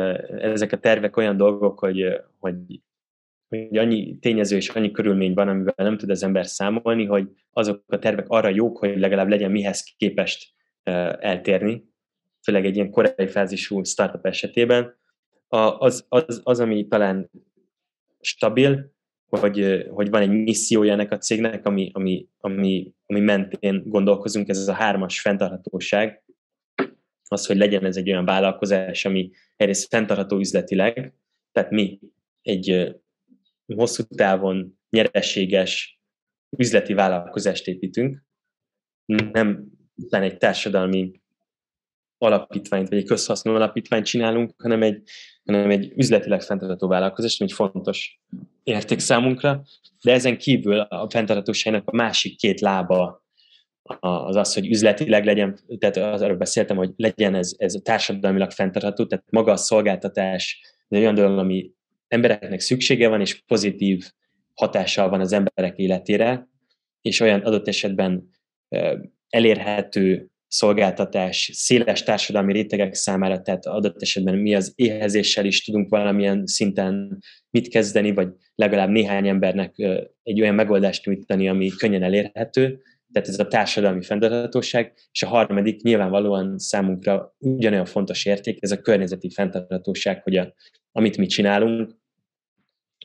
ezek 0.41 0.73
a 0.73 0.81
tervek 0.81 1.17
olyan 1.17 1.37
dolgok, 1.37 1.79
hogy, 1.79 2.21
hogy, 2.39 2.81
hogy 3.59 3.77
annyi 3.77 4.19
tényező 4.19 4.57
és 4.57 4.69
annyi 4.69 4.91
körülmény 4.91 5.35
van, 5.35 5.49
amivel 5.49 5.75
nem 5.77 5.97
tud 5.97 6.11
az 6.11 6.23
ember 6.23 6.47
számolni, 6.47 7.05
hogy 7.05 7.29
azok 7.51 7.85
a 7.87 7.99
tervek 7.99 8.29
arra 8.29 8.49
jók, 8.49 8.79
hogy 8.79 8.99
legalább 8.99 9.29
legyen 9.29 9.51
mihez 9.51 9.95
képest 9.97 10.55
eltérni, 11.19 11.85
főleg 12.43 12.65
egy 12.65 12.75
ilyen 12.77 12.91
korai 12.91 13.27
fázisú 13.27 13.83
startup 13.83 14.27
esetében. 14.27 15.01
Az, 15.49 16.07
az, 16.09 16.41
az 16.45 16.61
ami 16.61 16.87
talán 16.87 17.31
stabil, 18.21 18.93
hogy, 19.27 19.87
hogy 19.91 20.11
van 20.11 20.23
egy 20.23 20.31
missziója 20.31 20.93
ennek 20.93 21.13
a 21.13 21.19
cégnek, 21.19 21.67
ami, 21.67 21.91
ami, 21.93 22.29
ami, 22.39 22.93
ami 23.07 23.21
mentén 23.21 23.83
gondolkozunk, 23.87 24.49
ez 24.49 24.59
az 24.59 24.69
a 24.69 24.73
hármas 24.73 25.21
fenntarthatóság, 25.21 26.23
az, 27.29 27.47
hogy 27.47 27.57
legyen 27.57 27.85
ez 27.85 27.97
egy 27.97 28.11
olyan 28.11 28.25
vállalkozás, 28.25 29.05
ami 29.05 29.31
egyrészt 29.57 29.89
fenntartható 29.89 30.39
üzletileg, 30.39 31.15
tehát 31.53 31.71
mi 31.71 32.01
egy 32.43 32.97
hosszú 33.75 34.03
távon 34.03 34.79
nyereséges 34.91 36.01
üzleti 36.59 36.95
vállalkozást 36.95 37.67
építünk, 37.67 38.25
nem 39.33 39.73
nem 39.95 40.23
egy 40.23 40.37
társadalmi 40.37 41.21
alapítványt, 42.19 42.89
vagy 42.89 42.99
egy 42.99 43.05
közhasznú 43.05 43.55
alapítványt 43.55 44.07
csinálunk, 44.07 44.55
hanem 44.63 44.83
egy, 44.83 45.03
hanem 45.45 45.71
egy 45.71 45.93
üzletileg 45.97 46.43
fenntartható 46.43 46.89
vállalkozást, 46.89 47.41
ami 47.41 47.51
egy 47.51 47.57
fontos 47.57 48.21
érték 48.63 48.99
számunkra, 48.99 49.63
de 50.03 50.13
ezen 50.13 50.39
kívül 50.39 50.81
a 50.81 51.11
fenntarthatóságnak 51.11 51.89
a 51.89 51.97
másik 51.97 52.37
két 52.37 52.61
lába 52.61 53.25
az 54.01 54.37
az, 54.37 54.55
hogy 54.55 54.67
üzletileg 54.67 55.25
legyen, 55.25 55.59
tehát 55.79 55.97
arról 55.97 56.37
beszéltem, 56.37 56.77
hogy 56.77 56.91
legyen 56.97 57.35
ez, 57.35 57.55
ez 57.57 57.75
társadalmilag 57.83 58.51
fenntartható, 58.51 59.07
tehát 59.07 59.25
maga 59.31 59.53
a 59.53 59.57
szolgáltatás 59.57 60.61
egy 60.89 60.99
olyan 60.99 61.15
dolog, 61.15 61.39
ami 61.39 61.71
embereknek 62.13 62.61
szüksége 62.61 63.09
van, 63.09 63.21
és 63.21 63.43
pozitív 63.47 64.11
hatással 64.55 65.09
van 65.09 65.21
az 65.21 65.33
emberek 65.33 65.79
életére, 65.79 66.49
és 67.01 67.21
olyan 67.21 67.41
adott 67.41 67.69
esetben 67.69 68.29
elérhető 69.29 70.31
szolgáltatás 70.49 71.51
széles 71.53 72.03
társadalmi 72.03 72.53
rétegek 72.53 72.95
számára, 72.95 73.43
tehát 73.43 73.67
adott 73.67 74.03
esetben 74.03 74.39
mi 74.39 74.55
az 74.55 74.73
éhezéssel 74.75 75.45
is 75.45 75.65
tudunk 75.65 75.89
valamilyen 75.89 76.47
szinten 76.47 77.19
mit 77.51 77.69
kezdeni, 77.69 78.13
vagy 78.13 78.29
legalább 78.55 78.89
néhány 78.89 79.29
embernek 79.29 79.75
egy 80.23 80.41
olyan 80.41 80.55
megoldást 80.55 81.05
nyújtani, 81.05 81.49
ami 81.49 81.69
könnyen 81.69 82.03
elérhető, 82.03 82.83
tehát 83.13 83.29
ez 83.29 83.39
a 83.39 83.47
társadalmi 83.47 84.03
fenntarthatóság, 84.03 84.93
és 85.13 85.23
a 85.23 85.29
harmadik 85.29 85.83
nyilvánvalóan 85.83 86.59
számunkra 86.59 87.35
ugyanolyan 87.39 87.85
fontos 87.85 88.25
érték, 88.25 88.59
ez 88.61 88.71
a 88.71 88.81
környezeti 88.81 89.31
fenntarthatóság, 89.31 90.23
hogy 90.23 90.37
a, 90.37 90.55
amit 90.93 91.17
mi 91.17 91.27
csinálunk, 91.27 92.01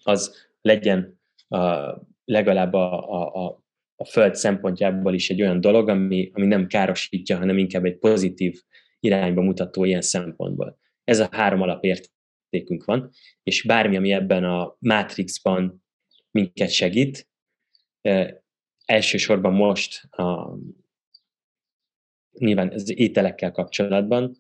az 0.08 0.48
legyen 0.62 1.20
a, 1.48 1.94
legalább 2.26 2.74
a, 2.74 3.10
a, 3.10 3.46
a 3.46 3.66
a 4.00 4.06
Föld 4.06 4.36
szempontjából 4.36 5.14
is 5.14 5.30
egy 5.30 5.42
olyan 5.42 5.62
dolog, 5.62 5.90
ami, 5.90 6.32
ami 6.34 6.46
nem 6.46 6.68
károsítja, 6.68 7.38
hanem 7.38 7.58
inkább 7.58 7.86
egy 7.86 7.98
pozitív 7.98 8.62
irányba 9.00 9.42
mutató 9.42 9.84
ilyen 9.84 10.02
szempontból. 10.02 10.78
Ez 11.04 11.20
a 11.20 11.28
három 11.32 11.62
alapértékünk 11.62 12.86
van, 12.86 13.10
és 13.44 13.64
bármi, 13.64 13.98
ami 13.98 14.12
ebben 14.12 14.44
a 14.44 14.76
Matrixban 14.80 15.84
minket 16.32 16.70
segít, 16.70 17.28
elsősorban 18.86 19.54
most 19.54 20.04
a, 20.04 20.58
nyilván 22.40 22.72
az 22.72 23.00
ételekkel 23.00 23.52
kapcsolatban, 23.52 24.38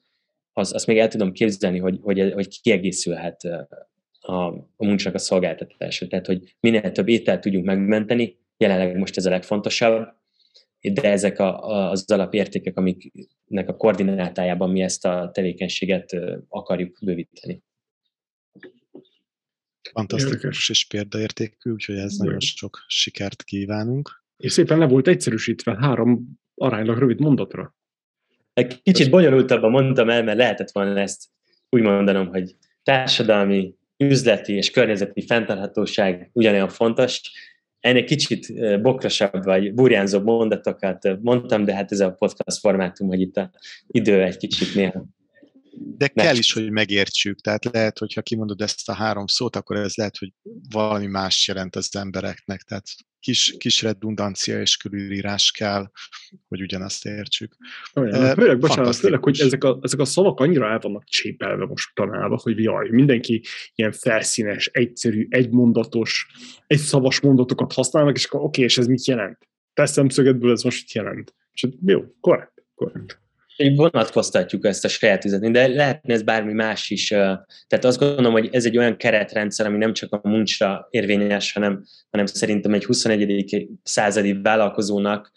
az, 0.53 0.73
azt 0.73 0.87
még 0.87 0.97
el 0.97 1.07
tudom 1.07 1.31
képzelni, 1.31 1.79
hogy, 1.79 1.99
hogy, 2.01 2.31
hogy 2.33 2.61
kiegészülhet 2.61 3.41
a, 4.27 4.47
a 4.75 4.85
munkának 4.85 5.13
a 5.13 5.17
szolgáltatása. 5.17 6.07
Tehát, 6.07 6.25
hogy 6.25 6.55
minél 6.59 6.91
több 6.91 7.07
ételt 7.07 7.41
tudjunk 7.41 7.65
megmenteni, 7.65 8.37
jelenleg 8.57 8.97
most 8.97 9.17
ez 9.17 9.25
a 9.25 9.29
legfontosabb, 9.29 10.07
de 10.81 11.11
ezek 11.11 11.39
a, 11.39 11.69
a, 11.69 11.89
az 11.89 12.11
alapértékek, 12.11 12.77
amiknek 12.77 13.67
a 13.67 13.75
koordinátájában 13.75 14.69
mi 14.69 14.81
ezt 14.81 15.05
a 15.05 15.29
tevékenységet 15.33 16.15
akarjuk 16.49 16.97
bővíteni. 17.01 17.63
Fantasztikus 19.91 20.69
és 20.69 20.85
példaértékű, 20.85 21.71
úgyhogy 21.71 21.95
ez 21.95 22.13
nagyon 22.13 22.39
sok 22.39 22.85
sikert 22.87 23.43
kívánunk. 23.43 24.23
És 24.37 24.51
szépen 24.51 24.77
le 24.77 24.87
volt 24.87 25.07
egyszerűsítve 25.07 25.77
három 25.79 26.39
aránylag 26.55 26.97
rövid 26.97 27.19
mondatra. 27.19 27.75
Egy 28.53 28.81
kicsit 28.81 29.09
bonyolultabban 29.09 29.71
mondtam 29.71 30.09
el, 30.09 30.23
mert 30.23 30.37
lehetett 30.37 30.71
volna 30.71 30.99
ezt 30.99 31.25
úgy 31.69 31.81
mondanom, 31.81 32.27
hogy 32.27 32.55
társadalmi, 32.83 33.76
üzleti 33.97 34.53
és 34.53 34.71
környezeti 34.71 35.25
fenntarthatóság 35.25 36.29
ugyanolyan 36.33 36.69
fontos, 36.69 37.21
ennél 37.79 38.03
kicsit 38.03 38.53
bokrasabb 38.81 39.43
vagy 39.43 39.73
burjánzóbb 39.73 40.23
mondatokat 40.23 41.17
mondtam, 41.21 41.63
de 41.65 41.75
hát 41.75 41.91
ez 41.91 41.99
a 41.99 42.11
podcast 42.11 42.59
formátum, 42.59 43.07
hogy 43.07 43.21
itt 43.21 43.37
a 43.37 43.51
idő 43.87 44.23
egy 44.23 44.37
kicsit 44.37 44.75
néha 44.75 45.05
de 45.79 46.07
kell 46.07 46.35
is, 46.35 46.53
hogy 46.53 46.71
megértsük. 46.71 47.39
Tehát 47.39 47.65
lehet, 47.65 47.97
hogyha 47.97 48.21
kimondod 48.21 48.61
ezt 48.61 48.89
a 48.89 48.93
három 48.93 49.27
szót, 49.27 49.55
akkor 49.55 49.75
ez 49.75 49.95
lehet, 49.95 50.17
hogy 50.17 50.33
valami 50.69 51.05
más 51.05 51.47
jelent 51.47 51.75
az 51.75 51.95
embereknek. 51.95 52.61
Tehát 52.61 52.85
kis, 53.19 53.55
kis 53.57 53.81
redundancia 53.81 54.61
és 54.61 54.77
körülírás 54.77 55.51
kell, 55.51 55.91
hogy 56.47 56.61
ugyanazt 56.61 57.05
értsük. 57.05 57.55
Olyan, 57.93 58.35
főleg, 58.35 58.59
bocsánat, 58.59 58.95
főleg, 58.95 59.23
hogy 59.23 59.39
ezek 59.39 59.63
a, 59.63 59.79
ezek 59.81 59.99
a 59.99 60.05
szavak 60.05 60.39
annyira 60.39 60.69
el 60.69 60.79
vannak 60.79 61.03
csépelve 61.03 61.65
most 61.65 61.89
tanálva, 61.93 62.39
hogy 62.41 62.63
jaj, 62.63 62.89
mindenki 62.89 63.41
ilyen 63.75 63.91
felszínes, 63.91 64.67
egyszerű, 64.67 65.27
egymondatos, 65.29 66.27
egy 66.67 66.79
szavas 66.79 67.19
mondatokat 67.19 67.73
használnak, 67.73 68.15
és 68.15 68.25
akkor 68.25 68.39
oké, 68.39 68.47
okay, 68.47 68.63
és 68.63 68.77
ez 68.77 68.87
mit 68.87 69.05
jelent? 69.05 69.37
Te 69.73 69.85
szemszögedből 69.85 70.51
ez 70.51 70.61
most 70.61 70.81
mit 70.81 70.91
jelent? 70.91 71.35
És 71.51 71.67
jó, 71.85 72.03
korrekt, 72.19 72.63
korrekt 72.75 73.25
vonatkoztatjuk 73.75 74.65
ezt 74.65 74.85
a 74.85 74.87
saját 74.87 75.25
üzletni, 75.25 75.51
de 75.51 75.67
lehetne 75.67 76.13
ez 76.13 76.21
bármi 76.21 76.53
más 76.53 76.89
is. 76.89 77.07
Tehát 77.07 77.83
azt 77.83 77.99
gondolom, 77.99 78.31
hogy 78.31 78.49
ez 78.51 78.65
egy 78.65 78.77
olyan 78.77 78.97
keretrendszer, 78.97 79.65
ami 79.65 79.77
nem 79.77 79.93
csak 79.93 80.13
a 80.13 80.27
muncsra 80.27 80.87
érvényes, 80.89 81.53
hanem, 81.53 81.83
hanem 82.09 82.25
szerintem 82.25 82.73
egy 82.73 82.85
21. 82.85 83.69
századi 83.83 84.41
vállalkozónak 84.41 85.31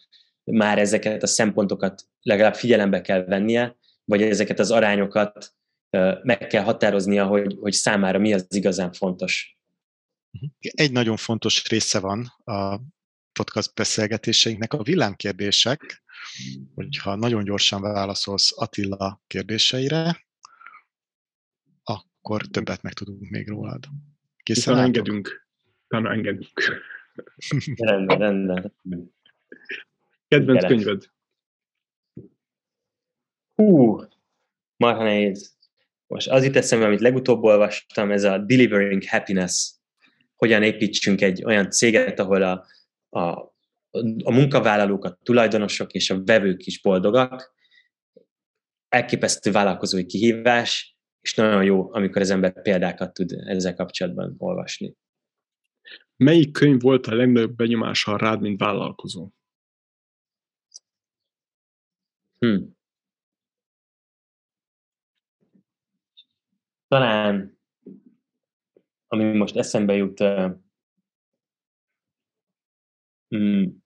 már 0.45 0.79
ezeket 0.79 1.23
a 1.23 1.27
szempontokat 1.27 2.03
legalább 2.23 2.55
figyelembe 2.55 3.01
kell 3.01 3.25
vennie, 3.25 3.77
vagy 4.05 4.23
ezeket 4.23 4.59
az 4.59 4.71
arányokat 4.71 5.55
meg 6.23 6.47
kell 6.47 6.63
határoznia, 6.63 7.27
hogy, 7.27 7.57
hogy 7.61 7.73
számára 7.73 8.19
mi 8.19 8.33
az 8.33 8.47
igazán 8.49 8.93
fontos. 8.93 9.59
Egy 10.59 10.93
nagyon 10.93 11.17
fontos 11.17 11.69
része 11.69 11.99
van 11.99 12.33
a 12.45 12.81
podcast 13.33 13.75
beszélgetéseinknek 13.75 14.73
a 14.73 14.83
villámkérdések, 14.83 16.03
hogyha 16.75 17.15
nagyon 17.15 17.45
gyorsan 17.45 17.81
válaszolsz 17.81 18.53
Attila 18.61 19.23
kérdéseire, 19.27 20.27
akkor 21.83 22.47
többet 22.47 22.83
meg 22.83 22.93
tudunk 22.93 23.31
még 23.31 23.49
rólad. 23.49 23.85
Készen 24.43 24.79
engedünk. 24.79 25.47
Utána 25.85 26.11
engedünk. 26.11 26.83
rendben, 27.77 28.19
rendben. 28.19 28.73
Kedvenc 30.29 30.67
könyved? 30.67 31.11
Hú, 33.55 34.01
marha 34.77 35.03
nehéz. 35.03 35.59
Most 36.07 36.29
az 36.29 36.45
itt 36.45 36.57
eszembe, 36.57 36.87
amit 36.87 37.01
legutóbb 37.01 37.43
olvastam, 37.43 38.11
ez 38.11 38.25
a 38.25 38.39
Delivering 38.39 39.05
Happiness. 39.05 39.73
Hogyan 40.37 40.63
építsünk 40.63 41.21
egy 41.21 41.45
olyan 41.45 41.71
céget, 41.71 42.19
ahol 42.19 42.43
a, 42.43 42.67
a, 43.21 43.55
a 44.23 44.33
munkavállalók, 44.33 45.05
a 45.05 45.19
tulajdonosok 45.23 45.93
és 45.93 46.11
a 46.11 46.23
vevők 46.25 46.67
is 46.67 46.81
boldogak. 46.81 47.55
Elképesztő 48.89 49.51
vállalkozói 49.51 50.07
kihívás, 50.07 50.99
és 51.21 51.35
nagyon 51.35 51.65
jó, 51.65 51.95
amikor 51.95 52.23
az 52.23 52.31
ember 52.31 52.63
példákat 52.63 53.13
tud 53.13 53.33
ezzel 53.33 53.75
kapcsolatban 53.75 54.35
olvasni. 54.39 54.97
Melyik 56.17 56.53
könyv 56.53 56.81
volt 56.81 57.07
a 57.07 57.15
legnagyobb 57.15 57.55
benyomással 57.55 58.19
rád, 58.19 58.41
mint 58.41 58.61
vállalkozó? 58.61 59.31
Hmm. 62.39 62.79
Talán, 66.89 67.59
ami 69.07 69.25
most 69.37 69.57
eszembe 69.57 69.95
jut, 69.95 70.21
hmm, 73.37 73.83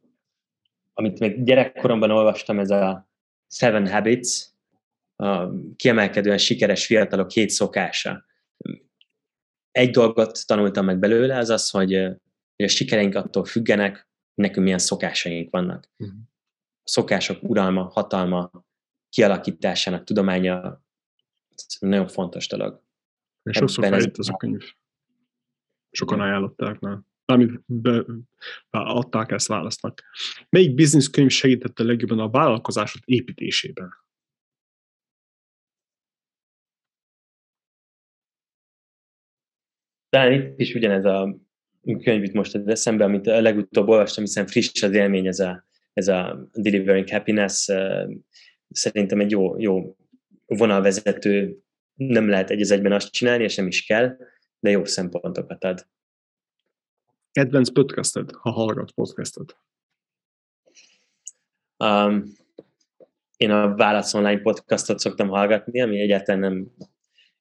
amit 0.93 1.19
még 1.19 1.45
gyerekkoromban 1.45 2.11
olvastam, 2.11 2.59
ez 2.59 2.71
a 2.71 3.09
Seven 3.49 3.89
Habits, 3.89 4.45
a 5.17 5.49
kiemelkedően 5.77 6.39
sikeres 6.39 6.87
fiatalok 6.87 7.31
hét 7.31 7.51
szokása. 7.51 8.25
Egy 9.71 9.91
dolgot 9.91 10.47
tanultam 10.47 10.85
meg 10.85 10.99
belőle, 10.99 11.39
az 11.39 11.51
az, 11.51 11.71
hogy, 11.71 11.95
hogy 12.57 12.65
a 12.65 12.69
sikereink 12.69 13.15
attól 13.15 13.45
függenek, 13.45 14.09
nekünk 14.35 14.65
milyen 14.65 14.79
szokásaink 14.79 15.51
vannak. 15.51 15.91
Uh-huh. 15.97 16.17
A 16.83 16.89
szokások 16.89 17.43
uralma, 17.43 17.83
hatalma, 17.83 18.51
kialakításának 19.09 20.05
tudománya 20.05 20.85
nagyon 21.79 22.09
fontos 22.09 22.49
dolog. 22.49 22.83
És 23.43 23.57
sokszor 23.57 23.85
feljött 23.87 24.19
ez 24.19 24.29
a 24.29 24.37
könyv. 24.37 24.63
Sokan 25.91 26.21
ajánlották 26.21 26.81
már. 26.81 26.99
Be, 27.67 28.05
adták 28.71 29.31
ezt 29.31 29.47
választnak. 29.47 30.03
Melyik 30.49 30.75
business 30.75 31.09
könyv 31.11 31.31
segítette 31.31 31.83
legjobban 31.83 32.19
a 32.19 32.31
vállalkozásod 32.31 33.03
építésében? 33.05 33.89
Talán 40.09 40.33
itt 40.33 40.59
is 40.59 40.75
ugyanez 40.75 41.05
a 41.05 41.37
könyv 42.03 42.33
most 42.33 42.55
az 42.55 42.67
eszembe, 42.67 43.05
amit 43.05 43.27
a 43.27 43.41
legutóbb 43.41 43.89
olvastam, 43.89 44.25
hiszen 44.25 44.47
friss 44.47 44.83
az 44.83 44.93
élmény, 44.93 45.27
ez 45.27 45.39
a, 45.39 45.67
ez 45.93 46.09
a 46.09 46.49
Delivering 46.53 47.09
Happiness, 47.09 47.69
szerintem 48.69 49.21
egy 49.21 49.31
jó, 49.31 49.59
jó 49.61 49.97
vonalvezető, 50.47 51.59
nem 51.95 52.29
lehet 52.29 52.51
egy 52.51 52.71
egyben 52.71 52.93
azt 52.93 53.13
csinálni, 53.13 53.45
és 53.45 53.55
nem 53.55 53.67
is 53.67 53.85
kell, 53.85 54.17
de 54.59 54.71
jó 54.71 54.85
szempontokat 54.85 55.65
ad. 55.65 55.87
Kedvenc 57.35 57.73
podcasted, 57.73 58.31
ha 58.33 58.51
hallgat 58.51 58.91
podcastet? 58.91 59.57
Um, 61.77 62.33
én 63.37 63.51
a 63.51 63.75
Válasz 63.75 64.15
Online 64.15 64.41
podcastot 64.41 64.99
szoktam 64.99 65.29
hallgatni, 65.29 65.81
ami 65.81 66.01
egyáltalán 66.01 66.41
nem 66.41 66.71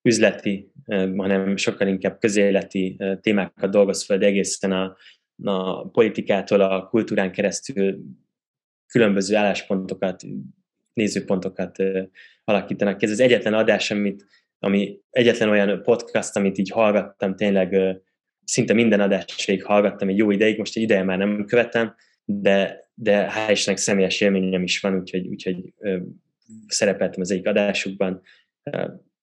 üzleti, 0.01 0.71
hanem 1.15 1.57
sokkal 1.57 1.87
inkább 1.87 2.19
közéleti 2.19 2.97
témákat 3.21 3.71
dolgoz 3.71 4.03
fel, 4.05 4.17
de 4.17 4.25
egészen 4.25 4.71
a, 4.71 4.97
a 5.43 5.87
politikától 5.87 6.61
a 6.61 6.87
kultúrán 6.87 7.31
keresztül 7.31 7.99
különböző 8.87 9.35
álláspontokat, 9.35 10.23
nézőpontokat 10.93 11.77
alakítanak 12.43 12.97
ki. 12.97 13.05
Ez 13.05 13.11
az 13.11 13.19
egyetlen 13.19 13.53
adás, 13.53 13.91
amit, 13.91 14.25
ami 14.59 14.99
egyetlen 15.09 15.49
olyan 15.49 15.81
podcast, 15.81 16.35
amit 16.35 16.57
így 16.57 16.69
hallgattam, 16.69 17.35
tényleg 17.35 18.01
szinte 18.45 18.73
minden 18.73 18.99
adást 18.99 19.45
végig 19.45 19.65
hallgattam 19.65 20.09
egy 20.09 20.17
jó 20.17 20.31
ideig, 20.31 20.57
most 20.57 20.75
egy 20.75 20.83
ideje 20.83 21.03
már 21.03 21.17
nem 21.17 21.45
követem, 21.45 21.95
de, 22.25 22.89
de 22.93 23.31
hál' 23.31 23.51
Istennek 23.51 23.79
személyes 23.79 24.21
élményem 24.21 24.63
is 24.63 24.79
van, 24.79 24.95
úgyhogy, 24.95 25.27
úgyhogy 25.27 25.73
szerepeltem 26.67 27.21
az 27.21 27.31
egyik 27.31 27.47
adásukban, 27.47 28.21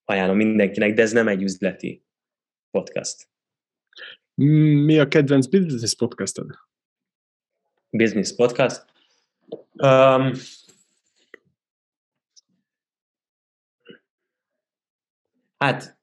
ajánlom 0.05 0.37
mindenkinek, 0.37 0.93
de 0.93 1.01
ez 1.01 1.11
nem 1.11 1.27
egy 1.27 1.41
üzleti 1.41 2.03
podcast. 2.71 3.29
Mi 4.33 4.99
a 4.99 5.07
kedvenc 5.07 5.45
business 5.45 5.95
podcasted? 5.95 6.49
Business 7.89 8.35
podcast? 8.35 8.85
Um, 9.73 10.33
hát 15.57 16.00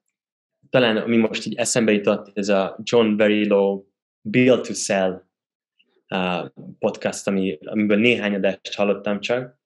talán 0.69 0.97
ami 0.97 1.17
most 1.17 1.45
így 1.45 1.55
eszembe 1.55 1.91
jutott, 1.91 2.37
ez 2.37 2.49
a 2.49 2.79
John 2.83 3.15
Verillo 3.15 3.85
Build 4.21 4.61
to 4.61 4.73
Sell 4.73 5.23
uh, 6.09 6.49
podcast, 6.79 7.27
ami, 7.27 7.57
amiből 7.61 7.97
néhány 7.97 8.33
adást 8.33 8.73
hallottam 8.73 9.19
csak, 9.19 9.59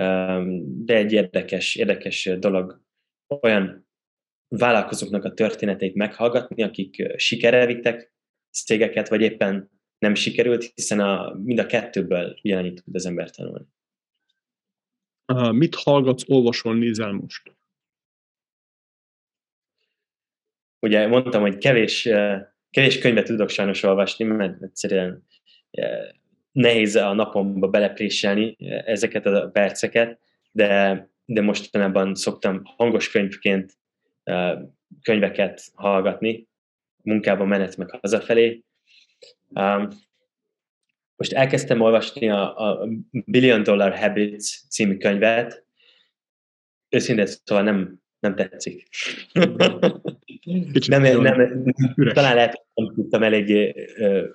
um, 0.00 0.84
de 0.84 0.96
egy 0.96 1.12
érdekes, 1.12 1.76
érdekes 1.76 2.30
dolog 2.38 2.82
olyan 3.40 3.88
vállalkozóknak 4.48 5.24
a 5.24 5.34
történeteit 5.34 5.94
meghallgatni, 5.94 6.62
akik 6.62 7.12
sikerrel 7.16 7.66
vittek 7.66 8.14
cégeket, 8.50 9.08
vagy 9.08 9.20
éppen 9.20 9.70
nem 9.98 10.14
sikerült, 10.14 10.72
hiszen 10.74 11.00
a, 11.00 11.34
mind 11.34 11.58
a 11.58 11.66
kettőből 11.66 12.38
ugyanannyit 12.42 12.82
tud 12.84 12.94
az 12.94 13.06
ember 13.06 13.30
tanulni. 13.30 13.66
Mit 15.52 15.74
hallgatsz, 15.74 16.24
olvasol, 16.28 16.74
nézel 16.74 17.12
most? 17.12 17.56
Ugye 20.82 21.06
mondtam, 21.06 21.40
hogy 21.40 21.58
kevés, 21.58 22.08
kevés 22.70 22.98
könyvet 22.98 23.24
tudok 23.24 23.48
sajnos 23.48 23.82
olvasni, 23.82 24.24
mert 24.24 24.62
egyszerűen 24.62 25.26
nehéz 26.52 26.96
a 26.96 27.12
napomba 27.12 27.68
belepréselni 27.68 28.56
ezeket 28.84 29.26
a 29.26 29.50
perceket, 29.52 30.18
de 30.52 31.10
de 31.24 31.40
mostanában 31.40 32.14
szoktam 32.14 32.62
hangos 32.64 33.10
könyvként 33.10 33.78
könyveket 35.02 35.62
hallgatni, 35.74 36.48
munkában 37.02 37.48
menet 37.48 37.76
meg 37.76 37.90
hazafelé. 37.90 38.64
Most 41.16 41.32
elkezdtem 41.32 41.80
olvasni 41.80 42.30
a, 42.30 42.58
a 42.58 42.88
Billion 43.10 43.62
Dollar 43.62 43.98
Habits 43.98 44.68
című 44.68 44.96
könyvet, 44.96 45.64
őszintén 46.88 47.26
szóval 47.26 47.64
nem, 47.64 48.00
nem 48.18 48.34
tetszik. 48.34 48.88
nem, 50.86 51.02
nem, 51.02 51.22
nem, 51.22 52.12
talán 52.12 52.34
lehet, 52.34 52.64
nem 52.74 52.94
tudtam 52.94 53.22
eléggé 53.22 53.74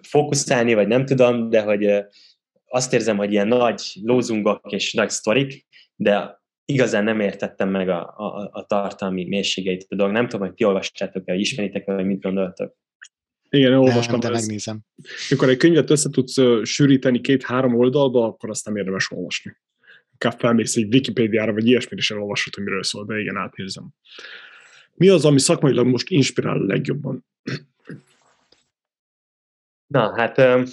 fókuszálni, 0.01 0.73
vagy 0.73 0.87
nem 0.87 1.05
tudom, 1.05 1.49
de 1.49 1.61
hogy 1.61 2.05
azt 2.65 2.93
érzem, 2.93 3.17
hogy 3.17 3.31
ilyen 3.31 3.47
nagy 3.47 3.81
lózungok 4.03 4.71
és 4.71 4.93
nagy 4.93 5.09
sztorik, 5.09 5.65
de 5.95 6.41
igazán 6.65 7.03
nem 7.03 7.19
értettem 7.19 7.69
meg 7.69 7.89
a, 7.89 8.13
a, 8.17 8.49
a 8.51 8.65
tartalmi 8.65 9.25
mélységeit 9.25 9.85
a 9.89 9.95
dolog. 9.95 10.13
Nem 10.13 10.27
tudom, 10.27 10.47
hogy 10.47 10.55
ti 10.55 10.63
olvassátok-e, 10.63 11.31
vagy 11.31 11.39
ismeritek-e, 11.39 11.93
vagy 11.93 12.05
mit 12.05 12.21
gondoltok. 12.21 12.75
Igen, 13.49 13.73
olvastam. 13.73 14.19
Nem, 14.19 14.31
de 14.31 14.37
megnézem. 14.37 14.79
Mikor 15.29 15.49
egy 15.49 15.57
könyvet 15.57 15.89
össze 15.89 16.09
tudsz 16.09 16.35
sűríteni 16.63 17.21
két-három 17.21 17.75
oldalba, 17.75 18.25
akkor 18.25 18.49
azt 18.49 18.65
nem 18.65 18.75
érdemes 18.75 19.11
olvasni. 19.11 19.57
Inkább 20.11 20.39
felmész 20.39 20.75
egy 20.75 20.93
Wikipédiára, 20.93 21.53
vagy 21.53 21.67
ilyesmit 21.67 21.99
is 21.99 22.11
elolvasod, 22.11 22.53
hogy 22.55 22.63
miről 22.63 22.83
szól, 22.83 23.05
de 23.05 23.19
igen, 23.19 23.37
átérzem. 23.37 23.93
Mi 24.97 25.09
az, 25.09 25.25
ami 25.25 25.39
szakmailag 25.39 25.87
most 25.87 26.09
inspirál 26.09 26.57
a 26.57 26.65
legjobban? 26.65 27.25
Na, 29.87 30.13
hát 30.15 30.37
um, 30.37 30.63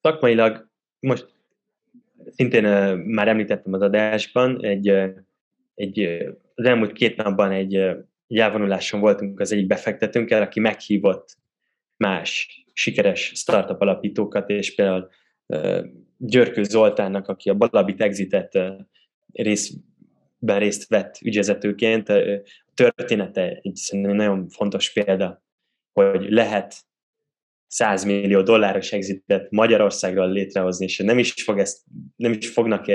szakmailag 0.00 0.68
most 1.00 1.28
szintén 2.30 2.64
már 2.96 3.28
említettem 3.28 3.72
az 3.72 3.80
adásban, 3.80 4.64
egy, 4.64 4.88
egy, 5.74 6.00
az 6.54 6.64
elmúlt 6.64 6.92
két 6.92 7.16
napban 7.16 7.50
egy, 7.50 7.74
egy 8.26 8.38
elvonuláson 8.38 9.00
voltunk 9.00 9.40
az 9.40 9.52
egyik 9.52 9.66
befektetőnkkel, 9.66 10.42
aki 10.42 10.60
meghívott 10.60 11.36
más 11.96 12.48
sikeres 12.72 13.32
startup 13.34 13.80
alapítókat, 13.80 14.50
és 14.50 14.74
például 14.74 15.10
Györkő 16.16 16.62
Zoltánnak, 16.62 17.28
aki 17.28 17.48
a 17.48 17.54
Balabit 17.54 18.00
Exitet 18.00 18.58
részben 19.32 20.58
részt 20.58 20.88
vett 20.88 21.18
ügyvezetőként, 21.20 22.12
története 22.74 23.60
egy 23.62 23.74
szerintem 23.74 24.16
nagyon 24.16 24.48
fontos 24.48 24.92
példa, 24.92 25.42
hogy 25.92 26.30
lehet 26.30 26.74
100 27.66 28.04
millió 28.04 28.42
dolláros 28.42 28.92
exitet 28.92 29.50
Magyarországról 29.50 30.30
létrehozni, 30.30 30.84
és 30.84 30.98
nem 30.98 31.18
is, 31.18 31.32
fog 31.32 31.58
ezt, 31.58 31.82
nem 32.16 32.32
is 32.32 32.48
fognak 32.48 32.86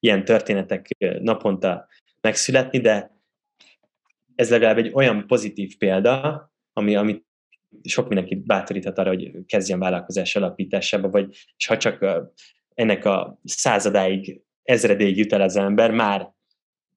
ilyen 0.00 0.24
történetek 0.24 0.88
naponta 1.20 1.88
megszületni, 2.20 2.80
de 2.80 3.18
ez 4.34 4.50
legalább 4.50 4.78
egy 4.78 4.90
olyan 4.94 5.26
pozitív 5.26 5.76
példa, 5.78 6.44
ami, 6.72 6.96
ami 6.96 7.22
sok 7.82 8.08
mindenkit 8.08 8.46
bátoríthat 8.46 8.98
arra, 8.98 9.08
hogy 9.08 9.30
kezdjen 9.46 9.78
vállalkozás 9.78 10.36
alapításába, 10.36 11.10
vagy 11.10 11.36
és 11.56 11.66
ha 11.66 11.76
csak 11.76 12.06
ennek 12.74 13.04
a 13.04 13.40
századáig, 13.44 14.42
ezredéig 14.70 15.16
jut 15.16 15.32
el 15.32 15.40
az 15.40 15.56
ember, 15.56 15.90
már 15.90 16.32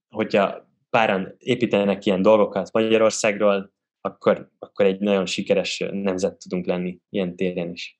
hogyha 0.09 0.69
páran 0.89 1.35
építenek 1.37 2.05
ilyen 2.05 2.21
dolgokat 2.21 2.71
Magyarországról, 2.71 3.73
akkor, 4.01 4.51
akkor 4.59 4.85
egy 4.85 4.99
nagyon 4.99 5.25
sikeres 5.25 5.83
nemzet 5.91 6.37
tudunk 6.37 6.65
lenni 6.65 6.99
ilyen 7.09 7.35
téren 7.35 7.71
is. 7.71 7.99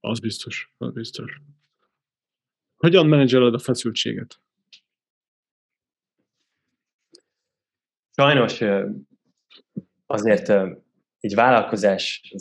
Az 0.00 0.20
biztos, 0.20 0.74
az 0.78 0.92
biztos. 0.92 1.40
Hogyan 2.76 3.06
menedzseled 3.06 3.54
a 3.54 3.58
feszültséget? 3.58 4.40
Sajnos 8.16 8.60
azért 10.06 10.52
egy 11.24 11.34
vállalkozás, 11.34 12.34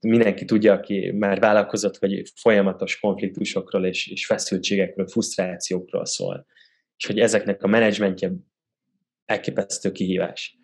mindenki 0.00 0.44
tudja, 0.44 0.72
aki 0.72 1.10
már 1.10 1.40
vállalkozott, 1.40 1.96
hogy 1.96 2.32
folyamatos 2.34 3.00
konfliktusokról 3.00 3.86
és, 3.86 4.08
és 4.08 4.26
feszültségekről, 4.26 5.06
frusztrációkról 5.06 6.06
szól. 6.06 6.46
És 6.96 7.06
hogy 7.06 7.18
ezeknek 7.18 7.62
a 7.62 7.66
menedzsmentje 7.66 8.32
elképesztő 9.24 9.92
kihívás. 9.92 10.58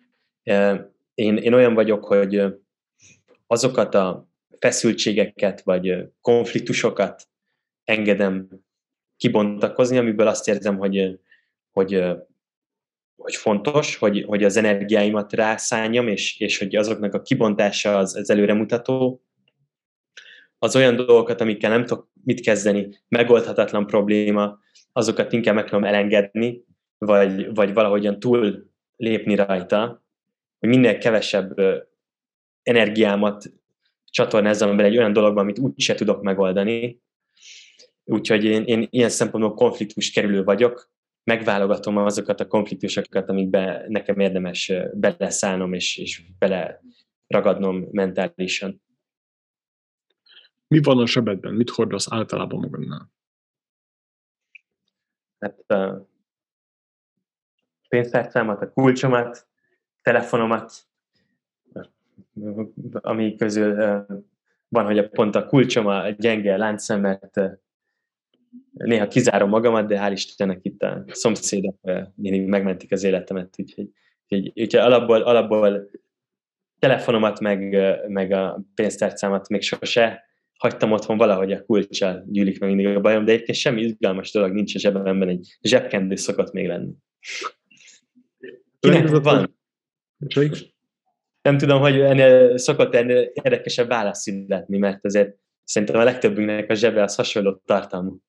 Én, 1.13 1.37
én 1.37 1.53
olyan 1.53 1.73
vagyok, 1.73 2.05
hogy 2.05 2.43
azokat 3.47 3.95
a 3.95 4.29
feszültségeket 4.59 5.61
vagy 5.61 6.05
konfliktusokat 6.21 7.27
engedem 7.83 8.47
kibontakozni, 9.17 9.97
amiből 9.97 10.27
azt 10.27 10.47
érzem, 10.47 10.77
hogy, 10.77 11.19
hogy, 11.71 12.03
hogy 13.19 13.35
fontos, 13.35 13.95
hogy, 13.95 14.23
hogy 14.27 14.43
az 14.43 14.57
energiáimat 14.57 15.33
rászálljam, 15.33 16.07
és, 16.07 16.39
és 16.39 16.57
hogy 16.57 16.75
azoknak 16.75 17.13
a 17.13 17.21
kibontása 17.21 17.97
az, 17.97 18.15
az 18.15 18.29
előremutató. 18.29 19.21
Az 20.59 20.75
olyan 20.75 20.95
dolgokat, 20.95 21.41
amikkel 21.41 21.69
nem 21.69 21.85
tudok 21.85 22.09
mit 22.23 22.39
kezdeni, 22.39 22.89
megoldhatatlan 23.07 23.87
probléma, 23.87 24.59
azokat 24.91 25.33
inkább 25.33 25.55
meg 25.55 25.65
tudom 25.65 25.83
elengedni, 25.83 26.63
vagy, 26.97 27.53
vagy 27.53 27.73
valahogyan 27.73 28.19
túl 28.19 28.69
lépni 28.95 29.35
rajta, 29.35 30.03
hogy 30.59 30.69
minél 30.69 30.97
kevesebb 30.97 31.53
energiámat 32.63 33.53
csatornázzam 34.05 34.75
bele 34.75 34.87
egy 34.87 34.97
olyan 34.97 35.13
dologba, 35.13 35.41
amit 35.41 35.59
úgyse 35.59 35.95
tudok 35.95 36.21
megoldani. 36.21 37.01
Úgyhogy 38.03 38.45
én, 38.45 38.63
én 38.63 38.87
ilyen 38.89 39.09
szempontból 39.09 39.53
konfliktus 39.53 40.11
kerülő 40.11 40.43
vagyok, 40.43 40.91
megválogatom 41.29 41.97
azokat 41.97 42.39
a 42.39 42.47
konfliktusokat, 42.47 43.29
amikbe 43.29 43.85
nekem 43.87 44.19
érdemes 44.19 44.71
beleszállnom 44.93 45.73
és, 45.73 45.97
és 45.97 46.23
bele 46.39 46.81
ragadnom 47.27 47.87
mentálisan. 47.91 48.81
Mi 50.67 50.81
van 50.81 50.97
a 50.97 51.05
sebedben? 51.05 51.53
Mit 51.53 51.69
hordasz 51.69 52.11
általában 52.11 52.59
magadnál? 52.59 53.11
Hát 55.39 55.71
a 55.71 56.07
pénztárcámat, 57.89 58.61
a 58.61 58.71
kulcsomat, 58.71 59.47
telefonomat, 60.01 60.87
ami 62.91 63.35
közül 63.35 63.75
van, 64.67 64.85
hogy 64.85 64.97
a 64.97 65.09
pont 65.09 65.35
a 65.35 65.45
kulcsom 65.45 65.85
a 65.85 66.09
gyenge 66.09 66.57
láncszem, 66.57 67.01
mert 67.01 67.39
néha 68.73 69.07
kizárom 69.07 69.49
magamat, 69.49 69.87
de 69.87 69.99
hál' 69.99 70.11
Istennek 70.11 70.59
itt 70.61 70.81
a 70.81 71.03
szomszédok 71.07 71.75
mindig 72.15 72.47
megmentik 72.47 72.91
az 72.91 73.03
életemet, 73.03 73.55
úgyhogy, 73.57 73.89
úgyhogy, 74.29 74.61
úgyhogy 74.61 74.79
alapból, 74.79 75.21
alapból 75.21 75.89
telefonomat, 76.79 77.39
meg, 77.39 77.77
meg 78.07 78.31
a 78.31 78.65
pénztárcámat 78.75 79.49
még 79.49 79.61
sose 79.61 80.27
hagytam 80.57 80.91
otthon 80.91 81.17
valahogy 81.17 81.51
a 81.51 81.63
kulcsal 81.63 82.23
gyűlik 82.27 82.59
meg 82.59 82.75
mindig 82.75 82.95
a 82.95 82.99
bajom, 82.99 83.25
de 83.25 83.31
egyébként 83.31 83.57
semmi 83.57 83.81
izgalmas 83.81 84.31
dolog 84.31 84.51
nincs 84.51 84.75
a 84.75 84.79
zsebemben, 84.79 85.29
egy 85.29 85.57
zsebkendő 85.61 86.15
szokott 86.15 86.51
még 86.51 86.67
lenni. 86.67 86.91
Kinek 88.79 89.09
van? 89.09 89.57
Nem 91.41 91.57
tudom, 91.57 91.81
hogy 91.81 91.99
ennél 91.99 92.57
szokott 92.57 92.93
ennél 92.93 93.31
érdekesebb 93.33 93.87
válasz 93.87 94.21
születni, 94.21 94.77
mert 94.77 95.05
azért 95.05 95.37
szerintem 95.63 95.99
a 95.99 96.03
legtöbbünknek 96.03 96.69
a 96.69 96.73
zsebe 96.73 97.03
az 97.03 97.15
hasonló 97.15 97.61
tartalmú. 97.65 98.19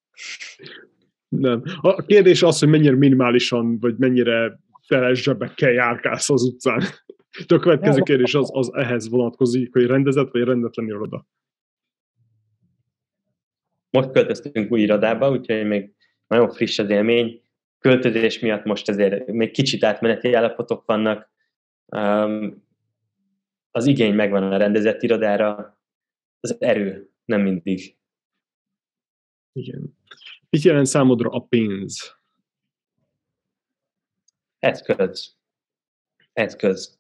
Nem. 1.28 1.62
A 1.80 2.02
kérdés 2.02 2.42
az, 2.42 2.58
hogy 2.58 2.68
mennyire 2.68 2.96
minimálisan, 2.96 3.78
vagy 3.78 3.96
mennyire 3.96 4.60
feles 4.86 5.22
zsebekkel 5.22 5.70
járkálsz 5.70 6.30
az 6.30 6.42
utcán. 6.42 6.82
De 7.46 7.54
a 7.54 7.58
következő 7.58 8.02
kérdés 8.02 8.34
az, 8.34 8.50
az 8.52 8.74
ehhez 8.74 9.08
vonatkozik, 9.08 9.72
hogy 9.72 9.86
rendezett 9.86 10.30
vagy 10.30 10.42
rendetlen 10.42 10.86
iroda. 10.86 11.26
Most 13.90 14.10
költöztünk 14.10 14.72
új 14.72 14.80
irodába, 14.80 15.30
úgyhogy 15.30 15.66
még 15.66 15.94
nagyon 16.26 16.50
friss 16.50 16.78
az 16.78 16.90
élmény. 16.90 17.42
Költözés 17.78 18.38
miatt 18.38 18.64
most 18.64 18.88
azért 18.88 19.26
még 19.26 19.50
kicsit 19.50 19.84
átmeneti 19.84 20.32
állapotok 20.32 20.84
vannak. 20.86 21.30
Az 23.70 23.86
igény 23.86 24.14
megvan 24.14 24.42
a 24.42 24.56
rendezett 24.56 25.02
irodára, 25.02 25.80
az 26.40 26.60
erő 26.60 27.10
nem 27.24 27.40
mindig. 27.40 27.96
Igen. 29.52 29.98
Mit 30.50 30.62
jelent 30.62 30.86
számodra 30.86 31.30
a 31.30 31.40
pénz? 31.40 32.16
Eszköz. 34.58 35.36
Eszköz, 36.32 36.98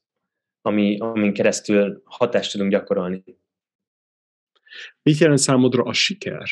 ami, 0.60 0.98
amin 0.98 1.32
keresztül 1.32 2.02
hatást 2.04 2.52
tudunk 2.52 2.70
gyakorolni. 2.70 3.24
Mit 5.02 5.18
jelent 5.18 5.38
számodra 5.38 5.82
a 5.82 5.92
siker? 5.92 6.48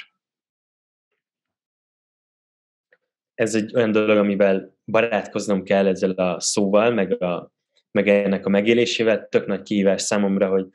Ez 3.35 3.55
egy 3.55 3.75
olyan 3.75 3.93
dolog, 3.93 4.16
amivel 4.16 4.77
barátkoznom 4.85 5.62
kell 5.62 5.87
ezzel 5.87 6.11
a 6.11 6.41
szóval, 6.41 6.91
meg, 6.91 7.23
a, 7.23 7.53
meg 7.91 8.09
ennek 8.09 8.47
a 8.47 8.49
megélésével. 8.49 9.29
Tök 9.29 9.47
nagy 9.47 9.62
kihívás 9.62 10.03
számomra, 10.03 10.49
hogy, 10.49 10.66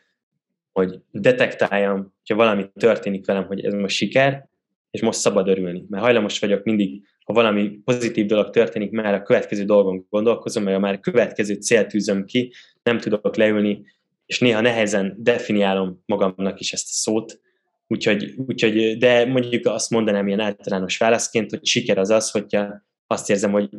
hogy 0.72 1.02
detektáljam, 1.12 2.14
hogyha 2.18 2.36
valami 2.36 2.72
történik 2.72 3.26
velem, 3.26 3.46
hogy 3.46 3.66
ez 3.66 3.74
most 3.74 3.96
siker, 3.96 4.52
és 4.94 5.02
most 5.02 5.20
szabad 5.20 5.48
örülni. 5.48 5.86
Mert 5.90 6.04
hajlamos 6.04 6.40
vagyok 6.40 6.64
mindig, 6.64 7.04
ha 7.26 7.34
valami 7.34 7.70
pozitív 7.70 8.26
dolog 8.26 8.50
történik, 8.50 8.92
már 8.92 9.14
a 9.14 9.22
következő 9.22 9.64
dolgon 9.64 10.06
gondolkozom, 10.10 10.64
mert 10.64 10.80
már 10.80 10.94
a 10.94 11.00
következő 11.00 11.54
célt 11.54 12.26
ki, 12.26 12.54
nem 12.84 13.00
tudok 13.00 13.36
leülni, 13.36 13.86
és 14.26 14.40
néha 14.40 14.62
nehezen 14.62 15.16
definiálom 15.18 16.04
magamnak 16.06 16.60
is 16.60 16.74
ezt 16.74 16.88
a 16.88 16.94
szót, 16.94 17.40
úgyhogy, 17.88 18.34
úgyhogy 18.38 18.98
de 18.98 19.26
mondjuk 19.26 19.66
azt 19.66 19.90
mondanám 19.90 20.28
ilyen 20.28 20.40
általános 20.40 20.98
válaszként, 20.98 21.50
hogy 21.50 21.66
siker 21.66 21.98
az 21.98 22.10
az, 22.10 22.32
hogyha 22.32 22.84
azt 23.08 23.30
érzem, 23.30 23.52
hogy 23.52 23.70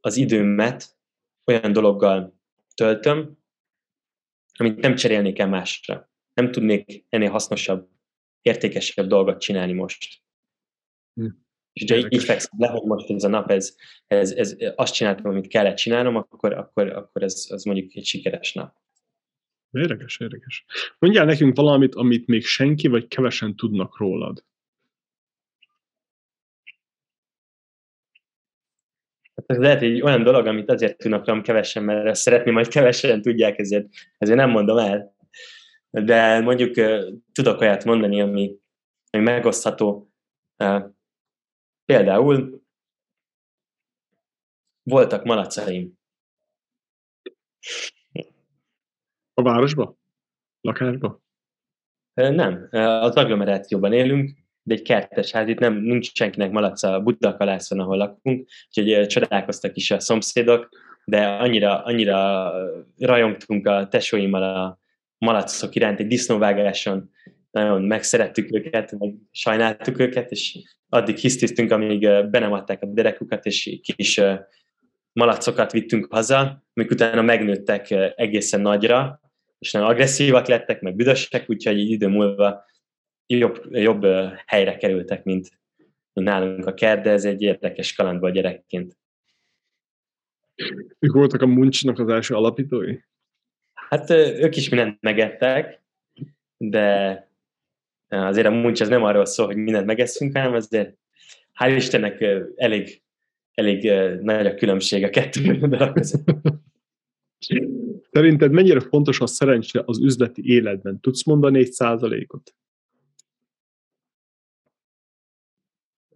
az 0.00 0.16
időmet 0.16 0.96
olyan 1.44 1.72
dologgal 1.72 2.40
töltöm, 2.74 3.38
amit 4.58 4.80
nem 4.80 4.94
cserélnék 4.94 5.38
el 5.38 5.48
másra. 5.48 6.10
Nem 6.32 6.50
tudnék 6.50 7.04
ennél 7.08 7.30
hasznosabb, 7.30 7.88
értékesebb 8.42 9.06
dolgot 9.06 9.40
csinálni 9.40 9.72
most. 9.72 10.23
Hm. 11.14 11.26
És 11.72 11.82
ugye 11.82 11.96
így 12.08 12.24
fekszem 12.24 12.58
le, 12.58 12.68
hogy 12.68 12.82
most 12.82 13.10
ez 13.10 13.24
a 13.24 13.28
nap, 13.28 13.50
ez, 13.50 13.76
ez, 14.06 14.30
ez, 14.30 14.56
azt 14.74 14.94
csináltam, 14.94 15.30
amit 15.30 15.46
kellett 15.46 15.76
csinálnom, 15.76 16.16
akkor, 16.16 16.52
akkor, 16.52 16.88
akkor 16.88 17.22
ez, 17.22 17.46
az 17.48 17.64
mondjuk 17.64 17.94
egy 17.94 18.04
sikeres 18.04 18.52
nap. 18.52 18.74
Érdekes, 19.70 20.20
érdekes. 20.20 20.64
Mondjál 20.98 21.24
nekünk 21.24 21.56
valamit, 21.56 21.94
amit 21.94 22.26
még 22.26 22.44
senki 22.44 22.88
vagy 22.88 23.08
kevesen 23.08 23.56
tudnak 23.56 23.98
rólad. 23.98 24.44
Hát 29.34 29.44
ez 29.46 29.56
lehet 29.56 29.82
egy 29.82 30.00
olyan 30.00 30.22
dolog, 30.22 30.46
amit 30.46 30.70
azért 30.70 30.98
tudnak 30.98 31.26
rólam 31.26 31.42
kevesen, 31.42 31.82
mert 31.82 32.06
ezt 32.06 32.22
szeretném, 32.22 32.54
hogy 32.54 32.68
kevesen 32.68 33.22
tudják, 33.22 33.58
ezért, 33.58 33.86
ezért 34.18 34.38
nem 34.38 34.50
mondom 34.50 34.78
el. 34.78 35.16
De 35.90 36.40
mondjuk 36.40 36.74
tudok 37.32 37.60
olyat 37.60 37.84
mondani, 37.84 38.20
ami, 38.20 38.56
ami 39.10 39.22
megosztható. 39.22 40.12
Például 41.84 42.62
voltak 44.82 45.24
malacaim. 45.24 45.92
A 49.34 49.42
városba? 49.42 49.96
Lakásba? 50.60 51.22
Nem, 52.14 52.68
az 52.70 53.14
agglomerációban 53.14 53.92
élünk, 53.92 54.30
de 54.62 54.74
egy 54.74 54.82
kertes 54.82 55.30
ház, 55.30 55.48
itt 55.48 55.58
nem, 55.58 55.74
nincs 55.74 56.12
senkinek 56.14 56.50
malaca 56.50 57.00
Budakalászon, 57.00 57.80
ahol 57.80 57.96
lakunk, 57.96 58.48
úgyhogy 58.68 59.06
csodálkoztak 59.06 59.76
is 59.76 59.90
a 59.90 60.00
szomszédok, 60.00 60.68
de 61.04 61.26
annyira, 61.26 61.82
annyira 61.82 62.52
rajongtunk 62.98 63.66
a 63.66 63.88
tesóimmal 63.88 64.42
a 64.42 64.78
malacok 65.18 65.74
iránt 65.74 66.00
egy 66.00 66.06
disznóvágáson, 66.06 67.10
nagyon 67.50 67.82
megszerettük 67.82 68.52
őket, 68.52 68.98
meg 68.98 69.14
sajnáltuk 69.30 69.98
őket, 69.98 70.30
és 70.30 70.58
addig 70.94 71.16
hisztiztünk, 71.16 71.70
amíg 71.70 72.00
be 72.30 72.38
nem 72.38 72.52
adták 72.52 72.82
a 72.82 72.86
derekukat, 72.86 73.46
és 73.46 73.80
kis 73.82 74.20
malacokat 75.12 75.72
vittünk 75.72 76.12
haza, 76.12 76.64
amik 76.74 76.90
utána 76.90 77.22
megnőttek 77.22 77.90
egészen 78.16 78.60
nagyra, 78.60 79.20
és 79.58 79.72
nagyon 79.72 79.88
agresszívak 79.88 80.46
lettek, 80.46 80.80
meg 80.80 80.94
büdösek, 80.94 81.50
úgyhogy 81.50 81.78
egy 81.78 81.90
idő 81.90 82.08
múlva 82.08 82.64
jobb, 83.26 83.66
jobb 83.70 84.06
helyre 84.46 84.76
kerültek, 84.76 85.24
mint, 85.24 85.48
nálunk 86.12 86.66
a 86.66 86.74
kert, 86.74 87.02
de 87.02 87.10
ez 87.10 87.24
egy 87.24 87.42
érdekes 87.42 87.94
kalandból 87.94 88.30
gyerekként. 88.30 88.96
Ők 90.98 91.12
voltak 91.12 91.42
a 91.42 91.46
Muncsnak 91.46 91.98
az 91.98 92.08
első 92.08 92.34
alapítói? 92.34 92.98
Hát 93.74 94.10
ők 94.10 94.56
is 94.56 94.68
mindent 94.68 95.00
megettek, 95.00 95.82
de 96.56 97.28
azért 98.14 98.46
a 98.46 98.50
Muncs 98.50 98.80
az 98.80 98.88
nem 98.88 99.04
arról 99.04 99.24
szól, 99.24 99.46
hogy 99.46 99.56
mindent 99.56 99.86
megesszünk, 99.86 100.36
hanem 100.36 100.54
azért 100.54 100.96
hál' 101.58 101.74
Istennek 101.76 102.24
elég, 102.56 103.02
elég 103.54 103.90
nagy 104.20 104.46
a 104.46 104.54
különbség 104.54 105.04
a 105.04 105.10
kettő 105.10 105.56
dolog 105.56 105.92
között. 105.92 106.24
Szerinted 108.10 108.52
mennyire 108.52 108.80
fontos 108.80 109.20
a 109.20 109.26
szerencse 109.26 109.82
az 109.84 110.00
üzleti 110.00 110.42
életben? 110.44 111.00
Tudsz 111.00 111.24
mondani 111.24 111.58
egy 111.58 111.72
százalékot? 111.72 112.54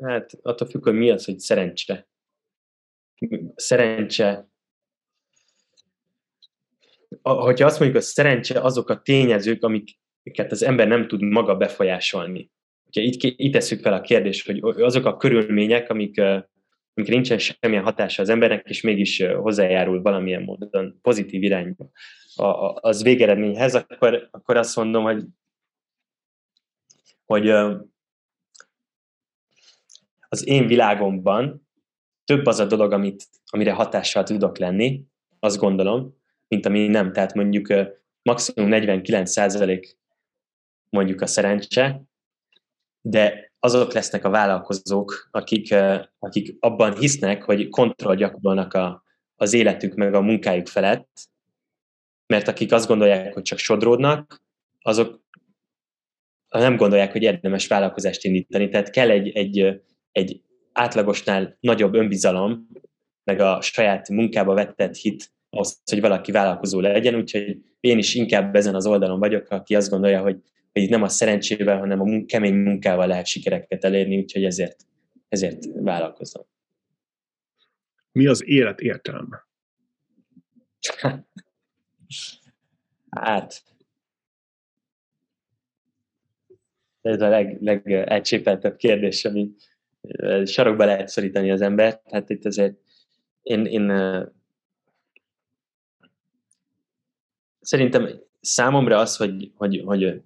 Hát 0.00 0.38
attól 0.42 0.68
függ, 0.68 0.82
hogy 0.82 0.94
mi 0.94 1.10
az, 1.10 1.24
hogy 1.24 1.38
szerencse. 1.38 2.08
Szerencse. 3.54 4.48
Hogyha 7.22 7.66
azt 7.66 7.78
mondjuk, 7.78 8.02
hogy 8.02 8.10
szerencse 8.10 8.60
azok 8.60 8.88
a 8.88 9.02
tényezők, 9.02 9.64
amiket 10.28 10.52
az 10.52 10.62
ember 10.62 10.88
nem 10.88 11.08
tud 11.08 11.22
maga 11.22 11.56
befolyásolni. 11.56 12.50
Ugye 12.86 13.02
itt, 13.02 13.22
itt 13.22 13.52
tesszük 13.52 13.80
fel 13.80 13.92
a 13.92 14.00
kérdést, 14.00 14.46
hogy 14.46 14.82
azok 14.82 15.04
a 15.04 15.16
körülmények, 15.16 15.90
amik, 15.90 16.18
amikor 16.18 17.14
nincsen 17.14 17.38
semmilyen 17.38 17.82
hatása 17.82 18.22
az 18.22 18.28
embernek, 18.28 18.68
és 18.68 18.80
mégis 18.80 19.22
hozzájárul 19.22 20.02
valamilyen 20.02 20.42
módon 20.42 20.98
pozitív 21.02 21.42
irányba 21.42 21.90
az 22.74 23.02
végeredményhez, 23.02 23.74
akkor, 23.74 24.28
akkor 24.30 24.56
azt 24.56 24.76
mondom, 24.76 25.02
hogy, 25.02 25.24
hogy 27.24 27.48
az 30.28 30.46
én 30.46 30.66
világomban 30.66 31.68
több 32.24 32.46
az 32.46 32.58
a 32.58 32.66
dolog, 32.66 32.92
amit, 32.92 33.24
amire 33.46 33.72
hatással 33.72 34.22
tudok 34.22 34.58
lenni, 34.58 35.04
azt 35.38 35.58
gondolom, 35.58 36.16
mint 36.48 36.66
ami 36.66 36.86
nem. 36.86 37.12
Tehát 37.12 37.34
mondjuk 37.34 37.72
maximum 38.22 38.68
49% 38.72 39.96
mondjuk 40.90 41.20
a 41.20 41.26
szerencse, 41.26 42.02
de 43.00 43.52
azok 43.58 43.92
lesznek 43.92 44.24
a 44.24 44.30
vállalkozók, 44.30 45.28
akik, 45.30 45.74
akik 46.18 46.56
abban 46.60 46.96
hisznek, 46.96 47.42
hogy 47.42 47.68
kontroll 47.68 48.14
gyakorolnak 48.14 48.74
a, 48.74 49.02
az 49.36 49.52
életük 49.52 49.94
meg 49.94 50.14
a 50.14 50.20
munkájuk 50.20 50.66
felett, 50.66 51.10
mert 52.26 52.48
akik 52.48 52.72
azt 52.72 52.88
gondolják, 52.88 53.34
hogy 53.34 53.42
csak 53.42 53.58
sodródnak, 53.58 54.42
azok 54.80 55.20
nem 56.48 56.76
gondolják, 56.76 57.12
hogy 57.12 57.22
érdemes 57.22 57.66
vállalkozást 57.66 58.24
indítani. 58.24 58.68
Tehát 58.68 58.90
kell 58.90 59.10
egy, 59.10 59.28
egy, 59.28 59.82
egy 60.12 60.42
átlagosnál 60.72 61.56
nagyobb 61.60 61.94
önbizalom, 61.94 62.68
meg 63.24 63.40
a 63.40 63.60
saját 63.60 64.08
munkába 64.08 64.54
vettett 64.54 64.94
hit 64.94 65.32
ahhoz, 65.50 65.80
hogy 65.90 66.00
valaki 66.00 66.32
vállalkozó 66.32 66.80
legyen, 66.80 67.14
úgyhogy 67.14 67.56
én 67.80 67.98
is 67.98 68.14
inkább 68.14 68.54
ezen 68.54 68.74
az 68.74 68.86
oldalon 68.86 69.18
vagyok, 69.18 69.50
aki 69.50 69.74
azt 69.74 69.90
gondolja, 69.90 70.20
hogy, 70.20 70.36
hogy 70.80 70.90
nem 70.90 71.02
a 71.02 71.08
szerencsével, 71.08 71.78
hanem 71.78 72.00
a 72.00 72.04
mun- 72.04 72.26
kemény 72.26 72.54
munkával 72.54 73.06
lehet 73.06 73.26
sikereket 73.26 73.84
elérni, 73.84 74.18
úgyhogy 74.18 74.44
ezért, 74.44 74.86
ezért 75.28 75.64
vállalkozom. 75.74 76.46
Mi 78.12 78.26
az 78.26 78.46
élet 78.46 78.80
értelme? 78.80 79.46
hát, 83.10 83.62
ez 87.00 87.20
a 87.20 87.28
leg, 87.28 87.62
legegységteltebb 87.62 88.76
kérdés, 88.76 89.24
ami 89.24 89.50
sarokba 90.44 90.84
lehet 90.84 91.08
szorítani 91.08 91.50
az 91.50 91.60
embert. 91.60 92.02
Hát 92.10 92.30
itt 92.30 92.44
azért 92.44 92.78
én, 93.42 93.64
én 93.64 93.92
szerintem 97.60 98.20
számomra 98.40 98.98
az, 98.98 99.16
hogy, 99.16 99.52
hogy, 99.54 99.82
hogy 99.84 100.22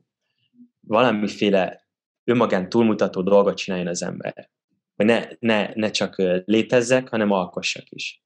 valamiféle 0.86 1.86
önmagán 2.24 2.68
túlmutató 2.68 3.22
dolgot 3.22 3.56
csináljon 3.56 3.88
az 3.88 4.02
ember. 4.02 4.50
Hogy 4.96 5.06
ne, 5.06 5.28
ne, 5.38 5.70
ne 5.74 5.90
csak 5.90 6.14
létezzek, 6.44 7.08
hanem 7.08 7.30
alkossak 7.30 7.90
is. 7.90 8.22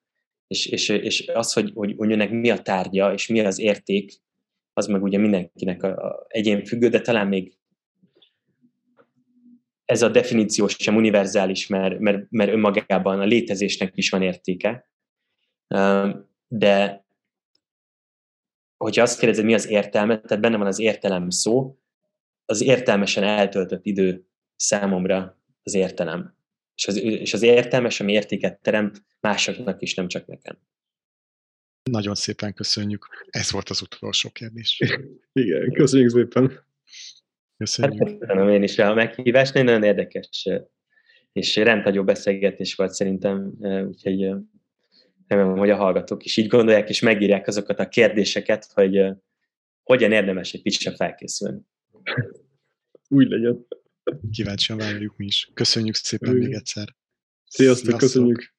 És, 0.47 0.67
és, 0.67 0.89
és 0.89 1.29
az, 1.29 1.53
hogy, 1.53 1.71
hogy, 1.75 1.95
hogy 1.97 2.13
önnek 2.13 2.31
mi 2.31 2.51
a 2.51 2.63
tárgya, 2.63 3.13
és 3.13 3.27
mi 3.27 3.41
az 3.41 3.59
érték, 3.59 4.13
az 4.73 4.87
meg 4.87 5.03
ugye 5.03 5.19
mindenkinek 5.19 5.83
a, 5.83 5.89
a 5.89 6.27
egyén 6.29 6.65
függő, 6.65 6.89
de 6.89 7.01
talán 7.01 7.27
még 7.27 7.57
ez 9.85 10.03
a 10.03 10.09
definíció 10.09 10.67
sem 10.69 10.97
univerzális, 10.97 11.67
mert, 11.67 11.99
mert, 11.99 12.27
mert 12.31 12.53
önmagában 12.53 13.21
a 13.21 13.25
létezésnek 13.25 13.93
is 13.97 14.11
van 14.11 14.23
értéke. 14.23 14.89
De 16.49 17.07
hogyha 18.77 19.03
azt 19.03 19.19
kérdezed, 19.19 19.45
mi 19.45 19.55
az 19.55 19.69
értelme, 19.69 20.21
tehát 20.21 20.43
benne 20.43 20.57
van 20.57 20.67
az 20.67 20.79
értelem 20.79 21.31
szó, 21.31 21.79
az 22.47 22.61
értelmesen 22.61 23.23
eltöltött 23.23 23.85
idő 23.85 24.27
számomra 24.57 25.43
az 25.63 25.75
értelem. 25.75 26.35
És 26.75 26.87
az, 26.87 26.97
és 26.97 27.35
az 27.35 27.43
értelmes, 27.43 28.01
ami 28.01 28.13
értéket 28.13 28.61
teremt 28.61 29.05
másoknak 29.21 29.83
is, 29.83 29.95
nem 29.95 30.09
csak 30.09 30.27
nekem. 30.27 30.59
Nagyon 31.91 32.15
szépen 32.15 32.55
köszönjük. 32.55 33.27
Ez 33.31 33.53
volt 33.53 33.69
az 33.69 33.83
utolsó 33.83 34.31
kérdés. 34.31 34.81
Igen, 35.33 35.73
köszönjük 35.73 36.11
szépen. 36.11 36.65
Köszönjük. 37.57 38.09
Hát 38.09 38.19
köszönöm 38.19 38.49
én 38.49 38.63
is 38.63 38.79
a 38.79 38.95
meghívást, 38.95 39.55
nagyon 39.55 39.83
érdekes 39.83 40.49
és 41.37 41.57
rendhagyó 41.57 42.05
beszélgetés 42.05 42.75
volt 42.75 42.93
szerintem, 42.93 43.53
úgyhogy 43.87 44.21
remélem, 45.27 45.59
hogy 45.59 45.71
a 45.71 45.77
hallgatók 45.77 46.25
is 46.25 46.37
így 46.37 46.47
gondolják, 46.47 46.89
és 46.89 47.01
megírják 47.01 47.47
azokat 47.47 47.79
a 47.79 47.89
kérdéseket, 47.89 48.67
hogy 48.75 49.13
hogyan 49.83 50.13
érdemes 50.13 50.53
egy 50.53 50.63
picsre 50.63 50.95
felkészülni. 50.95 51.61
Úgy 53.09 53.29
legyen. 53.29 53.67
Kíváncsian 54.31 54.79
várjuk 54.79 55.17
mi 55.17 55.25
is. 55.25 55.51
Köszönjük 55.55 55.95
szépen 55.95 56.35
még 56.35 56.53
egyszer. 56.53 56.95
Sziasztok, 57.49 57.85
Sziasztok. 57.85 57.99
köszönjük. 57.99 58.55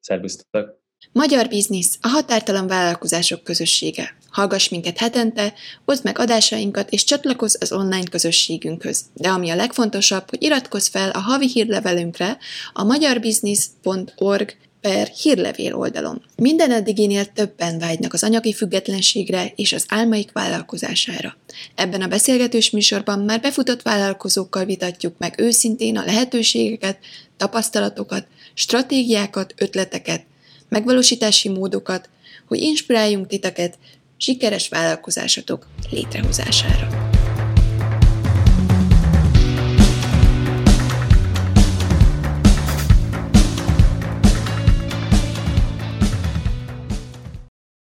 Szervusztok. 0.00 0.84
Magyar 1.12 1.48
Biznisz, 1.48 1.98
a 2.00 2.08
határtalan 2.08 2.66
vállalkozások 2.66 3.44
közössége. 3.44 4.16
Hallgass 4.30 4.68
minket 4.68 4.98
hetente, 4.98 5.54
oszd 5.84 6.04
meg 6.04 6.18
adásainkat 6.18 6.90
és 6.90 7.04
csatlakozz 7.04 7.56
az 7.60 7.72
online 7.72 8.08
közösségünkhöz. 8.10 9.04
De 9.14 9.28
ami 9.28 9.50
a 9.50 9.54
legfontosabb, 9.54 10.30
hogy 10.30 10.42
iratkozz 10.42 10.88
fel 10.88 11.10
a 11.10 11.18
havi 11.18 11.46
hírlevelünkre 11.48 12.38
a 12.72 12.84
magyarbusiness.org 12.84 14.56
per 14.86 15.06
hírlevél 15.06 15.74
oldalon. 15.74 16.22
Minden 16.36 16.70
eddiginél 16.70 17.24
többen 17.24 17.78
vágynak 17.78 18.12
az 18.12 18.22
anyagi 18.22 18.52
függetlenségre 18.52 19.52
és 19.56 19.72
az 19.72 19.84
álmaik 19.88 20.32
vállalkozására. 20.32 21.36
Ebben 21.74 22.02
a 22.02 22.06
beszélgetős 22.06 22.70
műsorban 22.70 23.18
már 23.18 23.40
befutott 23.40 23.82
vállalkozókkal 23.82 24.64
vitatjuk 24.64 25.18
meg 25.18 25.34
őszintén 25.38 25.96
a 25.96 26.04
lehetőségeket, 26.04 26.98
tapasztalatokat, 27.36 28.26
stratégiákat, 28.54 29.54
ötleteket, 29.56 30.24
megvalósítási 30.68 31.48
módokat, 31.48 32.08
hogy 32.48 32.58
inspiráljunk 32.58 33.26
titeket 33.26 33.78
sikeres 34.16 34.68
vállalkozásatok 34.68 35.66
létrehozására. 35.90 37.05